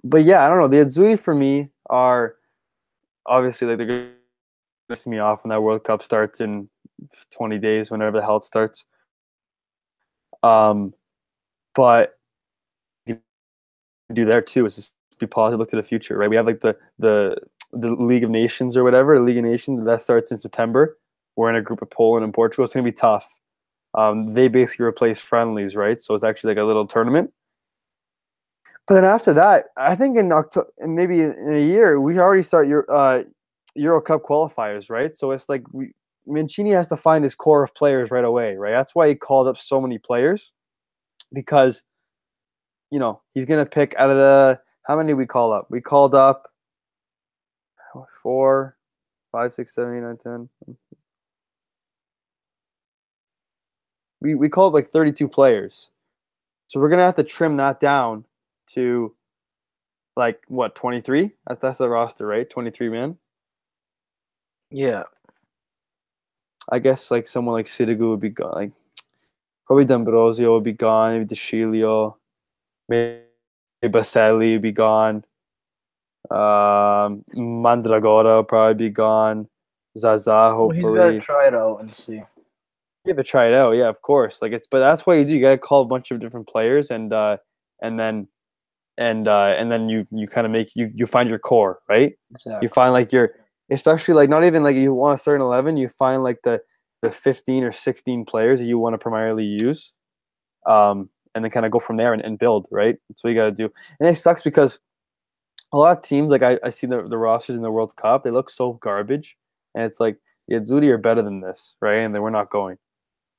but 0.04 0.24
yeah, 0.24 0.46
I 0.46 0.50
don't 0.50 0.60
know. 0.60 0.68
The 0.68 0.86
Azzurri 0.86 1.20
for 1.20 1.36
me 1.36 1.70
are 1.90 2.36
obviously 3.26 3.68
like 3.68 3.78
they're 3.78 3.88
going 3.88 4.10
piss 4.90 5.06
me 5.06 5.20
off 5.20 5.44
when 5.44 5.50
that 5.50 5.62
World 5.62 5.84
Cup 5.84 6.04
starts 6.04 6.42
in 6.42 6.68
20 7.32 7.60
days, 7.60 7.92
whenever 7.92 8.18
the 8.18 8.24
hell 8.24 8.38
it 8.38 8.44
starts. 8.44 8.86
Um, 10.42 10.94
but 11.76 12.18
do 13.06 14.26
there 14.26 14.42
too 14.42 14.66
is 14.66 14.76
just 14.76 14.94
be 15.20 15.28
positive, 15.28 15.60
look 15.60 15.70
to 15.70 15.76
the 15.76 15.84
future, 15.84 16.18
right? 16.18 16.30
We 16.30 16.36
have 16.36 16.46
like 16.46 16.62
the 16.62 16.76
the 16.98 17.36
the 17.72 17.92
League 17.92 18.24
of 18.24 18.30
Nations 18.30 18.76
or 18.76 18.84
whatever, 18.84 19.18
the 19.18 19.24
League 19.24 19.38
of 19.38 19.44
Nations 19.44 19.84
that 19.84 20.02
starts 20.02 20.32
in 20.32 20.40
September. 20.40 20.98
We're 21.36 21.50
in 21.50 21.56
a 21.56 21.62
group 21.62 21.82
of 21.82 21.90
Poland 21.90 22.24
and 22.24 22.34
Portugal. 22.34 22.66
It's 22.66 22.74
gonna 22.74 22.84
be 22.84 22.92
tough. 22.92 23.28
Um, 23.94 24.34
they 24.34 24.48
basically 24.48 24.86
replace 24.86 25.20
friendlies, 25.20 25.76
right? 25.76 26.00
So 26.00 26.14
it's 26.14 26.24
actually 26.24 26.56
like 26.56 26.62
a 26.62 26.66
little 26.66 26.86
tournament. 26.86 27.32
But 28.88 28.96
then 28.96 29.04
after 29.04 29.34
that, 29.34 29.66
I 29.78 29.96
think 29.96 30.18
in 30.18 30.32
October, 30.32 30.68
maybe 30.80 31.22
in 31.22 31.54
a 31.54 31.64
year, 31.64 32.02
we 32.02 32.18
already 32.20 32.44
start 32.44 32.68
your 32.68 32.86
uh, 32.92 33.24
Euro 33.76 34.02
Cup 34.02 34.24
qualifiers, 34.24 34.90
right? 34.90 35.16
So 35.16 35.32
it's 35.32 35.48
like 35.48 35.64
we, 35.72 35.94
Mancini 36.26 36.72
has 36.72 36.88
to 36.90 36.98
find 36.98 37.24
his 37.24 37.36
core 37.36 37.64
of 37.64 37.74
players 37.76 38.12
right 38.12 38.24
away, 38.24 38.56
right? 38.56 38.72
That's 38.72 38.96
why 38.96 39.08
he 39.08 39.16
called 39.16 39.48
up 39.48 39.58
so 39.58 39.80
many 39.80 39.98
players 39.98 40.54
because 41.34 41.84
you 42.92 43.00
know 43.00 43.22
he's 43.34 43.46
gonna 43.46 43.66
pick 43.66 43.96
out 43.98 44.10
of 44.10 44.18
the 44.18 44.60
how 44.88 44.98
many 44.98 45.14
we 45.14 45.28
call 45.28 45.54
up? 45.54 45.68
We 45.70 45.82
called 45.82 46.16
up 46.16 46.52
four, 48.22 48.78
five, 49.32 49.54
six, 49.54 49.74
seven, 49.76 49.98
eight, 49.98 50.02
nine, 50.02 50.18
ten. 50.18 50.50
We 54.22 54.36
we 54.36 54.50
called 54.50 54.74
like 54.74 54.90
thirty-two 54.90 55.28
players, 55.28 55.90
so 56.68 56.80
we're 56.80 56.90
gonna 56.90 57.06
have 57.06 57.16
to 57.18 57.24
trim 57.24 57.58
that 57.58 57.80
down 57.80 58.26
to 58.68 59.14
like 60.20 60.42
what 60.48 60.76
23 60.76 61.32
that's 61.48 61.62
that's 61.62 61.78
the 61.80 61.88
roster 61.90 62.28
right? 62.28 62.50
23 62.50 62.90
man 62.90 63.18
Yeah. 64.70 65.04
i 66.72 66.78
guess 66.78 67.10
like 67.10 67.28
someone 67.28 67.54
like 67.54 67.66
Sirigu 67.68 68.10
would 68.12 68.20
be 68.20 68.30
gone 68.30 68.52
like 68.54 68.72
probably 69.66 69.86
D'Ambrosio 69.86 70.54
would 70.54 70.64
be 70.64 70.74
gone 70.74 71.14
maybe 71.14 71.26
De 71.26 71.36
Sciglio 71.36 72.16
maybe 72.90 73.22
Baselli 73.84 74.54
would 74.54 74.62
be 74.62 74.74
gone 74.74 75.24
um 76.32 77.24
Mandragora 77.34 78.38
would 78.38 78.48
probably 78.48 78.76
be 78.88 78.90
gone. 78.90 79.48
Zaza 79.98 80.30
Well, 80.32 80.70
he's 80.70 80.84
hopefully. 80.84 81.00
got 81.00 81.10
to 81.12 81.20
try 81.20 81.48
it 81.48 81.56
out 81.56 81.78
and 81.82 81.94
see. 81.94 82.22
give 83.06 83.18
to 83.18 83.24
try 83.24 83.48
it 83.48 83.54
out. 83.54 83.72
Yeah 83.72 83.90
of 83.90 84.02
course. 84.02 84.42
Like 84.42 84.52
it's 84.54 84.68
but 84.68 84.80
that's 84.80 85.06
what 85.06 85.14
you 85.18 85.26
do. 85.26 85.34
You 85.36 85.42
gotta 85.42 85.58
call 85.58 85.82
a 85.82 85.86
bunch 85.86 86.12
of 86.12 86.20
different 86.20 86.48
players 86.48 86.92
and 86.92 87.12
uh 87.14 87.38
and 87.82 88.00
then 88.00 88.28
and 88.98 89.28
uh 89.28 89.56
and 89.58 89.72
then 89.72 89.90
you 89.90 90.06
you 90.12 90.28
kind 90.28 90.46
of 90.46 90.52
make 90.52 90.72
you 90.76 90.92
you 90.94 91.06
find 91.06 91.30
your 91.30 91.40
core 91.40 91.80
right? 91.90 92.14
Exactly. 92.32 92.60
you 92.62 92.70
find 92.70 92.94
like 92.94 93.12
your 93.12 93.32
especially 93.72 94.14
like 94.14 94.30
not 94.30 94.44
even 94.44 94.64
like 94.64 94.76
you 94.76 94.94
want 94.94 95.18
to 95.18 95.22
start 95.22 95.36
an 95.36 95.42
11 95.42 95.78
you 95.78 95.90
find 95.90 96.24
like 96.24 96.40
the 96.44 96.62
the 97.02 97.10
15 97.10 97.64
or 97.64 97.72
16 97.72 98.26
players 98.26 98.60
that 98.60 98.66
you 98.66 98.78
want 98.78 98.94
to 98.94 98.98
primarily 98.98 99.46
use 99.46 99.94
um 100.68 101.10
and 101.34 101.44
then 101.46 101.52
kind 101.52 101.66
of 101.66 101.72
go 101.72 101.80
from 101.80 101.96
there 101.98 102.12
and, 102.14 102.22
and 102.24 102.38
build 102.40 102.66
right? 102.72 102.98
That's 103.08 103.24
what 103.24 103.30
you 103.30 103.36
got 103.36 103.46
to 103.46 103.52
do. 103.52 103.70
And 104.00 104.10
it 104.10 104.18
sucks 104.18 104.42
because 104.42 104.80
a 105.72 105.78
lot 105.78 105.98
of 105.98 106.04
teams 106.04 106.32
like 106.32 106.42
I, 106.42 106.60
I 106.64 106.70
see 106.72 106.88
the, 106.88 107.04
the 107.08 107.18
rosters 107.18 107.56
in 107.56 107.62
the 107.62 107.72
world 107.72 107.96
cup 107.96 108.24
they 108.24 108.32
look 108.32 108.50
so 108.50 108.74
garbage 108.74 109.38
and 109.76 109.84
it's 109.84 110.00
like 110.00 110.18
yeah, 110.48 110.60
Azzurri 110.60 110.90
are 110.90 110.98
better 110.98 111.22
than 111.22 111.42
this 111.42 111.76
right 111.82 111.98
and 112.00 112.14
they 112.14 112.20
were 112.20 112.32
not 112.32 112.50
going 112.50 112.78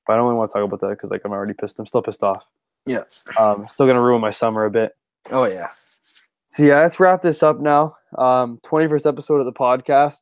but 0.07 0.13
i 0.13 0.17
don't 0.17 0.27
really 0.27 0.39
want 0.39 0.51
to 0.51 0.55
talk 0.55 0.65
about 0.65 0.81
that 0.81 0.91
because 0.91 1.11
like 1.11 1.23
i'm 1.25 1.33
already 1.33 1.55
pissed 1.55 1.79
i'm 1.79 1.87
still 1.87 2.03
pissed 2.03 2.23
off 2.23 2.45
Yeah. 2.87 3.03
um 3.39 3.67
still 3.69 3.87
gonna 3.87 4.01
ruin 4.03 4.21
my 4.21 4.31
summer 4.31 4.65
a 4.65 4.71
bit 4.71 4.93
Oh 5.31 5.45
yeah. 5.45 5.69
so 6.47 6.63
yeah, 6.63 6.81
let's 6.81 6.99
wrap 6.99 7.21
this 7.21 7.43
up 7.43 7.61
now. 7.61 7.95
Um, 8.17 8.59
21st 8.65 9.07
episode 9.07 9.39
of 9.41 9.45
the 9.45 9.53
podcast. 9.53 10.21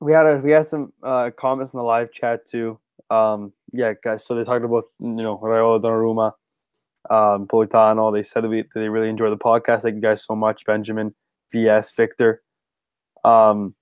We 0.00 0.12
had 0.12 0.26
a 0.26 0.38
we 0.40 0.50
had 0.50 0.66
some 0.66 0.92
uh, 1.02 1.30
comments 1.36 1.72
in 1.74 1.78
the 1.78 1.82
live 1.84 2.10
chat 2.10 2.46
too. 2.46 2.78
Um, 3.10 3.52
yeah, 3.72 3.92
guys. 4.02 4.24
So 4.24 4.34
they 4.34 4.44
talked 4.44 4.64
about 4.64 4.84
you 4.98 5.08
know 5.10 5.36
Raiola 5.38 5.80
Donnarumma, 5.82 6.32
um, 7.10 7.46
Politano. 7.46 8.12
They 8.12 8.22
said 8.22 8.44
that, 8.44 8.48
we, 8.48 8.64
they 8.74 8.88
really 8.88 9.08
enjoy 9.08 9.30
the 9.30 9.36
podcast. 9.36 9.82
Thank 9.82 9.96
you 9.96 10.00
guys 10.00 10.24
so 10.24 10.34
much, 10.34 10.64
Benjamin, 10.64 11.14
VS, 11.52 11.94
Victor. 11.94 12.42
Um, 13.24 13.74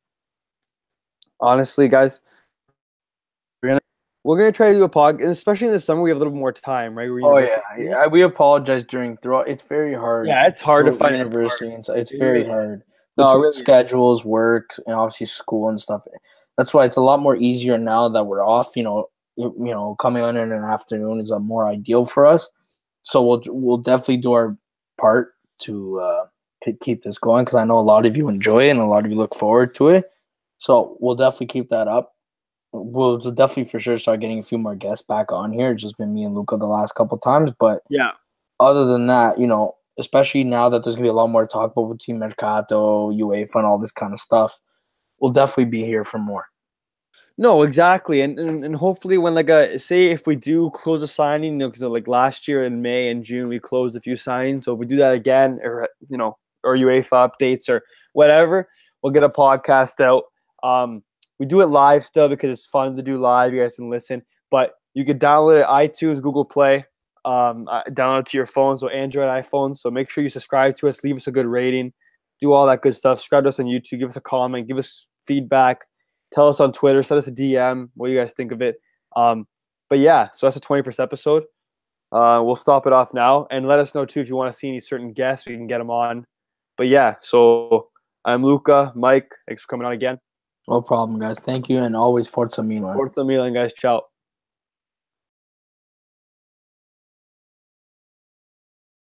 honestly, 1.41 1.89
guys, 1.89 2.21
we're 3.63 3.71
gonna 3.71 3.81
we're 4.25 4.39
gonna 4.39 4.53
try 4.53 4.73
to 4.73 4.79
do 4.79 4.85
a 4.85 4.89
pod, 4.89 5.21
and 5.21 5.31
especially 5.31 5.67
in 5.67 5.73
the 5.73 5.81
summer, 5.81 6.03
we 6.03 6.11
have 6.11 6.17
a 6.17 6.21
little 6.21 6.35
more 6.35 6.53
time, 6.53 6.97
right? 6.97 7.09
Oh 7.23 7.39
yeah. 7.39 7.61
yeah. 7.79 8.07
We 8.07 8.23
apologize 8.23 8.85
during 8.85 9.17
throughout. 9.19 9.49
It's 9.49 9.63
very 9.63 9.95
hard. 9.95 10.27
Yeah, 10.27 10.47
it's 10.47 10.61
hard 10.61 10.87
to 10.87 10.93
find 10.93 11.17
university 11.17 11.75
so 11.83 11.95
it's 11.95 12.13
very 12.13 12.45
hard. 12.45 12.83
No, 13.17 13.39
really. 13.39 13.53
schedules, 13.53 14.25
work, 14.25 14.71
and 14.87 14.97
obviously 14.97 15.27
school 15.27 15.69
and 15.69 15.81
stuff. 15.81 16.05
That's 16.57 16.75
why 16.75 16.85
it's 16.85 16.97
a 16.97 17.01
lot 17.01 17.21
more 17.21 17.37
easier 17.37 17.79
now 17.79 18.09
that 18.09 18.25
we're 18.25 18.45
off. 18.45 18.77
You 18.77 18.83
know, 18.83 19.09
you 19.37 19.55
you 19.59 19.71
know, 19.73 19.95
coming 19.97 20.23
on 20.23 20.37
in 20.37 20.53
an 20.53 20.65
afternoon 20.65 21.21
is 21.21 21.31
a 21.31 21.39
more 21.39 21.69
ideal 21.69 22.05
for 22.05 22.27
us. 22.27 22.51
So 23.05 23.23
we'll 23.27 23.43
we'll 23.47 23.79
definitely 23.79 24.17
do 24.19 24.33
our 24.33 24.57
part 24.99 25.35
to 25.61 26.01
uh, 26.01 26.25
keep 26.81 27.03
this 27.03 27.19
going 27.19 27.45
because 27.45 27.55
I 27.55 27.65
know 27.65 27.79
a 27.79 27.81
lot 27.81 28.07
of 28.07 28.17
you 28.17 28.29
enjoy 28.29 28.67
it 28.67 28.71
and 28.71 28.81
a 28.81 28.85
lot 28.87 29.05
of 29.05 29.11
you 29.13 29.17
look 29.17 29.35
forward 29.35 29.75
to 29.77 29.89
it. 29.91 30.05
So 30.59 30.97
we'll 31.01 31.15
definitely 31.15 31.47
keep 31.49 31.69
that 31.69 31.87
up. 31.89 32.15
We'll 32.73 33.19
definitely 33.19 33.65
for 33.65 33.79
sure 33.79 33.99
start 33.99 34.21
getting 34.21 34.39
a 34.41 34.43
few 34.43 34.59
more 34.59 34.75
guests 34.75 35.05
back 35.07 35.31
on 35.31 35.53
here. 35.53 35.71
It's 35.71 35.83
just 35.83 35.97
been 35.99 36.13
me 36.13 36.25
and 36.25 36.35
Luca 36.35 36.57
the 36.57 36.67
last 36.67 36.95
couple 36.97 37.17
times, 37.19 37.53
but 37.59 37.83
Yeah. 37.89 38.11
other 38.59 38.85
than 38.85 39.07
that, 39.09 39.39
you 39.39 39.47
know, 39.47 39.77
especially 39.99 40.43
now 40.43 40.69
that 40.71 40.83
there's 40.83 40.97
gonna 40.97 41.05
be 41.05 41.09
a 41.11 41.13
lot 41.13 41.29
more 41.29 41.43
to 41.43 41.47
talk 41.49 41.71
about 41.73 41.89
with 41.89 42.01
Team 42.01 42.19
Mercato, 42.19 43.11
UEFA, 43.13 43.57
and 43.57 43.67
all 43.67 43.79
this 43.79 43.93
kind 43.93 44.13
of 44.13 44.19
stuff, 44.19 44.59
we'll 45.21 45.31
definitely 45.31 45.67
be 45.67 45.85
here 45.85 46.03
for 46.05 46.19
more. 46.19 46.47
No, 47.37 47.63
exactly, 47.63 48.21
and, 48.21 48.39
and 48.39 48.65
and 48.65 48.77
hopefully 48.77 49.19
when 49.19 49.35
like 49.35 49.49
a 49.51 49.77
say 49.77 50.07
if 50.11 50.25
we 50.25 50.37
do 50.37 50.71
close 50.71 51.03
a 51.03 51.09
signing, 51.09 51.55
you 51.55 51.59
know, 51.59 51.69
because 51.69 51.83
like 51.83 52.07
last 52.07 52.47
year 52.47 52.65
in 52.65 52.81
May 52.81 53.11
and 53.11 53.25
June 53.25 53.49
we 53.49 53.59
closed 53.59 53.97
a 53.97 54.01
few 54.01 54.15
signings, 54.15 54.65
so 54.65 54.75
if 54.75 54.79
we 54.79 54.87
do 54.87 54.97
that 54.97 55.15
again, 55.15 55.59
or 55.65 55.89
you 56.09 56.17
know, 56.17 56.39
or 56.63 56.77
UEFA 56.77 57.29
updates 57.29 57.69
or 57.69 57.83
whatever, 58.13 58.69
we'll 59.03 59.13
get 59.13 59.25
a 59.25 59.29
podcast 59.29 60.01
out. 60.01 60.25
Um, 60.63 61.03
we 61.41 61.47
do 61.47 61.61
it 61.61 61.67
live 61.67 62.05
still 62.05 62.29
because 62.29 62.57
it's 62.57 62.67
fun 62.67 62.95
to 62.97 63.03
do 63.03 63.19
live. 63.19 63.53
You 63.53 63.63
guys 63.63 63.75
can 63.75 63.91
listen, 63.91 64.23
but 64.53 64.75
you 64.95 65.05
can 65.05 65.19
download 65.19 65.61
it 65.61 65.67
iTunes, 65.67 66.23
Google 66.23 66.45
Play, 66.45 66.85
um, 67.25 67.67
uh, 67.69 67.83
download 67.91 68.21
it 68.21 68.27
to 68.27 68.37
your 68.37 68.47
phone, 68.47 68.79
so 68.79 68.87
Android, 68.89 69.27
iPhone. 69.27 69.77
So 69.77 69.91
make 69.91 70.09
sure 70.09 70.23
you 70.23 70.31
subscribe 70.31 70.77
to 70.77 70.89
us, 70.89 71.03
leave 71.03 71.17
us 71.17 71.27
a 71.27 71.33
good 71.33 71.47
rating, 71.47 71.93
do 72.41 72.53
all 72.53 72.65
that 72.69 72.83
good 72.83 72.95
stuff. 72.95 73.19
Subscribe 73.19 73.43
to 73.43 73.49
us 73.49 73.59
on 73.59 73.67
YouTube, 73.67 73.99
give 73.99 74.09
us 74.09 74.17
a 74.17 74.21
comment, 74.21 74.69
give 74.69 74.79
us 74.79 75.09
feedback 75.27 75.85
tell 76.35 76.49
us 76.49 76.61
on 76.61 76.73
Twitter, 76.73 77.03
send 77.03 77.19
us 77.19 77.29
a 77.29 77.33
DM 77.33 77.89
what 77.95 78.11
you 78.11 78.17
guys 78.17 78.33
think 78.33 78.53
of 78.53 78.61
it. 78.61 78.77
Um, 79.17 79.47
but 79.89 80.01
yeah, 80.01 80.29
so 80.35 80.47
that's 80.47 80.55
the 80.55 80.61
21st 80.61 81.01
episode. 81.01 81.45
Uh, 82.13 82.41
we'll 82.45 82.57
stop 82.57 82.87
it 82.87 82.93
off 82.93 83.15
now 83.15 83.47
and 83.51 83.67
let 83.67 83.79
us 83.79 83.95
know 83.95 84.05
too 84.05 84.21
if 84.21 84.29
you 84.29 84.37
want 84.37 84.53
to 84.53 84.59
see 84.59 84.69
any 84.69 84.81
certain 84.81 85.13
guests, 85.13 85.47
we 85.47 85.55
can 85.55 85.67
get 85.67 85.79
them 85.79 85.91
on. 85.91 86.27
But 86.77 86.89
yeah, 86.89 87.15
so 87.23 87.89
I'm 88.25 88.43
Luca, 88.43 88.93
Mike. 88.95 89.31
Thanks 89.47 89.63
for 89.63 89.69
coming 89.69 89.87
on 89.87 89.93
again. 89.93 90.19
No 90.69 90.81
problem, 90.81 91.21
guys. 91.21 91.41
Thank 91.41 91.69
you, 91.69 91.79
and 91.79 91.95
always 91.95 92.27
Forza 92.27 92.63
Milan. 92.63 92.97
Forza 92.97 93.23
Milan, 93.23 93.53
guys. 93.53 93.73
Ciao. 93.75 94.03